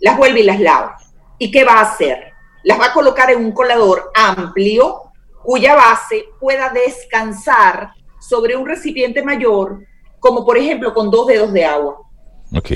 Las 0.00 0.16
vuelve 0.16 0.40
y 0.40 0.44
las 0.44 0.60
lava. 0.60 0.96
¿Y 1.38 1.50
qué 1.50 1.64
va 1.64 1.74
a 1.74 1.92
hacer? 1.92 2.32
Las 2.64 2.80
va 2.80 2.86
a 2.86 2.92
colocar 2.92 3.30
en 3.30 3.44
un 3.44 3.52
colador 3.52 4.10
amplio 4.14 5.12
cuya 5.42 5.74
base 5.74 6.24
pueda 6.40 6.70
descansar 6.70 7.90
sobre 8.20 8.56
un 8.56 8.66
recipiente 8.66 9.22
mayor, 9.22 9.84
como 10.20 10.44
por 10.44 10.56
ejemplo 10.56 10.94
con 10.94 11.10
dos 11.10 11.26
dedos 11.26 11.52
de 11.52 11.64
agua. 11.64 11.98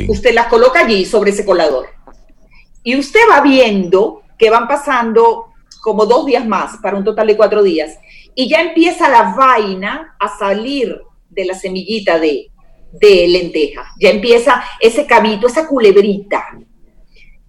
Usted 0.09 0.35
las 0.35 0.47
coloca 0.47 0.81
allí 0.81 1.05
sobre 1.05 1.31
ese 1.31 1.45
colador. 1.45 1.89
Y 2.83 2.99
usted 2.99 3.21
va 3.31 3.41
viendo 3.41 4.23
que 4.39 4.51
van 4.51 4.67
pasando 4.67 5.53
como 5.87 6.05
dos 6.05 6.27
días 6.27 6.45
más, 6.45 6.79
para 6.83 6.97
un 6.97 7.05
total 7.05 7.29
de 7.29 7.37
cuatro 7.37 7.63
días, 7.63 7.97
y 8.35 8.49
ya 8.49 8.61
empieza 8.61 9.09
la 9.09 9.37
vaina 9.37 10.17
a 10.19 10.37
salir 10.37 11.01
de 11.31 11.45
la 11.45 11.55
semillita 11.55 12.19
de, 12.19 12.51
de 12.91 13.29
lenteja. 13.29 13.87
Ya 14.01 14.11
empieza 14.11 14.65
ese 14.81 15.07
cabito, 15.07 15.47
esa 15.47 15.69
culebrita. 15.69 16.59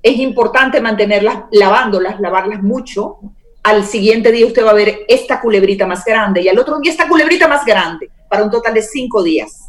Es 0.04 0.20
importante 0.20 0.80
mantenerlas, 0.80 1.46
lavándolas, 1.52 2.20
lavarlas 2.20 2.62
mucho. 2.62 3.18
Al 3.64 3.84
siguiente 3.84 4.32
día 4.32 4.46
usted 4.46 4.64
va 4.64 4.70
a 4.70 4.76
ver 4.76 5.00
esta 5.08 5.42
culebrita 5.42 5.88
más 5.88 6.06
grande 6.06 6.44
y 6.44 6.48
al 6.48 6.60
otro 6.60 6.80
día 6.80 6.92
esta 6.92 7.08
culebrita 7.08 7.48
más 7.48 7.66
grande, 7.66 8.12
para 8.30 8.44
un 8.44 8.52
total 8.52 8.76
de 8.76 8.84
cinco 8.84 9.24
días. 9.24 9.64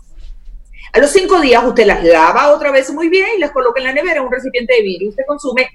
A 0.93 0.99
los 0.99 1.11
cinco 1.11 1.41
días 1.41 1.65
usted 1.65 1.87
las 1.87 2.05
lava 2.05 2.53
otra 2.53 2.71
vez 2.71 2.93
muy 2.93 3.09
bien 3.09 3.29
y 3.35 3.41
las 3.41 3.51
coloca 3.51 3.81
en 3.81 3.87
la 3.87 3.95
nevera 3.95 4.21
en 4.21 4.27
un 4.27 4.33
recipiente 4.33 4.75
de 4.75 4.83
vidrio. 4.83 5.09
Usted 5.09 5.25
consume 5.27 5.67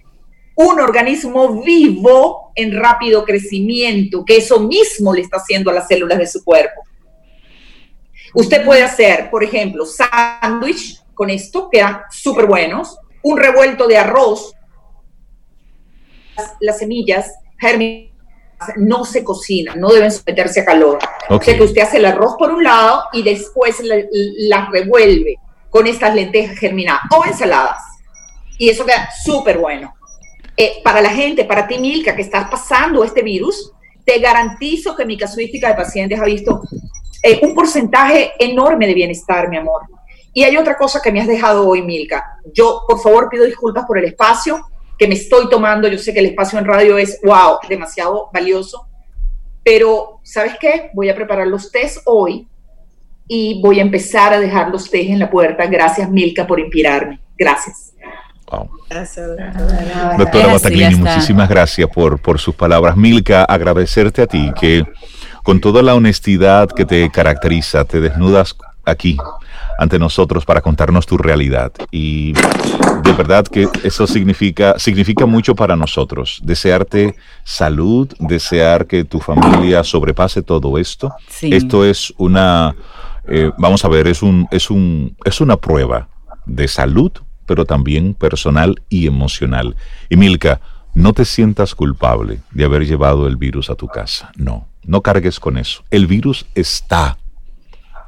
un 0.55 0.79
organismo 0.79 1.61
vivo 1.63 2.51
en 2.55 2.75
rápido 2.77 3.25
crecimiento, 3.25 4.23
que 4.25 4.37
eso 4.37 4.59
mismo 4.59 5.13
le 5.13 5.21
está 5.21 5.37
haciendo 5.37 5.71
a 5.71 5.73
las 5.73 5.87
células 5.87 6.19
de 6.19 6.27
su 6.27 6.43
cuerpo. 6.43 6.83
Usted 8.35 8.65
puede 8.65 8.83
hacer, 8.83 9.29
por 9.29 9.43
ejemplo, 9.43 9.85
sándwich 9.85 11.01
con 11.13 11.29
esto, 11.29 11.69
quedan 11.71 12.01
súper 12.11 12.45
buenos, 12.45 12.97
un 13.21 13.37
revuelto 13.37 13.87
de 13.87 13.97
arroz, 13.97 14.53
las, 16.59 16.79
semillas 16.79 17.31
germinadas 17.59 18.11
no 18.77 19.05
se 19.05 19.23
cocinan, 19.23 19.79
no 19.79 19.89
deben 19.89 20.11
someterse 20.11 20.61
a 20.61 20.65
calor. 20.65 20.99
O 21.29 21.41
sea 21.41 21.55
que 21.55 21.63
usted 21.63 21.81
hace 21.81 21.97
el 21.97 22.05
arroz 22.05 22.35
por 22.37 22.51
un 22.51 22.63
lado 22.63 23.03
y 23.13 23.21
después 23.21 23.77
las 23.81 24.69
revuelve 24.69 25.37
con 25.69 25.85
estas 25.85 26.15
lentejas 26.15 26.57
germinadas 26.57 27.01
o 27.11 27.25
ensaladas. 27.25 27.81
Y 28.57 28.69
eso 28.69 28.85
queda 28.85 29.09
súper 29.23 29.57
bueno. 29.57 29.93
Eh, 30.55 30.81
para 30.83 31.01
la 31.01 31.09
gente, 31.09 31.45
para 31.45 31.67
ti, 31.67 31.79
Milka, 31.79 32.15
que 32.15 32.21
estás 32.21 32.49
pasando 32.49 33.03
este 33.03 33.21
virus, 33.21 33.71
te 34.05 34.19
garantizo 34.19 34.95
que 34.95 35.05
mi 35.05 35.17
casuística 35.17 35.69
de 35.69 35.75
pacientes 35.75 36.19
ha 36.19 36.25
visto 36.25 36.61
eh, 37.23 37.39
un 37.41 37.55
porcentaje 37.55 38.33
enorme 38.37 38.85
de 38.85 38.93
bienestar, 38.93 39.49
mi 39.49 39.57
amor. 39.57 39.83
Y 40.33 40.43
hay 40.43 40.57
otra 40.57 40.75
cosa 40.75 41.01
que 41.01 41.11
me 41.11 41.21
has 41.21 41.27
dejado 41.27 41.67
hoy, 41.67 41.81
Milka. 41.81 42.39
Yo, 42.53 42.83
por 42.87 42.99
favor, 42.99 43.29
pido 43.29 43.45
disculpas 43.45 43.85
por 43.85 43.97
el 43.97 44.05
espacio 44.05 44.59
que 44.97 45.07
me 45.07 45.13
estoy 45.13 45.49
tomando. 45.49 45.87
Yo 45.87 45.97
sé 45.97 46.13
que 46.13 46.19
el 46.19 46.27
espacio 46.27 46.59
en 46.59 46.65
radio 46.65 46.97
es, 46.97 47.19
wow, 47.23 47.59
demasiado 47.69 48.29
valioso. 48.33 48.87
Pero, 49.63 50.19
¿sabes 50.23 50.55
qué? 50.59 50.89
Voy 50.93 51.09
a 51.09 51.15
preparar 51.15 51.47
los 51.47 51.71
test 51.71 51.99
hoy 52.05 52.47
y 53.27 53.61
voy 53.61 53.79
a 53.79 53.83
empezar 53.83 54.33
a 54.33 54.39
dejar 54.39 54.69
los 54.69 54.89
test 54.89 55.09
en 55.09 55.19
la 55.19 55.29
puerta. 55.29 55.65
Gracias, 55.67 56.09
Milka, 56.09 56.45
por 56.45 56.59
inspirarme. 56.59 57.19
Gracias. 57.37 57.92
Wow. 58.51 58.69
Doctora 60.17 60.47
Bataglini, 60.47 60.95
muchísimas 60.95 61.49
gracias 61.49 61.89
por, 61.89 62.21
por 62.21 62.39
sus 62.39 62.53
palabras. 62.55 62.95
Milka, 62.95 63.43
agradecerte 63.43 64.21
a 64.21 64.27
ti 64.27 64.51
que 64.59 64.83
con 65.43 65.59
toda 65.59 65.81
la 65.81 65.95
honestidad 65.95 66.69
que 66.69 66.85
te 66.85 67.09
caracteriza, 67.09 67.85
te 67.85 67.99
desnudas 67.99 68.55
aquí 68.85 69.17
ante 69.77 69.99
nosotros 69.99 70.45
para 70.45 70.61
contarnos 70.61 71.05
tu 71.05 71.17
realidad. 71.17 71.71
Y 71.91 72.33
de 72.33 73.13
verdad 73.13 73.45
que 73.45 73.67
eso 73.83 74.07
significa, 74.07 74.77
significa 74.77 75.25
mucho 75.25 75.55
para 75.55 75.75
nosotros. 75.75 76.39
Desearte 76.43 77.15
salud, 77.43 78.11
desear 78.19 78.87
que 78.87 79.03
tu 79.03 79.19
familia 79.19 79.83
sobrepase 79.83 80.41
todo 80.41 80.77
esto. 80.77 81.13
Esto 81.41 81.85
es 81.85 82.13
una, 82.17 82.75
eh, 83.27 83.51
vamos 83.57 83.83
a 83.83 83.89
ver, 83.89 84.07
es, 84.07 84.21
un, 84.21 84.47
es, 84.51 84.69
un, 84.69 85.15
es 85.25 85.41
una 85.41 85.57
prueba 85.57 86.07
de 86.45 86.67
salud, 86.67 87.11
pero 87.45 87.65
también 87.65 88.13
personal 88.13 88.81
y 88.89 89.07
emocional. 89.07 89.75
Y 90.09 90.17
Milka, 90.17 90.61
no 90.95 91.13
te 91.13 91.25
sientas 91.25 91.73
culpable 91.73 92.39
de 92.51 92.65
haber 92.65 92.85
llevado 92.85 93.27
el 93.27 93.37
virus 93.37 93.69
a 93.69 93.75
tu 93.75 93.87
casa. 93.87 94.31
No, 94.35 94.67
no 94.83 95.01
cargues 95.01 95.39
con 95.39 95.57
eso. 95.57 95.83
El 95.89 96.07
virus 96.07 96.45
está. 96.53 97.17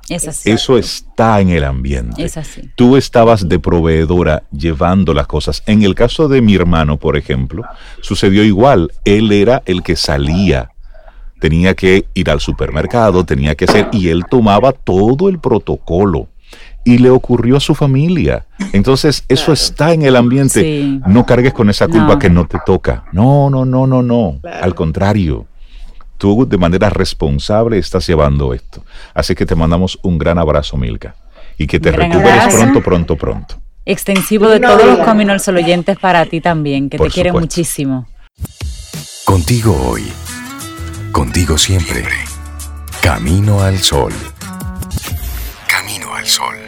Es 0.07 0.27
así. 0.27 0.51
Eso 0.51 0.77
está 0.77 1.41
en 1.41 1.49
el 1.49 1.63
ambiente. 1.63 2.23
Es 2.23 2.37
así. 2.37 2.69
Tú 2.75 2.95
estabas 2.95 3.49
de 3.49 3.57
proveedora 3.57 4.43
llevando 4.51 5.15
las 5.15 5.25
cosas. 5.25 5.63
En 5.65 5.81
el 5.81 5.95
caso 5.95 6.27
de 6.27 6.41
mi 6.41 6.53
hermano, 6.53 6.97
por 6.97 7.17
ejemplo, 7.17 7.63
sucedió 8.01 8.43
igual. 8.43 8.91
Él 9.03 9.31
era 9.31 9.63
el 9.65 9.81
que 9.81 9.95
salía. 9.95 10.69
Tenía 11.39 11.73
que 11.73 12.05
ir 12.13 12.29
al 12.29 12.39
supermercado, 12.39 13.25
tenía 13.25 13.55
que 13.55 13.65
hacer, 13.65 13.89
y 13.91 14.09
él 14.09 14.25
tomaba 14.29 14.71
todo 14.71 15.27
el 15.27 15.39
protocolo 15.39 16.29
y 16.85 16.99
le 16.99 17.09
ocurrió 17.09 17.57
a 17.57 17.59
su 17.59 17.75
familia. 17.75 18.45
Entonces, 18.71 19.25
eso 19.27 19.51
está 19.51 19.91
en 19.91 20.03
el 20.03 20.15
ambiente. 20.15 20.99
No 21.07 21.25
cargues 21.25 21.51
con 21.51 21.69
esa 21.69 21.87
culpa 21.87 22.17
que 22.17 22.29
no 22.29 22.47
te 22.47 22.59
toca. 22.65 23.03
No, 23.11 23.49
no, 23.49 23.65
no, 23.65 23.87
no, 23.87 24.01
no. 24.01 24.39
Al 24.61 24.75
contrario, 24.75 25.47
tú 26.17 26.47
de 26.47 26.57
manera 26.57 26.89
responsable 26.89 27.79
estás 27.79 28.07
llevando 28.07 28.53
esto. 28.53 28.85
Así 29.13 29.35
que 29.35 29.45
te 29.45 29.55
mandamos 29.55 29.99
un 30.03 30.17
gran 30.17 30.37
abrazo, 30.37 30.77
Milka. 30.77 31.15
Y 31.57 31.67
que 31.67 31.79
te 31.79 31.91
recuperes 31.91 32.53
pronto, 32.53 32.81
pronto, 32.81 33.15
pronto. 33.17 33.55
Extensivo 33.85 34.47
de 34.47 34.59
todos 34.59 34.85
los 34.85 34.99
caminos 34.99 35.33
al 35.33 35.39
sol 35.39 35.57
oyentes 35.57 35.97
para 35.97 36.25
ti 36.25 36.39
también, 36.39 36.89
que 36.89 36.97
te 36.97 37.09
quiere 37.09 37.31
muchísimo. 37.31 38.07
Contigo 39.25 39.75
hoy. 39.89 40.03
Contigo 41.11 41.57
siempre. 41.57 42.03
Camino 43.01 43.61
al 43.61 43.79
sol. 43.79 44.13
Camino 45.67 46.13
al 46.13 46.25
sol. 46.25 46.64